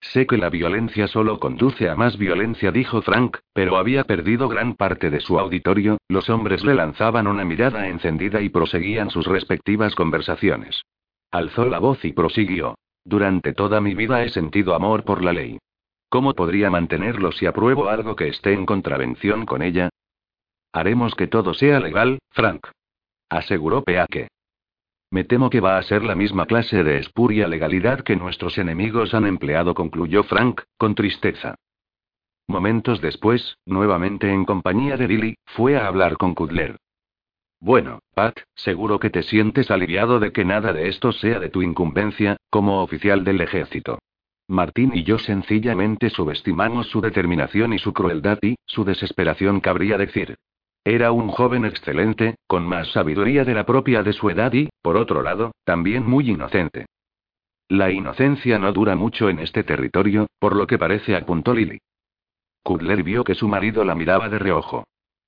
Sé 0.00 0.26
que 0.26 0.38
la 0.38 0.48
violencia 0.48 1.08
solo 1.08 1.40
conduce 1.40 1.88
a 1.88 1.96
más 1.96 2.16
violencia, 2.16 2.70
dijo 2.70 3.02
Frank, 3.02 3.38
pero 3.52 3.76
había 3.76 4.04
perdido 4.04 4.48
gran 4.48 4.74
parte 4.74 5.10
de 5.10 5.20
su 5.20 5.38
auditorio, 5.38 5.98
los 6.08 6.30
hombres 6.30 6.64
le 6.64 6.74
lanzaban 6.74 7.26
una 7.26 7.44
mirada 7.44 7.88
encendida 7.88 8.40
y 8.40 8.48
proseguían 8.48 9.10
sus 9.10 9.26
respectivas 9.26 9.94
conversaciones. 9.94 10.82
Alzó 11.30 11.66
la 11.66 11.78
voz 11.78 12.04
y 12.04 12.12
prosiguió. 12.12 12.76
Durante 13.04 13.52
toda 13.52 13.80
mi 13.80 13.94
vida 13.94 14.22
he 14.22 14.30
sentido 14.30 14.74
amor 14.74 15.04
por 15.04 15.22
la 15.22 15.32
ley. 15.32 15.58
¿Cómo 16.08 16.34
podría 16.34 16.70
mantenerlo 16.70 17.32
si 17.32 17.46
apruebo 17.46 17.88
algo 17.88 18.16
que 18.16 18.28
esté 18.28 18.52
en 18.52 18.66
contravención 18.66 19.44
con 19.46 19.62
ella? 19.62 19.90
Haremos 20.72 21.14
que 21.14 21.26
todo 21.26 21.54
sea 21.54 21.80
legal, 21.80 22.18
Frank. 22.30 22.68
Aseguró 23.28 23.82
Peake. 23.82 24.28
Me 25.10 25.24
temo 25.24 25.48
que 25.48 25.60
va 25.60 25.78
a 25.78 25.82
ser 25.82 26.04
la 26.04 26.14
misma 26.14 26.46
clase 26.46 26.84
de 26.84 26.98
espuria 26.98 27.48
legalidad 27.48 28.00
que 28.00 28.16
nuestros 28.16 28.58
enemigos 28.58 29.14
han 29.14 29.26
empleado, 29.26 29.74
concluyó 29.74 30.22
Frank, 30.24 30.62
con 30.76 30.94
tristeza. 30.94 31.54
Momentos 32.46 33.00
después, 33.00 33.58
nuevamente 33.64 34.30
en 34.30 34.44
compañía 34.44 34.96
de 34.96 35.06
Billy, 35.06 35.34
fue 35.46 35.76
a 35.76 35.86
hablar 35.86 36.16
con 36.18 36.34
Kudler. 36.34 36.76
Bueno, 37.60 38.00
Pat, 38.14 38.38
seguro 38.54 39.00
que 39.00 39.10
te 39.10 39.22
sientes 39.22 39.70
aliviado 39.70 40.20
de 40.20 40.32
que 40.32 40.44
nada 40.44 40.72
de 40.72 40.88
esto 40.88 41.12
sea 41.12 41.40
de 41.40 41.48
tu 41.48 41.62
incumbencia, 41.62 42.36
como 42.50 42.82
oficial 42.82 43.24
del 43.24 43.40
ejército. 43.40 43.98
Martín 44.46 44.92
y 44.94 45.02
yo 45.04 45.18
sencillamente 45.18 46.08
subestimamos 46.08 46.86
su 46.88 47.00
determinación 47.00 47.72
y 47.72 47.78
su 47.78 47.92
crueldad 47.92 48.38
y, 48.42 48.56
su 48.64 48.84
desesperación 48.84 49.60
cabría 49.60 49.98
decir. 49.98 50.36
Era 50.90 51.12
un 51.12 51.28
joven 51.28 51.66
excelente, 51.66 52.36
con 52.46 52.66
más 52.66 52.90
sabiduría 52.92 53.44
de 53.44 53.52
la 53.52 53.66
propia 53.66 54.02
de 54.02 54.14
su 54.14 54.30
edad 54.30 54.50
y, 54.54 54.70
por 54.80 54.96
otro 54.96 55.20
lado, 55.20 55.52
también 55.62 56.08
muy 56.08 56.30
inocente. 56.30 56.86
La 57.68 57.90
inocencia 57.90 58.58
no 58.58 58.72
dura 58.72 58.96
mucho 58.96 59.28
en 59.28 59.38
este 59.38 59.64
territorio, 59.64 60.28
por 60.38 60.56
lo 60.56 60.66
que 60.66 60.78
parece, 60.78 61.14
apuntó 61.14 61.52
Lily. 61.52 61.78
Kudler 62.62 63.02
vio 63.02 63.22
que 63.22 63.34
su 63.34 63.48
marido 63.48 63.84
la 63.84 63.94
miraba 63.94 64.30
de 64.30 64.38
reojo. 64.38 64.84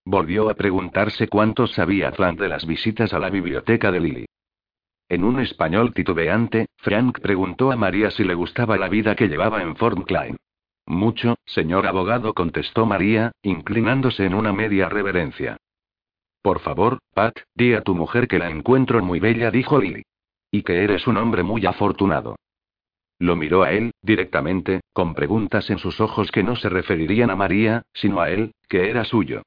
Volvió 0.07 0.49
a 0.49 0.55
preguntarse 0.55 1.29
cuánto 1.29 1.67
sabía 1.67 2.11
Frank 2.13 2.41
de 2.41 2.49
las 2.49 2.65
visitas 2.65 3.13
a 3.13 3.19
la 3.19 3.29
biblioteca 3.29 3.93
de 3.93 4.01
Lily. 4.01 4.25
En 5.11 5.25
un 5.25 5.41
español 5.41 5.93
titubeante, 5.93 6.69
Frank 6.79 7.21
preguntó 7.21 7.71
a 7.71 7.77
María 7.77 8.11
si 8.11 8.25
le 8.25 8.33
gustaba 8.33 8.79
la 8.79 8.89
vida 8.89 9.15
que 9.15 9.29
llevaba 9.29 9.61
en 9.61 9.77
Fort 9.77 10.07
Klein. 10.07 10.39
Mucho, 10.91 11.37
señor 11.47 11.87
abogado, 11.87 12.35
contestó 12.35 12.85
María, 12.85 13.31
inclinándose 13.45 14.27
en 14.27 14.35
una 14.35 14.53
media 14.53 14.89
reverencia. 14.89 15.57
Por 16.43 16.59
favor, 16.59 16.99
Pat, 17.15 17.39
di 17.55 17.75
a 17.75 17.83
tu 17.83 17.95
mujer 17.95 18.27
que 18.27 18.41
la 18.41 18.51
encuentro 18.51 19.01
muy 19.01 19.21
bella, 19.21 19.53
dijo 19.53 19.79
Lily. 19.79 20.03
Y 20.51 20.65
que 20.65 20.83
eres 20.83 21.07
un 21.07 21.17
hombre 21.17 21.45
muy 21.45 21.65
afortunado. 21.65 22.35
Lo 23.21 23.37
miró 23.37 23.63
a 23.63 23.71
él, 23.71 23.93
directamente, 24.03 24.81
con 24.93 25.15
preguntas 25.15 25.71
en 25.71 25.79
sus 25.79 26.01
ojos 26.01 26.33
que 26.33 26.43
no 26.43 26.57
se 26.57 26.69
referirían 26.69 27.31
a 27.31 27.37
María, 27.37 27.83
sino 27.93 28.21
a 28.21 28.29
él, 28.31 28.51
que 28.69 28.91
era 28.91 29.05
suyo. 29.05 29.43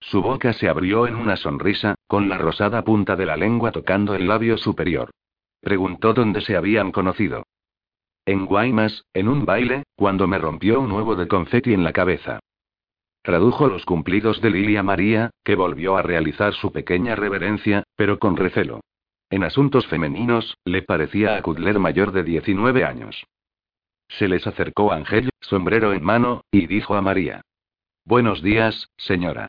Su 0.00 0.20
boca 0.20 0.52
se 0.52 0.68
abrió 0.68 1.06
en 1.06 1.14
una 1.14 1.36
sonrisa, 1.36 1.94
con 2.08 2.28
la 2.28 2.38
rosada 2.38 2.82
punta 2.82 3.14
de 3.14 3.26
la 3.26 3.36
lengua 3.36 3.70
tocando 3.70 4.16
el 4.16 4.26
labio 4.26 4.58
superior. 4.58 5.12
Preguntó 5.60 6.12
dónde 6.12 6.40
se 6.40 6.56
habían 6.56 6.90
conocido. 6.90 7.44
En 8.28 8.44
Guaymas, 8.44 9.06
en 9.14 9.26
un 9.26 9.46
baile, 9.46 9.84
cuando 9.96 10.26
me 10.26 10.36
rompió 10.36 10.80
un 10.80 10.92
huevo 10.92 11.16
de 11.16 11.26
confeti 11.26 11.72
en 11.72 11.82
la 11.82 11.94
cabeza. 11.94 12.40
Tradujo 13.22 13.68
los 13.68 13.86
cumplidos 13.86 14.42
de 14.42 14.50
Lilia 14.50 14.82
María, 14.82 15.30
que 15.42 15.54
volvió 15.54 15.96
a 15.96 16.02
realizar 16.02 16.52
su 16.52 16.70
pequeña 16.70 17.16
reverencia, 17.16 17.84
pero 17.96 18.18
con 18.18 18.36
recelo. 18.36 18.80
En 19.30 19.44
asuntos 19.44 19.86
femeninos, 19.86 20.58
le 20.66 20.82
parecía 20.82 21.36
a 21.36 21.42
Kudler 21.42 21.78
mayor 21.78 22.12
de 22.12 22.22
19 22.22 22.84
años. 22.84 23.24
Se 24.08 24.28
les 24.28 24.46
acercó 24.46 24.92
Ángel, 24.92 25.30
sombrero 25.40 25.94
en 25.94 26.04
mano, 26.04 26.42
y 26.50 26.66
dijo 26.66 26.96
a 26.96 27.00
María. 27.00 27.40
Buenos 28.04 28.42
días, 28.42 28.90
señora. 28.98 29.48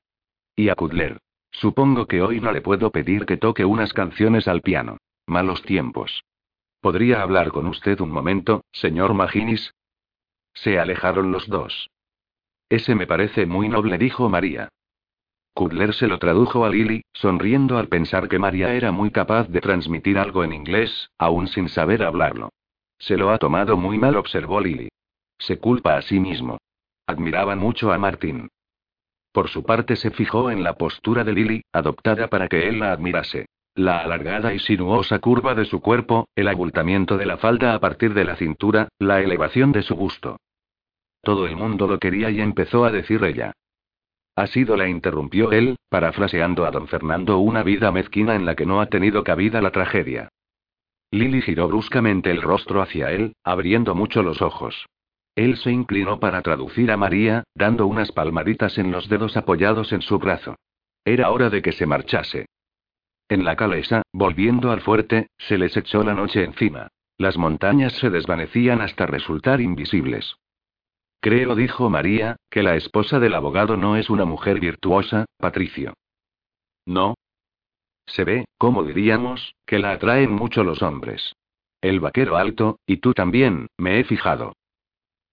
Y 0.55 0.69
a 0.69 0.75
Kudler. 0.75 1.17
Supongo 1.51 2.05
que 2.05 2.21
hoy 2.21 2.39
no 2.39 2.53
le 2.53 2.61
puedo 2.61 2.91
pedir 2.91 3.25
que 3.25 3.35
toque 3.35 3.65
unas 3.65 3.91
canciones 3.91 4.47
al 4.47 4.61
piano. 4.61 4.99
Malos 5.27 5.63
tiempos. 5.63 6.23
¿Podría 6.81 7.21
hablar 7.21 7.51
con 7.51 7.67
usted 7.67 7.99
un 7.99 8.09
momento, 8.09 8.63
señor 8.71 9.13
Maginis? 9.13 9.73
Se 10.53 10.79
alejaron 10.79 11.31
los 11.31 11.47
dos. 11.47 11.89
Ese 12.69 12.95
me 12.95 13.05
parece 13.05 13.45
muy 13.45 13.67
noble, 13.67 13.97
dijo 13.97 14.29
María. 14.29 14.69
Kudler 15.53 15.93
se 15.93 16.07
lo 16.07 16.19
tradujo 16.19 16.63
a 16.63 16.69
Lily, 16.69 17.01
sonriendo 17.11 17.77
al 17.77 17.89
pensar 17.89 18.29
que 18.29 18.39
María 18.39 18.73
era 18.73 18.93
muy 18.93 19.11
capaz 19.11 19.49
de 19.49 19.59
transmitir 19.59 20.17
algo 20.17 20.43
en 20.43 20.53
inglés, 20.53 21.09
aún 21.17 21.47
sin 21.47 21.67
saber 21.67 22.03
hablarlo. 22.03 22.49
Se 22.97 23.17
lo 23.17 23.31
ha 23.31 23.39
tomado 23.39 23.75
muy 23.75 23.97
mal, 23.97 24.15
observó 24.15 24.61
Lily. 24.61 24.87
Se 25.37 25.59
culpa 25.59 25.97
a 25.97 26.01
sí 26.01 26.19
mismo. 26.19 26.59
Admiraba 27.07 27.55
mucho 27.55 27.91
a 27.91 27.97
Martín. 27.97 28.49
Por 29.33 29.49
su 29.49 29.63
parte 29.63 29.95
se 29.97 30.11
fijó 30.11 30.49
en 30.49 30.63
la 30.63 30.77
postura 30.77 31.23
de 31.25 31.33
Lily, 31.33 31.61
adoptada 31.73 32.29
para 32.29 32.47
que 32.47 32.69
él 32.69 32.79
la 32.79 32.93
admirase. 32.93 33.47
La 33.79 33.99
alargada 33.99 34.53
y 34.53 34.59
sinuosa 34.59 35.19
curva 35.19 35.55
de 35.55 35.63
su 35.63 35.79
cuerpo, 35.79 36.27
el 36.35 36.49
abultamiento 36.49 37.15
de 37.15 37.25
la 37.25 37.37
falda 37.37 37.73
a 37.73 37.79
partir 37.79 38.13
de 38.13 38.25
la 38.25 38.35
cintura, 38.35 38.89
la 38.99 39.21
elevación 39.21 39.71
de 39.71 39.83
su 39.83 39.95
busto. 39.95 40.35
Todo 41.21 41.47
el 41.47 41.55
mundo 41.55 41.87
lo 41.87 41.97
quería 41.97 42.29
y 42.29 42.41
empezó 42.41 42.83
a 42.83 42.91
decir 42.91 43.23
ella. 43.23 43.53
Ha 44.35 44.47
sido 44.47 44.75
la 44.75 44.89
interrumpió 44.89 45.53
él, 45.53 45.77
parafraseando 45.87 46.65
a 46.65 46.71
don 46.71 46.89
Fernando 46.89 47.37
una 47.39 47.63
vida 47.63 47.89
mezquina 47.93 48.35
en 48.35 48.45
la 48.45 48.53
que 48.57 48.65
no 48.65 48.81
ha 48.81 48.87
tenido 48.87 49.23
cabida 49.23 49.61
la 49.61 49.71
tragedia. 49.71 50.27
Lily 51.11 51.41
giró 51.41 51.69
bruscamente 51.69 52.31
el 52.31 52.41
rostro 52.41 52.81
hacia 52.81 53.11
él, 53.11 53.31
abriendo 53.45 53.95
mucho 53.95 54.23
los 54.23 54.41
ojos. 54.41 54.87
Él 55.35 55.55
se 55.55 55.71
inclinó 55.71 56.19
para 56.19 56.41
traducir 56.41 56.91
a 56.91 56.97
María, 56.97 57.45
dando 57.55 57.87
unas 57.87 58.11
palmaditas 58.11 58.77
en 58.77 58.91
los 58.91 59.07
dedos 59.07 59.37
apoyados 59.37 59.93
en 59.93 60.01
su 60.01 60.19
brazo. 60.19 60.57
Era 61.05 61.31
hora 61.31 61.49
de 61.49 61.61
que 61.61 61.71
se 61.71 61.85
marchase. 61.85 62.45
En 63.29 63.45
la 63.45 63.55
calesa, 63.55 64.01
volviendo 64.11 64.71
al 64.71 64.81
fuerte, 64.81 65.29
se 65.37 65.57
les 65.57 65.77
echó 65.77 66.03
la 66.03 66.13
noche 66.13 66.43
encima. 66.43 66.89
Las 67.17 67.37
montañas 67.37 67.93
se 67.93 68.09
desvanecían 68.09 68.81
hasta 68.81 69.05
resultar 69.05 69.61
invisibles. 69.61 70.35
Creo, 71.21 71.55
dijo 71.55 71.89
María, 71.89 72.37
que 72.49 72.63
la 72.63 72.75
esposa 72.75 73.19
del 73.19 73.35
abogado 73.35 73.77
no 73.77 73.95
es 73.95 74.09
una 74.09 74.25
mujer 74.25 74.59
virtuosa, 74.59 75.25
Patricio. 75.37 75.93
No, 76.85 77.15
se 78.09 78.23
ve, 78.23 78.45
como 78.57 78.83
diríamos, 78.83 79.55
que 79.65 79.79
la 79.79 79.91
atraen 79.91 80.31
mucho 80.31 80.63
los 80.63 80.81
hombres. 80.81 81.35
El 81.81 81.99
vaquero 81.99 82.37
alto, 82.37 82.79
y 82.85 82.97
tú 82.97 83.13
también, 83.13 83.67
me 83.77 83.99
he 83.99 84.03
fijado. 84.03 84.53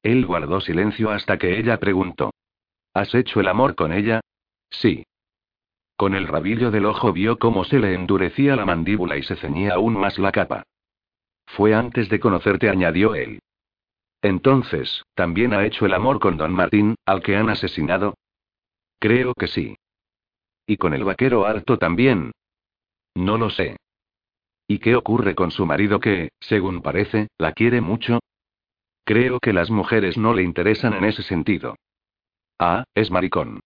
Él 0.03 0.27
guardó 0.27 0.61
silencio 0.61 1.11
hasta 1.11 1.39
que 1.39 1.59
ella 1.59 1.79
preguntó. 1.79 2.31
¿Has 2.93 3.15
hecho 3.15 3.41
el 3.41 3.49
amor 3.49 3.75
con 3.75 3.93
ella? 3.93 4.21
Sí. 4.71 5.05
Con 5.97 6.15
el 6.15 6.29
rabillo 6.29 6.71
del 6.71 6.85
ojo 6.85 7.13
vio 7.13 7.39
cómo 7.39 7.65
se 7.65 7.79
le 7.79 7.95
endurecía 7.95 8.55
la 8.55 8.67
mandíbula 8.67 9.17
y 9.17 9.23
se 9.23 9.37
ceñía 9.37 9.75
aún 9.75 9.95
más 9.95 10.19
la 10.19 10.31
capa. 10.31 10.65
Fue 11.47 11.75
antes 11.75 12.09
de 12.11 12.21
conocerte, 12.21 12.69
añadió 12.69 13.15
él. 13.15 13.41
Entonces, 14.21 15.05
¿también 15.15 15.55
ha 15.55 15.65
hecho 15.65 15.87
el 15.87 15.95
amor 15.95 16.21
con 16.21 16.37
don 16.37 16.53
Martín, 16.53 16.97
al 17.07 17.23
que 17.23 17.37
han 17.37 17.49
asesinado? 17.49 18.15
Creo 18.99 19.33
que 19.35 19.47
sí. 19.47 19.77
¿Y 20.67 20.77
con 20.77 20.93
el 20.93 21.05
vaquero 21.05 21.47
alto 21.47 21.79
también? 21.79 22.33
No 23.15 23.39
lo 23.39 23.51
sé. 23.51 23.77
¿Y 24.69 24.81
qué 24.81 24.97
ocurre 24.97 25.35
con 25.35 25.51
su 25.51 25.65
marido 25.65 26.01
que, 26.01 26.31
según 26.41 26.83
parece, 26.83 27.29
la 27.39 27.53
quiere 27.53 27.81
mucho? 27.81 28.19
Creo 29.05 29.39
que 29.39 29.53
las 29.53 29.71
mujeres 29.71 30.19
no 30.19 30.35
le 30.35 30.43
interesan 30.43 30.93
en 30.95 31.05
ese 31.05 31.23
sentido. 31.23 31.77
Ah, 32.59 32.85
es 32.95 33.11
maricón. 33.11 33.61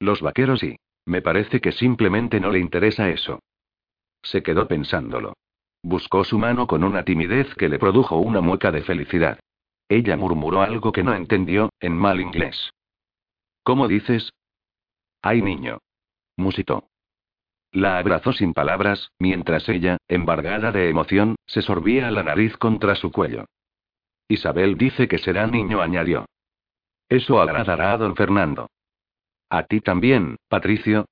Los 0.00 0.22
vaqueros 0.22 0.60
sí. 0.60 0.76
Me 1.08 1.22
parece 1.22 1.62
que 1.62 1.72
simplemente 1.72 2.38
no 2.38 2.50
le 2.50 2.58
interesa 2.58 3.08
eso. 3.08 3.40
Se 4.22 4.42
quedó 4.42 4.68
pensándolo. 4.68 5.32
Buscó 5.82 6.22
su 6.22 6.38
mano 6.38 6.66
con 6.66 6.84
una 6.84 7.02
timidez 7.02 7.54
que 7.54 7.70
le 7.70 7.78
produjo 7.78 8.18
una 8.18 8.42
mueca 8.42 8.70
de 8.70 8.82
felicidad. 8.82 9.40
Ella 9.88 10.18
murmuró 10.18 10.60
algo 10.60 10.92
que 10.92 11.02
no 11.02 11.14
entendió, 11.14 11.70
en 11.80 11.96
mal 11.96 12.20
inglés. 12.20 12.74
¿Cómo 13.62 13.88
dices? 13.88 14.34
Ay, 15.22 15.40
niño. 15.40 15.78
Musitó. 16.36 16.90
La 17.72 17.96
abrazó 17.96 18.34
sin 18.34 18.52
palabras, 18.52 19.10
mientras 19.18 19.66
ella, 19.70 19.96
embargada 20.08 20.72
de 20.72 20.90
emoción, 20.90 21.36
se 21.46 21.62
sorbía 21.62 22.10
la 22.10 22.22
nariz 22.22 22.54
contra 22.58 22.94
su 22.96 23.10
cuello. 23.10 23.46
Isabel 24.28 24.76
dice 24.76 25.08
que 25.08 25.16
será 25.16 25.46
niño, 25.46 25.80
añadió. 25.80 26.26
Eso 27.08 27.40
agradará 27.40 27.92
a 27.92 27.96
don 27.96 28.14
Fernando. 28.14 28.68
A 29.50 29.62
ti 29.62 29.80
también, 29.80 30.36
Patricio. 30.48 31.06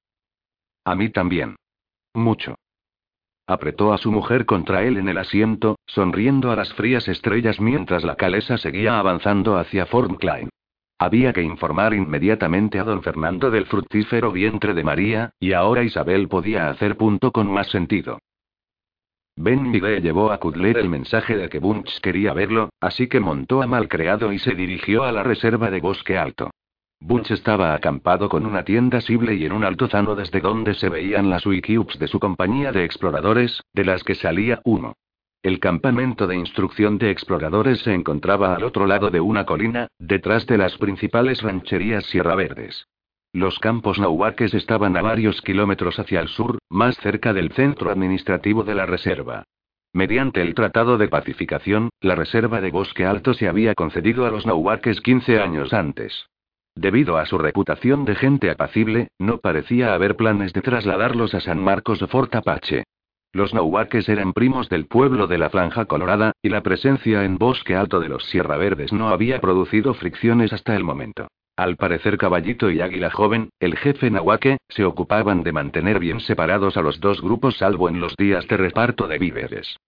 A 0.84 0.94
mí 0.94 1.08
también. 1.08 1.56
Mucho. 2.14 2.56
Apretó 3.46 3.92
a 3.92 3.98
su 3.98 4.10
mujer 4.10 4.44
contra 4.44 4.82
él 4.82 4.96
en 4.96 5.08
el 5.08 5.18
asiento, 5.18 5.76
sonriendo 5.86 6.50
a 6.50 6.56
las 6.56 6.74
frías 6.74 7.06
estrellas 7.08 7.60
mientras 7.60 8.04
la 8.04 8.16
calesa 8.16 8.58
seguía 8.58 8.98
avanzando 8.98 9.56
hacia 9.56 9.86
Fort 9.86 10.18
Klein. 10.18 10.48
Había 10.98 11.32
que 11.32 11.42
informar 11.42 11.94
inmediatamente 11.94 12.78
a 12.78 12.84
don 12.84 13.02
Fernando 13.02 13.50
del 13.50 13.66
fructífero 13.66 14.32
vientre 14.32 14.74
de 14.74 14.82
María, 14.82 15.30
y 15.38 15.52
ahora 15.52 15.82
Isabel 15.82 16.26
podía 16.28 16.70
hacer 16.70 16.96
punto 16.96 17.32
con 17.32 17.50
más 17.50 17.68
sentido. 17.68 18.18
Ben 19.36 19.70
Miguel 19.70 20.02
llevó 20.02 20.32
a 20.32 20.38
Kudler 20.38 20.78
el 20.78 20.88
mensaje 20.88 21.36
de 21.36 21.50
que 21.50 21.58
Bunch 21.58 22.00
quería 22.00 22.32
verlo, 22.32 22.70
así 22.80 23.06
que 23.06 23.20
montó 23.20 23.62
a 23.62 23.66
malcreado 23.66 24.32
y 24.32 24.38
se 24.38 24.54
dirigió 24.54 25.04
a 25.04 25.12
la 25.12 25.22
reserva 25.22 25.70
de 25.70 25.80
Bosque 25.80 26.16
Alto. 26.16 26.50
Bunch 27.00 27.30
estaba 27.30 27.74
acampado 27.74 28.28
con 28.28 28.46
una 28.46 28.64
tienda 28.64 29.00
Sible 29.00 29.34
y 29.34 29.44
en 29.44 29.52
un 29.52 29.64
altozano 29.64 30.14
desde 30.14 30.40
donde 30.40 30.74
se 30.74 30.88
veían 30.88 31.30
las 31.30 31.46
wikibs 31.46 31.98
de 31.98 32.08
su 32.08 32.18
compañía 32.18 32.72
de 32.72 32.84
exploradores, 32.84 33.62
de 33.72 33.84
las 33.84 34.02
que 34.02 34.14
salía 34.14 34.60
uno. 34.64 34.94
El 35.42 35.60
campamento 35.60 36.26
de 36.26 36.36
instrucción 36.36 36.98
de 36.98 37.10
exploradores 37.10 37.80
se 37.80 37.94
encontraba 37.94 38.56
al 38.56 38.64
otro 38.64 38.86
lado 38.86 39.10
de 39.10 39.20
una 39.20 39.44
colina, 39.44 39.88
detrás 39.98 40.46
de 40.46 40.58
las 40.58 40.76
principales 40.78 41.42
rancherías 41.42 42.04
Sierra 42.06 42.34
Verdes. 42.34 42.88
Los 43.32 43.58
campos 43.58 43.98
nahuaques 43.98 44.54
estaban 44.54 44.96
a 44.96 45.02
varios 45.02 45.42
kilómetros 45.42 45.98
hacia 45.98 46.20
el 46.20 46.28
sur, 46.28 46.58
más 46.70 46.96
cerca 46.96 47.32
del 47.32 47.52
centro 47.52 47.90
administrativo 47.90 48.64
de 48.64 48.74
la 48.74 48.86
reserva. 48.86 49.44
Mediante 49.92 50.40
el 50.40 50.54
Tratado 50.54 50.98
de 50.98 51.08
Pacificación, 51.08 51.90
la 52.00 52.14
reserva 52.14 52.60
de 52.60 52.70
Bosque 52.70 53.04
Alto 53.04 53.34
se 53.34 53.46
había 53.46 53.74
concedido 53.74 54.26
a 54.26 54.30
los 54.30 54.46
nahuaques 54.46 55.00
15 55.00 55.38
años 55.38 55.72
antes. 55.72 56.26
Debido 56.76 57.16
a 57.16 57.24
su 57.24 57.38
reputación 57.38 58.04
de 58.04 58.14
gente 58.14 58.50
apacible, 58.50 59.08
no 59.18 59.38
parecía 59.38 59.94
haber 59.94 60.14
planes 60.14 60.52
de 60.52 60.60
trasladarlos 60.60 61.34
a 61.34 61.40
San 61.40 61.58
Marcos 61.58 62.02
o 62.02 62.06
Fort 62.06 62.34
Apache. 62.34 62.84
Los 63.32 63.54
nahuaques 63.54 64.10
eran 64.10 64.34
primos 64.34 64.68
del 64.68 64.86
pueblo 64.86 65.26
de 65.26 65.38
la 65.38 65.48
Franja 65.48 65.86
Colorada, 65.86 66.32
y 66.42 66.50
la 66.50 66.62
presencia 66.62 67.24
en 67.24 67.38
bosque 67.38 67.74
alto 67.74 67.98
de 67.98 68.10
los 68.10 68.26
Sierra 68.26 68.58
Verdes 68.58 68.92
no 68.92 69.08
había 69.08 69.40
producido 69.40 69.94
fricciones 69.94 70.52
hasta 70.52 70.76
el 70.76 70.84
momento. 70.84 71.28
Al 71.56 71.76
parecer 71.76 72.18
Caballito 72.18 72.70
y 72.70 72.82
Águila 72.82 73.10
Joven, 73.10 73.48
el 73.58 73.78
jefe 73.78 74.10
nahuaque, 74.10 74.58
se 74.68 74.84
ocupaban 74.84 75.42
de 75.42 75.52
mantener 75.52 75.98
bien 75.98 76.20
separados 76.20 76.76
a 76.76 76.82
los 76.82 77.00
dos 77.00 77.22
grupos 77.22 77.56
salvo 77.56 77.88
en 77.88 78.00
los 78.00 78.14
días 78.16 78.46
de 78.48 78.58
reparto 78.58 79.08
de 79.08 79.18
víveres. 79.18 79.78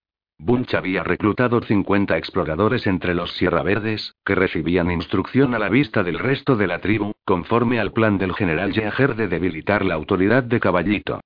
Bunch 0.41 0.75
había 0.75 1.03
reclutado 1.03 1.61
50 1.61 2.17
exploradores 2.17 2.87
entre 2.87 3.13
los 3.13 3.33
Sierra 3.33 3.63
Verdes, 3.63 4.15
que 4.25 4.37
recibían 4.37 4.91
instrucción 4.91 5.53
a 5.55 5.59
la 5.59 5.69
vista 5.69 6.05
del 6.05 6.19
resto 6.19 6.57
de 6.57 6.69
la 6.69 6.79
tribu, 6.79 7.13
conforme 7.25 7.81
al 7.81 7.93
plan 7.93 8.19
del 8.19 8.35
general 8.35 8.73
Yeager 8.73 9.17
de 9.17 9.27
debilitar 9.27 9.85
la 9.85 9.95
autoridad 9.95 10.45
de 10.45 10.61
Caballito. 10.61 11.21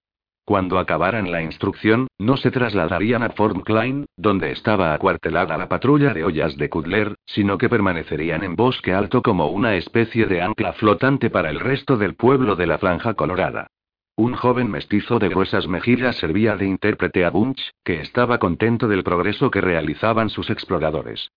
Cuando 0.44 0.78
acabaran 0.78 1.30
la 1.30 1.42
instrucción, 1.42 2.08
no 2.18 2.36
se 2.36 2.50
trasladarían 2.50 3.22
a 3.22 3.30
Fort 3.30 3.62
Klein, 3.64 4.06
donde 4.16 4.50
estaba 4.50 4.92
acuartelada 4.92 5.56
la 5.56 5.68
patrulla 5.68 6.14
de 6.14 6.24
ollas 6.24 6.56
de 6.56 6.68
Kudler, 6.68 7.14
sino 7.26 7.58
que 7.58 7.68
permanecerían 7.68 8.42
en 8.42 8.56
Bosque 8.56 8.92
Alto 8.92 9.22
como 9.22 9.48
una 9.48 9.76
especie 9.76 10.26
de 10.26 10.42
ancla 10.42 10.72
flotante 10.72 11.30
para 11.30 11.50
el 11.50 11.60
resto 11.60 11.96
del 11.96 12.14
pueblo 12.14 12.56
de 12.56 12.66
la 12.66 12.78
Franja 12.78 13.14
Colorada. 13.14 13.68
Un 14.16 14.34
joven 14.34 14.70
mestizo 14.70 15.18
de 15.18 15.28
gruesas 15.28 15.66
mejillas 15.66 16.16
servía 16.16 16.56
de 16.56 16.66
intérprete 16.66 17.24
a 17.24 17.30
Bunch, 17.30 17.60
que 17.84 18.00
estaba 18.00 18.38
contento 18.38 18.88
del 18.88 19.04
progreso 19.04 19.50
que 19.50 19.60
realizaban 19.60 20.30
sus 20.30 20.50
exploradores. 20.50 21.32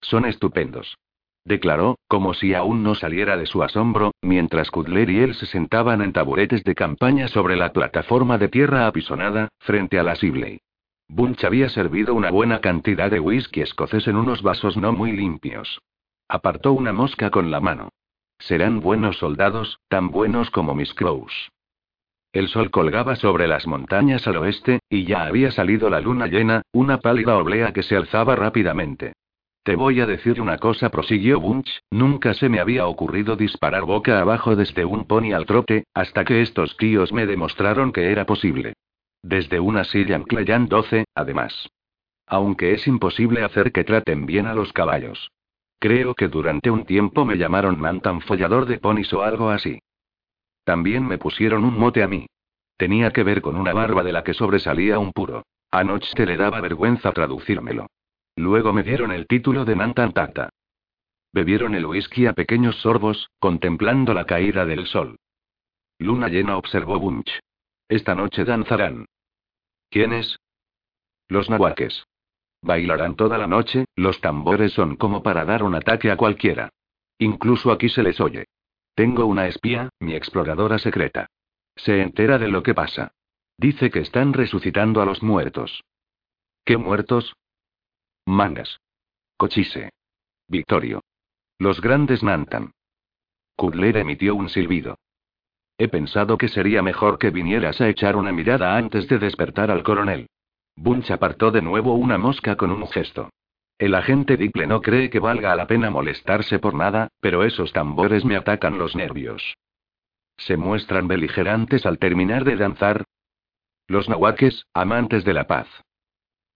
Son 0.00 0.24
estupendos 0.24 0.96
declaró, 1.44 1.98
como 2.08 2.34
si 2.34 2.54
aún 2.54 2.82
no 2.82 2.94
saliera 2.94 3.36
de 3.36 3.46
su 3.46 3.62
asombro, 3.62 4.12
mientras 4.22 4.70
Kudler 4.70 5.10
y 5.10 5.20
él 5.20 5.34
se 5.34 5.46
sentaban 5.46 6.02
en 6.02 6.12
taburetes 6.12 6.64
de 6.64 6.74
campaña 6.74 7.28
sobre 7.28 7.56
la 7.56 7.72
plataforma 7.72 8.38
de 8.38 8.48
tierra 8.48 8.86
apisonada, 8.86 9.48
frente 9.58 9.98
a 9.98 10.02
la 10.02 10.14
Sibley. 10.16 10.60
Bunch 11.08 11.44
había 11.44 11.68
servido 11.68 12.14
una 12.14 12.30
buena 12.30 12.60
cantidad 12.60 13.10
de 13.10 13.20
whisky 13.20 13.60
escocés 13.60 14.06
en 14.08 14.16
unos 14.16 14.42
vasos 14.42 14.76
no 14.76 14.92
muy 14.92 15.12
limpios. 15.12 15.80
Apartó 16.28 16.72
una 16.72 16.92
mosca 16.92 17.30
con 17.30 17.50
la 17.50 17.60
mano. 17.60 17.90
Serán 18.38 18.80
buenos 18.80 19.18
soldados, 19.18 19.78
tan 19.88 20.10
buenos 20.10 20.50
como 20.50 20.74
mis 20.74 20.94
crows. 20.94 21.51
El 22.32 22.48
sol 22.48 22.70
colgaba 22.70 23.14
sobre 23.16 23.46
las 23.46 23.66
montañas 23.66 24.26
al 24.26 24.38
oeste, 24.38 24.80
y 24.88 25.04
ya 25.04 25.24
había 25.24 25.50
salido 25.50 25.90
la 25.90 26.00
luna 26.00 26.28
llena, 26.28 26.62
una 26.72 26.98
pálida 26.98 27.36
oblea 27.36 27.72
que 27.72 27.82
se 27.82 27.94
alzaba 27.94 28.36
rápidamente. 28.36 29.12
Te 29.64 29.76
voy 29.76 30.00
a 30.00 30.06
decir 30.06 30.40
una 30.40 30.56
cosa, 30.58 30.88
prosiguió 30.88 31.38
Bunch, 31.40 31.70
nunca 31.90 32.34
se 32.34 32.48
me 32.48 32.58
había 32.58 32.86
ocurrido 32.86 33.36
disparar 33.36 33.84
boca 33.84 34.18
abajo 34.18 34.56
desde 34.56 34.84
un 34.84 35.04
pony 35.06 35.32
al 35.34 35.46
trote, 35.46 35.84
hasta 35.94 36.24
que 36.24 36.40
estos 36.40 36.76
tíos 36.78 37.12
me 37.12 37.26
demostraron 37.26 37.92
que 37.92 38.10
era 38.10 38.24
posible. 38.24 38.72
Desde 39.22 39.60
una 39.60 39.84
silla 39.84 40.16
en 40.16 40.68
12, 40.68 41.04
además. 41.14 41.68
Aunque 42.26 42.72
es 42.72 42.88
imposible 42.88 43.44
hacer 43.44 43.72
que 43.72 43.84
traten 43.84 44.26
bien 44.26 44.46
a 44.46 44.54
los 44.54 44.72
caballos. 44.72 45.30
Creo 45.78 46.14
que 46.14 46.28
durante 46.28 46.70
un 46.70 46.86
tiempo 46.86 47.24
me 47.24 47.36
llamaron 47.36 47.78
Mantan 47.78 48.20
follador 48.22 48.66
de 48.66 48.78
ponis 48.78 49.12
o 49.12 49.22
algo 49.22 49.50
así. 49.50 49.80
También 50.64 51.06
me 51.06 51.18
pusieron 51.18 51.64
un 51.64 51.78
mote 51.78 52.02
a 52.02 52.08
mí. 52.08 52.26
Tenía 52.76 53.12
que 53.12 53.22
ver 53.22 53.42
con 53.42 53.56
una 53.56 53.72
barba 53.72 54.02
de 54.02 54.12
la 54.12 54.24
que 54.24 54.34
sobresalía 54.34 54.98
un 54.98 55.12
puro. 55.12 55.44
Anoche 55.70 56.26
le 56.26 56.36
daba 56.36 56.60
vergüenza 56.60 57.12
traducírmelo. 57.12 57.86
Luego 58.36 58.72
me 58.72 58.82
dieron 58.82 59.12
el 59.12 59.26
título 59.26 59.64
de 59.64 59.74
Mantan 59.74 60.12
Tata. 60.12 60.50
Bebieron 61.32 61.74
el 61.74 61.86
whisky 61.86 62.26
a 62.26 62.34
pequeños 62.34 62.76
sorbos, 62.76 63.30
contemplando 63.38 64.12
la 64.14 64.26
caída 64.26 64.66
del 64.66 64.86
sol. 64.86 65.16
Luna 65.98 66.28
llena 66.28 66.56
observó 66.56 66.98
Bunch. 66.98 67.30
Esta 67.88 68.14
noche 68.14 68.44
danzarán. 68.44 69.06
¿Quiénes? 69.88 70.38
Los 71.28 71.48
nahuaques. 71.48 72.04
Bailarán 72.62 73.16
toda 73.16 73.38
la 73.38 73.46
noche, 73.46 73.86
los 73.96 74.20
tambores 74.20 74.72
son 74.72 74.96
como 74.96 75.22
para 75.22 75.44
dar 75.44 75.62
un 75.62 75.74
ataque 75.74 76.10
a 76.10 76.16
cualquiera. 76.16 76.70
Incluso 77.18 77.72
aquí 77.72 77.88
se 77.88 78.02
les 78.02 78.20
oye. 78.20 78.44
Tengo 78.94 79.26
una 79.26 79.46
espía, 79.46 79.88
mi 80.00 80.14
exploradora 80.14 80.78
secreta. 80.78 81.26
Se 81.76 82.02
entera 82.02 82.38
de 82.38 82.48
lo 82.48 82.62
que 82.62 82.74
pasa. 82.74 83.12
Dice 83.56 83.90
que 83.90 84.00
están 84.00 84.32
resucitando 84.32 85.00
a 85.00 85.06
los 85.06 85.22
muertos. 85.22 85.82
¿Qué 86.64 86.76
muertos? 86.76 87.34
Mangas. 88.26 88.80
Cochise. 89.36 89.90
Victorio. 90.48 91.00
Los 91.58 91.80
grandes 91.80 92.22
Nantan. 92.22 92.72
Kudler 93.56 93.96
emitió 93.96 94.34
un 94.34 94.48
silbido. 94.48 94.98
He 95.78 95.88
pensado 95.88 96.36
que 96.36 96.48
sería 96.48 96.82
mejor 96.82 97.18
que 97.18 97.30
vinieras 97.30 97.80
a 97.80 97.88
echar 97.88 98.16
una 98.16 98.32
mirada 98.32 98.76
antes 98.76 99.08
de 99.08 99.18
despertar 99.18 99.70
al 99.70 99.82
coronel. 99.82 100.28
Bunch 100.76 101.10
apartó 101.10 101.50
de 101.50 101.62
nuevo 101.62 101.94
una 101.94 102.18
mosca 102.18 102.56
con 102.56 102.70
un 102.70 102.86
gesto. 102.88 103.30
El 103.82 103.96
agente 103.96 104.36
Dipple 104.36 104.68
no 104.68 104.80
cree 104.80 105.10
que 105.10 105.18
valga 105.18 105.56
la 105.56 105.66
pena 105.66 105.90
molestarse 105.90 106.60
por 106.60 106.72
nada, 106.72 107.08
pero 107.18 107.42
esos 107.42 107.72
tambores 107.72 108.24
me 108.24 108.36
atacan 108.36 108.78
los 108.78 108.94
nervios. 108.94 109.56
¿Se 110.36 110.56
muestran 110.56 111.08
beligerantes 111.08 111.84
al 111.84 111.98
terminar 111.98 112.44
de 112.44 112.54
danzar? 112.54 113.02
Los 113.88 114.08
nahuaques, 114.08 114.66
amantes 114.72 115.24
de 115.24 115.34
la 115.34 115.48
paz. 115.48 115.66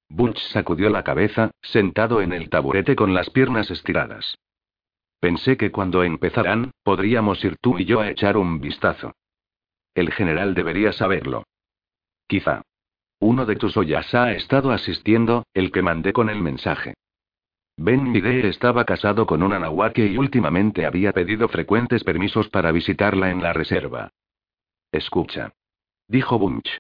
Bunch 0.09 0.39
sacudió 0.53 0.89
la 0.89 1.03
cabeza, 1.03 1.51
sentado 1.63 2.23
en 2.23 2.33
el 2.33 2.49
taburete 2.49 2.95
con 2.95 3.13
las 3.13 3.29
piernas 3.31 3.73
estiradas. 3.73 4.39
Pensé 5.19 5.57
que 5.57 5.73
cuando 5.73 6.05
empezarán, 6.05 6.71
podríamos 6.85 7.45
ir 7.45 7.57
tú 7.61 7.81
y 7.81 7.87
yo 7.87 8.03
a 8.03 8.09
echar 8.09 8.37
un 8.37 8.61
vistazo. 8.61 9.17
El 9.97 10.13
general 10.13 10.55
debería 10.55 10.93
saberlo. 10.93 11.43
Quizá. 12.29 12.63
Uno 13.19 13.47
de 13.47 13.57
tus 13.57 13.77
ollas 13.77 14.15
ha 14.15 14.31
estado 14.31 14.71
asistiendo, 14.71 15.45
el 15.55 15.73
que 15.73 15.83
mandé 15.83 16.13
con 16.13 16.31
el 16.31 16.41
mensaje. 16.41 16.95
Ben 17.77 18.11
Miguel 18.11 18.47
estaba 18.47 18.85
casado 18.85 19.27
con 19.27 19.43
una 19.43 19.59
nahuaque 19.59 20.07
y 20.07 20.17
últimamente 20.17 20.87
había 20.87 21.13
pedido 21.13 21.49
frecuentes 21.49 22.05
permisos 22.05 22.49
para 22.49 22.73
visitarla 22.73 23.31
en 23.31 23.43
la 23.43 23.53
reserva. 23.53 24.13
Escucha. 24.91 25.53
Dijo 26.09 26.39
Bunch. 26.39 26.79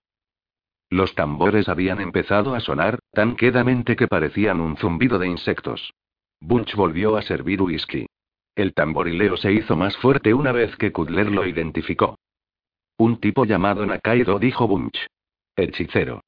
Los 0.88 1.14
tambores 1.14 1.68
habían 1.68 2.00
empezado 2.00 2.54
a 2.54 2.60
sonar, 2.60 3.00
tan 3.12 3.36
quedamente 3.36 3.96
que 3.96 4.08
parecían 4.08 4.60
un 4.60 4.76
zumbido 4.76 5.18
de 5.18 5.26
insectos. 5.26 5.92
Bunch 6.40 6.74
volvió 6.74 7.16
a 7.16 7.22
servir 7.22 7.60
whisky. 7.60 8.06
El 8.54 8.72
tamborileo 8.72 9.36
se 9.36 9.52
hizo 9.52 9.76
más 9.76 9.96
fuerte 9.98 10.32
una 10.32 10.52
vez 10.52 10.74
que 10.76 10.92
Kudler 10.92 11.30
lo 11.30 11.46
identificó. 11.46 12.18
Un 12.96 13.20
tipo 13.20 13.44
llamado 13.44 13.84
Nakaido 13.84 14.38
dijo 14.38 14.66
Bunch. 14.66 14.96
Hechicero. 15.56 16.22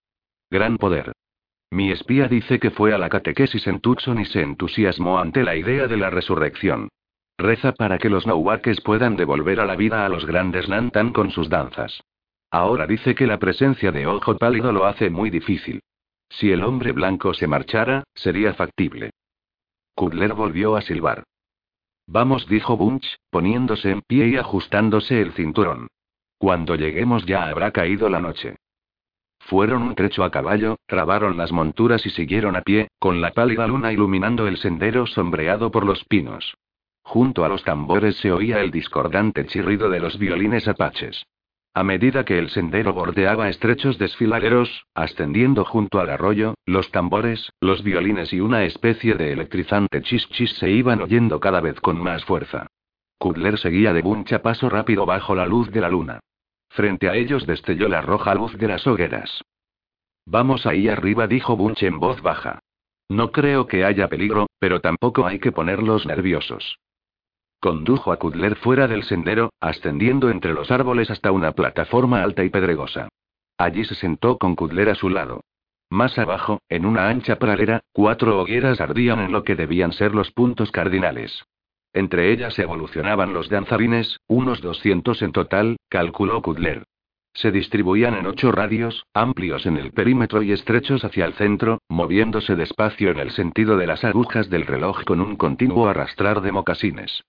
Gran 0.50 0.76
poder. 0.76 1.12
Mi 1.70 1.90
espía 1.90 2.28
dice 2.28 2.58
que 2.58 2.70
fue 2.70 2.94
a 2.94 2.98
la 2.98 3.08
catequesis 3.08 3.66
en 3.66 3.80
Tucson 3.80 4.20
y 4.20 4.24
se 4.24 4.40
entusiasmó 4.40 5.18
ante 5.18 5.42
la 5.42 5.56
idea 5.56 5.86
de 5.86 5.96
la 5.96 6.10
resurrección. 6.10 6.88
Reza 7.36 7.72
para 7.72 7.98
que 7.98 8.08
los 8.08 8.26
nauaques 8.26 8.80
puedan 8.80 9.16
devolver 9.16 9.60
a 9.60 9.66
la 9.66 9.76
vida 9.76 10.04
a 10.04 10.08
los 10.08 10.26
grandes 10.26 10.68
Nantan 10.68 11.12
con 11.12 11.30
sus 11.30 11.48
danzas. 11.48 12.02
Ahora 12.50 12.86
dice 12.86 13.14
que 13.14 13.26
la 13.26 13.38
presencia 13.38 13.92
de 13.92 14.06
Ojo 14.06 14.36
Pálido 14.38 14.72
lo 14.72 14.86
hace 14.86 15.10
muy 15.10 15.30
difícil. 15.30 15.80
Si 16.30 16.50
el 16.50 16.64
hombre 16.64 16.92
blanco 16.92 17.34
se 17.34 17.46
marchara, 17.46 18.04
sería 18.14 18.54
factible. 18.54 19.10
Kudler 19.94 20.32
volvió 20.32 20.76
a 20.76 20.82
silbar. 20.82 21.24
Vamos, 22.06 22.48
dijo 22.48 22.76
Bunch, 22.76 23.06
poniéndose 23.30 23.90
en 23.90 24.00
pie 24.00 24.28
y 24.28 24.36
ajustándose 24.36 25.20
el 25.20 25.32
cinturón. 25.32 25.88
Cuando 26.38 26.74
lleguemos 26.74 27.26
ya 27.26 27.48
habrá 27.48 27.70
caído 27.70 28.08
la 28.08 28.20
noche. 28.20 28.56
Fueron 29.48 29.82
un 29.82 29.94
trecho 29.94 30.24
a 30.24 30.30
caballo, 30.30 30.76
trabaron 30.86 31.38
las 31.38 31.52
monturas 31.52 32.04
y 32.04 32.10
siguieron 32.10 32.54
a 32.54 32.60
pie, 32.60 32.88
con 32.98 33.22
la 33.22 33.30
pálida 33.30 33.66
luna 33.66 33.90
iluminando 33.94 34.46
el 34.46 34.58
sendero 34.58 35.06
sombreado 35.06 35.70
por 35.70 35.86
los 35.86 36.04
pinos. 36.04 36.54
Junto 37.02 37.46
a 37.46 37.48
los 37.48 37.64
tambores 37.64 38.16
se 38.16 38.30
oía 38.30 38.60
el 38.60 38.70
discordante 38.70 39.46
chirrido 39.46 39.88
de 39.88 40.00
los 40.00 40.18
violines 40.18 40.68
apaches. 40.68 41.24
A 41.72 41.82
medida 41.82 42.26
que 42.26 42.38
el 42.38 42.50
sendero 42.50 42.92
bordeaba 42.92 43.48
estrechos 43.48 43.96
desfiladeros, 43.96 44.84
ascendiendo 44.94 45.64
junto 45.64 45.98
al 45.98 46.10
arroyo, 46.10 46.52
los 46.66 46.90
tambores, 46.90 47.50
los 47.58 47.82
violines 47.82 48.34
y 48.34 48.40
una 48.40 48.64
especie 48.64 49.14
de 49.14 49.32
electrizante 49.32 50.02
chis-chis 50.02 50.58
se 50.58 50.68
iban 50.68 51.00
oyendo 51.00 51.40
cada 51.40 51.62
vez 51.62 51.80
con 51.80 51.98
más 51.98 52.22
fuerza. 52.26 52.66
Kudler 53.16 53.58
seguía 53.58 53.94
de 53.94 54.02
buncha 54.02 54.42
paso 54.42 54.68
rápido 54.68 55.06
bajo 55.06 55.34
la 55.34 55.46
luz 55.46 55.70
de 55.70 55.80
la 55.80 55.88
luna. 55.88 56.20
Frente 56.70 57.08
a 57.08 57.14
ellos 57.16 57.46
destelló 57.46 57.88
la 57.88 58.00
roja 58.00 58.34
luz 58.34 58.56
de 58.56 58.68
las 58.68 58.86
hogueras. 58.86 59.42
Vamos 60.26 60.66
ahí 60.66 60.88
arriba, 60.88 61.26
dijo 61.26 61.56
Bunch 61.56 61.82
en 61.82 61.98
voz 61.98 62.20
baja. 62.22 62.60
No 63.08 63.32
creo 63.32 63.66
que 63.66 63.84
haya 63.84 64.08
peligro, 64.08 64.46
pero 64.58 64.80
tampoco 64.80 65.26
hay 65.26 65.38
que 65.38 65.52
ponerlos 65.52 66.04
nerviosos. 66.04 66.78
Condujo 67.60 68.12
a 68.12 68.18
Kudler 68.18 68.56
fuera 68.56 68.86
del 68.86 69.02
sendero, 69.02 69.50
ascendiendo 69.58 70.30
entre 70.30 70.52
los 70.52 70.70
árboles 70.70 71.10
hasta 71.10 71.32
una 71.32 71.52
plataforma 71.52 72.22
alta 72.22 72.44
y 72.44 72.50
pedregosa. 72.50 73.08
Allí 73.56 73.84
se 73.84 73.94
sentó 73.94 74.38
con 74.38 74.54
Kudler 74.54 74.90
a 74.90 74.94
su 74.94 75.08
lado. 75.08 75.40
Más 75.90 76.18
abajo, 76.18 76.60
en 76.68 76.84
una 76.84 77.08
ancha 77.08 77.36
pradera, 77.36 77.80
cuatro 77.92 78.38
hogueras 78.38 78.80
ardían 78.80 79.20
en 79.20 79.32
lo 79.32 79.42
que 79.42 79.56
debían 79.56 79.92
ser 79.92 80.14
los 80.14 80.30
puntos 80.30 80.70
cardinales. 80.70 81.44
Entre 81.92 82.32
ellas 82.32 82.58
evolucionaban 82.58 83.32
los 83.32 83.48
danzarines, 83.48 84.18
unos 84.26 84.60
200 84.60 85.22
en 85.22 85.32
total, 85.32 85.76
calculó 85.88 86.42
Kudler. 86.42 86.84
Se 87.34 87.52
distribuían 87.52 88.14
en 88.14 88.26
ocho 88.26 88.50
radios, 88.50 89.04
amplios 89.14 89.64
en 89.66 89.76
el 89.76 89.92
perímetro 89.92 90.42
y 90.42 90.52
estrechos 90.52 91.04
hacia 91.04 91.24
el 91.24 91.34
centro, 91.34 91.78
moviéndose 91.88 92.56
despacio 92.56 93.10
en 93.10 93.18
el 93.18 93.30
sentido 93.30 93.76
de 93.76 93.86
las 93.86 94.04
agujas 94.04 94.50
del 94.50 94.66
reloj 94.66 95.04
con 95.04 95.20
un 95.20 95.36
continuo 95.36 95.88
arrastrar 95.88 96.40
de 96.40 96.52
mocasines. 96.52 97.22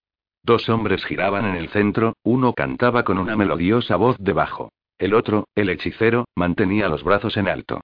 Dos 0.43 0.69
hombres 0.69 1.05
giraban 1.05 1.45
en 1.45 1.55
el 1.55 1.69
centro, 1.69 2.13
uno 2.23 2.53
cantaba 2.53 3.03
con 3.03 3.17
una 3.17 3.35
melodiosa 3.35 3.97
voz 3.97 4.17
debajo. 4.19 4.71
El 4.97 5.13
otro, 5.13 5.47
el 5.55 5.69
hechicero, 5.69 6.25
mantenía 6.35 6.89
los 6.89 7.03
brazos 7.03 7.37
en 7.37 7.47
alto. 7.47 7.81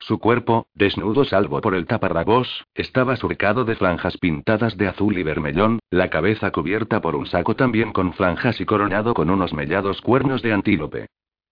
Su 0.00 0.18
cuerpo, 0.18 0.66
desnudo 0.74 1.24
salvo 1.24 1.60
por 1.60 1.74
el 1.74 1.86
taparrabos, 1.86 2.66
estaba 2.74 3.16
surcado 3.16 3.64
de 3.64 3.76
franjas 3.76 4.16
pintadas 4.16 4.76
de 4.76 4.88
azul 4.88 5.18
y 5.18 5.22
vermellón, 5.22 5.80
la 5.90 6.08
cabeza 6.08 6.50
cubierta 6.50 7.00
por 7.00 7.16
un 7.16 7.26
saco 7.26 7.56
también 7.56 7.92
con 7.92 8.12
franjas 8.12 8.60
y 8.60 8.64
coronado 8.64 9.12
con 9.12 9.28
unos 9.28 9.52
mellados 9.52 10.00
cuernos 10.00 10.40
de 10.42 10.52
antílope. 10.52 11.06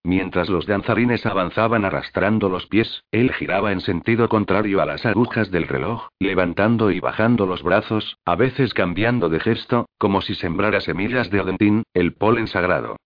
Mientras 0.04 0.48
los 0.48 0.66
danzarines 0.66 1.26
avanzaban 1.26 1.84
arrastrando 1.84 2.48
los 2.48 2.66
pies, 2.66 3.02
él 3.10 3.32
giraba 3.32 3.72
en 3.72 3.80
sentido 3.80 4.28
contrario 4.28 4.80
a 4.80 4.86
las 4.86 5.04
agujas 5.04 5.50
del 5.50 5.66
reloj, 5.66 6.06
levantando 6.20 6.92
y 6.92 7.00
bajando 7.00 7.44
los 7.44 7.64
brazos, 7.64 8.16
a 8.24 8.36
veces 8.36 8.72
cambiando 8.72 9.28
de 9.28 9.40
gesto, 9.40 9.88
como 9.98 10.22
si 10.22 10.36
sembrara 10.36 10.80
semillas 10.80 11.28
de 11.30 11.40
odentín, 11.40 11.82
el 11.92 12.14
polen 12.14 12.46
sagrado. 12.46 12.96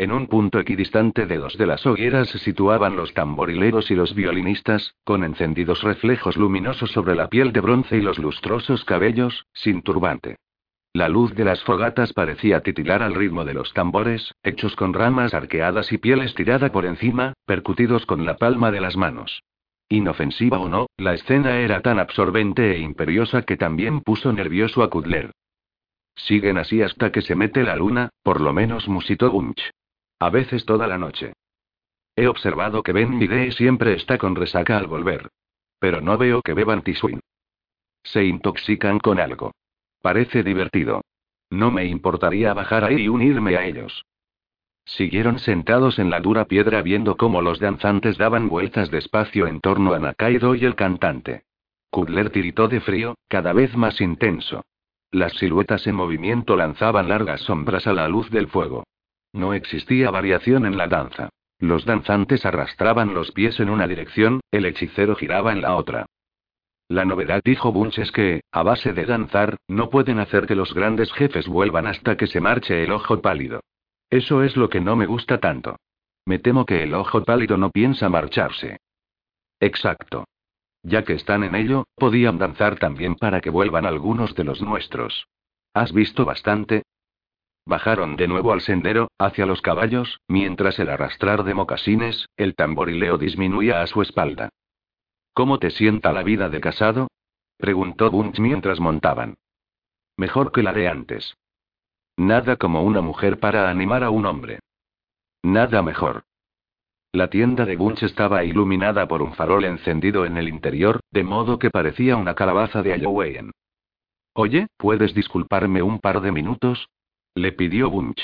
En 0.00 0.12
un 0.12 0.28
punto 0.28 0.60
equidistante 0.60 1.26
de 1.26 1.38
dos 1.38 1.58
de 1.58 1.66
las 1.66 1.84
hogueras 1.84 2.28
se 2.28 2.38
situaban 2.38 2.94
los 2.94 3.14
tamborileros 3.14 3.90
y 3.90 3.96
los 3.96 4.14
violinistas, 4.14 4.94
con 5.02 5.24
encendidos 5.24 5.82
reflejos 5.82 6.36
luminosos 6.36 6.92
sobre 6.92 7.16
la 7.16 7.26
piel 7.26 7.52
de 7.52 7.58
bronce 7.58 7.96
y 7.96 8.00
los 8.00 8.16
lustrosos 8.16 8.84
cabellos, 8.84 9.46
sin 9.52 9.82
turbante. 9.82 10.36
La 10.92 11.08
luz 11.08 11.34
de 11.34 11.44
las 11.44 11.64
fogatas 11.64 12.12
parecía 12.12 12.60
titilar 12.60 13.02
al 13.02 13.16
ritmo 13.16 13.44
de 13.44 13.54
los 13.54 13.72
tambores, 13.72 14.32
hechos 14.44 14.76
con 14.76 14.94
ramas 14.94 15.34
arqueadas 15.34 15.90
y 15.90 15.98
piel 15.98 16.22
estirada 16.22 16.70
por 16.70 16.86
encima, 16.86 17.32
percutidos 17.44 18.06
con 18.06 18.24
la 18.24 18.36
palma 18.36 18.70
de 18.70 18.80
las 18.80 18.96
manos. 18.96 19.42
Inofensiva 19.88 20.60
o 20.60 20.68
no, 20.68 20.86
la 20.96 21.14
escena 21.14 21.58
era 21.58 21.80
tan 21.80 21.98
absorbente 21.98 22.70
e 22.70 22.78
imperiosa 22.78 23.42
que 23.42 23.56
también 23.56 24.02
puso 24.02 24.32
nervioso 24.32 24.84
a 24.84 24.90
Kudler. 24.90 25.32
Siguen 26.14 26.56
así 26.58 26.82
hasta 26.82 27.10
que 27.10 27.22
se 27.22 27.34
mete 27.34 27.64
la 27.64 27.74
luna, 27.74 28.10
por 28.22 28.40
lo 28.40 28.52
menos 28.52 28.86
musitó 28.88 29.32
Bunch. 29.32 29.60
A 30.18 30.30
veces 30.30 30.64
toda 30.64 30.86
la 30.86 30.98
noche. 30.98 31.32
He 32.16 32.26
observado 32.26 32.82
que 32.82 32.92
Ben 32.92 33.16
Midei 33.16 33.52
siempre 33.52 33.94
está 33.94 34.18
con 34.18 34.34
resaca 34.34 34.76
al 34.76 34.86
volver. 34.86 35.28
Pero 35.78 36.00
no 36.00 36.18
veo 36.18 36.42
que 36.42 36.54
beban 36.54 36.82
Tiswin. 36.82 37.20
Se 38.02 38.24
intoxican 38.24 38.98
con 38.98 39.20
algo. 39.20 39.52
Parece 40.02 40.42
divertido. 40.42 41.02
No 41.50 41.70
me 41.70 41.84
importaría 41.84 42.52
bajar 42.54 42.84
ahí 42.84 43.02
y 43.02 43.08
unirme 43.08 43.56
a 43.56 43.64
ellos. 43.64 44.04
Siguieron 44.84 45.38
sentados 45.38 45.98
en 45.98 46.10
la 46.10 46.20
dura 46.20 46.46
piedra 46.46 46.82
viendo 46.82 47.16
cómo 47.16 47.42
los 47.42 47.60
danzantes 47.60 48.16
daban 48.16 48.48
vueltas 48.48 48.90
despacio 48.90 49.46
en 49.46 49.60
torno 49.60 49.92
a 49.92 49.98
Nakaido 49.98 50.54
y 50.54 50.64
el 50.64 50.74
cantante. 50.74 51.44
Kudler 51.90 52.30
tiritó 52.30 52.68
de 52.68 52.80
frío, 52.80 53.16
cada 53.28 53.52
vez 53.52 53.76
más 53.76 54.00
intenso. 54.00 54.64
Las 55.10 55.32
siluetas 55.34 55.86
en 55.86 55.94
movimiento 55.94 56.56
lanzaban 56.56 57.08
largas 57.08 57.42
sombras 57.42 57.86
a 57.86 57.92
la 57.92 58.08
luz 58.08 58.30
del 58.30 58.48
fuego. 58.48 58.84
No 59.32 59.54
existía 59.54 60.10
variación 60.10 60.66
en 60.66 60.76
la 60.76 60.86
danza. 60.86 61.28
Los 61.58 61.84
danzantes 61.84 62.46
arrastraban 62.46 63.14
los 63.14 63.32
pies 63.32 63.58
en 63.60 63.68
una 63.68 63.86
dirección, 63.86 64.40
el 64.50 64.64
hechicero 64.64 65.16
giraba 65.16 65.52
en 65.52 65.62
la 65.62 65.74
otra. 65.76 66.06
La 66.88 67.04
novedad, 67.04 67.42
dijo 67.44 67.70
Bunch, 67.70 67.98
es 67.98 68.12
que, 68.12 68.40
a 68.50 68.62
base 68.62 68.92
de 68.92 69.04
danzar, 69.04 69.56
no 69.68 69.90
pueden 69.90 70.20
hacer 70.20 70.46
que 70.46 70.54
los 70.54 70.72
grandes 70.72 71.12
jefes 71.12 71.46
vuelvan 71.46 71.86
hasta 71.86 72.16
que 72.16 72.26
se 72.26 72.40
marche 72.40 72.82
el 72.82 72.92
ojo 72.92 73.20
pálido. 73.20 73.60
Eso 74.08 74.42
es 74.42 74.56
lo 74.56 74.70
que 74.70 74.80
no 74.80 74.96
me 74.96 75.04
gusta 75.04 75.38
tanto. 75.38 75.76
Me 76.24 76.38
temo 76.38 76.64
que 76.64 76.82
el 76.82 76.94
ojo 76.94 77.24
pálido 77.24 77.58
no 77.58 77.70
piensa 77.70 78.08
marcharse. 78.08 78.78
Exacto. 79.60 80.24
Ya 80.82 81.04
que 81.04 81.14
están 81.14 81.42
en 81.42 81.54
ello, 81.54 81.84
podían 81.94 82.38
danzar 82.38 82.78
también 82.78 83.16
para 83.16 83.40
que 83.40 83.50
vuelvan 83.50 83.84
algunos 83.84 84.34
de 84.34 84.44
los 84.44 84.62
nuestros. 84.62 85.26
¿Has 85.74 85.92
visto 85.92 86.24
bastante? 86.24 86.84
Bajaron 87.68 88.16
de 88.16 88.28
nuevo 88.28 88.54
al 88.54 88.62
sendero, 88.62 89.10
hacia 89.18 89.44
los 89.44 89.60
caballos, 89.60 90.22
mientras 90.26 90.78
el 90.78 90.88
arrastrar 90.88 91.44
de 91.44 91.52
mocasines, 91.52 92.30
el 92.38 92.54
tamborileo 92.54 93.18
disminuía 93.18 93.82
a 93.82 93.86
su 93.86 94.00
espalda. 94.00 94.48
¿Cómo 95.34 95.58
te 95.58 95.68
sienta 95.68 96.14
la 96.14 96.22
vida 96.22 96.48
de 96.48 96.62
casado? 96.62 97.08
preguntó 97.58 98.10
Bunch 98.10 98.38
mientras 98.38 98.80
montaban. 98.80 99.34
Mejor 100.16 100.50
que 100.50 100.62
la 100.62 100.72
de 100.72 100.88
antes. 100.88 101.36
Nada 102.16 102.56
como 102.56 102.84
una 102.84 103.02
mujer 103.02 103.38
para 103.38 103.68
animar 103.68 104.02
a 104.02 104.08
un 104.08 104.24
hombre. 104.24 104.60
Nada 105.42 105.82
mejor. 105.82 106.22
La 107.12 107.28
tienda 107.28 107.66
de 107.66 107.76
Bunch 107.76 108.02
estaba 108.02 108.44
iluminada 108.44 109.06
por 109.06 109.20
un 109.20 109.34
farol 109.34 109.66
encendido 109.66 110.24
en 110.24 110.38
el 110.38 110.48
interior, 110.48 111.00
de 111.10 111.22
modo 111.22 111.58
que 111.58 111.68
parecía 111.68 112.16
una 112.16 112.34
calabaza 112.34 112.82
de 112.82 112.92
Halloween. 112.92 113.50
Oye, 114.32 114.68
¿puedes 114.78 115.12
disculparme 115.12 115.82
un 115.82 115.98
par 115.98 116.22
de 116.22 116.32
minutos? 116.32 116.88
Le 117.38 117.52
pidió 117.52 117.88
Bunch. 117.88 118.20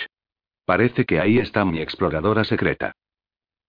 Parece 0.66 1.04
que 1.04 1.20
ahí 1.20 1.38
está 1.38 1.64
mi 1.64 1.80
exploradora 1.80 2.42
secreta. 2.42 2.96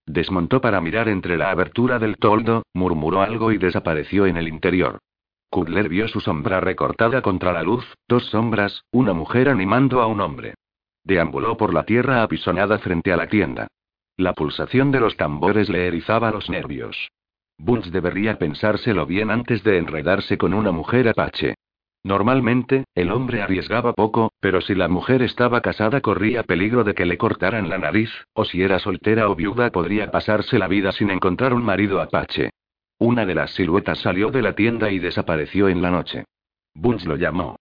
Desmontó 0.07 0.59
para 0.59 0.81
mirar 0.81 1.07
entre 1.07 1.37
la 1.37 1.51
abertura 1.51 1.99
del 1.99 2.17
toldo, 2.17 2.63
murmuró 2.73 3.21
algo 3.21 3.51
y 3.51 3.59
desapareció 3.59 4.25
en 4.25 4.37
el 4.37 4.47
interior. 4.47 4.97
Kudler 5.51 5.87
vio 5.87 6.07
su 6.07 6.19
sombra 6.19 6.61
recortada 6.61 7.21
contra 7.21 7.53
la 7.53 7.61
luz, 7.61 7.85
dos 8.07 8.25
sombras, 8.31 8.85
una 8.91 9.13
mujer 9.13 9.47
animando 9.47 10.01
a 10.01 10.07
un 10.07 10.19
hombre. 10.19 10.55
Deambuló 11.03 11.55
por 11.57 11.75
la 11.75 11.83
tierra 11.83 12.23
apisonada 12.23 12.79
frente 12.79 13.13
a 13.13 13.17
la 13.17 13.27
tienda. 13.27 13.67
La 14.17 14.33
pulsación 14.33 14.91
de 14.91 14.99
los 14.99 15.15
tambores 15.15 15.69
le 15.69 15.85
erizaba 15.85 16.31
los 16.31 16.49
nervios. 16.49 17.11
Bunch 17.59 17.85
debería 17.91 18.39
pensárselo 18.39 19.05
bien 19.05 19.29
antes 19.29 19.63
de 19.63 19.77
enredarse 19.77 20.39
con 20.39 20.55
una 20.55 20.71
mujer 20.71 21.07
apache. 21.07 21.53
Normalmente, 22.05 22.85
el 22.93 23.11
hombre 23.11 23.41
arriesgaba 23.41 23.93
poco, 23.93 24.31
pero 24.39 24.61
si 24.61 24.75
la 24.75 24.87
mujer 24.87 25.23
estaba 25.23 25.61
casada 25.61 26.01
corría 26.01 26.43
peligro 26.43 26.83
de 26.83 26.93
que 26.93 27.03
le 27.03 27.17
cortaran 27.17 27.67
la 27.67 27.79
nariz, 27.79 28.11
o 28.33 28.45
si 28.45 28.61
era 28.61 28.77
soltera 28.77 29.27
o 29.27 29.35
viuda 29.35 29.71
podría 29.71 30.11
pasarse 30.11 30.59
la 30.59 30.67
vida 30.67 30.91
sin 30.91 31.09
encontrar 31.09 31.51
un 31.51 31.65
marido 31.65 31.99
apache. 31.99 32.51
Una 32.99 33.25
de 33.25 33.33
las 33.33 33.55
siluetas 33.55 34.01
salió 34.01 34.29
de 34.29 34.43
la 34.43 34.53
tienda 34.53 34.91
y 34.91 34.99
desapareció 34.99 35.67
en 35.67 35.81
la 35.81 35.89
noche. 35.89 36.25
Bunch 36.75 37.05
lo 37.05 37.15
llamó. 37.15 37.55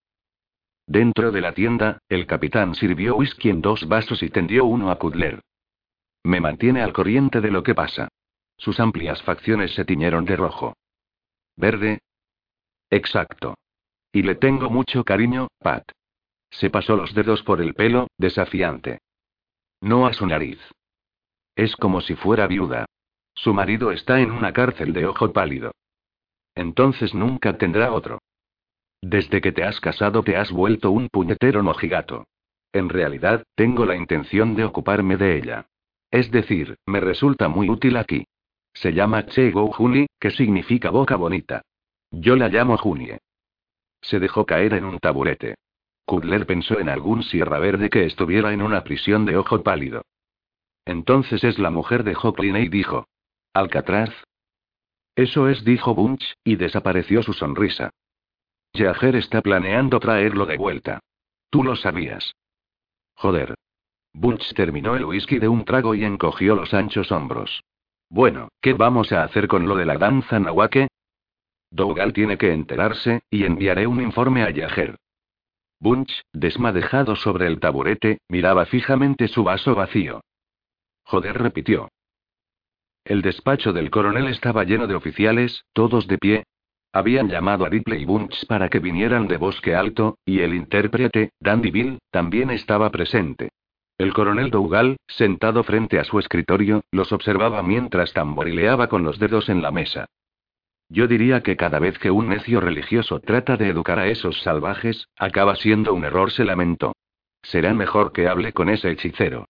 Dentro 0.86 1.32
de 1.32 1.40
la 1.40 1.54
tienda, 1.54 2.00
el 2.10 2.26
capitán 2.26 2.74
sirvió 2.74 3.16
whisky 3.16 3.48
en 3.48 3.62
dos 3.62 3.88
vasos 3.88 4.22
y 4.22 4.28
tendió 4.28 4.66
uno 4.66 4.90
a 4.90 4.98
Kudler. 4.98 5.40
Me 6.22 6.42
mantiene 6.42 6.82
al 6.82 6.92
corriente 6.92 7.40
de 7.40 7.50
lo 7.50 7.62
que 7.62 7.74
pasa. 7.74 8.08
Sus 8.58 8.78
amplias 8.78 9.22
facciones 9.22 9.72
se 9.72 9.86
tiñeron 9.86 10.26
de 10.26 10.36
rojo. 10.36 10.76
¿Verde? 11.56 12.00
Exacto. 12.90 13.54
Y 14.14 14.22
le 14.22 14.36
tengo 14.36 14.70
mucho 14.70 15.02
cariño, 15.02 15.48
Pat. 15.58 15.90
Se 16.48 16.70
pasó 16.70 16.94
los 16.94 17.12
dedos 17.14 17.42
por 17.42 17.60
el 17.60 17.74
pelo, 17.74 18.06
desafiante. 18.16 19.00
No 19.80 20.06
a 20.06 20.12
su 20.12 20.24
nariz. 20.24 20.60
Es 21.56 21.74
como 21.74 22.00
si 22.00 22.14
fuera 22.14 22.46
viuda. 22.46 22.86
Su 23.34 23.52
marido 23.52 23.90
está 23.90 24.20
en 24.20 24.30
una 24.30 24.52
cárcel 24.52 24.92
de 24.92 25.06
ojo 25.06 25.32
pálido. 25.32 25.72
Entonces 26.54 27.12
nunca 27.12 27.58
tendrá 27.58 27.92
otro. 27.92 28.20
Desde 29.02 29.40
que 29.40 29.50
te 29.50 29.64
has 29.64 29.80
casado 29.80 30.22
te 30.22 30.36
has 30.36 30.52
vuelto 30.52 30.92
un 30.92 31.08
puñetero 31.08 31.64
mojigato. 31.64 32.28
En 32.72 32.90
realidad, 32.90 33.42
tengo 33.56 33.84
la 33.84 33.96
intención 33.96 34.54
de 34.54 34.64
ocuparme 34.64 35.16
de 35.16 35.38
ella. 35.38 35.66
Es 36.12 36.30
decir, 36.30 36.76
me 36.86 37.00
resulta 37.00 37.48
muy 37.48 37.68
útil 37.68 37.96
aquí. 37.96 38.24
Se 38.74 38.92
llama 38.92 39.26
Chego 39.26 39.72
Juni, 39.72 40.06
que 40.20 40.30
significa 40.30 40.90
boca 40.90 41.16
bonita. 41.16 41.62
Yo 42.12 42.36
la 42.36 42.48
llamo 42.48 42.76
Junie. 42.76 43.18
Se 44.04 44.20
dejó 44.20 44.44
caer 44.44 44.74
en 44.74 44.84
un 44.84 44.98
taburete. 44.98 45.54
Kudler 46.04 46.46
pensó 46.46 46.78
en 46.78 46.90
algún 46.90 47.22
sierra 47.22 47.58
verde 47.58 47.88
que 47.88 48.04
estuviera 48.04 48.52
en 48.52 48.60
una 48.60 48.84
prisión 48.84 49.24
de 49.24 49.38
ojo 49.38 49.62
pálido. 49.62 50.02
Entonces 50.84 51.42
es 51.42 51.58
la 51.58 51.70
mujer 51.70 52.04
de 52.04 52.14
Hocklin 52.14 52.56
y 52.56 52.68
dijo. 52.68 53.06
¿Alcatraz? 53.54 54.10
Eso 55.16 55.48
es, 55.48 55.64
dijo 55.64 55.94
Bunch, 55.94 56.34
y 56.44 56.56
desapareció 56.56 57.22
su 57.22 57.32
sonrisa. 57.32 57.90
Jager 58.74 59.16
está 59.16 59.40
planeando 59.40 59.98
traerlo 60.00 60.44
de 60.44 60.58
vuelta. 60.58 61.00
Tú 61.48 61.64
lo 61.64 61.74
sabías. 61.74 62.34
Joder. 63.14 63.54
Bunch 64.12 64.52
terminó 64.54 64.96
el 64.96 65.06
whisky 65.06 65.38
de 65.38 65.48
un 65.48 65.64
trago 65.64 65.94
y 65.94 66.04
encogió 66.04 66.54
los 66.56 66.74
anchos 66.74 67.10
hombros. 67.10 67.62
Bueno, 68.10 68.48
¿qué 68.60 68.74
vamos 68.74 69.12
a 69.12 69.22
hacer 69.22 69.48
con 69.48 69.66
lo 69.66 69.76
de 69.76 69.86
la 69.86 69.96
danza 69.96 70.38
nahuaque? 70.38 70.88
Dougal 71.74 72.12
tiene 72.12 72.38
que 72.38 72.52
enterarse, 72.52 73.22
y 73.30 73.44
enviaré 73.44 73.88
un 73.88 74.00
informe 74.00 74.44
a 74.44 74.50
Yager. 74.50 74.96
Bunch, 75.80 76.22
desmadejado 76.32 77.16
sobre 77.16 77.48
el 77.48 77.58
taburete, 77.58 78.18
miraba 78.28 78.64
fijamente 78.66 79.26
su 79.26 79.42
vaso 79.42 79.74
vacío. 79.74 80.20
Joder, 81.02 81.36
repitió. 81.36 81.88
El 83.04 83.22
despacho 83.22 83.72
del 83.72 83.90
coronel 83.90 84.28
estaba 84.28 84.62
lleno 84.62 84.86
de 84.86 84.94
oficiales, 84.94 85.64
todos 85.72 86.06
de 86.06 86.18
pie. 86.18 86.44
Habían 86.92 87.28
llamado 87.28 87.64
a 87.64 87.68
Ripley 87.68 88.02
y 88.02 88.04
Bunch 88.04 88.46
para 88.46 88.68
que 88.68 88.78
vinieran 88.78 89.26
de 89.26 89.36
Bosque 89.36 89.74
Alto, 89.74 90.16
y 90.24 90.40
el 90.40 90.54
intérprete, 90.54 91.32
Dandy 91.40 91.72
Bill, 91.72 91.98
también 92.12 92.50
estaba 92.50 92.88
presente. 92.90 93.50
El 93.98 94.14
coronel 94.14 94.50
Dougal, 94.50 94.96
sentado 95.08 95.64
frente 95.64 95.98
a 95.98 96.04
su 96.04 96.20
escritorio, 96.20 96.82
los 96.92 97.12
observaba 97.12 97.64
mientras 97.64 98.12
tamborileaba 98.12 98.88
con 98.88 99.02
los 99.02 99.18
dedos 99.18 99.48
en 99.48 99.60
la 99.60 99.72
mesa. 99.72 100.06
Yo 100.88 101.06
diría 101.08 101.42
que 101.42 101.56
cada 101.56 101.78
vez 101.78 101.98
que 101.98 102.10
un 102.10 102.28
necio 102.28 102.60
religioso 102.60 103.20
trata 103.20 103.56
de 103.56 103.68
educar 103.68 103.98
a 103.98 104.06
esos 104.08 104.40
salvajes, 104.42 105.08
acaba 105.18 105.56
siendo 105.56 105.94
un 105.94 106.04
error, 106.04 106.30
se 106.30 106.44
lamentó. 106.44 106.92
Será 107.42 107.74
mejor 107.74 108.12
que 108.12 108.28
hable 108.28 108.52
con 108.52 108.68
ese 108.68 108.90
hechicero. 108.90 109.46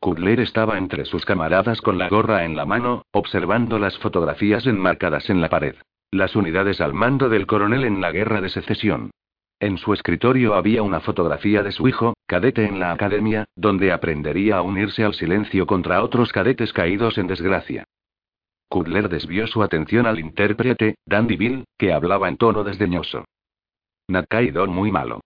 Kudler 0.00 0.40
estaba 0.40 0.76
entre 0.76 1.06
sus 1.06 1.24
camaradas 1.24 1.80
con 1.80 1.96
la 1.96 2.08
gorra 2.08 2.44
en 2.44 2.56
la 2.56 2.66
mano, 2.66 3.06
observando 3.12 3.78
las 3.78 3.98
fotografías 3.98 4.66
enmarcadas 4.66 5.30
en 5.30 5.40
la 5.40 5.48
pared. 5.48 5.76
Las 6.10 6.36
unidades 6.36 6.80
al 6.80 6.92
mando 6.92 7.28
del 7.28 7.46
coronel 7.46 7.84
en 7.84 8.00
la 8.00 8.12
guerra 8.12 8.40
de 8.40 8.50
secesión. 8.50 9.10
En 9.60 9.78
su 9.78 9.94
escritorio 9.94 10.54
había 10.54 10.82
una 10.82 11.00
fotografía 11.00 11.62
de 11.62 11.72
su 11.72 11.88
hijo, 11.88 12.14
cadete 12.26 12.66
en 12.66 12.80
la 12.80 12.92
academia, 12.92 13.46
donde 13.56 13.92
aprendería 13.92 14.58
a 14.58 14.62
unirse 14.62 15.04
al 15.04 15.14
silencio 15.14 15.66
contra 15.66 16.02
otros 16.02 16.32
cadetes 16.32 16.72
caídos 16.72 17.16
en 17.16 17.26
desgracia. 17.26 17.84
Kudler 18.74 19.08
desvió 19.08 19.46
su 19.46 19.62
atención 19.62 20.04
al 20.04 20.18
intérprete, 20.18 20.96
Dandy 21.06 21.36
Bill, 21.36 21.64
que 21.78 21.92
hablaba 21.92 22.28
en 22.28 22.36
tono 22.36 22.64
desdeñoso. 22.64 23.24
Nakaido 24.08 24.66
muy 24.66 24.90
malo. 24.90 25.20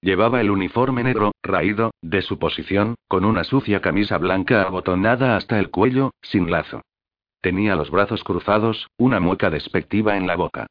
Llevaba 0.00 0.40
el 0.40 0.50
uniforme 0.50 1.04
negro, 1.04 1.32
raído, 1.42 1.90
de 2.00 2.22
su 2.22 2.38
posición, 2.38 2.94
con 3.08 3.26
una 3.26 3.44
sucia 3.44 3.82
camisa 3.82 4.16
blanca 4.16 4.62
abotonada 4.62 5.36
hasta 5.36 5.58
el 5.58 5.68
cuello, 5.68 6.12
sin 6.22 6.50
lazo. 6.50 6.80
Tenía 7.42 7.76
los 7.76 7.90
brazos 7.90 8.24
cruzados, 8.24 8.86
una 8.96 9.20
mueca 9.20 9.50
despectiva 9.50 10.16
en 10.16 10.26
la 10.26 10.36
boca. 10.36 10.66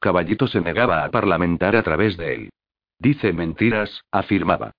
Caballito 0.00 0.48
se 0.48 0.60
negaba 0.60 1.04
a 1.04 1.10
parlamentar 1.12 1.76
a 1.76 1.84
través 1.84 2.16
de 2.16 2.34
él. 2.34 2.50
Dice 2.98 3.32
mentiras, 3.32 4.00
afirmaba. 4.10 4.72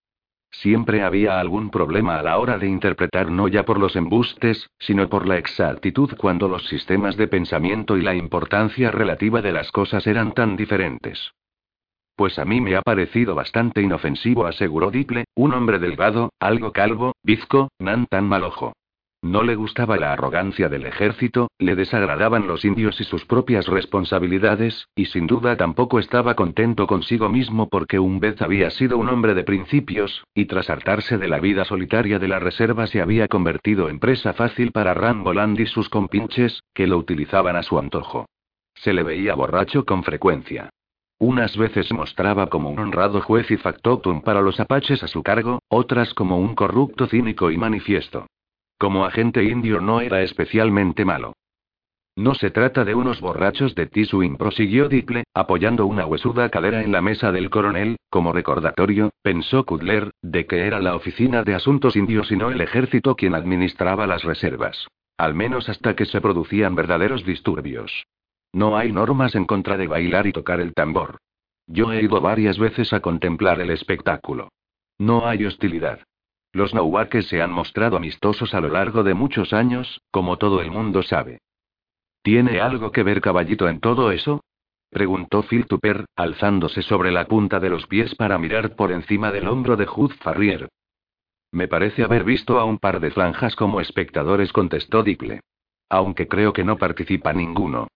Siempre 0.61 1.03
había 1.03 1.39
algún 1.39 1.69
problema 1.69 2.17
a 2.17 2.23
la 2.23 2.37
hora 2.37 2.57
de 2.57 2.67
interpretar 2.67 3.29
no 3.29 3.47
ya 3.47 3.63
por 3.65 3.79
los 3.79 3.95
embustes, 3.95 4.69
sino 4.79 5.09
por 5.09 5.27
la 5.27 5.37
exactitud 5.37 6.11
cuando 6.17 6.47
los 6.47 6.65
sistemas 6.67 7.17
de 7.17 7.27
pensamiento 7.27 7.97
y 7.97 8.01
la 8.01 8.15
importancia 8.15 8.89
relativa 8.89 9.41
de 9.41 9.51
las 9.51 9.71
cosas 9.71 10.07
eran 10.07 10.33
tan 10.33 10.55
diferentes. 10.55 11.33
Pues 12.15 12.39
a 12.39 12.45
mí 12.45 12.61
me 12.61 12.77
ha 12.77 12.81
parecido 12.81 13.35
bastante 13.35 13.81
inofensivo, 13.81 14.45
aseguró 14.45 14.91
Diple, 14.91 15.25
un 15.35 15.53
hombre 15.53 15.79
delgado, 15.79 16.31
algo 16.39 16.71
calvo, 16.71 17.13
bizco, 17.21 17.69
nan 17.79 18.05
tan 18.05 18.25
mal 18.25 18.43
ojo. 18.43 18.73
No 19.25 19.41
le 19.41 19.55
gustaba 19.55 19.97
la 19.97 20.13
arrogancia 20.13 20.69
del 20.69 20.85
ejército, 20.85 21.47
le 21.57 21.75
desagradaban 21.75 22.45
los 22.45 22.63
indios 22.63 23.01
y 23.01 23.05
sus 23.05 23.25
propias 23.25 23.65
responsabilidades, 23.65 24.87
y 24.95 25.05
sin 25.05 25.25
duda 25.25 25.57
tampoco 25.57 25.97
estaba 25.97 26.35
contento 26.35 26.85
consigo 26.85 27.27
mismo 27.27 27.67
porque 27.67 27.97
un 27.97 28.19
vez 28.19 28.39
había 28.43 28.69
sido 28.69 28.99
un 28.99 29.09
hombre 29.09 29.33
de 29.33 29.43
principios, 29.43 30.23
y 30.35 30.45
tras 30.45 30.69
hartarse 30.69 31.17
de 31.17 31.27
la 31.27 31.39
vida 31.39 31.65
solitaria 31.65 32.19
de 32.19 32.27
la 32.27 32.37
reserva 32.37 32.85
se 32.85 33.01
había 33.01 33.27
convertido 33.27 33.89
en 33.89 33.97
presa 33.97 34.33
fácil 34.33 34.71
para 34.71 34.93
Ramboland 34.93 35.59
y 35.59 35.65
sus 35.65 35.89
compinches, 35.89 36.61
que 36.75 36.85
lo 36.85 36.99
utilizaban 36.99 37.55
a 37.55 37.63
su 37.63 37.79
antojo. 37.79 38.27
Se 38.75 38.93
le 38.93 39.01
veía 39.01 39.33
borracho 39.33 39.85
con 39.85 40.03
frecuencia. 40.03 40.69
Unas 41.17 41.57
veces 41.57 41.91
mostraba 41.91 42.45
como 42.45 42.69
un 42.69 42.77
honrado 42.77 43.21
juez 43.21 43.49
y 43.49 43.57
factotum 43.57 44.21
para 44.21 44.41
los 44.41 44.59
apaches 44.59 45.01
a 45.01 45.07
su 45.07 45.23
cargo, 45.23 45.63
otras 45.67 46.13
como 46.13 46.37
un 46.37 46.53
corrupto 46.53 47.07
cínico 47.07 47.49
y 47.49 47.57
manifiesto. 47.57 48.27
Como 48.77 49.05
agente 49.05 49.43
indio 49.43 49.79
no 49.79 50.01
era 50.01 50.21
especialmente 50.21 51.05
malo. 51.05 51.33
No 52.17 52.33
se 52.33 52.49
trata 52.49 52.85
de 52.85 52.95
unos 52.95 53.19
borrachos 53.19 53.75
de 53.75 53.87
Tisuin, 53.87 54.37
prosiguió 54.37 54.87
Diple, 54.87 55.25
apoyando 55.33 55.85
una 55.85 56.05
huesuda 56.05 56.49
cadera 56.49 56.81
en 56.81 56.93
la 56.93 57.01
mesa 57.01 57.33
del 57.33 57.49
coronel, 57.49 57.97
como 58.09 58.31
recordatorio, 58.31 59.09
pensó 59.21 59.65
Kudler, 59.65 60.11
de 60.21 60.45
que 60.45 60.65
era 60.65 60.79
la 60.79 60.95
oficina 60.95 61.43
de 61.43 61.55
asuntos 61.55 61.97
indios 61.97 62.31
y 62.31 62.37
no 62.37 62.51
el 62.51 62.61
ejército 62.61 63.15
quien 63.15 63.35
administraba 63.35 64.07
las 64.07 64.23
reservas. 64.23 64.87
Al 65.17 65.33
menos 65.33 65.67
hasta 65.67 65.95
que 65.95 66.05
se 66.05 66.21
producían 66.21 66.75
verdaderos 66.75 67.25
disturbios. 67.25 68.05
No 68.53 68.77
hay 68.77 68.93
normas 68.93 69.35
en 69.35 69.45
contra 69.45 69.75
de 69.75 69.87
bailar 69.87 70.27
y 70.27 70.31
tocar 70.31 70.61
el 70.61 70.73
tambor. 70.73 71.17
Yo 71.67 71.91
he 71.91 72.01
ido 72.01 72.21
varias 72.21 72.57
veces 72.57 72.93
a 72.93 73.01
contemplar 73.01 73.59
el 73.59 73.71
espectáculo. 73.71 74.49
No 74.97 75.27
hay 75.27 75.45
hostilidad. 75.45 75.99
Los 76.55 76.73
nahuaques 76.73 77.27
se 77.27 77.41
han 77.41 77.51
mostrado 77.51 77.97
amistosos 77.97 78.53
a 78.53 78.61
lo 78.61 78.69
largo 78.69 79.03
de 79.03 79.13
muchos 79.13 79.51
años, 79.51 79.99
como 80.09 80.37
todo 80.37 80.61
el 80.61 80.71
mundo 80.71 81.03
sabe. 81.03 81.39
¿Tiene 82.21 82.61
algo 82.61 82.93
que 82.93 83.03
ver 83.03 83.19
caballito 83.19 83.67
en 83.67 83.81
todo 83.81 84.09
eso? 84.09 84.39
preguntó 84.89 85.43
Phil 85.43 85.65
Tupper, 85.65 86.05
alzándose 86.15 86.81
sobre 86.81 87.11
la 87.11 87.25
punta 87.25 87.59
de 87.59 87.69
los 87.69 87.87
pies 87.87 88.15
para 88.15 88.37
mirar 88.37 88.77
por 88.77 88.93
encima 88.93 89.33
del 89.33 89.49
hombro 89.49 89.75
de 89.75 89.83
Hugh 89.83 90.13
Farrier. 90.13 90.69
Me 91.51 91.67
parece 91.67 92.05
haber 92.05 92.23
visto 92.23 92.57
a 92.57 92.63
un 92.63 92.77
par 92.77 93.01
de 93.01 93.11
franjas 93.11 93.53
como 93.57 93.81
espectadores, 93.81 94.53
contestó 94.53 95.03
Diple. 95.03 95.41
Aunque 95.89 96.29
creo 96.29 96.53
que 96.53 96.63
no 96.63 96.77
participa 96.77 97.33
ninguno. 97.33 97.89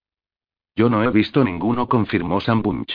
Yo 0.76 0.90
no 0.90 1.02
he 1.02 1.10
visto 1.11 1.45
ninguno, 1.45 1.88
confirmó 1.88 2.41
Sam 2.41 2.61
Bunch. 2.61 2.91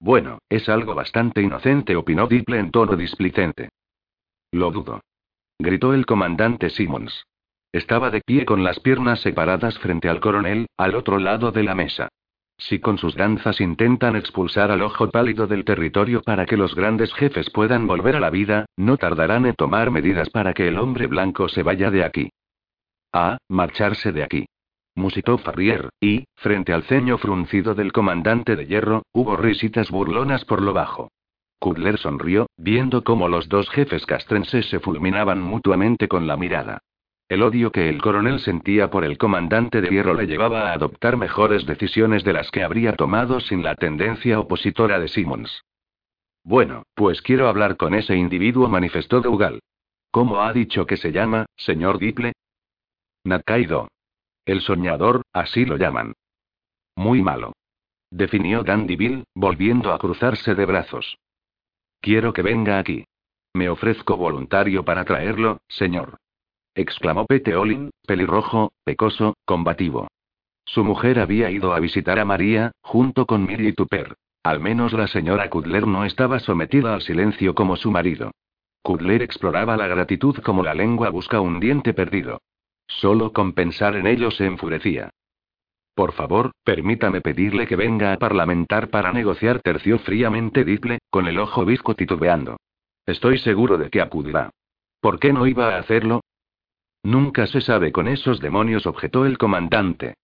Bueno, 0.00 0.40
es 0.50 0.68
algo 0.68 0.94
bastante 0.94 1.40
inocente, 1.40 1.96
opinó 1.96 2.26
Diple 2.26 2.58
en 2.58 2.70
tono 2.70 2.94
displicente. 2.94 3.70
Lo 4.52 4.70
dudo. 4.70 5.00
Gritó 5.58 5.92
el 5.92 6.06
comandante 6.06 6.70
Simmons. 6.70 7.24
Estaba 7.72 8.10
de 8.10 8.22
pie 8.22 8.46
con 8.46 8.64
las 8.64 8.80
piernas 8.80 9.20
separadas 9.20 9.78
frente 9.78 10.08
al 10.08 10.20
coronel, 10.20 10.68
al 10.78 10.94
otro 10.94 11.18
lado 11.18 11.52
de 11.52 11.62
la 11.62 11.74
mesa. 11.74 12.08
Si 12.56 12.80
con 12.80 12.96
sus 12.96 13.14
danzas 13.14 13.60
intentan 13.60 14.16
expulsar 14.16 14.70
al 14.70 14.82
ojo 14.82 15.10
pálido 15.10 15.46
del 15.46 15.64
territorio 15.64 16.22
para 16.22 16.46
que 16.46 16.56
los 16.56 16.74
grandes 16.74 17.12
jefes 17.14 17.50
puedan 17.50 17.86
volver 17.86 18.16
a 18.16 18.20
la 18.20 18.30
vida, 18.30 18.66
no 18.76 18.96
tardarán 18.96 19.46
en 19.46 19.54
tomar 19.54 19.90
medidas 19.90 20.30
para 20.30 20.54
que 20.54 20.66
el 20.66 20.78
hombre 20.78 21.06
blanco 21.06 21.48
se 21.48 21.62
vaya 21.62 21.90
de 21.90 22.04
aquí. 22.04 22.30
Ah, 23.12 23.36
marcharse 23.48 24.12
de 24.12 24.22
aquí. 24.22 24.46
Musitó 24.94 25.38
Farrier, 25.38 25.90
y, 26.00 26.24
frente 26.36 26.72
al 26.72 26.82
ceño 26.84 27.18
fruncido 27.18 27.74
del 27.74 27.92
comandante 27.92 28.56
de 28.56 28.66
hierro, 28.66 29.02
hubo 29.12 29.36
risitas 29.36 29.90
burlonas 29.90 30.44
por 30.44 30.62
lo 30.62 30.72
bajo. 30.72 31.10
Kudler 31.58 31.98
sonrió, 31.98 32.46
viendo 32.56 33.02
cómo 33.02 33.28
los 33.28 33.48
dos 33.48 33.68
jefes 33.70 34.06
castrenses 34.06 34.68
se 34.68 34.80
fulminaban 34.80 35.42
mutuamente 35.42 36.08
con 36.08 36.26
la 36.26 36.36
mirada. 36.36 36.82
El 37.28 37.42
odio 37.42 37.72
que 37.72 37.90
el 37.90 38.00
coronel 38.00 38.40
sentía 38.40 38.90
por 38.90 39.04
el 39.04 39.18
comandante 39.18 39.82
de 39.82 39.90
hierro 39.90 40.14
le 40.14 40.26
llevaba 40.26 40.70
a 40.70 40.72
adoptar 40.72 41.16
mejores 41.18 41.66
decisiones 41.66 42.24
de 42.24 42.32
las 42.32 42.50
que 42.50 42.62
habría 42.62 42.94
tomado 42.94 43.40
sin 43.40 43.62
la 43.62 43.74
tendencia 43.74 44.40
opositora 44.40 44.98
de 44.98 45.08
Simmons. 45.08 45.62
Bueno, 46.42 46.84
pues 46.94 47.20
quiero 47.20 47.48
hablar 47.48 47.76
con 47.76 47.94
ese 47.94 48.16
individuo, 48.16 48.68
manifestó 48.68 49.20
Dougal. 49.20 49.60
¿Cómo 50.10 50.40
ha 50.40 50.54
dicho 50.54 50.86
que 50.86 50.96
se 50.96 51.12
llama, 51.12 51.44
señor 51.56 51.98
Diple? 51.98 52.32
Nakaido. 53.24 53.88
El 54.46 54.62
soñador, 54.62 55.22
así 55.34 55.66
lo 55.66 55.76
llaman. 55.76 56.14
Muy 56.96 57.20
malo. 57.20 57.52
Definió 58.10 58.62
Dandyville, 58.62 59.24
volviendo 59.34 59.92
a 59.92 59.98
cruzarse 59.98 60.54
de 60.54 60.64
brazos. 60.64 61.18
Quiero 62.00 62.32
que 62.32 62.42
venga 62.42 62.78
aquí. 62.78 63.04
Me 63.54 63.68
ofrezco 63.68 64.16
voluntario 64.16 64.84
para 64.84 65.04
traerlo, 65.04 65.60
señor. 65.68 66.18
Exclamó 66.74 67.26
Pete 67.26 67.56
Olin, 67.56 67.90
pelirrojo, 68.06 68.72
pecoso, 68.84 69.34
combativo. 69.44 70.08
Su 70.64 70.84
mujer 70.84 71.18
había 71.18 71.50
ido 71.50 71.72
a 71.72 71.80
visitar 71.80 72.18
a 72.18 72.24
María, 72.24 72.72
junto 72.82 73.26
con 73.26 73.46
Millie 73.46 73.72
Tupper. 73.72 74.14
Al 74.42 74.60
menos 74.60 74.92
la 74.92 75.08
señora 75.08 75.50
Kudler 75.50 75.86
no 75.86 76.04
estaba 76.04 76.38
sometida 76.38 76.94
al 76.94 77.02
silencio 77.02 77.54
como 77.54 77.76
su 77.76 77.90
marido. 77.90 78.30
Kudler 78.82 79.22
exploraba 79.22 79.76
la 79.76 79.88
gratitud 79.88 80.36
como 80.38 80.62
la 80.62 80.74
lengua 80.74 81.10
busca 81.10 81.40
un 81.40 81.58
diente 81.58 81.94
perdido. 81.94 82.40
Solo 82.86 83.32
con 83.32 83.52
pensar 83.52 83.96
en 83.96 84.06
ello 84.06 84.30
se 84.30 84.46
enfurecía. 84.46 85.10
Por 85.98 86.12
favor, 86.12 86.52
permítame 86.62 87.20
pedirle 87.20 87.66
que 87.66 87.74
venga 87.74 88.12
a 88.12 88.18
parlamentar 88.18 88.88
para 88.88 89.12
negociar, 89.12 89.60
terció 89.62 89.98
fríamente 89.98 90.64
Diple, 90.64 91.00
con 91.10 91.26
el 91.26 91.40
ojo 91.40 91.64
visco 91.64 91.96
titubeando. 91.96 92.56
Estoy 93.04 93.38
seguro 93.38 93.76
de 93.78 93.90
que 93.90 94.00
acudirá. 94.00 94.50
¿Por 95.00 95.18
qué 95.18 95.32
no 95.32 95.44
iba 95.48 95.74
a 95.74 95.78
hacerlo? 95.80 96.20
Nunca 97.02 97.48
se 97.48 97.60
sabe 97.60 97.90
con 97.90 98.06
esos 98.06 98.38
demonios, 98.38 98.86
objetó 98.86 99.26
el 99.26 99.38
comandante. 99.38 100.14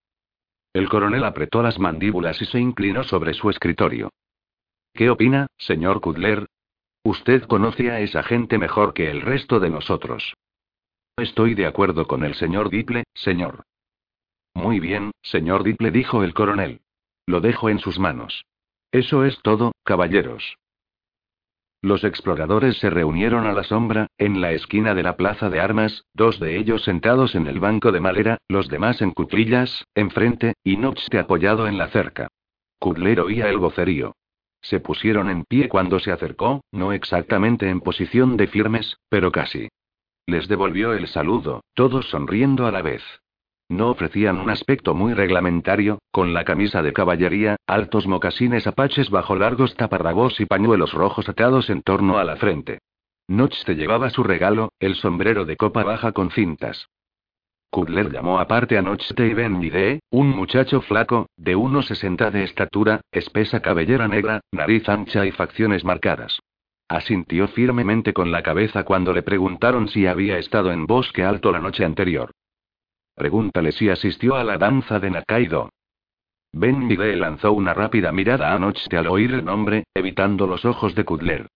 El 0.71 0.87
coronel 0.87 1.25
apretó 1.25 1.61
las 1.61 1.77
mandíbulas 1.77 2.41
y 2.41 2.45
se 2.45 2.57
inclinó 2.57 3.03
sobre 3.03 3.33
su 3.33 3.49
escritorio. 3.49 4.11
¿Qué 4.93 5.09
opina, 5.09 5.47
señor 5.57 5.99
Kudler? 5.99 6.47
Usted 7.03 7.43
conoce 7.47 7.91
a 7.91 7.99
esa 7.99 8.23
gente 8.23 8.57
mejor 8.57 8.93
que 8.93 9.11
el 9.11 9.19
resto 9.19 9.59
de 9.59 9.71
nosotros. 9.71 10.35
Estoy 11.17 11.53
de 11.53 11.65
acuerdo 11.65 12.07
con 12.07 12.23
el 12.23 12.35
señor 12.35 12.69
Diple, 12.69 13.03
señor. 13.13 13.65
Muy 14.55 14.79
bien, 14.79 15.11
señor 15.21 15.63
Diple, 15.63 15.91
dijo 15.91 16.23
el 16.23 16.33
coronel. 16.33 16.79
Lo 17.27 17.41
dejo 17.41 17.69
en 17.69 17.79
sus 17.79 17.99
manos. 17.99 18.45
Eso 18.91 19.25
es 19.25 19.39
todo, 19.41 19.73
caballeros. 19.83 20.57
Los 21.81 22.03
exploradores 22.03 22.77
se 22.77 22.89
reunieron 22.89 23.45
a 23.45 23.53
la 23.53 23.63
sombra, 23.63 24.07
en 24.17 24.41
la 24.41 24.53
esquina 24.53 24.95
de 24.95 25.03
la 25.03 25.17
plaza 25.17 25.49
de 25.49 25.59
armas, 25.59 26.05
dos 26.13 26.39
de 26.39 26.57
ellos 26.57 26.83
sentados 26.83 27.35
en 27.35 27.45
el 27.45 27.59
banco 27.59 27.91
de 27.91 27.99
madera, 27.99 28.39
los 28.47 28.69
demás 28.69 29.01
en 29.01 29.11
cuclillas, 29.11 29.85
enfrente, 29.93 30.53
y 30.63 30.77
Nochte 30.77 31.19
apoyado 31.19 31.67
en 31.67 31.77
la 31.77 31.89
cerca. 31.89 32.29
Kudler 32.79 33.19
oía 33.19 33.49
el 33.49 33.57
vocerío. 33.57 34.15
Se 34.61 34.79
pusieron 34.79 35.29
en 35.29 35.43
pie 35.43 35.69
cuando 35.69 35.99
se 35.99 36.11
acercó, 36.11 36.61
no 36.71 36.91
exactamente 36.91 37.69
en 37.69 37.81
posición 37.81 38.35
de 38.35 38.47
firmes, 38.47 38.97
pero 39.09 39.31
casi. 39.31 39.67
Les 40.25 40.47
devolvió 40.47 40.93
el 40.93 41.07
saludo, 41.07 41.61
todos 41.75 42.09
sonriendo 42.09 42.65
a 42.65 42.71
la 42.71 42.81
vez. 42.81 43.03
No 43.69 43.89
ofrecían 43.89 44.37
un 44.37 44.49
aspecto 44.51 44.93
muy 44.93 45.13
reglamentario, 45.13 45.99
con 46.11 46.33
la 46.33 46.43
camisa 46.43 46.83
de 46.83 46.93
caballería, 46.93 47.55
altos 47.65 48.05
mocasines 48.05 48.67
apaches 48.67 49.09
bajo 49.09 49.35
largos 49.35 49.75
taparrabos 49.75 50.39
y 50.39 50.45
pañuelos 50.45 50.93
rojos 50.93 51.27
atados 51.27 51.69
en 51.69 51.81
torno 51.81 52.19
a 52.19 52.23
la 52.23 52.35
frente. 52.35 52.79
Nochte 53.27 53.75
llevaba 53.75 54.11
su 54.11 54.23
regalo, 54.23 54.71
el 54.79 54.95
sombrero 54.95 55.45
de 55.45 55.57
copa 55.57 55.83
baja 55.83 56.11
con 56.11 56.29
cintas. 56.29 56.89
Kudler 57.71 58.11
llamó 58.11 58.39
aparte 58.39 58.77
a 58.77 58.83
Nochte 58.83 59.27
y 59.27 59.33
Ben 59.33 59.59
Yide, 59.59 59.99
un 60.11 60.29
muchacho 60.29 60.81
flaco, 60.81 61.27
de 61.35 61.57
1,60 61.57 62.31
de 62.31 62.43
estatura, 62.43 63.01
espesa 63.11 63.61
cabellera 63.61 64.07
negra, 64.07 64.41
nariz 64.51 64.87
ancha 64.87 65.25
y 65.25 65.31
facciones 65.31 65.83
marcadas. 65.83 66.39
Asintió 66.87 67.47
firmemente 67.47 68.13
con 68.13 68.31
la 68.31 68.43
cabeza 68.43 68.83
cuando 68.83 69.11
le 69.11 69.23
preguntaron 69.23 69.87
si 69.87 70.05
había 70.05 70.37
estado 70.37 70.71
en 70.71 70.85
Bosque 70.85 71.23
Alto 71.23 71.51
la 71.51 71.59
noche 71.59 71.83
anterior. 71.83 72.31
Pregúntale 73.15 73.71
si 73.71 73.89
asistió 73.89 74.35
a 74.35 74.43
la 74.43 74.57
danza 74.57 74.99
de 74.99 75.09
Nakaido. 75.09 75.69
Ben 76.51 76.85
Miguel 76.85 77.19
lanzó 77.21 77.53
una 77.53 77.73
rápida 77.73 78.11
mirada 78.11 78.53
a 78.53 78.59
Nochte 78.59 78.97
al 78.97 79.07
oír 79.07 79.33
el 79.33 79.45
nombre, 79.45 79.85
evitando 79.93 80.47
los 80.47 80.65
ojos 80.65 80.95
de 80.95 81.05
Kudler. 81.05 81.47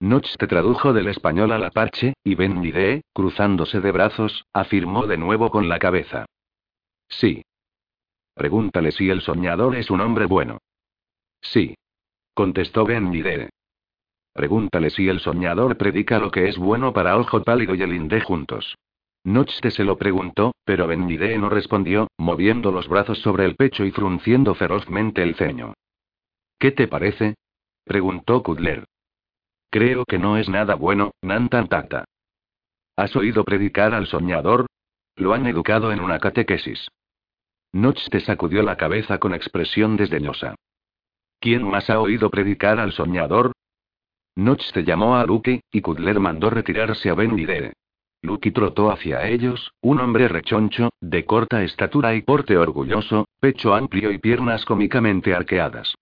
Nochte 0.00 0.46
tradujo 0.46 0.92
del 0.92 1.08
español 1.08 1.50
al 1.50 1.64
apache, 1.64 2.14
y 2.22 2.36
Ben 2.36 2.60
Miguel, 2.60 3.02
cruzándose 3.12 3.80
de 3.80 3.90
brazos, 3.90 4.44
afirmó 4.52 5.06
de 5.06 5.16
nuevo 5.16 5.50
con 5.50 5.68
la 5.68 5.80
cabeza. 5.80 6.26
Sí. 7.08 7.42
Pregúntale 8.34 8.92
si 8.92 9.10
el 9.10 9.20
soñador 9.20 9.74
es 9.74 9.90
un 9.90 10.00
hombre 10.00 10.26
bueno. 10.26 10.58
Sí. 11.40 11.74
Contestó 12.34 12.84
Ben 12.84 13.10
Miguel. 13.10 13.50
Pregúntale 14.32 14.90
si 14.90 15.08
el 15.08 15.18
soñador 15.18 15.76
predica 15.76 16.20
lo 16.20 16.30
que 16.30 16.48
es 16.48 16.56
bueno 16.58 16.92
para 16.92 17.16
Ojo 17.16 17.42
Pálido 17.42 17.74
y 17.74 17.82
el 17.82 17.92
Inde 17.92 18.20
juntos. 18.20 18.76
Nochte 19.24 19.70
se 19.70 19.84
lo 19.84 19.98
preguntó, 19.98 20.52
pero 20.64 20.86
Benmide 20.86 21.36
no 21.38 21.48
respondió, 21.48 22.08
moviendo 22.18 22.72
los 22.72 22.88
brazos 22.88 23.18
sobre 23.18 23.44
el 23.44 23.56
pecho 23.56 23.84
y 23.84 23.90
frunciendo 23.90 24.54
ferozmente 24.54 25.22
el 25.22 25.34
ceño. 25.34 25.74
¿Qué 26.58 26.72
te 26.72 26.88
parece? 26.88 27.34
preguntó 27.84 28.42
Kudler. 28.42 28.84
Creo 29.70 30.04
que 30.04 30.18
no 30.18 30.38
es 30.38 30.48
nada 30.48 30.74
bueno, 30.74 31.10
Nantan 31.22 31.68
Tata. 31.68 32.04
¿Has 32.96 33.14
oído 33.16 33.44
predicar 33.44 33.94
al 33.94 34.06
soñador? 34.06 34.66
Lo 35.16 35.34
han 35.34 35.46
educado 35.46 35.92
en 35.92 36.00
una 36.00 36.18
catequesis. 36.18 36.88
Nochte 37.72 38.20
sacudió 38.20 38.62
la 38.62 38.76
cabeza 38.76 39.18
con 39.18 39.34
expresión 39.34 39.96
desdeñosa. 39.96 40.54
¿Quién 41.38 41.68
más 41.68 41.90
ha 41.90 42.00
oído 42.00 42.30
predicar 42.30 42.80
al 42.80 42.92
soñador? 42.92 43.52
Nochte 44.36 44.84
llamó 44.84 45.16
a 45.16 45.24
Luki, 45.24 45.60
y 45.70 45.80
Kudler 45.80 46.18
mandó 46.18 46.50
retirarse 46.50 47.10
a 47.10 47.14
Ben 47.14 47.36
Lucky 48.22 48.50
trotó 48.50 48.90
hacia 48.90 49.28
ellos, 49.28 49.72
un 49.80 50.00
hombre 50.00 50.28
rechoncho, 50.28 50.90
de 51.00 51.24
corta 51.24 51.62
estatura 51.62 52.14
y 52.14 52.22
porte 52.22 52.56
orgulloso, 52.56 53.28
pecho 53.40 53.74
amplio 53.74 54.10
y 54.10 54.18
piernas 54.18 54.64
cómicamente 54.64 55.34
arqueadas. 55.34 55.94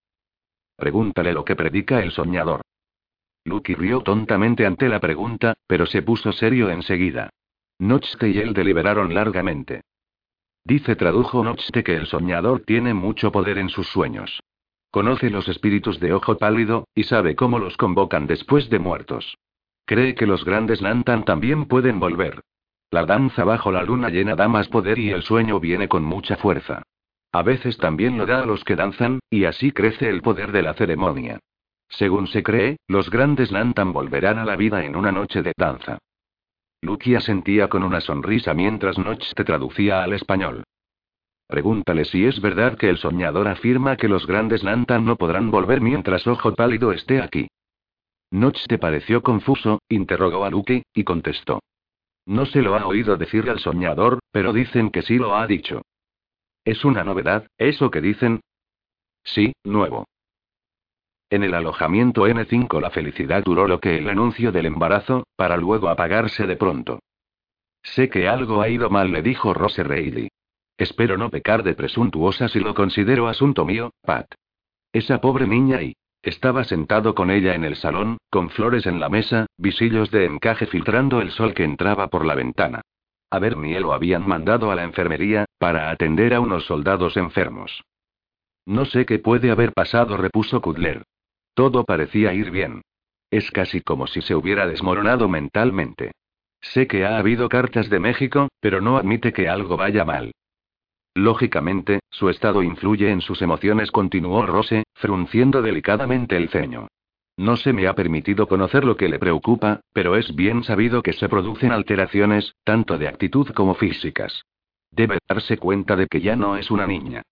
Pregúntale 0.77 1.33
lo 1.33 1.45
que 1.45 1.57
predica 1.57 2.03
el 2.03 2.13
soñador. 2.13 2.63
Lucky 3.45 3.75
rió 3.75 4.01
tontamente 4.01 4.67
ante 4.67 4.89
la 4.89 4.99
pregunta, 4.99 5.55
pero 5.67 5.87
se 5.87 6.03
puso 6.03 6.33
serio 6.33 6.71
enseguida. 6.71 7.31
Nochte 7.79 8.31
y 8.31 8.39
él 8.39 8.55
deliberaron 8.55 9.15
largamente. 9.15 9.83
Dice 10.65 10.97
tradujo 10.97 11.45
Nochte 11.45 11.85
que 11.85 11.95
el 11.95 12.07
soñador 12.07 12.63
tiene 12.67 12.95
mucho 12.95 13.31
poder 13.31 13.59
en 13.59 13.69
sus 13.69 13.87
sueños. 13.89 14.41
Conoce 14.91 15.31
los 15.31 15.47
espíritus 15.49 16.01
de 16.01 16.15
ojo 16.15 16.39
pálido, 16.39 16.89
y 16.95 17.05
sabe 17.05 17.37
cómo 17.37 17.59
los 17.59 17.77
convocan 17.77 18.27
después 18.27 18.71
de 18.71 18.79
muertos. 18.79 19.37
Cree 19.87 20.17
que 20.17 20.27
los 20.27 20.45
grandes 20.45 20.83
Nantan 20.83 21.25
también 21.25 21.67
pueden 21.67 22.01
volver. 22.01 22.43
La 22.91 23.07
danza 23.07 23.45
bajo 23.45 23.71
la 23.71 23.85
luna 23.85 24.11
llena 24.11 24.35
da 24.35 24.49
más 24.49 24.67
poder 24.69 24.99
y 24.99 25.11
el 25.11 25.23
sueño 25.23 25.61
viene 25.61 25.87
con 25.87 26.03
mucha 26.05 26.37
fuerza. 26.37 26.83
A 27.33 27.43
veces 27.43 27.79
también 27.79 28.19
lo 28.19 28.27
da 28.27 28.43
a 28.43 28.47
los 28.47 28.65
que 28.65 28.75
danzan, 28.75 29.21
y 29.31 29.45
así 29.45 29.71
crece 29.71 30.09
el 30.09 30.23
poder 30.23 30.51
de 30.51 30.63
la 30.63 30.75
ceremonia. 30.75 31.39
Según 31.89 32.27
se 32.27 32.43
cree, 32.43 32.79
los 32.89 33.11
grandes 33.11 33.53
Nantan 33.53 33.93
volverán 33.93 34.39
a 34.39 34.45
la 34.45 34.57
vida 34.57 34.85
en 34.85 34.97
una 34.97 35.13
noche 35.13 35.43
de 35.43 35.53
danza. 35.57 35.99
Lucky 36.83 37.15
asentía 37.15 37.69
con 37.69 37.85
una 37.85 38.01
sonrisa 38.01 38.55
mientras 38.55 38.99
Notch 38.99 39.35
te 39.35 39.45
traducía 39.45 40.03
al 40.03 40.15
español. 40.15 40.65
Pregúntale 41.47 42.05
si 42.05 42.25
es 42.25 42.41
verdad 42.41 42.77
que 42.77 42.89
el 42.89 42.99
soñador 42.99 43.47
afirma 43.47 43.97
que 43.97 44.09
los 44.09 44.27
grandes 44.27 44.65
Nantan 44.65 45.05
no 45.05 45.15
podrán 45.15 45.53
volver 45.53 45.81
mientras 45.81 46.27
Ojo 46.27 46.57
Pálido 46.57 46.91
esté 46.91 47.23
aquí. 47.23 47.47
Notch 48.31 48.67
te 48.67 48.79
pareció 48.79 49.23
confuso, 49.23 49.81
interrogó 49.89 50.45
a 50.45 50.51
Lucky, 50.51 50.83
y 50.95 51.05
contestó. 51.05 51.61
No 52.27 52.45
se 52.47 52.61
lo 52.63 52.75
ha 52.75 52.87
oído 52.87 53.17
decir 53.17 53.49
al 53.49 53.61
soñador, 53.61 54.19
pero 54.33 54.53
dicen 54.53 54.91
que 54.91 55.03
sí 55.03 55.17
lo 55.17 55.37
ha 55.37 55.47
dicho. 55.47 55.83
¿Es 56.65 56.85
una 56.85 57.05
novedad, 57.05 57.47
eso 57.57 57.91
que 57.91 58.01
dicen? 58.01 58.41
Sí, 59.23 59.53
nuevo. 59.65 60.07
En 61.31 61.43
el 61.43 61.55
alojamiento 61.55 62.27
N5 62.27 62.81
la 62.81 62.91
felicidad 62.91 63.45
duró 63.45 63.67
lo 63.67 63.81
que 63.81 63.97
el 63.99 64.09
anuncio 64.09 64.53
del 64.53 64.67
embarazo, 64.67 65.25
para 65.37 65.57
luego 65.57 65.89
apagarse 65.89 66.47
de 66.47 66.57
pronto. 66.57 67.01
Sé 67.83 68.09
que 68.09 68.29
algo 68.29 68.61
ha 68.61 68.69
ido 68.69 68.91
mal, 68.91 69.13
le 69.13 69.23
dijo 69.23 69.55
Rose 69.55 69.83
Reilly. 69.85 70.29
Espero 70.77 71.17
no 71.17 71.31
pecar 71.31 71.63
de 71.63 71.75
presuntuosa 71.75 72.49
si 72.49 72.61
lo 72.61 72.75
considero 72.75 73.29
asunto 73.29 73.65
mío, 73.65 73.93
Pat. 74.03 74.27
Esa 74.93 75.21
pobre 75.21 75.47
niña 75.47 75.83
y... 75.83 75.95
Estaba 76.27 76.65
sentado 76.65 77.15
con 77.15 77.31
ella 77.31 77.55
en 77.55 77.63
el 77.63 77.77
salón, 77.77 78.19
con 78.31 78.51
flores 78.51 78.85
en 78.87 78.99
la 78.99 79.09
mesa, 79.09 79.47
visillos 79.57 80.11
de 80.11 80.25
encaje 80.25 80.67
filtrando 80.67 81.21
el 81.21 81.31
sol 81.31 81.55
que 81.55 81.63
entraba 81.63 82.09
por 82.09 82.27
la 82.27 82.35
ventana. 82.35 82.81
A 83.31 83.39
Bernie 83.39 83.79
lo 83.79 83.93
habían 83.93 84.27
mandado 84.27 84.73
a 84.73 84.75
la 84.75 84.83
enfermería, 84.83 85.45
para 85.59 85.89
atender 85.89 86.35
a 86.35 86.41
unos 86.41 86.67
soldados 86.67 87.17
enfermos. 87.17 87.85
No 88.67 88.87
sé 88.87 89.07
qué 89.07 89.21
puede 89.21 89.53
haber 89.53 89.73
pasado, 89.73 90.17
repuso 90.17 90.61
Kudler. 90.61 91.05
Todo 91.55 91.85
parecía 91.85 92.35
ir 92.35 92.51
bien. 92.51 92.83
Es 93.31 93.53
casi 93.53 93.81
como 93.81 94.09
si 94.09 94.21
se 94.21 94.35
hubiera 94.35 94.67
desmoronado 94.67 95.29
mentalmente. 95.29 96.11
Sé 96.61 96.89
que 96.89 97.07
ha 97.07 97.19
habido 97.19 97.49
cartas 97.49 97.89
de 97.89 98.01
México, 98.01 98.49
pero 98.59 98.81
no 98.81 98.97
admite 98.97 99.33
que 99.33 99.49
algo 99.49 99.77
vaya 99.77 100.05
mal. 100.05 100.33
Lógicamente, 101.17 102.01
su 102.11 102.29
estado 102.29 102.63
influye 102.63 103.11
en 103.11 103.23
sus 103.23 103.41
emociones, 103.41 103.91
continuó 103.91 104.45
Rose, 104.45 104.85
frunciendo 104.93 105.63
delicadamente 105.63 106.37
el 106.37 106.51
ceño. 106.51 106.89
No 107.39 107.57
se 107.57 107.73
me 107.73 107.87
ha 107.87 107.95
permitido 107.95 108.47
conocer 108.47 108.85
lo 108.85 108.99
que 108.99 109.09
le 109.09 109.19
preocupa, 109.19 109.81
pero 109.95 110.17
es 110.17 110.37
bien 110.37 110.63
sabido 110.63 111.03
que 111.03 111.15
se 111.15 111.31
producen 111.31 111.73
alteraciones, 111.73 112.55
tanto 112.65 112.99
de 112.99 113.09
actitud 113.09 113.49
como 113.55 113.75
físicas. 113.75 114.43
Debe 114.91 115.17
darse 115.27 115.57
cuenta 115.57 115.97
de 115.97 116.07
que 116.07 116.21
ya 116.21 116.37
no 116.37 116.59
es 116.59 116.71
una 116.71 116.87
niña. 116.87 117.23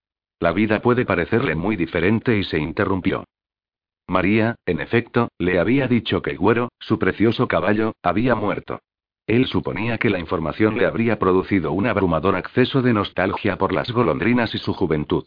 La 0.41 0.53
vida 0.53 0.81
puede 0.81 1.05
parecerle 1.05 1.55
muy 1.55 1.77
diferente 1.77 2.39
y 2.39 2.45
se 2.45 2.59
interrumpió. 2.59 3.25
María, 4.07 4.57
en 4.65 4.81
efecto, 4.81 5.29
le 5.37 5.61
había 5.61 5.89
dicho 5.89 6.23
que 6.23 6.37
Güero, 6.37 6.71
su 6.79 6.99
precioso 6.99 7.49
caballo, 7.49 7.93
había 8.03 8.35
muerto. 8.35 8.81
Él 9.27 9.47
suponía 9.47 9.99
que 9.99 10.11
la 10.11 10.19
información 10.19 10.77
le 10.77 10.87
habría 10.87 11.19
producido 11.19 11.73
un 11.73 11.87
abrumador 11.87 12.37
acceso 12.37 12.83
de 12.83 12.93
nostalgia 12.93 13.57
por 13.57 13.73
las 13.73 13.91
golondrinas 13.91 14.55
y 14.55 14.59
su 14.59 14.75
juventud. 14.75 15.25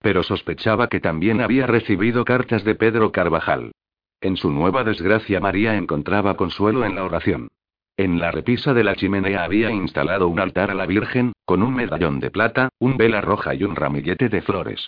Pero 0.00 0.22
sospechaba 0.22 0.88
que 0.88 1.00
también 1.00 1.40
había 1.40 1.66
recibido 1.66 2.24
cartas 2.24 2.62
de 2.64 2.74
Pedro 2.74 3.10
Carvajal. 3.10 3.72
En 4.20 4.36
su 4.36 4.50
nueva 4.50 4.84
desgracia 4.84 5.40
María 5.40 5.76
encontraba 5.76 6.36
consuelo 6.36 6.84
en 6.84 6.94
la 6.94 7.04
oración. 7.04 7.48
En 7.96 8.20
la 8.20 8.30
repisa 8.30 8.74
de 8.74 8.84
la 8.84 8.94
chimenea 8.94 9.42
había 9.42 9.70
instalado 9.70 10.28
un 10.28 10.38
altar 10.38 10.70
a 10.70 10.74
la 10.74 10.86
Virgen, 10.86 11.32
con 11.44 11.62
un 11.62 11.74
medallón 11.74 12.20
de 12.20 12.30
plata, 12.30 12.68
un 12.78 12.96
vela 12.96 13.20
roja 13.20 13.54
y 13.54 13.64
un 13.64 13.74
ramillete 13.74 14.28
de 14.28 14.42
flores. 14.42 14.86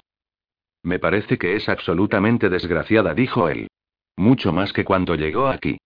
Me 0.82 0.99
parece 0.99 1.39
que 1.39 1.57
es 1.57 1.69
absolutamente 1.69 2.49
desgraciada, 2.49 3.15
dijo 3.15 3.49
él. 3.49 3.69
Mucho 4.16 4.53
más 4.53 4.73
que 4.73 4.85
cuando 4.85 5.15
llegó 5.15 5.49
aquí. 5.49 5.78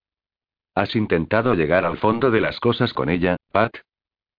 ¿Has 0.74 0.96
intentado 0.96 1.54
llegar 1.54 1.84
al 1.84 1.98
fondo 1.98 2.30
de 2.32 2.40
las 2.40 2.58
cosas 2.58 2.92
con 2.92 3.08
ella, 3.08 3.36
Pat? 3.52 3.76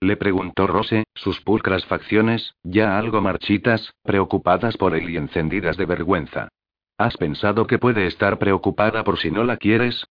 Le 0.01 0.17
preguntó 0.17 0.67
Rose, 0.67 1.05
sus 1.15 1.39
pulcras 1.39 1.85
facciones, 1.85 2.55
ya 2.63 2.97
algo 2.97 3.21
marchitas, 3.21 3.93
preocupadas 4.03 4.75
por 4.75 4.95
él 4.95 5.09
y 5.09 5.15
encendidas 5.15 5.77
de 5.77 5.85
vergüenza. 5.85 6.49
¿Has 6.97 7.15
pensado 7.15 7.67
que 7.67 7.79
puede 7.79 8.05
estar 8.05 8.37
preocupada 8.37 9.03
por 9.05 9.17
si 9.17 9.31
no 9.31 9.45
la 9.45 9.55
quieres? 9.57 10.05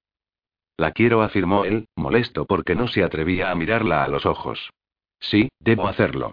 La 0.79 0.93
quiero, 0.93 1.23
afirmó 1.23 1.65
él, 1.67 1.87
molesto 1.95 2.47
porque 2.47 2.75
no 2.75 2.89
se 2.89 3.05
atrevía 3.05 3.51
a 3.51 3.55
mirarla 3.55 4.03
a 4.03 4.09
los 4.09 4.25
ojos. 4.25 4.71
Sí, 5.21 5.49
debo 5.61 5.89
hacerlo. 5.89 6.33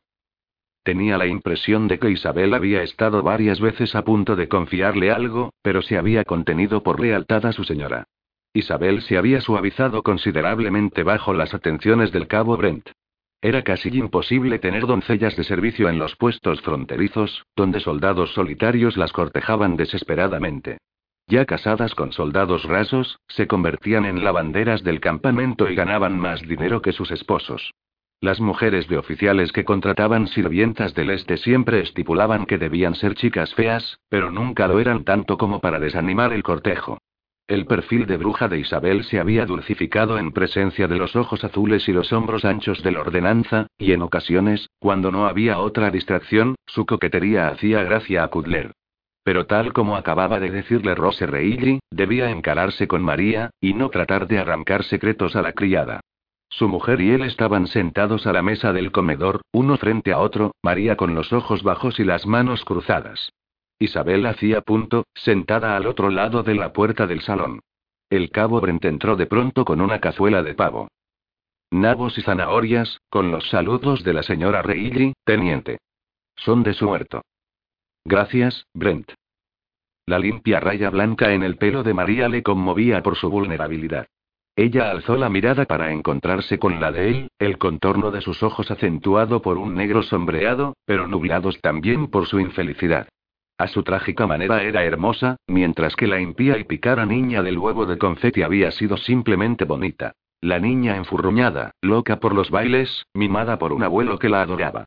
Tenía 0.84 1.18
la 1.18 1.28
impresión 1.28 1.88
de 1.88 2.00
que 2.00 2.10
Isabel 2.10 2.54
había 2.54 2.82
estado 2.82 3.22
varias 3.22 3.60
veces 3.60 3.94
a 3.94 4.04
punto 4.04 4.36
de 4.36 4.48
confiarle 4.48 5.12
algo, 5.12 5.54
pero 5.62 5.82
se 5.82 5.98
había 5.98 6.24
contenido 6.24 6.82
por 6.82 7.00
lealtad 7.00 7.46
a 7.46 7.52
su 7.52 7.64
señora. 7.66 8.06
Isabel 8.54 9.02
se 9.02 9.18
había 9.18 9.40
suavizado 9.40 10.04
considerablemente 10.04 11.04
bajo 11.04 11.34
las 11.34 11.54
atenciones 11.54 12.12
del 12.12 12.28
cabo 12.28 12.58
Brent. 12.58 12.90
Era 13.42 13.64
casi 13.64 13.90
imposible 13.90 14.60
tener 14.60 14.86
doncellas 14.86 15.36
de 15.36 15.44
servicio 15.44 15.90
en 15.90 15.98
los 15.98 16.16
puestos 16.16 16.62
fronterizos, 16.62 17.46
donde 17.56 17.80
soldados 17.80 18.34
solitarios 18.34 18.98
las 18.98 19.14
cortejaban 19.14 19.78
desesperadamente. 19.78 20.78
Ya 21.28 21.46
casadas 21.46 21.96
con 21.96 22.12
soldados 22.12 22.66
rasos, 22.66 23.20
se 23.28 23.48
convertían 23.48 24.06
en 24.06 24.24
lavanderas 24.24 24.84
del 24.84 25.00
campamento 25.00 25.70
y 25.70 25.76
ganaban 25.76 26.20
más 26.20 26.42
dinero 26.42 26.82
que 26.82 26.92
sus 26.92 27.10
esposos. 27.10 27.74
Las 28.20 28.42
mujeres 28.42 28.88
de 28.88 28.98
oficiales 28.98 29.52
que 29.52 29.64
contrataban 29.64 30.28
sirvientas 30.28 30.94
del 30.94 31.10
este 31.10 31.38
siempre 31.38 31.80
estipulaban 31.80 32.46
que 32.46 32.58
debían 32.58 32.96
ser 32.96 33.16
chicas 33.16 33.56
feas, 33.56 33.98
pero 34.10 34.30
nunca 34.30 34.68
lo 34.68 34.80
eran 34.80 35.06
tanto 35.06 35.38
como 35.38 35.62
para 35.62 35.80
desanimar 35.80 36.34
el 36.34 36.44
cortejo. 36.44 37.00
El 37.52 37.66
perfil 37.66 38.06
de 38.06 38.16
bruja 38.16 38.48
de 38.48 38.60
Isabel 38.60 39.04
se 39.04 39.20
había 39.20 39.46
dulcificado 39.46 40.18
en 40.18 40.32
presencia 40.32 40.88
de 40.88 40.96
los 40.96 41.18
ojos 41.18 41.44
azules 41.44 41.90
y 41.90 41.92
los 41.92 42.14
hombros 42.14 42.46
anchos 42.46 42.82
de 42.82 42.94
la 42.94 43.02
ordenanza, 43.02 43.68
y 43.78 43.92
en 43.92 44.04
ocasiones, 44.04 44.70
cuando 44.80 45.12
no 45.12 45.26
había 45.26 45.60
otra 45.60 45.92
distracción, 45.92 46.56
su 46.66 46.86
coquetería 46.86 47.50
hacía 47.50 47.84
gracia 47.84 48.24
a 48.24 48.30
Kudler. 48.30 48.72
Pero 49.26 49.48
tal 49.48 49.74
como 49.74 49.98
acababa 49.98 50.40
de 50.40 50.50
decirle 50.50 50.96
Rose 50.96 51.26
Reilly, 51.26 51.82
debía 51.92 52.32
encararse 52.32 52.88
con 52.88 53.04
María, 53.04 53.50
y 53.60 53.74
no 53.74 53.90
tratar 53.90 54.30
de 54.30 54.40
arrancar 54.40 54.86
secretos 54.86 55.36
a 55.36 55.42
la 55.42 55.52
criada. 55.52 56.00
Su 56.48 56.70
mujer 56.70 57.02
y 57.02 57.12
él 57.12 57.24
estaban 57.24 57.68
sentados 57.68 58.28
a 58.28 58.32
la 58.32 58.44
mesa 58.44 58.72
del 58.72 58.94
comedor, 58.94 59.42
uno 59.52 59.76
frente 59.76 60.14
a 60.14 60.20
otro, 60.20 60.54
María 60.64 60.96
con 60.96 61.16
los 61.16 61.34
ojos 61.34 61.64
bajos 61.64 62.00
y 62.00 62.06
las 62.06 62.26
manos 62.26 62.64
cruzadas. 62.64 63.34
Isabel 63.82 64.28
hacía 64.28 64.62
punto, 64.62 65.08
sentada 65.16 65.76
al 65.76 65.88
otro 65.88 66.12
lado 66.12 66.44
de 66.44 66.54
la 66.54 66.72
puerta 66.72 67.08
del 67.08 67.22
salón. 67.22 67.62
El 68.12 68.30
cabo 68.30 68.62
Brent 68.62 68.86
entró 68.86 69.16
de 69.16 69.26
pronto 69.26 69.66
con 69.66 69.82
una 69.82 70.00
cazuela 70.00 70.44
de 70.44 70.54
pavo. 70.54 70.88
Nabos 71.72 72.16
y 72.20 72.22
zanahorias, 72.22 73.00
con 73.10 73.32
los 73.32 73.50
saludos 73.50 74.04
de 74.04 74.14
la 74.14 74.22
señora 74.22 74.62
Reilly, 74.62 75.14
teniente. 75.26 75.80
Son 76.36 76.62
de 76.62 76.74
su 76.74 76.90
huerto. 76.90 77.24
Gracias, 78.06 78.68
Brent. 78.76 79.14
La 80.06 80.20
limpia 80.20 80.60
raya 80.60 80.92
blanca 80.92 81.34
en 81.34 81.42
el 81.42 81.58
pelo 81.58 81.82
de 81.82 81.96
María 81.96 82.30
le 82.30 82.44
conmovía 82.44 83.02
por 83.02 83.16
su 83.16 83.32
vulnerabilidad. 83.32 84.06
Ella 84.56 84.92
alzó 84.92 85.16
la 85.16 85.30
mirada 85.30 85.66
para 85.66 85.92
encontrarse 85.92 86.60
con 86.60 86.80
la 86.80 86.92
de 86.92 87.10
él, 87.10 87.32
el 87.40 87.58
contorno 87.58 88.12
de 88.12 88.22
sus 88.22 88.44
ojos 88.44 88.70
acentuado 88.70 89.42
por 89.42 89.58
un 89.58 89.74
negro 89.74 90.04
sombreado, 90.04 90.76
pero 90.86 91.08
nublados 91.08 91.60
también 91.62 92.12
por 92.12 92.28
su 92.28 92.40
infelicidad. 92.40 93.08
A 93.62 93.68
su 93.68 93.84
trágica 93.84 94.26
manera 94.26 94.64
era 94.64 94.84
hermosa, 94.84 95.38
mientras 95.46 95.96
que 95.96 96.08
la 96.08 96.20
impía 96.20 96.58
y 96.58 96.64
picara 96.64 97.06
niña 97.06 97.44
del 97.44 97.60
huevo 97.60 97.86
de 97.86 98.00
confeti 98.00 98.42
había 98.42 98.72
sido 98.72 98.98
simplemente 98.98 99.66
bonita. 99.66 100.16
La 100.42 100.58
niña 100.58 100.98
enfurruñada, 100.98 101.76
loca 101.80 102.20
por 102.20 102.34
los 102.34 102.50
bailes, 102.50 103.06
mimada 103.14 103.60
por 103.60 103.72
un 103.72 103.84
abuelo 103.84 104.18
que 104.18 104.30
la 104.30 104.42
adoraba. 104.42 104.86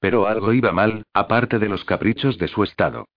Pero 0.00 0.26
algo 0.26 0.54
iba 0.54 0.72
mal, 0.72 1.02
aparte 1.12 1.58
de 1.58 1.68
los 1.68 1.84
caprichos 1.84 2.38
de 2.38 2.48
su 2.48 2.62
estado. 2.62 3.08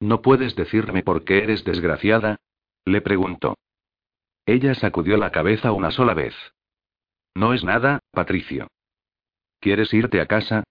¿No 0.00 0.20
puedes 0.20 0.54
decirme 0.54 1.02
por 1.02 1.24
qué 1.24 1.38
eres 1.42 1.64
desgraciada? 1.64 2.36
Le 2.84 3.00
preguntó. 3.00 3.56
Ella 4.44 4.74
sacudió 4.74 5.16
la 5.16 5.32
cabeza 5.32 5.72
una 5.72 5.90
sola 5.90 6.12
vez. 6.12 6.34
No 7.34 7.54
es 7.54 7.64
nada, 7.64 8.00
Patricio. 8.10 8.68
¿Quieres 9.60 9.94
irte 9.94 10.20
a 10.20 10.26
casa? 10.26 10.64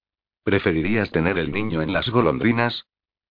¿Preferirías 0.43 1.09
tener 1.09 1.39
el 1.39 1.51
niño 1.51 1.81
en 1.81 1.93
las 1.93 2.07
golondrinas? 2.09 2.85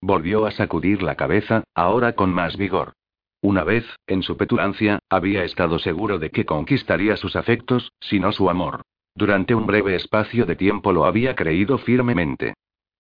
Volvió 0.06 0.44
a 0.44 0.50
sacudir 0.50 1.02
la 1.02 1.14
cabeza, 1.14 1.64
ahora 1.74 2.12
con 2.12 2.30
más 2.30 2.58
vigor. 2.58 2.92
Una 3.40 3.64
vez, 3.64 3.86
en 4.06 4.22
su 4.22 4.36
petulancia, 4.36 4.98
había 5.08 5.44
estado 5.44 5.78
seguro 5.78 6.18
de 6.18 6.28
que 6.28 6.44
conquistaría 6.44 7.16
sus 7.16 7.36
afectos, 7.36 7.90
si 8.00 8.20
no 8.20 8.30
su 8.30 8.50
amor. 8.50 8.82
Durante 9.14 9.54
un 9.54 9.66
breve 9.66 9.96
espacio 9.96 10.44
de 10.44 10.56
tiempo 10.56 10.92
lo 10.92 11.06
había 11.06 11.34
creído 11.34 11.78
firmemente. 11.78 12.52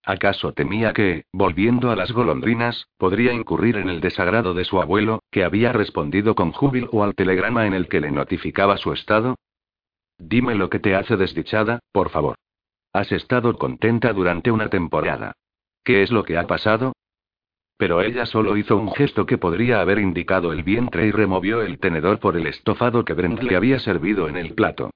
¿Acaso 0.02 0.54
temía 0.54 0.94
que, 0.94 1.24
volviendo 1.30 1.90
a 1.90 1.96
las 1.96 2.10
golondrinas, 2.10 2.86
podría 2.96 3.34
incurrir 3.34 3.76
en 3.76 3.90
el 3.90 4.00
desagrado 4.00 4.54
de 4.54 4.64
su 4.64 4.80
abuelo, 4.80 5.20
que 5.30 5.44
había 5.44 5.74
respondido 5.74 6.34
con 6.34 6.52
júbilo 6.52 7.04
al 7.04 7.14
telegrama 7.14 7.66
en 7.66 7.74
el 7.74 7.86
que 7.86 8.00
le 8.00 8.12
notificaba 8.12 8.78
su 8.78 8.94
estado? 8.94 9.36
Dime 10.16 10.54
lo 10.54 10.70
que 10.70 10.78
te 10.78 10.94
hace 10.94 11.18
desdichada, 11.18 11.80
por 11.92 12.08
favor. 12.08 12.36
Has 12.94 13.12
estado 13.12 13.58
contenta 13.58 14.14
durante 14.14 14.50
una 14.50 14.70
temporada. 14.70 15.34
¿Qué 15.84 16.02
es 16.02 16.10
lo 16.10 16.24
que 16.24 16.38
ha 16.38 16.46
pasado? 16.46 16.94
Pero 17.76 18.00
ella 18.00 18.24
solo 18.24 18.56
hizo 18.56 18.76
un 18.76 18.92
gesto 18.92 19.26
que 19.26 19.36
podría 19.36 19.80
haber 19.80 19.98
indicado 19.98 20.52
el 20.52 20.62
vientre 20.62 21.06
y 21.06 21.10
removió 21.10 21.60
el 21.60 21.78
tenedor 21.78 22.20
por 22.20 22.36
el 22.36 22.46
estofado 22.46 23.04
que 23.04 23.12
Brent 23.12 23.42
le 23.42 23.56
había 23.56 23.78
servido 23.78 24.28
en 24.28 24.36
el 24.36 24.54
plato. 24.54 24.90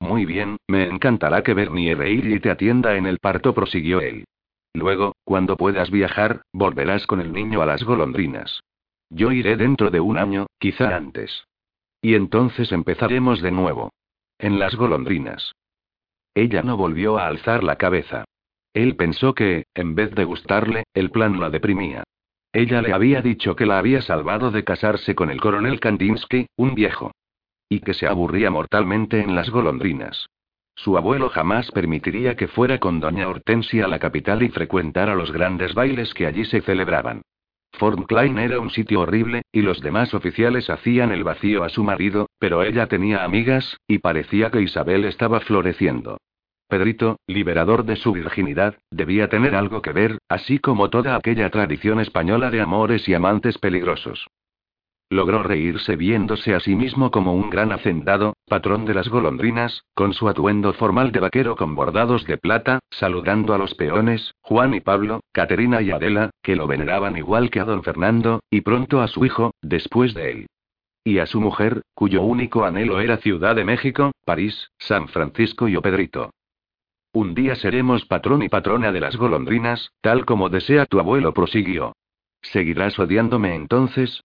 Muy 0.00 0.24
bien, 0.24 0.56
me 0.66 0.88
encantará 0.88 1.42
que 1.42 1.54
Bernie 1.54 1.94
y 1.94 2.40
te 2.40 2.50
atienda 2.50 2.96
en 2.96 3.06
el 3.06 3.18
parto, 3.18 3.54
prosiguió 3.54 4.00
él. 4.00 4.24
Luego, 4.72 5.14
cuando 5.24 5.56
puedas 5.56 5.90
viajar, 5.90 6.42
volverás 6.52 7.06
con 7.06 7.20
el 7.20 7.32
niño 7.32 7.60
a 7.60 7.66
las 7.66 7.84
golondrinas. 7.84 8.60
Yo 9.10 9.30
iré 9.30 9.56
dentro 9.56 9.90
de 9.90 10.00
un 10.00 10.16
año, 10.16 10.46
quizá 10.58 10.96
antes. 10.96 11.44
Y 12.00 12.14
entonces 12.14 12.72
empezaremos 12.72 13.42
de 13.42 13.50
nuevo. 13.50 13.90
En 14.38 14.58
las 14.58 14.74
golondrinas. 14.74 15.52
Ella 16.34 16.62
no 16.62 16.76
volvió 16.76 17.18
a 17.18 17.26
alzar 17.26 17.62
la 17.62 17.76
cabeza. 17.76 18.24
Él 18.72 18.96
pensó 18.96 19.34
que, 19.34 19.64
en 19.74 19.94
vez 19.94 20.14
de 20.14 20.24
gustarle, 20.24 20.84
el 20.94 21.10
plan 21.10 21.40
la 21.40 21.50
deprimía. 21.50 22.04
Ella 22.52 22.82
le 22.82 22.92
había 22.92 23.22
dicho 23.22 23.54
que 23.56 23.66
la 23.66 23.78
había 23.78 24.02
salvado 24.02 24.50
de 24.50 24.64
casarse 24.64 25.14
con 25.14 25.30
el 25.30 25.40
coronel 25.40 25.80
Kandinsky, 25.80 26.46
un 26.56 26.74
viejo. 26.74 27.12
Y 27.68 27.80
que 27.80 27.94
se 27.94 28.06
aburría 28.06 28.50
mortalmente 28.50 29.20
en 29.20 29.34
las 29.34 29.50
golondrinas. 29.50 30.26
Su 30.74 30.96
abuelo 30.96 31.28
jamás 31.28 31.70
permitiría 31.70 32.36
que 32.36 32.48
fuera 32.48 32.78
con 32.78 33.00
doña 33.00 33.28
Hortensia 33.28 33.84
a 33.84 33.88
la 33.88 33.98
capital 33.98 34.42
y 34.42 34.48
frecuentara 34.48 35.14
los 35.14 35.30
grandes 35.30 35.74
bailes 35.74 36.14
que 36.14 36.26
allí 36.26 36.44
se 36.44 36.60
celebraban. 36.60 37.22
Fort 37.72 38.06
Klein 38.06 38.38
era 38.38 38.58
un 38.60 38.70
sitio 38.70 39.00
horrible, 39.00 39.42
y 39.52 39.62
los 39.62 39.80
demás 39.80 40.14
oficiales 40.14 40.70
hacían 40.70 41.12
el 41.12 41.22
vacío 41.22 41.64
a 41.64 41.68
su 41.68 41.84
marido, 41.84 42.28
pero 42.38 42.62
ella 42.62 42.86
tenía 42.86 43.24
amigas, 43.24 43.76
y 43.86 43.98
parecía 43.98 44.50
que 44.50 44.62
Isabel 44.62 45.04
estaba 45.04 45.40
floreciendo. 45.40 46.18
Pedrito, 46.70 47.18
liberador 47.26 47.84
de 47.84 47.96
su 47.96 48.12
virginidad, 48.12 48.76
debía 48.90 49.28
tener 49.28 49.54
algo 49.54 49.82
que 49.82 49.92
ver, 49.92 50.18
así 50.28 50.58
como 50.58 50.88
toda 50.88 51.14
aquella 51.16 51.50
tradición 51.50 52.00
española 52.00 52.50
de 52.50 52.62
amores 52.62 53.06
y 53.08 53.12
amantes 53.12 53.58
peligrosos. 53.58 54.26
Logró 55.12 55.42
reírse 55.42 55.96
viéndose 55.96 56.54
a 56.54 56.60
sí 56.60 56.76
mismo 56.76 57.10
como 57.10 57.34
un 57.34 57.50
gran 57.50 57.72
hacendado, 57.72 58.34
patrón 58.46 58.84
de 58.84 58.94
las 58.94 59.08
golondrinas, 59.08 59.82
con 59.92 60.14
su 60.14 60.28
atuendo 60.28 60.72
formal 60.72 61.10
de 61.10 61.18
vaquero 61.18 61.56
con 61.56 61.74
bordados 61.74 62.24
de 62.26 62.38
plata, 62.38 62.78
saludando 62.90 63.52
a 63.52 63.58
los 63.58 63.74
peones, 63.74 64.36
Juan 64.40 64.72
y 64.72 64.80
Pablo, 64.80 65.20
Caterina 65.32 65.82
y 65.82 65.90
Adela, 65.90 66.30
que 66.42 66.54
lo 66.54 66.68
veneraban 66.68 67.16
igual 67.16 67.50
que 67.50 67.58
a 67.58 67.64
don 67.64 67.82
Fernando, 67.82 68.38
y 68.50 68.60
pronto 68.60 69.00
a 69.00 69.08
su 69.08 69.24
hijo, 69.24 69.50
después 69.60 70.14
de 70.14 70.30
él. 70.30 70.46
Y 71.02 71.18
a 71.18 71.26
su 71.26 71.40
mujer, 71.40 71.82
cuyo 71.94 72.22
único 72.22 72.64
anhelo 72.64 73.00
era 73.00 73.16
Ciudad 73.16 73.56
de 73.56 73.64
México, 73.64 74.12
París, 74.24 74.70
San 74.78 75.08
Francisco 75.08 75.66
y 75.66 75.76
Pedrito. 75.78 76.30
Un 77.12 77.34
día 77.34 77.56
seremos 77.56 78.04
patrón 78.06 78.42
y 78.44 78.48
patrona 78.48 78.92
de 78.92 79.00
las 79.00 79.16
golondrinas, 79.16 79.90
tal 80.00 80.24
como 80.24 80.48
desea 80.48 80.86
tu 80.86 81.00
abuelo, 81.00 81.34
prosiguió. 81.34 81.96
¿Seguirás 82.40 82.98
odiándome 83.00 83.56
entonces? 83.56 84.22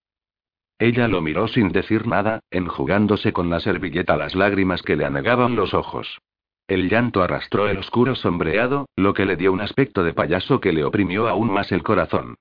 Ella 0.78 1.07
lo 1.07 1.22
miró 1.22 1.48
sin 1.48 1.70
decir 1.70 2.06
nada, 2.06 2.41
enjugándose 2.52 3.34
con 3.34 3.49
la 3.49 3.60
servilleta 3.60 4.18
las 4.18 4.36
lágrimas 4.36 4.84
que 4.84 4.95
le 4.95 5.06
anegaban 5.06 5.56
los 5.56 5.74
ojos. 5.74 6.20
El 6.68 6.90
llanto 6.90 7.24
arrastró 7.24 7.68
el 7.68 7.78
oscuro 7.80 8.14
sombreado, 8.16 8.88
lo 8.95 9.14
que 9.14 9.26
le 9.26 9.36
dio 9.36 9.52
un 9.52 9.62
aspecto 9.62 10.03
de 10.03 10.14
payaso 10.14 10.60
que 10.60 10.74
le 10.74 10.84
oprimió 10.84 11.28
aún 11.28 11.52
más 11.52 11.72
el 11.72 11.82
corazón. 11.82 12.36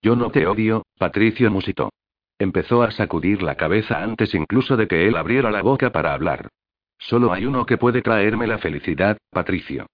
Yo 0.00 0.16
no 0.16 0.30
te 0.30 0.46
odio, 0.46 0.86
Patricio 0.98 1.50
musitó. 1.50 1.90
Empezó 2.38 2.82
a 2.82 2.90
sacudir 2.90 3.42
la 3.42 3.56
cabeza 3.56 4.02
antes 4.02 4.34
incluso 4.34 4.76
de 4.76 4.86
que 4.86 5.08
él 5.08 5.16
abriera 5.16 5.50
la 5.50 5.60
boca 5.60 5.90
para 5.90 6.14
hablar. 6.14 6.48
Solo 6.98 7.32
hay 7.32 7.46
uno 7.46 7.64
que 7.64 7.78
puede 7.78 8.02
traerme 8.02 8.46
la 8.46 8.58
felicidad, 8.58 9.16
Patricio. 9.30 9.86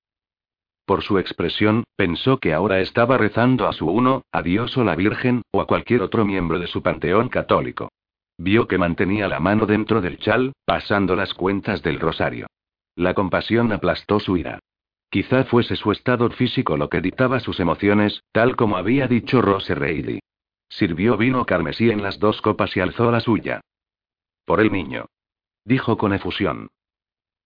Por 0.87 1.03
su 1.03 1.19
expresión, 1.19 1.85
pensó 1.97 2.39
que 2.39 2.53
ahora 2.53 2.81
estaba 2.81 3.17
rezando 3.17 3.67
a 3.67 3.73
su 3.73 3.87
uno, 3.87 4.23
a 4.33 4.43
Dios 4.43 4.77
o 4.77 4.85
la 4.85 4.97
Virgen, 4.97 5.43
o 5.51 5.61
a 5.61 5.67
cualquier 5.67 6.03
otro 6.03 6.25
miembro 6.25 6.59
de 6.59 6.67
su 6.67 6.83
panteón 6.83 7.29
católico. 7.29 7.91
Vio 8.37 8.67
que 8.67 8.79
mantenía 8.79 9.29
la 9.29 9.41
mano 9.41 9.65
dentro 9.65 10.01
del 10.01 10.19
chal, 10.19 10.53
pasando 10.65 11.17
las 11.17 11.33
cuentas 11.35 11.83
del 11.83 12.01
rosario. 12.01 12.47
La 12.97 13.15
compasión 13.15 13.73
aplastó 13.73 14.21
su 14.21 14.37
ira. 14.37 14.59
Quizá 15.09 15.45
fuese 15.45 15.77
su 15.77 15.93
estado 15.93 16.29
físico 16.31 16.77
lo 16.77 16.89
que 16.89 17.01
dictaba 17.01 17.41
sus 17.41 17.61
emociones, 17.61 18.23
tal 18.33 18.57
como 18.57 18.77
había 18.77 19.07
dicho 19.07 19.41
Rose 19.41 19.75
Reilly. 19.75 20.21
Sirvió 20.69 21.17
vino 21.17 21.45
carmesí 21.47 21.91
en 21.91 22.03
las 22.03 22.19
dos 22.19 22.43
copas 22.43 22.77
y 22.77 22.81
alzó 22.81 23.11
la 23.11 23.21
suya. 23.21 23.61
Por 24.45 24.61
el 24.61 24.73
niño. 24.73 25.07
Dijo 25.65 25.97
con 25.97 26.13
efusión. 26.13 26.69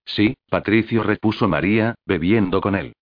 Sí, 0.08 0.34
Patricio 0.48 1.02
repuso 1.02 1.48
María, 1.48 1.94
bebiendo 2.06 2.60
con 2.60 2.74
él. 2.74 2.94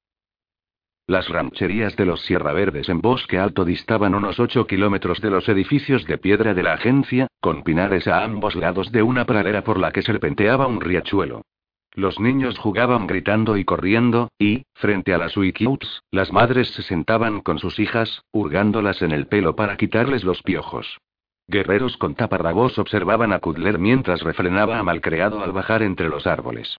Las 1.06 1.28
rancherías 1.28 1.94
de 1.94 2.04
los 2.04 2.20
Sierra 2.22 2.52
Verdes 2.52 2.88
en 2.88 3.00
Bosque 3.00 3.38
Alto 3.38 3.64
distaban 3.64 4.12
unos 4.16 4.40
8 4.40 4.66
kilómetros 4.66 5.20
de 5.20 5.30
los 5.30 5.48
edificios 5.48 6.04
de 6.04 6.18
piedra 6.18 6.52
de 6.52 6.64
la 6.64 6.72
agencia, 6.72 7.28
con 7.40 7.62
pinares 7.62 8.08
a 8.08 8.24
ambos 8.24 8.56
lados 8.56 8.90
de 8.90 9.04
una 9.04 9.24
pradera 9.24 9.62
por 9.62 9.78
la 9.78 9.92
que 9.92 10.02
serpenteaba 10.02 10.66
un 10.66 10.80
riachuelo. 10.80 11.42
Los 11.94 12.18
niños 12.18 12.58
jugaban 12.58 13.06
gritando 13.06 13.56
y 13.56 13.64
corriendo, 13.64 14.30
y, 14.36 14.64
frente 14.74 15.14
a 15.14 15.18
las 15.18 15.36
wikiots, 15.36 16.02
las 16.10 16.32
madres 16.32 16.70
se 16.70 16.82
sentaban 16.82 17.40
con 17.40 17.60
sus 17.60 17.78
hijas, 17.78 18.22
hurgándolas 18.32 19.00
en 19.00 19.12
el 19.12 19.28
pelo 19.28 19.54
para 19.54 19.76
quitarles 19.76 20.24
los 20.24 20.42
piojos. 20.42 20.98
Guerreros 21.46 21.96
con 21.98 22.16
taparrabos 22.16 22.80
observaban 22.80 23.32
a 23.32 23.38
Kudler 23.38 23.78
mientras 23.78 24.22
refrenaba 24.22 24.80
a 24.80 24.82
malcreado 24.82 25.44
al 25.44 25.52
bajar 25.52 25.82
entre 25.82 26.08
los 26.08 26.26
árboles. 26.26 26.76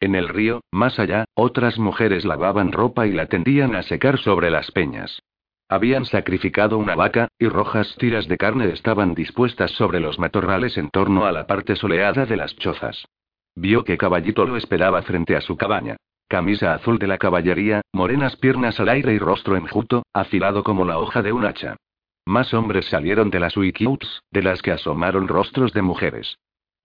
En 0.00 0.14
el 0.14 0.28
río, 0.28 0.62
más 0.72 0.98
allá, 0.98 1.26
otras 1.34 1.78
mujeres 1.78 2.24
lavaban 2.24 2.72
ropa 2.72 3.06
y 3.06 3.12
la 3.12 3.26
tendían 3.26 3.76
a 3.76 3.82
secar 3.82 4.18
sobre 4.18 4.50
las 4.50 4.70
peñas. 4.70 5.22
Habían 5.68 6.06
sacrificado 6.06 6.78
una 6.78 6.96
vaca, 6.96 7.28
y 7.38 7.46
rojas 7.46 7.94
tiras 7.98 8.26
de 8.26 8.38
carne 8.38 8.72
estaban 8.72 9.14
dispuestas 9.14 9.70
sobre 9.72 10.00
los 10.00 10.18
matorrales 10.18 10.78
en 10.78 10.90
torno 10.90 11.26
a 11.26 11.32
la 11.32 11.46
parte 11.46 11.76
soleada 11.76 12.26
de 12.26 12.36
las 12.36 12.56
chozas. 12.56 13.06
Vio 13.54 13.84
que 13.84 13.98
Caballito 13.98 14.46
lo 14.46 14.56
esperaba 14.56 15.02
frente 15.02 15.36
a 15.36 15.40
su 15.40 15.56
cabaña. 15.56 15.96
Camisa 16.28 16.74
azul 16.74 16.98
de 16.98 17.06
la 17.06 17.18
caballería, 17.18 17.82
morenas 17.92 18.36
piernas 18.36 18.80
al 18.80 18.88
aire 18.88 19.12
y 19.12 19.18
rostro 19.18 19.56
enjuto, 19.56 20.04
afilado 20.14 20.64
como 20.64 20.84
la 20.84 20.98
hoja 20.98 21.22
de 21.22 21.32
un 21.32 21.44
hacha. 21.44 21.76
Más 22.24 22.54
hombres 22.54 22.86
salieron 22.86 23.30
de 23.30 23.40
las 23.40 23.56
wikiuts, 23.56 24.22
de 24.30 24.42
las 24.42 24.62
que 24.62 24.72
asomaron 24.72 25.28
rostros 25.28 25.72
de 25.72 25.82
mujeres. 25.82 26.38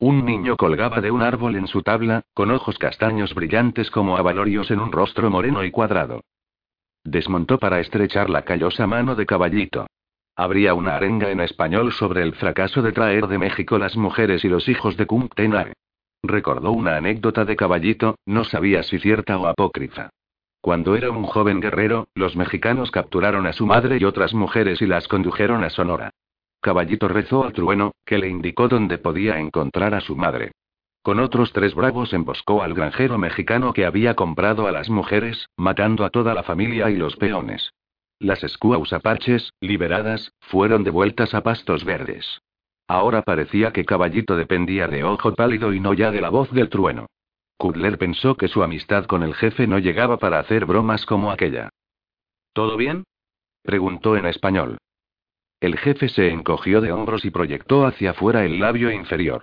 Un 0.05 0.23
niño 0.23 0.55
colgaba 0.55 1.01
de 1.01 1.09
un 1.09 1.23
árbol 1.23 1.55
en 1.55 1.65
su 1.65 1.81
tabla, 1.81 2.21
con 2.35 2.51
ojos 2.51 2.77
castaños 2.77 3.33
brillantes 3.33 3.89
como 3.89 4.17
abalorios 4.17 4.69
en 4.69 4.79
un 4.79 4.91
rostro 4.91 5.31
moreno 5.31 5.63
y 5.63 5.71
cuadrado. 5.71 6.21
Desmontó 7.03 7.57
para 7.57 7.79
estrechar 7.79 8.29
la 8.29 8.43
callosa 8.43 8.85
mano 8.85 9.15
de 9.15 9.25
caballito. 9.25 9.87
Habría 10.35 10.75
una 10.75 10.95
arenga 10.95 11.31
en 11.31 11.39
español 11.39 11.91
sobre 11.91 12.21
el 12.21 12.35
fracaso 12.35 12.83
de 12.83 12.91
traer 12.91 13.25
de 13.25 13.39
México 13.39 13.79
las 13.79 13.97
mujeres 13.97 14.45
y 14.45 14.47
los 14.47 14.69
hijos 14.69 14.95
de 14.95 15.07
Cumtenae. 15.07 15.73
Recordó 16.21 16.71
una 16.71 16.97
anécdota 16.97 17.43
de 17.43 17.55
caballito, 17.55 18.19
no 18.27 18.43
sabía 18.43 18.83
si 18.83 18.99
cierta 18.99 19.39
o 19.39 19.47
apócrifa. 19.47 20.11
Cuando 20.61 20.95
era 20.95 21.09
un 21.09 21.23
joven 21.23 21.61
guerrero, 21.61 22.09
los 22.13 22.35
mexicanos 22.35 22.91
capturaron 22.91 23.47
a 23.47 23.53
su 23.53 23.65
madre 23.65 23.97
y 23.99 24.03
otras 24.03 24.35
mujeres 24.35 24.83
y 24.83 24.85
las 24.85 25.07
condujeron 25.07 25.63
a 25.63 25.71
Sonora. 25.71 26.11
Caballito 26.65 27.07
rezó 27.07 27.43
al 27.43 27.53
trueno, 27.53 27.91
que 28.07 28.17
le 28.17 28.27
indicó 28.27 28.67
dónde 28.67 28.97
podía 28.97 29.37
encontrar 29.37 29.93
a 29.93 30.01
su 30.01 30.15
madre. 30.15 30.53
Con 31.03 31.19
otros 31.19 31.53
tres 31.53 31.75
bravos 31.75 32.11
emboscó 32.11 32.63
al 32.63 32.73
granjero 32.73 33.19
mexicano 33.19 33.71
que 33.71 33.85
había 33.85 34.15
comprado 34.15 34.65
a 34.65 34.71
las 34.71 34.89
mujeres, 34.89 35.47
matando 35.57 36.03
a 36.03 36.09
toda 36.09 36.33
la 36.33 36.41
familia 36.41 36.89
y 36.89 36.95
los 36.95 37.17
peones. 37.17 37.69
Las 38.17 38.43
escuaus 38.43 38.93
apaches, 38.93 39.53
liberadas, 39.61 40.31
fueron 40.39 40.83
devueltas 40.83 41.35
a 41.35 41.43
pastos 41.43 41.85
verdes. 41.85 42.41
Ahora 42.87 43.21
parecía 43.21 43.71
que 43.71 43.85
Caballito 43.85 44.35
dependía 44.35 44.87
de 44.87 45.03
Ojo 45.03 45.35
Pálido 45.35 45.71
y 45.71 45.79
no 45.79 45.93
ya 45.93 46.09
de 46.09 46.21
la 46.21 46.29
voz 46.31 46.51
del 46.51 46.69
trueno. 46.69 47.05
Kudler 47.57 47.99
pensó 47.99 48.37
que 48.37 48.47
su 48.47 48.63
amistad 48.63 49.05
con 49.05 49.21
el 49.21 49.35
jefe 49.35 49.67
no 49.67 49.77
llegaba 49.77 50.17
para 50.17 50.39
hacer 50.39 50.65
bromas 50.65 51.05
como 51.05 51.29
aquella. 51.29 51.69
¿Todo 52.53 52.75
bien? 52.75 53.03
preguntó 53.61 54.17
en 54.17 54.25
español. 54.25 54.79
El 55.65 55.79
jefe 55.79 56.09
se 56.09 56.29
encogió 56.29 56.79
de 56.79 56.91
hombros 56.91 57.25
y 57.25 57.31
proyectó 57.31 57.87
hacia 57.87 58.11
afuera 58.11 58.45
el 58.45 58.59
labio 58.59 58.91
inferior. 58.91 59.41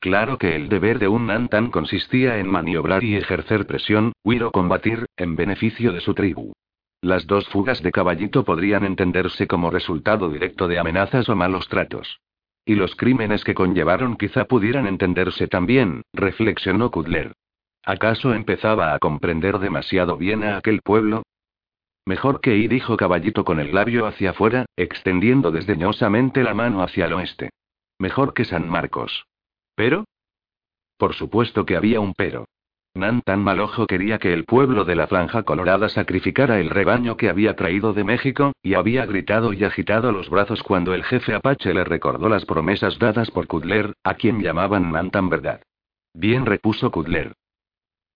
Claro 0.00 0.36
que 0.36 0.56
el 0.56 0.68
deber 0.68 0.98
de 0.98 1.06
un 1.06 1.28
Nantan 1.28 1.70
consistía 1.70 2.38
en 2.38 2.48
maniobrar 2.48 3.04
y 3.04 3.14
ejercer 3.14 3.66
presión, 3.66 4.12
huir 4.24 4.42
o 4.42 4.50
combatir, 4.50 5.06
en 5.16 5.36
beneficio 5.36 5.92
de 5.92 6.00
su 6.00 6.12
tribu. 6.12 6.54
Las 7.02 7.28
dos 7.28 7.48
fugas 7.50 7.84
de 7.84 7.92
caballito 7.92 8.44
podrían 8.44 8.84
entenderse 8.84 9.46
como 9.46 9.70
resultado 9.70 10.28
directo 10.28 10.66
de 10.66 10.80
amenazas 10.80 11.28
o 11.28 11.36
malos 11.36 11.68
tratos. 11.68 12.18
Y 12.64 12.74
los 12.74 12.96
crímenes 12.96 13.44
que 13.44 13.54
conllevaron 13.54 14.16
quizá 14.16 14.46
pudieran 14.46 14.88
entenderse 14.88 15.46
también, 15.46 16.02
reflexionó 16.12 16.90
Kudler. 16.90 17.30
¿Acaso 17.84 18.34
empezaba 18.34 18.92
a 18.92 18.98
comprender 18.98 19.60
demasiado 19.60 20.16
bien 20.16 20.42
a 20.42 20.56
aquel 20.56 20.80
pueblo? 20.82 21.22
Mejor 22.06 22.40
que 22.40 22.56
ir, 22.56 22.70
dijo 22.70 22.96
Caballito 22.96 23.44
con 23.44 23.60
el 23.60 23.74
labio 23.74 24.06
hacia 24.06 24.30
afuera, 24.30 24.66
extendiendo 24.76 25.50
desdeñosamente 25.50 26.42
la 26.42 26.54
mano 26.54 26.82
hacia 26.82 27.06
el 27.06 27.12
oeste. 27.12 27.50
Mejor 27.98 28.34
que 28.34 28.44
San 28.44 28.68
Marcos. 28.68 29.26
¿Pero? 29.74 30.04
Por 30.96 31.14
supuesto 31.14 31.64
que 31.64 31.76
había 31.76 32.00
un 32.00 32.14
pero. 32.14 32.46
Nan 32.94 33.22
tan 33.22 33.40
mal 33.40 33.60
ojo 33.60 33.86
quería 33.86 34.18
que 34.18 34.32
el 34.32 34.44
pueblo 34.44 34.84
de 34.84 34.96
la 34.96 35.06
Franja 35.06 35.44
Colorada 35.44 35.88
sacrificara 35.88 36.58
el 36.58 36.70
rebaño 36.70 37.16
que 37.16 37.28
había 37.28 37.54
traído 37.54 37.92
de 37.92 38.02
México, 38.02 38.52
y 38.62 38.74
había 38.74 39.06
gritado 39.06 39.52
y 39.52 39.62
agitado 39.62 40.10
los 40.10 40.28
brazos 40.28 40.62
cuando 40.64 40.92
el 40.92 41.04
jefe 41.04 41.34
Apache 41.34 41.72
le 41.72 41.84
recordó 41.84 42.28
las 42.28 42.44
promesas 42.44 42.98
dadas 42.98 43.30
por 43.30 43.46
Kudler, 43.46 43.94
a 44.02 44.14
quien 44.14 44.42
llamaban 44.42 44.90
Nantan 44.90 45.28
verdad. 45.28 45.62
Bien 46.14 46.46
repuso 46.46 46.90
Kudler. 46.90 47.32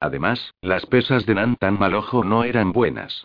Además, 0.01 0.53
las 0.61 0.85
pesas 0.87 1.25
de 1.25 1.37
Nan 1.37 1.55
tan 1.57 1.79
mal 1.79 1.95
ojo 1.95 2.25
no 2.25 2.43
eran 2.43 2.73
buenas. 2.73 3.25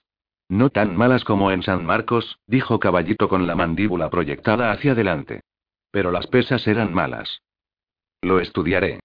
No 0.49 0.71
tan 0.71 0.97
malas 0.97 1.23
como 1.23 1.51
en 1.51 1.61
San 1.61 1.85
Marcos, 1.85 2.39
dijo 2.47 2.79
Caballito 2.79 3.29
con 3.29 3.45
la 3.45 3.55
mandíbula 3.55 4.09
proyectada 4.09 4.71
hacia 4.71 4.93
adelante. 4.93 5.41
Pero 5.91 6.11
las 6.11 6.25
pesas 6.25 6.67
eran 6.67 6.91
malas. 6.91 7.43
Lo 8.21 8.39
estudiaré. 8.39 8.99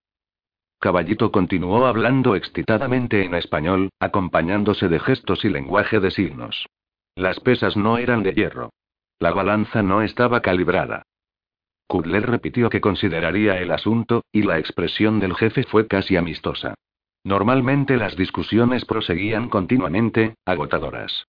Caballito 0.81 1.31
continuó 1.31 1.87
hablando 1.87 2.35
excitadamente 2.35 3.25
en 3.25 3.35
español, 3.35 3.91
acompañándose 4.01 4.89
de 4.89 4.99
gestos 5.01 5.45
y 5.45 5.51
lenguaje 5.51 6.01
de 6.01 6.11
signos. 6.11 6.67
Las 7.15 7.41
pesas 7.41 7.77
no 7.77 7.99
eran 7.99 8.23
de 8.23 8.33
hierro. 8.33 8.71
La 9.19 9.33
balanza 9.33 9.83
no 9.83 10.03
estaba 10.03 10.41
calibrada. 10.41 11.03
Kudler 11.87 12.27
repitió 12.27 12.71
que 12.71 12.81
consideraría 12.81 13.61
el 13.61 13.71
asunto, 13.71 14.25
y 14.33 14.43
la 14.43 14.59
expresión 14.59 15.21
del 15.21 15.35
jefe 15.35 15.65
fue 15.65 15.87
casi 15.87 16.17
amistosa. 16.17 16.75
Normalmente 17.23 17.97
las 17.97 18.17
discusiones 18.17 18.85
proseguían 18.85 19.49
continuamente, 19.49 20.35
agotadoras. 20.45 21.27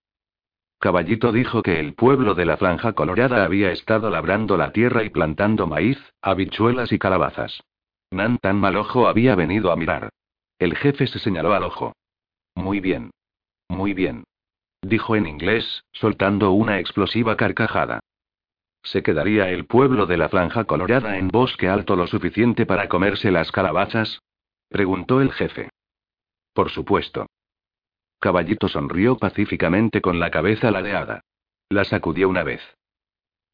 Caballito 0.80 1.32
dijo 1.32 1.64
que 1.64 1.80
el 1.80 1.94
pueblo 1.94 2.36
de 2.36 2.46
la 2.46 2.58
Franja 2.58 2.94
Colorada 2.94 3.44
había 3.44 3.72
estado 3.72 4.10
labrando 4.10 4.58
la 4.58 4.72
tierra 4.72 5.04
y 5.04 5.10
plantando 5.10 5.68
maíz, 5.68 5.98
habichuelas 6.22 6.92
y 6.92 7.00
calabazas. 7.00 7.64
Nan 8.12 8.38
tan 8.38 8.58
mal 8.58 8.76
ojo 8.76 9.08
había 9.08 9.36
venido 9.36 9.72
a 9.72 9.76
mirar. 9.76 10.10
El 10.60 10.76
jefe 10.76 11.08
se 11.08 11.20
señaló 11.20 11.54
al 11.54 11.64
ojo. 11.64 11.94
Muy 12.56 12.80
bien. 12.80 13.12
Muy 13.68 13.94
bien. 13.94 14.24
Dijo 14.82 15.16
en 15.16 15.26
inglés, 15.26 15.84
soltando 15.92 16.52
una 16.52 16.80
explosiva 16.80 17.36
carcajada. 17.36 18.00
¿Se 18.84 19.02
quedaría 19.02 19.50
el 19.50 19.66
pueblo 19.66 20.06
de 20.06 20.18
la 20.18 20.30
Franja 20.30 20.66
Colorada 20.66 21.18
en 21.18 21.30
bosque 21.30 21.68
alto 21.68 21.96
lo 21.96 22.06
suficiente 22.06 22.68
para 22.68 22.88
comerse 22.88 23.32
las 23.32 23.52
calabazas? 23.52 24.22
Preguntó 24.70 25.22
el 25.22 25.32
jefe. 25.32 25.70
Por 26.54 26.70
supuesto. 26.70 27.26
Caballito 28.26 28.68
sonrió 28.68 29.20
pacíficamente 29.20 30.02
con 30.02 30.20
la 30.20 30.32
cabeza 30.32 30.72
ladeada. 30.72 31.22
La 31.70 31.84
sacudió 31.84 32.28
una 32.28 32.42
vez. 32.42 32.60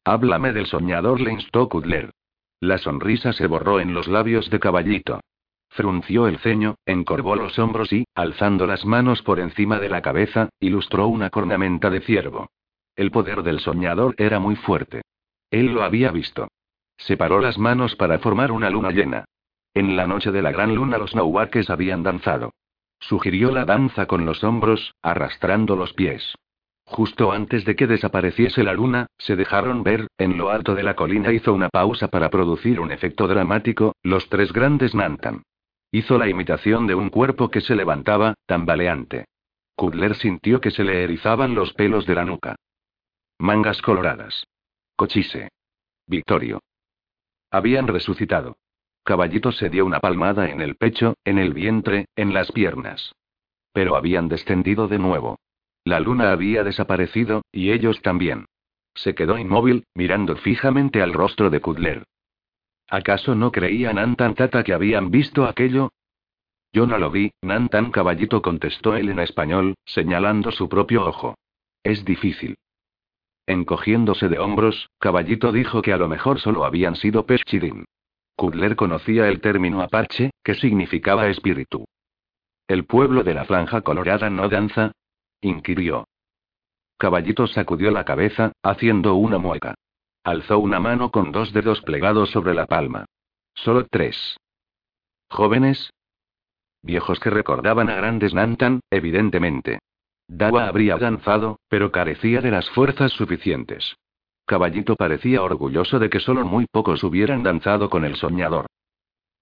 Háblame 0.02 0.54
del 0.54 0.64
soñador, 0.64 1.20
le 1.20 1.30
instó 1.30 1.68
Kudler. 1.68 2.10
La 2.58 2.78
sonrisa 2.78 3.34
se 3.34 3.46
borró 3.46 3.80
en 3.80 3.92
los 3.92 4.08
labios 4.08 4.48
de 4.48 4.58
Caballito. 4.60 5.20
Frunció 5.68 6.26
el 6.26 6.38
ceño, 6.38 6.76
encorvó 6.86 7.36
los 7.36 7.58
hombros 7.58 7.92
y, 7.92 8.06
alzando 8.14 8.66
las 8.66 8.86
manos 8.86 9.20
por 9.20 9.40
encima 9.40 9.78
de 9.78 9.90
la 9.90 10.00
cabeza, 10.00 10.48
ilustró 10.58 11.06
una 11.06 11.28
cornamenta 11.28 11.90
de 11.90 12.00
ciervo. 12.00 12.48
El 12.96 13.10
poder 13.10 13.42
del 13.42 13.60
soñador 13.60 14.14
era 14.16 14.38
muy 14.38 14.56
fuerte. 14.56 15.02
Él 15.50 15.66
lo 15.66 15.82
había 15.82 16.10
visto. 16.12 16.48
Separó 16.96 17.42
las 17.42 17.58
manos 17.58 17.94
para 17.94 18.20
formar 18.20 18.50
una 18.50 18.70
luna 18.70 18.90
llena. 18.90 19.26
En 19.74 19.96
la 19.96 20.06
noche 20.06 20.30
de 20.30 20.40
la 20.40 20.50
gran 20.50 20.74
luna 20.74 20.96
los 20.96 21.14
nahuaques 21.14 21.68
habían 21.68 22.02
danzado. 22.02 22.52
Sugirió 23.02 23.50
la 23.50 23.64
danza 23.64 24.06
con 24.06 24.24
los 24.24 24.44
hombros, 24.44 24.94
arrastrando 25.02 25.74
los 25.74 25.92
pies. 25.92 26.36
Justo 26.84 27.32
antes 27.32 27.64
de 27.64 27.74
que 27.74 27.88
desapareciese 27.88 28.62
la 28.62 28.74
luna, 28.74 29.08
se 29.18 29.34
dejaron 29.34 29.82
ver, 29.82 30.06
en 30.18 30.38
lo 30.38 30.50
alto 30.50 30.76
de 30.76 30.84
la 30.84 30.94
colina 30.94 31.32
hizo 31.32 31.52
una 31.52 31.68
pausa 31.68 32.08
para 32.08 32.30
producir 32.30 32.78
un 32.78 32.92
efecto 32.92 33.26
dramático, 33.26 33.96
los 34.04 34.28
tres 34.28 34.52
grandes 34.52 34.94
Nantan. 34.94 35.42
Hizo 35.90 36.16
la 36.16 36.28
imitación 36.28 36.86
de 36.86 36.94
un 36.94 37.08
cuerpo 37.08 37.50
que 37.50 37.60
se 37.60 37.74
levantaba, 37.74 38.34
tambaleante. 38.46 39.24
Kudler 39.74 40.14
sintió 40.14 40.60
que 40.60 40.70
se 40.70 40.84
le 40.84 41.02
erizaban 41.02 41.56
los 41.56 41.72
pelos 41.72 42.06
de 42.06 42.14
la 42.14 42.24
nuca. 42.24 42.54
Mangas 43.38 43.82
coloradas. 43.82 44.46
Cochise. 44.94 45.48
Victorio. 46.06 46.60
Habían 47.50 47.88
resucitado. 47.88 48.56
Caballito 49.04 49.50
se 49.52 49.68
dio 49.68 49.84
una 49.84 50.00
palmada 50.00 50.48
en 50.48 50.60
el 50.60 50.76
pecho, 50.76 51.14
en 51.24 51.38
el 51.38 51.52
vientre, 51.52 52.06
en 52.14 52.32
las 52.32 52.52
piernas. 52.52 53.14
Pero 53.72 53.96
habían 53.96 54.28
descendido 54.28 54.86
de 54.86 54.98
nuevo. 54.98 55.40
La 55.84 55.98
luna 55.98 56.30
había 56.30 56.62
desaparecido, 56.62 57.42
y 57.50 57.72
ellos 57.72 58.00
también. 58.02 58.46
Se 58.94 59.14
quedó 59.14 59.38
inmóvil, 59.38 59.84
mirando 59.94 60.36
fijamente 60.36 61.02
al 61.02 61.12
rostro 61.12 61.50
de 61.50 61.60
Kudler. 61.60 62.04
¿Acaso 62.88 63.34
no 63.34 63.50
creían 63.50 63.96
Nantan 63.96 64.34
Tata 64.34 64.62
que 64.62 64.74
habían 64.74 65.10
visto 65.10 65.46
aquello? 65.46 65.90
Yo 66.72 66.86
no 66.86 66.98
lo 66.98 67.10
vi, 67.10 67.32
Nantan 67.42 67.90
Caballito 67.90 68.42
contestó 68.42 68.96
él 68.96 69.08
en 69.08 69.18
español, 69.18 69.74
señalando 69.84 70.52
su 70.52 70.68
propio 70.68 71.04
ojo. 71.06 71.36
Es 71.82 72.04
difícil. 72.04 72.56
Encogiéndose 73.46 74.28
de 74.28 74.38
hombros, 74.38 74.88
Caballito 74.98 75.50
dijo 75.52 75.82
que 75.82 75.92
a 75.92 75.96
lo 75.96 76.08
mejor 76.08 76.38
solo 76.38 76.64
habían 76.64 76.94
sido 76.94 77.26
Peschidim. 77.26 77.84
Kudler 78.36 78.76
conocía 78.76 79.28
el 79.28 79.40
término 79.40 79.82
apache, 79.82 80.30
que 80.42 80.54
significaba 80.54 81.28
espíritu. 81.28 81.84
¿El 82.66 82.84
pueblo 82.84 83.22
de 83.22 83.34
la 83.34 83.44
franja 83.44 83.82
colorada 83.82 84.30
no 84.30 84.48
danza? 84.48 84.92
inquirió. 85.40 86.06
Caballito 86.96 87.46
sacudió 87.46 87.90
la 87.90 88.04
cabeza, 88.04 88.52
haciendo 88.62 89.14
una 89.14 89.38
mueca. 89.38 89.74
Alzó 90.24 90.58
una 90.58 90.78
mano 90.78 91.10
con 91.10 91.32
dos 91.32 91.52
dedos 91.52 91.82
plegados 91.82 92.30
sobre 92.30 92.54
la 92.54 92.66
palma. 92.66 93.06
Solo 93.54 93.86
tres. 93.90 94.36
¿Jóvenes? 95.28 95.90
Viejos 96.82 97.18
que 97.20 97.30
recordaban 97.30 97.90
a 97.90 97.96
grandes 97.96 98.34
Nantan, 98.34 98.80
evidentemente. 98.90 99.80
Dawa 100.28 100.66
habría 100.66 100.96
danzado, 100.96 101.58
pero 101.68 101.92
carecía 101.92 102.40
de 102.40 102.50
las 102.50 102.70
fuerzas 102.70 103.12
suficientes. 103.12 103.96
Caballito 104.52 104.96
parecía 104.96 105.42
orgulloso 105.42 105.98
de 105.98 106.10
que 106.10 106.20
solo 106.20 106.44
muy 106.44 106.66
pocos 106.66 107.02
hubieran 107.04 107.42
danzado 107.42 107.88
con 107.88 108.04
el 108.04 108.16
soñador. 108.16 108.66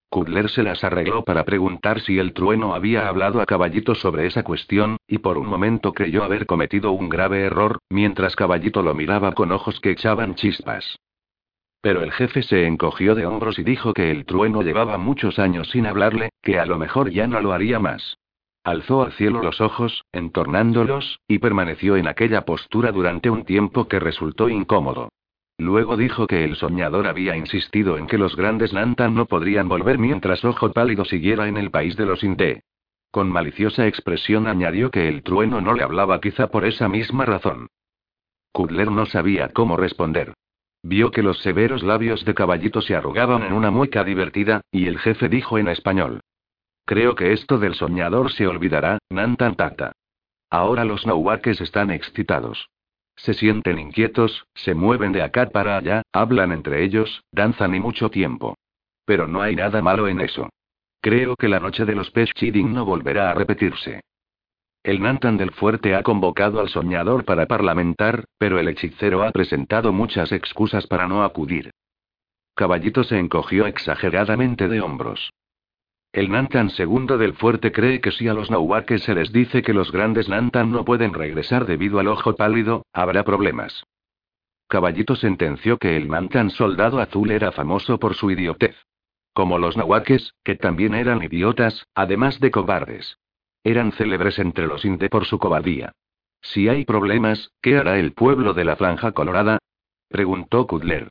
Kudler 0.09 0.49
se 0.49 0.63
las 0.63 0.85
arregló 0.85 1.25
para 1.25 1.45
preguntar 1.45 2.01
si 2.01 2.21
el 2.21 2.33
trueno 2.33 2.77
había 2.77 3.09
hablado 3.09 3.41
a 3.41 3.47
Caballito 3.47 3.97
sobre 3.97 4.29
esa 4.29 4.45
cuestión, 4.45 4.99
y 5.09 5.19
por 5.19 5.37
un 5.37 5.49
momento 5.49 5.95
creyó 5.95 6.23
haber 6.23 6.47
cometido 6.47 6.93
un 6.93 7.09
grave 7.09 7.41
error, 7.41 7.81
mientras 7.91 8.37
Caballito 8.37 8.83
lo 8.83 8.95
miraba 8.95 9.33
con 9.33 9.51
ojos 9.51 9.81
que 9.81 9.91
echaban 9.91 10.37
chispas. 10.37 11.01
Pero 11.81 12.05
el 12.05 12.13
jefe 12.13 12.45
se 12.45 12.69
encogió 12.69 13.17
de 13.17 13.27
hombros 13.27 13.59
y 13.59 13.65
dijo 13.65 13.93
que 13.93 14.13
el 14.13 14.25
trueno 14.25 14.63
llevaba 14.63 14.97
muchos 14.97 15.41
años 15.41 15.71
sin 15.71 15.87
hablarle, 15.87 16.31
que 16.41 16.61
a 16.61 16.67
lo 16.67 16.79
mejor 16.79 17.11
ya 17.11 17.27
no 17.27 17.41
lo 17.41 17.53
haría 17.53 17.81
más. 17.81 18.17
Alzó 18.63 19.03
al 19.03 19.13
cielo 19.13 19.43
los 19.43 19.61
ojos, 19.61 20.05
entornándolos, 20.13 21.21
y 21.27 21.39
permaneció 21.39 21.97
en 21.97 22.07
aquella 22.07 22.45
postura 22.45 22.93
durante 22.93 23.31
un 23.31 23.45
tiempo 23.45 23.89
que 23.89 23.99
resultó 23.99 24.49
incómodo. 24.49 25.09
Luego 25.57 25.97
dijo 25.97 26.27
que 26.27 26.45
el 26.45 26.57
soñador 26.57 27.07
había 27.07 27.37
insistido 27.37 27.99
en 27.99 28.07
que 28.07 28.19
los 28.19 28.37
grandes 28.37 28.73
Nantan 28.73 29.15
no 29.15 29.27
podrían 29.27 29.69
volver 29.69 29.99
mientras 29.99 30.45
Ojo 30.45 30.73
Pálido 30.73 31.05
siguiera 31.05 31.49
en 31.49 31.57
el 31.57 31.71
país 31.71 31.97
de 31.97 32.07
los 32.07 32.23
Inte. 32.23 32.63
Con 33.11 33.31
maliciosa 33.31 33.87
expresión 33.87 34.47
añadió 34.47 34.91
que 34.91 35.09
el 35.09 35.23
trueno 35.23 35.61
no 35.61 35.75
le 35.75 35.83
hablaba 35.83 36.21
quizá 36.21 36.49
por 36.49 36.65
esa 36.65 36.89
misma 36.89 37.25
razón. 37.25 37.69
Kudler 38.53 38.91
no 38.91 39.07
sabía 39.07 39.49
cómo 39.49 39.77
responder. 39.77 40.35
Vio 40.83 41.11
que 41.11 41.23
los 41.23 41.39
severos 41.41 41.83
labios 41.83 42.25
de 42.25 42.35
caballito 42.35 42.81
se 42.81 42.95
arrugaban 42.95 43.43
en 43.43 43.53
una 43.53 43.71
mueca 43.71 44.05
divertida, 44.05 44.63
y 44.71 44.87
el 44.87 44.99
jefe 44.99 45.29
dijo 45.29 45.59
en 45.59 45.69
español. 45.69 46.21
Creo 46.91 47.15
que 47.15 47.33
esto 47.33 47.61
del 47.61 47.77
soñador 47.77 48.33
se 48.33 48.49
olvidará, 48.49 48.99
Nantan 49.11 49.55
Tata. 49.55 49.93
Ahora 50.51 50.85
los 50.85 51.07
nauaques 51.07 51.61
están 51.61 51.93
excitados. 51.93 52.69
Se 53.15 53.33
sienten 53.33 53.79
inquietos, 53.79 54.45
se 54.55 54.75
mueven 54.75 55.13
de 55.13 55.23
acá 55.23 55.51
para 55.51 55.77
allá, 55.77 56.03
hablan 56.13 56.51
entre 56.51 56.83
ellos, 56.83 57.23
danzan 57.31 57.77
y 57.77 57.79
mucho 57.79 58.11
tiempo. 58.11 58.57
Pero 59.05 59.29
no 59.29 59.41
hay 59.41 59.55
nada 59.55 59.81
malo 59.83 60.09
en 60.09 60.21
eso. 60.21 60.49
Creo 61.01 61.37
que 61.37 61.47
la 61.47 61.61
noche 61.61 61.85
de 61.85 61.95
los 61.95 62.13
Chiding 62.13 62.75
no 62.75 62.85
volverá 62.85 63.31
a 63.31 63.35
repetirse. 63.35 64.01
El 64.83 65.01
Nantan 65.01 65.37
del 65.37 65.53
Fuerte 65.53 65.95
ha 65.95 66.03
convocado 66.03 66.59
al 66.59 66.71
soñador 66.71 67.25
para 67.25 67.47
parlamentar, 67.47 68.25
pero 68.37 68.59
el 68.59 68.67
hechicero 68.67 69.23
ha 69.23 69.31
presentado 69.31 69.93
muchas 69.93 70.33
excusas 70.33 70.89
para 70.89 71.07
no 71.07 71.23
acudir. 71.23 71.71
Caballito 72.57 73.05
se 73.05 73.17
encogió 73.17 73.67
exageradamente 73.67 74.67
de 74.67 74.81
hombros. 74.81 75.31
El 76.13 76.29
Nantan 76.29 76.71
segundo 76.71 77.19
del 77.19 77.35
fuerte 77.35 77.71
cree 77.71 78.01
que 78.01 78.11
si 78.11 78.27
a 78.27 78.35
los 78.35 78.51
Nauaques 78.51 79.05
se 79.05 79.15
les 79.15 79.33
dice 79.33 79.63
que 79.63 79.73
los 79.73 79.93
grandes 79.93 80.29
Nantan 80.29 80.73
no 80.73 80.85
pueden 80.85 81.15
regresar 81.15 81.67
debido 81.67 82.01
al 82.01 82.09
ojo 82.09 82.35
pálido, 82.35 82.85
habrá 82.93 83.23
problemas. 83.23 83.85
Caballito 84.67 85.15
sentenció 85.15 85.79
que 85.79 85.97
el 85.97 86.09
Nantan 86.09 86.51
soldado 86.51 86.99
azul 86.99 87.31
era 87.31 87.53
famoso 87.53 87.99
por 88.01 88.15
su 88.15 88.33
idiotez. 88.33 88.77
Como 89.33 89.59
los 89.59 89.77
nahuaques, 89.77 90.35
que 90.43 90.57
también 90.57 90.95
eran 90.95 91.23
idiotas, 91.23 91.87
además 91.95 92.41
de 92.41 92.51
cobardes. 92.51 93.19
Eran 93.63 93.93
célebres 93.93 94.41
entre 94.41 94.67
los 94.67 94.85
inde 94.85 95.09
por 95.09 95.27
su 95.27 95.39
cobardía. 95.39 95.93
Si 96.43 96.69
hay 96.69 96.85
problemas, 96.85 97.53
¿qué 97.63 97.77
hará 97.77 97.99
el 97.99 98.15
pueblo 98.15 98.53
de 98.53 98.65
la 98.65 98.75
Franja 98.75 99.13
Colorada? 99.13 99.59
preguntó 100.09 100.67
Kudler. 100.67 101.09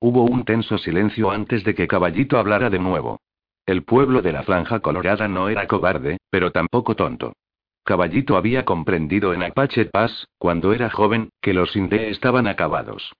Hubo 0.00 0.24
un 0.24 0.44
tenso 0.44 0.76
silencio 0.78 1.30
antes 1.30 1.62
de 1.62 1.76
que 1.76 1.86
Caballito 1.86 2.36
hablara 2.38 2.68
de 2.68 2.80
nuevo. 2.80 3.20
El 3.68 3.82
pueblo 3.82 4.22
de 4.22 4.32
la 4.32 4.44
Franja 4.44 4.80
Colorada 4.80 5.28
no 5.28 5.50
era 5.50 5.66
cobarde, 5.66 6.16
pero 6.30 6.52
tampoco 6.52 6.96
tonto. 6.96 7.34
Caballito 7.84 8.38
había 8.38 8.64
comprendido 8.64 9.34
en 9.34 9.42
Apache 9.42 9.84
Pass, 9.84 10.26
cuando 10.38 10.72
era 10.72 10.88
joven, 10.88 11.28
que 11.42 11.52
los 11.52 11.76
inde 11.76 12.08
estaban 12.08 12.46
acabados. 12.46 13.12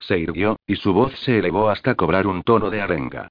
Se 0.00 0.18
irguió, 0.18 0.58
y 0.66 0.76
su 0.76 0.92
voz 0.92 1.18
se 1.20 1.38
elevó 1.38 1.70
hasta 1.70 1.94
cobrar 1.94 2.26
un 2.26 2.42
tono 2.42 2.68
de 2.68 2.82
arenga. 2.82 3.28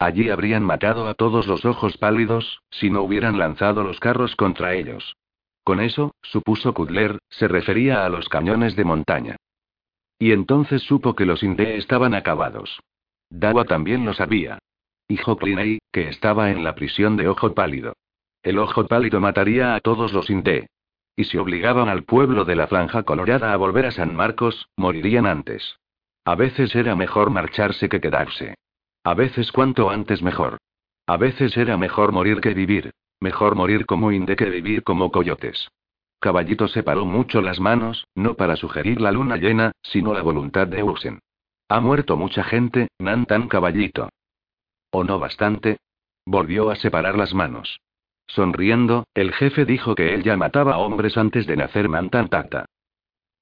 Allí 0.00 0.28
habrían 0.28 0.64
matado 0.64 1.06
a 1.06 1.14
todos 1.14 1.46
los 1.46 1.64
ojos 1.64 1.96
pálidos, 1.96 2.60
si 2.70 2.90
no 2.90 3.02
hubieran 3.02 3.38
lanzado 3.38 3.84
los 3.84 4.00
carros 4.00 4.34
contra 4.34 4.74
ellos. 4.74 5.14
Con 5.62 5.78
eso, 5.78 6.16
supuso 6.22 6.74
Kudler, 6.74 7.20
se 7.28 7.46
refería 7.46 8.04
a 8.04 8.08
los 8.08 8.28
cañones 8.28 8.74
de 8.74 8.84
montaña. 8.84 9.36
Y 10.18 10.32
entonces 10.32 10.82
supo 10.82 11.14
que 11.14 11.24
los 11.24 11.44
Inde 11.44 11.76
estaban 11.76 12.14
acabados. 12.14 12.80
Dawa 13.30 13.64
también 13.64 14.04
lo 14.04 14.12
sabía. 14.12 14.58
Y 15.08 15.18
Hoklinei, 15.24 15.78
que 15.92 16.08
estaba 16.08 16.50
en 16.50 16.64
la 16.64 16.74
prisión 16.74 17.16
de 17.16 17.28
Ojo 17.28 17.54
Pálido. 17.54 17.94
El 18.42 18.58
Ojo 18.58 18.86
Pálido 18.86 19.20
mataría 19.20 19.74
a 19.74 19.80
todos 19.80 20.12
los 20.12 20.30
Inde. 20.30 20.68
Y 21.16 21.24
si 21.24 21.38
obligaban 21.38 21.88
al 21.88 22.04
pueblo 22.04 22.44
de 22.44 22.56
la 22.56 22.66
Franja 22.66 23.02
Colorada 23.04 23.52
a 23.52 23.56
volver 23.56 23.86
a 23.86 23.90
San 23.92 24.14
Marcos, 24.14 24.68
morirían 24.76 25.26
antes. 25.26 25.78
A 26.24 26.34
veces 26.34 26.74
era 26.74 26.96
mejor 26.96 27.30
marcharse 27.30 27.88
que 27.88 28.00
quedarse. 28.00 28.54
A 29.04 29.14
veces 29.14 29.52
cuanto 29.52 29.90
antes 29.90 30.22
mejor. 30.22 30.58
A 31.06 31.16
veces 31.16 31.56
era 31.56 31.76
mejor 31.76 32.12
morir 32.12 32.40
que 32.40 32.52
vivir. 32.52 32.90
Mejor 33.20 33.54
morir 33.54 33.86
como 33.86 34.12
inde 34.12 34.36
que 34.36 34.50
vivir 34.50 34.82
como 34.82 35.10
coyotes. 35.10 35.68
Caballito 36.20 36.66
separó 36.68 37.04
mucho 37.04 37.40
las 37.40 37.60
manos, 37.60 38.06
no 38.14 38.34
para 38.34 38.56
sugerir 38.56 39.00
la 39.00 39.12
luna 39.12 39.36
llena, 39.36 39.72
sino 39.82 40.12
la 40.12 40.22
voluntad 40.22 40.66
de 40.66 40.82
Usen. 40.82 41.20
Ha 41.68 41.80
muerto 41.80 42.16
mucha 42.16 42.42
gente, 42.44 42.88
Nantan 42.98 43.48
Caballito. 43.48 44.08
¿O 44.90 45.04
no 45.04 45.18
bastante? 45.18 45.78
Volvió 46.24 46.70
a 46.70 46.76
separar 46.76 47.16
las 47.16 47.34
manos. 47.34 47.80
Sonriendo, 48.26 49.04
el 49.14 49.32
jefe 49.32 49.64
dijo 49.64 49.94
que 49.94 50.14
él 50.14 50.22
ya 50.22 50.36
mataba 50.36 50.78
hombres 50.78 51.16
antes 51.16 51.46
de 51.46 51.56
nacer 51.56 51.88
Nantan 51.88 52.28
Tata. 52.28 52.66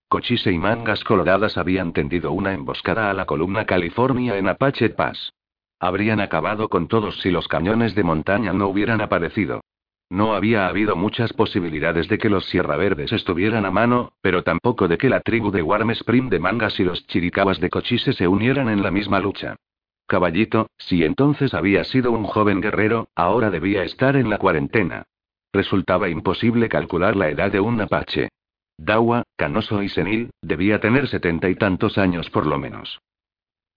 Cochise 0.09 0.53
y 0.53 0.59
mangas 0.59 1.03
coloradas 1.03 1.57
habían 1.57 1.93
tendido 1.93 2.33
una 2.33 2.53
emboscada 2.53 3.11
a 3.11 3.15
la 3.15 3.25
columna 3.25 3.65
California 3.65 4.37
en 4.37 4.49
Apache 4.49 4.91
Pass. 4.91 5.33
Habrían 5.81 6.21
acabado 6.21 6.69
con 6.69 6.89
todos 6.89 7.21
si 7.21 7.31
los 7.31 7.49
cañones 7.49 7.95
de 7.95 8.05
montaña 8.05 8.53
no 8.53 8.69
hubieran 8.69 9.01
aparecido. 9.01 9.61
No 10.11 10.35
había 10.35 10.69
habido 10.69 10.97
muchas 10.97 11.33
posibilidades 11.33 12.09
de 12.09 12.19
que 12.19 12.29
los 12.29 12.45
Sierra 12.47 12.77
Verdes 12.77 13.13
estuvieran 13.13 13.65
a 13.65 13.71
mano, 13.71 14.13
pero 14.21 14.45
tampoco 14.45 14.87
de 14.87 14.99
que 14.99 15.09
la 15.09 15.21
tribu 15.21 15.51
de 15.51 15.63
Warm 15.63 15.91
Spring 15.91 16.29
de 16.29 16.39
Mangas 16.39 16.79
y 16.79 16.85
los 16.85 17.07
Chiricahuas 17.07 17.59
de 17.59 17.71
Cochise 17.71 18.13
se 18.13 18.29
unieran 18.29 18.69
en 18.69 18.83
la 18.83 18.91
misma 18.91 19.19
lucha. 19.19 19.57
Caballito, 20.07 20.69
si 20.77 21.05
entonces 21.05 21.55
había 21.55 21.85
sido 21.85 22.13
un 22.13 22.25
joven 22.25 22.61
guerrero, 22.61 23.09
ahora 23.15 23.51
debía 23.51 23.85
estar 23.85 24.17
en 24.17 24.29
la 24.29 24.39
cuarentena. 24.39 25.05
Resultaba 25.53 26.09
imposible 26.09 26.69
calcular 26.69 27.17
la 27.17 27.31
edad 27.31 27.51
de 27.51 27.61
un 27.61 27.81
apache. 27.81 28.29
Dawa, 28.77 29.23
canoso 29.37 29.83
y 29.83 29.89
senil, 29.89 30.31
debía 30.43 30.81
tener 30.81 31.09
setenta 31.09 31.49
y 31.49 31.55
tantos 31.55 31.97
años 31.97 32.29
por 32.31 32.47
lo 32.47 32.59
menos. 32.59 33.01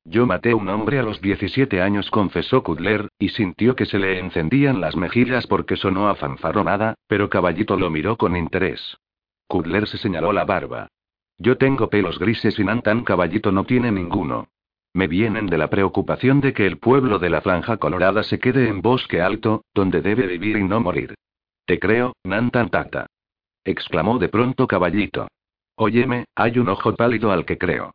Yo 0.04 0.26
maté 0.26 0.54
un 0.54 0.70
hombre 0.70 1.00
a 1.00 1.04
los 1.04 1.22
17 1.22 1.82
años, 1.82 2.10
confesó 2.10 2.64
Kudler, 2.64 3.10
y 3.20 3.30
sintió 3.30 3.76
que 3.76 3.86
se 3.86 4.00
le 4.00 4.20
encendían 4.20 4.80
las 4.80 4.96
mejillas 4.96 5.46
porque 5.48 5.76
sonó 5.76 6.08
a 6.08 6.16
fanfarronada, 6.16 6.96
pero 7.08 7.30
Caballito 7.30 7.78
lo 7.78 7.90
miró 7.90 8.18
con 8.18 8.36
interés. 8.36 8.98
Kudler 9.48 9.88
se 9.88 9.98
señaló 9.98 10.32
la 10.32 10.46
barba. 10.46 10.88
Yo 11.38 11.58
tengo 11.58 11.90
pelos 11.90 12.20
grises 12.20 12.58
y 12.58 12.64
Nantan 12.64 13.04
Caballito 13.04 13.52
no 13.52 13.66
tiene 13.66 13.92
ninguno. 13.92 14.48
Me 14.98 15.08
vienen 15.08 15.46
de 15.46 15.60
la 15.60 15.70
preocupación 15.70 16.42
de 16.42 16.54
que 16.54 16.66
el 16.66 16.80
pueblo 16.80 17.20
de 17.20 17.30
la 17.30 17.42
Franja 17.42 17.78
Colorada 17.78 18.24
se 18.24 18.40
quede 18.40 18.68
en 18.68 18.82
bosque 18.82 19.22
alto, 19.22 19.64
donde 19.72 20.02
debe 20.02 20.26
vivir 20.26 20.58
y 20.58 20.64
no 20.64 20.80
morir. 20.80 21.14
Te 21.68 21.78
creo, 21.78 22.16
Nantan 22.24 22.72
Tata. 22.72 23.06
exclamó 23.64 24.18
de 24.18 24.28
pronto 24.28 24.66
Caballito. 24.66 25.28
Óyeme, 25.76 26.26
hay 26.34 26.58
un 26.58 26.70
ojo 26.70 26.96
pálido 26.96 27.32
al 27.32 27.46
que 27.46 27.60
creo. 27.60 27.94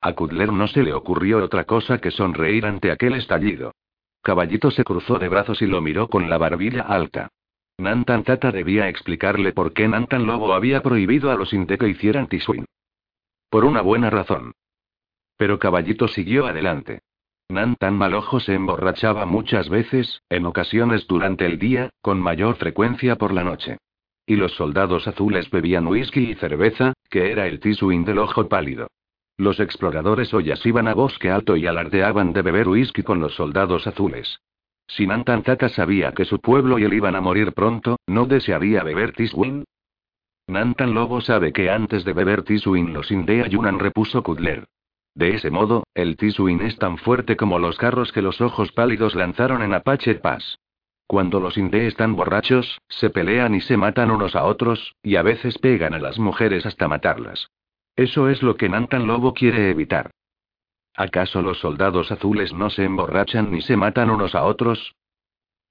A 0.00 0.14
Kudler 0.14 0.50
no 0.50 0.66
se 0.66 0.82
le 0.82 0.94
ocurrió 0.94 1.44
otra 1.44 1.64
cosa 1.64 1.98
que 1.98 2.10
sonreír 2.10 2.64
ante 2.64 2.90
aquel 2.90 3.16
estallido. 3.16 3.74
Caballito 4.22 4.70
se 4.70 4.82
cruzó 4.82 5.18
de 5.18 5.28
brazos 5.28 5.60
y 5.60 5.66
lo 5.66 5.82
miró 5.82 6.08
con 6.08 6.30
la 6.30 6.38
barbilla 6.38 6.84
alta. 6.84 7.28
Nantan 7.76 8.24
Tata 8.24 8.50
debía 8.50 8.88
explicarle 8.88 9.52
por 9.52 9.74
qué 9.74 9.88
Nantan 9.88 10.24
Lobo 10.24 10.54
había 10.54 10.82
prohibido 10.82 11.30
a 11.30 11.34
los 11.34 11.52
Inte 11.52 11.76
que 11.76 11.88
hicieran 11.88 12.28
Tiswin. 12.28 12.64
Por 13.50 13.66
una 13.66 13.82
buena 13.82 14.08
razón. 14.08 14.54
Pero 15.36 15.58
Caballito 15.58 16.08
siguió 16.08 16.46
adelante. 16.46 17.00
Nantan 17.48 17.94
Malojo 17.94 18.40
se 18.40 18.54
emborrachaba 18.54 19.26
muchas 19.26 19.68
veces, 19.68 20.22
en 20.30 20.46
ocasiones 20.46 21.06
durante 21.06 21.44
el 21.46 21.58
día, 21.58 21.90
con 22.00 22.20
mayor 22.20 22.56
frecuencia 22.56 23.16
por 23.16 23.32
la 23.32 23.44
noche. 23.44 23.78
Y 24.26 24.36
los 24.36 24.52
soldados 24.52 25.06
azules 25.06 25.50
bebían 25.50 25.86
whisky 25.86 26.30
y 26.30 26.34
cerveza, 26.36 26.94
que 27.10 27.30
era 27.30 27.46
el 27.46 27.60
Tiswin 27.60 28.04
del 28.04 28.18
ojo 28.18 28.48
pálido. 28.48 28.88
Los 29.36 29.60
exploradores 29.60 30.32
Oyas 30.32 30.64
iban 30.64 30.88
a 30.88 30.94
Bosque 30.94 31.30
Alto 31.30 31.56
y 31.56 31.66
alardeaban 31.66 32.32
de 32.32 32.42
beber 32.42 32.68
whisky 32.68 33.02
con 33.02 33.20
los 33.20 33.34
soldados 33.34 33.86
azules. 33.86 34.38
Si 34.86 35.06
Nantan 35.06 35.42
Tata 35.42 35.68
sabía 35.68 36.12
que 36.12 36.24
su 36.24 36.40
pueblo 36.40 36.78
y 36.78 36.84
él 36.84 36.94
iban 36.94 37.16
a 37.16 37.20
morir 37.20 37.52
pronto, 37.52 37.96
¿no 38.06 38.26
desearía 38.26 38.82
beber 38.82 39.12
Tiswin? 39.12 39.64
Nantan 40.46 40.94
Lobo 40.94 41.20
sabe 41.20 41.52
que 41.52 41.70
antes 41.70 42.04
de 42.04 42.12
beber 42.12 42.42
Tiswin 42.42 42.92
los 42.92 43.10
Inde 43.10 43.42
ayunan, 43.42 43.78
repuso 43.78 44.22
Kudler. 44.22 44.66
De 45.14 45.34
ese 45.34 45.50
modo, 45.50 45.84
el 45.94 46.16
Tiswin 46.16 46.60
es 46.62 46.76
tan 46.78 46.98
fuerte 46.98 47.36
como 47.36 47.58
los 47.58 47.78
carros 47.78 48.12
que 48.12 48.22
los 48.22 48.40
ojos 48.40 48.72
pálidos 48.72 49.14
lanzaron 49.14 49.62
en 49.62 49.72
Apache 49.72 50.16
Pass. 50.16 50.58
Cuando 51.06 51.38
los 51.38 51.56
Inde 51.56 51.86
están 51.86 52.16
borrachos, 52.16 52.80
se 52.88 53.10
pelean 53.10 53.54
y 53.54 53.60
se 53.60 53.76
matan 53.76 54.10
unos 54.10 54.34
a 54.34 54.44
otros, 54.44 54.96
y 55.02 55.16
a 55.16 55.22
veces 55.22 55.58
pegan 55.58 55.94
a 55.94 55.98
las 55.98 56.18
mujeres 56.18 56.66
hasta 56.66 56.88
matarlas. 56.88 57.48
Eso 57.94 58.28
es 58.28 58.42
lo 58.42 58.56
que 58.56 58.68
Nantan 58.68 59.06
Lobo 59.06 59.34
quiere 59.34 59.70
evitar. 59.70 60.10
¿Acaso 60.96 61.42
los 61.42 61.58
soldados 61.58 62.10
azules 62.10 62.52
no 62.52 62.70
se 62.70 62.84
emborrachan 62.84 63.50
ni 63.50 63.60
se 63.60 63.76
matan 63.76 64.10
unos 64.10 64.34
a 64.34 64.44
otros? 64.44 64.94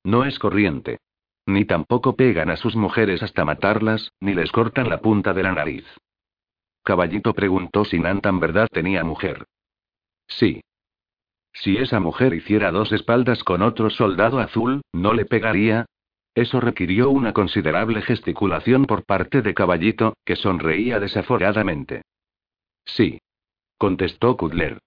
No 0.03 0.23
es 0.23 0.39
corriente. 0.39 0.99
Ni 1.45 1.65
tampoco 1.65 2.15
pegan 2.15 2.49
a 2.49 2.55
sus 2.55 2.75
mujeres 2.75 3.23
hasta 3.23 3.43
matarlas, 3.43 4.11
ni 4.21 4.33
les 4.33 4.51
cortan 4.51 4.89
la 4.89 5.01
punta 5.01 5.33
de 5.33 5.43
la 5.43 5.51
nariz. 5.51 5.85
Caballito 6.83 7.33
preguntó 7.33 7.85
si 7.85 7.99
Nantan 7.99 8.39
verdad 8.39 8.67
tenía 8.71 9.03
mujer. 9.03 9.45
Sí. 10.27 10.61
Si 11.53 11.77
esa 11.77 11.99
mujer 11.99 12.33
hiciera 12.33 12.71
dos 12.71 12.91
espaldas 12.91 13.43
con 13.43 13.61
otro 13.61 13.89
soldado 13.89 14.39
azul, 14.39 14.81
¿no 14.91 15.13
le 15.13 15.25
pegaría? 15.25 15.85
Eso 16.35 16.59
requirió 16.59 17.09
una 17.11 17.31
considerable 17.31 18.01
gesticulación 18.01 18.85
por 18.85 19.05
parte 19.05 19.41
de 19.41 19.53
Caballito, 19.53 20.15
que 20.25 20.35
sonreía 20.35 20.99
desaforadamente. 20.99 22.01
Sí. 22.85 23.19
Contestó 23.77 24.35
Kudler. 24.35 24.79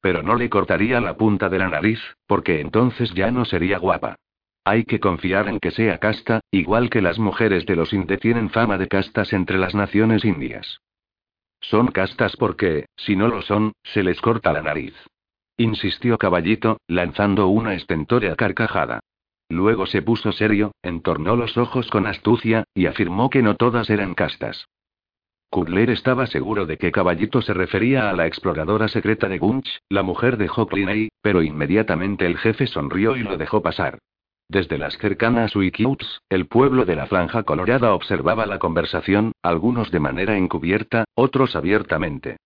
Pero 0.00 0.22
no 0.22 0.34
le 0.34 0.48
cortaría 0.48 1.00
la 1.00 1.16
punta 1.16 1.48
de 1.48 1.58
la 1.58 1.68
nariz, 1.68 2.00
porque 2.26 2.60
entonces 2.60 3.12
ya 3.14 3.30
no 3.30 3.44
sería 3.44 3.78
guapa. 3.78 4.16
Hay 4.64 4.84
que 4.84 4.98
confiar 4.98 5.48
en 5.48 5.60
que 5.60 5.70
sea 5.70 5.98
casta, 5.98 6.40
igual 6.50 6.88
que 6.88 7.02
las 7.02 7.18
mujeres 7.18 7.66
de 7.66 7.76
los 7.76 7.92
Inde 7.92 8.16
tienen 8.16 8.48
fama 8.48 8.78
de 8.78 8.88
castas 8.88 9.32
entre 9.34 9.58
las 9.58 9.74
naciones 9.74 10.24
indias. 10.24 10.80
Son 11.70 11.88
castas 11.88 12.36
porque, 12.36 12.86
si 12.96 13.16
no 13.16 13.28
lo 13.28 13.42
son, 13.42 13.72
se 13.82 14.02
les 14.02 14.20
corta 14.20 14.52
la 14.52 14.62
nariz. 14.62 14.94
Insistió 15.56 16.18
Caballito, 16.18 16.78
lanzando 16.88 17.48
una 17.48 17.74
estentórea 17.74 18.36
carcajada. 18.36 19.00
Luego 19.48 19.86
se 19.86 20.02
puso 20.02 20.32
serio, 20.32 20.72
entornó 20.82 21.36
los 21.36 21.56
ojos 21.56 21.88
con 21.88 22.06
astucia, 22.06 22.64
y 22.74 22.86
afirmó 22.86 23.30
que 23.30 23.42
no 23.42 23.54
todas 23.56 23.88
eran 23.88 24.14
castas. 24.14 24.66
Kudler 25.50 25.90
estaba 25.90 26.26
seguro 26.26 26.66
de 26.66 26.76
que 26.76 26.90
Caballito 26.90 27.40
se 27.40 27.54
refería 27.54 28.10
a 28.10 28.12
la 28.12 28.26
exploradora 28.26 28.88
secreta 28.88 29.28
de 29.28 29.38
Gunch, 29.38 29.80
la 29.88 30.02
mujer 30.02 30.36
de 30.36 30.48
Hockliney, 30.48 31.10
pero 31.22 31.42
inmediatamente 31.42 32.26
el 32.26 32.36
jefe 32.38 32.66
sonrió 32.66 33.16
y 33.16 33.22
lo 33.22 33.36
dejó 33.36 33.62
pasar. 33.62 33.98
Desde 34.48 34.78
las 34.78 34.96
cercanas 34.98 35.56
Wikiuts, 35.56 36.20
el 36.28 36.46
pueblo 36.46 36.84
de 36.84 36.96
la 36.96 37.06
Franja 37.06 37.44
Colorada 37.44 37.94
observaba 37.94 38.46
la 38.46 38.58
conversación, 38.58 39.32
algunos 39.42 39.90
de 39.90 40.00
manera 40.00 40.36
encubierta, 40.36 41.04
otros 41.14 41.56
abiertamente. 41.56 42.36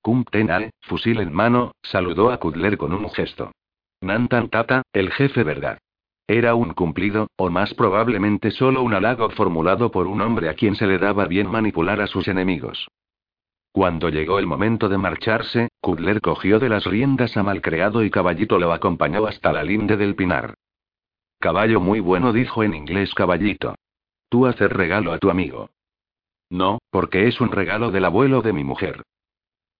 Kumtenae, 0.00 0.70
fusil 0.80 1.20
en 1.20 1.32
mano, 1.32 1.72
saludó 1.82 2.30
a 2.30 2.38
Kudler 2.38 2.78
con 2.78 2.92
un 2.92 3.10
gesto. 3.10 3.52
Nantan 4.00 4.48
Tata, 4.48 4.82
el 4.92 5.10
jefe 5.10 5.42
verdad. 5.42 5.78
Era 6.28 6.54
un 6.54 6.74
cumplido, 6.74 7.26
o 7.36 7.50
más 7.50 7.74
probablemente 7.74 8.50
solo 8.50 8.82
un 8.82 8.94
halago 8.94 9.30
formulado 9.30 9.90
por 9.90 10.06
un 10.06 10.20
hombre 10.20 10.48
a 10.48 10.54
quien 10.54 10.76
se 10.76 10.86
le 10.86 10.98
daba 10.98 11.26
bien 11.26 11.50
manipular 11.50 12.00
a 12.00 12.06
sus 12.06 12.28
enemigos. 12.28 12.86
Cuando 13.72 14.08
llegó 14.08 14.38
el 14.38 14.46
momento 14.46 14.88
de 14.88 14.98
marcharse, 14.98 15.68
Kudler 15.80 16.20
cogió 16.20 16.58
de 16.58 16.68
las 16.68 16.84
riendas 16.84 17.36
a 17.36 17.42
Malcreado 17.42 18.04
y 18.04 18.10
Caballito 18.10 18.58
lo 18.58 18.72
acompañó 18.72 19.26
hasta 19.26 19.52
la 19.52 19.64
linde 19.64 19.96
del 19.96 20.14
pinar. 20.14 20.54
Caballo 21.40 21.80
muy 21.80 22.00
bueno, 22.00 22.32
dijo 22.32 22.64
en 22.64 22.74
inglés 22.74 23.14
Caballito. 23.14 23.76
Tú 24.28 24.46
hacer 24.46 24.76
regalo 24.76 25.12
a 25.12 25.18
tu 25.18 25.30
amigo. 25.30 25.70
No, 26.50 26.78
porque 26.90 27.28
es 27.28 27.40
un 27.40 27.52
regalo 27.52 27.90
del 27.90 28.04
abuelo 28.04 28.42
de 28.42 28.52
mi 28.52 28.64
mujer. 28.64 29.02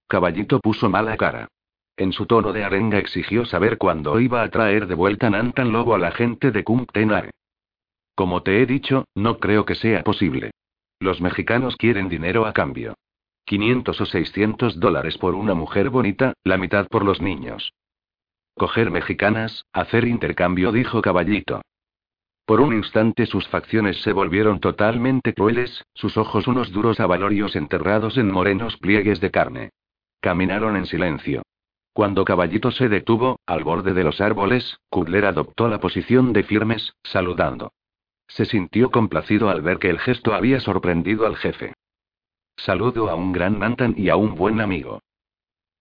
Caballito 0.07 0.61
puso 0.61 0.89
mala 0.89 1.17
cara. 1.17 1.49
En 1.97 2.13
su 2.13 2.27
tono 2.27 2.53
de 2.53 2.63
arenga 2.63 2.99
exigió 2.99 3.45
saber 3.45 3.77
cuándo 3.77 4.21
iba 4.21 4.43
a 4.43 4.51
traer 4.51 4.87
de 4.87 4.95
vuelta 4.95 5.31
Nantan 5.31 5.73
Lobo 5.73 5.95
a 5.95 5.99
la 5.99 6.13
gente 6.13 6.53
de 6.53 6.63
Kumtenae. 6.63 7.31
Como 8.15 8.43
te 8.43 8.63
he 8.63 8.67
dicho, 8.67 9.05
no 9.15 9.39
creo 9.39 9.65
que 9.65 9.75
sea 9.75 10.05
posible. 10.05 10.53
Los 11.01 11.21
mexicanos 11.21 11.77
quieren 11.77 12.09
dinero 12.09 12.47
a 12.47 12.53
cambio. 12.53 12.95
500 13.47 14.01
o 14.01 14.07
600 14.07 14.79
dólares 14.79 15.19
por 15.19 15.35
una 15.35 15.55
mujer 15.55 15.91
bonita, 15.91 16.35
la 16.45 16.57
mitad 16.57 16.87
por 16.87 17.05
los 17.05 17.21
niños. 17.21 17.73
Coger 18.59 18.91
mexicanas, 18.91 19.65
hacer 19.73 20.07
intercambio, 20.07 20.73
dijo 20.73 21.01
Caballito. 21.01 21.63
Por 22.45 22.61
un 22.61 22.75
instante 22.75 23.27
sus 23.27 23.47
facciones 23.49 24.03
se 24.03 24.13
volvieron 24.13 24.59
totalmente 24.59 25.35
crueles, 25.35 25.85
sus 25.95 26.17
ojos 26.17 26.47
unos 26.49 26.73
duros 26.73 26.99
avalorios 26.99 27.57
enterrados 27.57 28.19
en 28.19 28.31
morenos 28.31 28.77
pliegues 28.77 29.21
de 29.21 29.31
carne. 29.31 29.71
Caminaron 30.21 30.77
en 30.77 30.87
silencio. 30.87 31.43
Cuando 31.93 32.25
Caballito 32.25 32.71
se 32.71 32.89
detuvo, 32.89 33.39
al 33.47 33.65
borde 33.65 33.93
de 33.93 34.05
los 34.05 34.21
árboles, 34.21 34.79
Kudler 34.89 35.27
adoptó 35.27 35.69
la 35.69 35.79
posición 35.79 36.33
de 36.33 36.43
firmes, 36.43 36.95
saludando. 37.03 37.73
Se 38.29 38.45
sintió 38.45 38.91
complacido 38.91 39.51
al 39.51 39.63
ver 39.63 39.79
que 39.79 39.91
el 39.91 39.99
gesto 39.99 40.35
había 40.35 40.61
sorprendido 40.61 41.27
al 41.27 41.37
jefe. 41.37 41.75
Saludo 42.57 43.09
a 43.09 43.15
un 43.15 43.33
gran 43.33 43.59
Nantan 43.59 43.95
y 43.97 44.09
a 44.09 44.17
un 44.17 44.35
buen 44.35 44.61
amigo. 44.61 45.01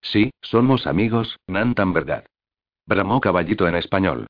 Sí, 0.01 0.31
somos 0.41 0.85
amigos, 0.85 1.37
Nantan, 1.47 1.93
¿verdad? 1.93 2.25
Bramó 2.87 3.19
Caballito 3.21 3.67
en 3.67 3.75
español. 3.75 4.27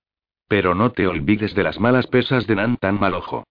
Pero 0.49 0.73
no 0.73 0.91
te 0.91 1.07
olvides 1.07 1.53
de 1.53 1.63
las 1.63 1.79
malas 1.79 2.07
pesas 2.07 2.47
de 2.47 2.55
Nantan 2.55 2.99
Malojo. 2.99 3.43